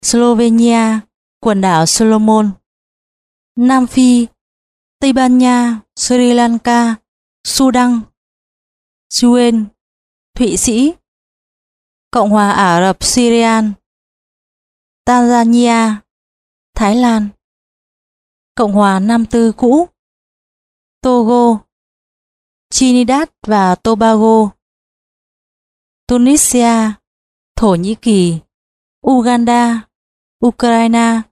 Slovenia, 0.03 1.01
quần 1.45 1.61
đảo 1.61 1.87
Solomon, 1.87 2.51
Nam 3.57 3.87
Phi, 3.87 4.27
Tây 5.01 5.13
Ban 5.13 5.39
Nha, 5.39 5.81
Sri 5.97 6.33
Lanka, 6.33 6.95
Sudan, 7.47 8.01
Suez, 9.11 9.65
Thụy 10.35 10.57
Sĩ, 10.57 10.93
Cộng 12.11 12.31
hòa 12.31 12.51
Ả 12.51 12.81
Rập 12.81 13.05
Syrian, 13.05 13.73
Tanzania, 15.07 15.97
Thái 16.75 16.97
Lan, 16.97 17.29
Cộng 18.55 18.73
hòa 18.73 19.01
Nam 19.01 19.27
Tư 19.27 19.53
cũ, 19.53 19.89
Togo, 21.03 21.59
Trinidad 22.71 23.29
và 23.47 23.75
Tobago, 23.75 24.51
Tunisia, 26.07 26.93
Thổ 27.57 27.75
Nhĩ 27.75 27.95
Kỳ, 27.95 28.39
Uganda, 29.07 29.89
Ukraine, 30.47 31.23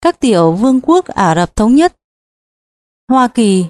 các 0.00 0.20
tiểu 0.20 0.52
vương 0.52 0.80
quốc 0.80 1.04
Ả 1.04 1.34
Rập 1.34 1.56
Thống 1.56 1.74
Nhất, 1.74 1.96
Hoa 3.08 3.28
Kỳ, 3.28 3.64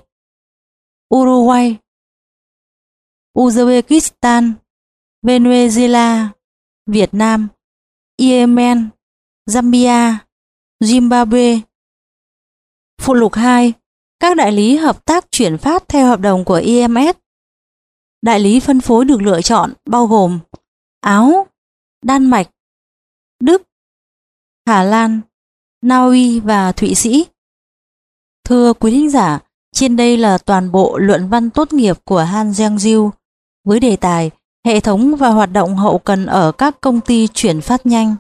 Uruguay, 1.15 1.77
Uzbekistan, 3.39 4.53
Venezuela, 5.23 6.29
Việt 6.87 7.15
Nam, 7.15 7.49
Yemen, 8.17 8.89
Zambia, 9.51 10.15
Zimbabwe. 10.85 11.61
Phụ 13.01 13.15
lục 13.15 13.35
2. 13.35 13.73
Các 14.21 14.37
đại 14.37 14.53
lý 14.53 14.77
hợp 14.77 15.05
tác 15.05 15.31
chuyển 15.31 15.59
phát 15.59 15.89
theo 15.89 16.07
hợp 16.07 16.21
đồng 16.21 16.45
của 16.45 16.55
IMS. 16.55 17.17
Đại 18.23 18.41
lý 18.41 18.61
phân 18.61 18.81
phối 18.81 19.05
được 19.05 19.23
lựa 19.23 19.43
chọn 19.43 19.73
bao 19.87 20.07
gồm 20.07 20.39
Áo, 21.01 21.47
Đan 22.03 22.27
Mạch, 22.27 22.51
Đức, 23.41 23.63
Hà 24.67 24.83
Lan, 24.83 25.21
Na 25.83 26.05
Uy 26.05 26.41
và 26.41 26.73
Thụy 26.73 26.95
Sĩ. 26.95 27.27
Thưa 28.49 28.73
quý 28.73 28.91
thính 28.91 29.11
giả, 29.11 29.39
trên 29.75 29.97
đây 29.97 30.17
là 30.17 30.39
toàn 30.39 30.73
bộ 30.73 30.99
luận 30.99 31.29
văn 31.29 31.51
tốt 31.51 31.73
nghiệp 31.73 31.97
của 32.05 32.21
Han 32.21 32.51
Jiang 32.51 33.11
với 33.65 33.81
đề 33.81 33.97
tài 33.97 34.31
Hệ 34.69 34.81
thống 34.81 35.17
và 35.17 35.29
hoạt 35.29 35.53
động 35.53 35.77
hậu 35.77 35.99
cần 35.99 36.27
ở 36.27 36.53
các 36.53 36.81
công 36.81 37.01
ty 37.01 37.29
chuyển 37.35 37.61
phát 37.61 37.87
nhanh. 37.87 38.17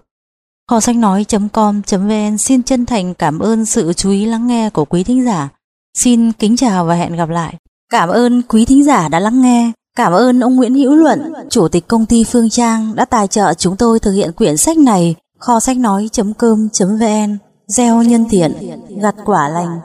Kho 0.70 0.80
sách 0.80 0.96
nói.com.vn 0.96 2.38
xin 2.38 2.62
chân 2.62 2.86
thành 2.86 3.14
cảm 3.14 3.38
ơn 3.38 3.64
sự 3.64 3.92
chú 3.92 4.10
ý 4.10 4.24
lắng 4.24 4.46
nghe 4.46 4.70
của 4.70 4.84
quý 4.84 5.04
thính 5.04 5.24
giả. 5.24 5.48
Xin 5.94 6.32
kính 6.32 6.56
chào 6.56 6.84
và 6.84 6.94
hẹn 6.94 7.16
gặp 7.16 7.28
lại. 7.28 7.54
Cảm 7.92 8.08
ơn 8.08 8.42
quý 8.42 8.64
thính 8.64 8.84
giả 8.84 9.08
đã 9.08 9.20
lắng 9.20 9.42
nghe. 9.42 9.72
Cảm 9.96 10.12
ơn 10.12 10.40
ông 10.40 10.56
Nguyễn 10.56 10.74
Hữu 10.74 10.94
Luận, 10.94 11.32
Chủ 11.50 11.68
tịch 11.68 11.88
công 11.88 12.06
ty 12.06 12.24
Phương 12.24 12.50
Trang 12.50 12.94
đã 12.94 13.04
tài 13.04 13.26
trợ 13.26 13.54
chúng 13.54 13.76
tôi 13.76 14.00
thực 14.00 14.12
hiện 14.12 14.32
quyển 14.32 14.56
sách 14.56 14.78
này. 14.78 15.14
Kho 15.38 15.60
sách 15.60 15.76
nói.com.vn 15.76 17.47
Gieo 17.68 18.02
nhân 18.02 18.24
thiện, 18.30 18.52
gặt 19.00 19.14
quả 19.24 19.48
lành. 19.48 19.80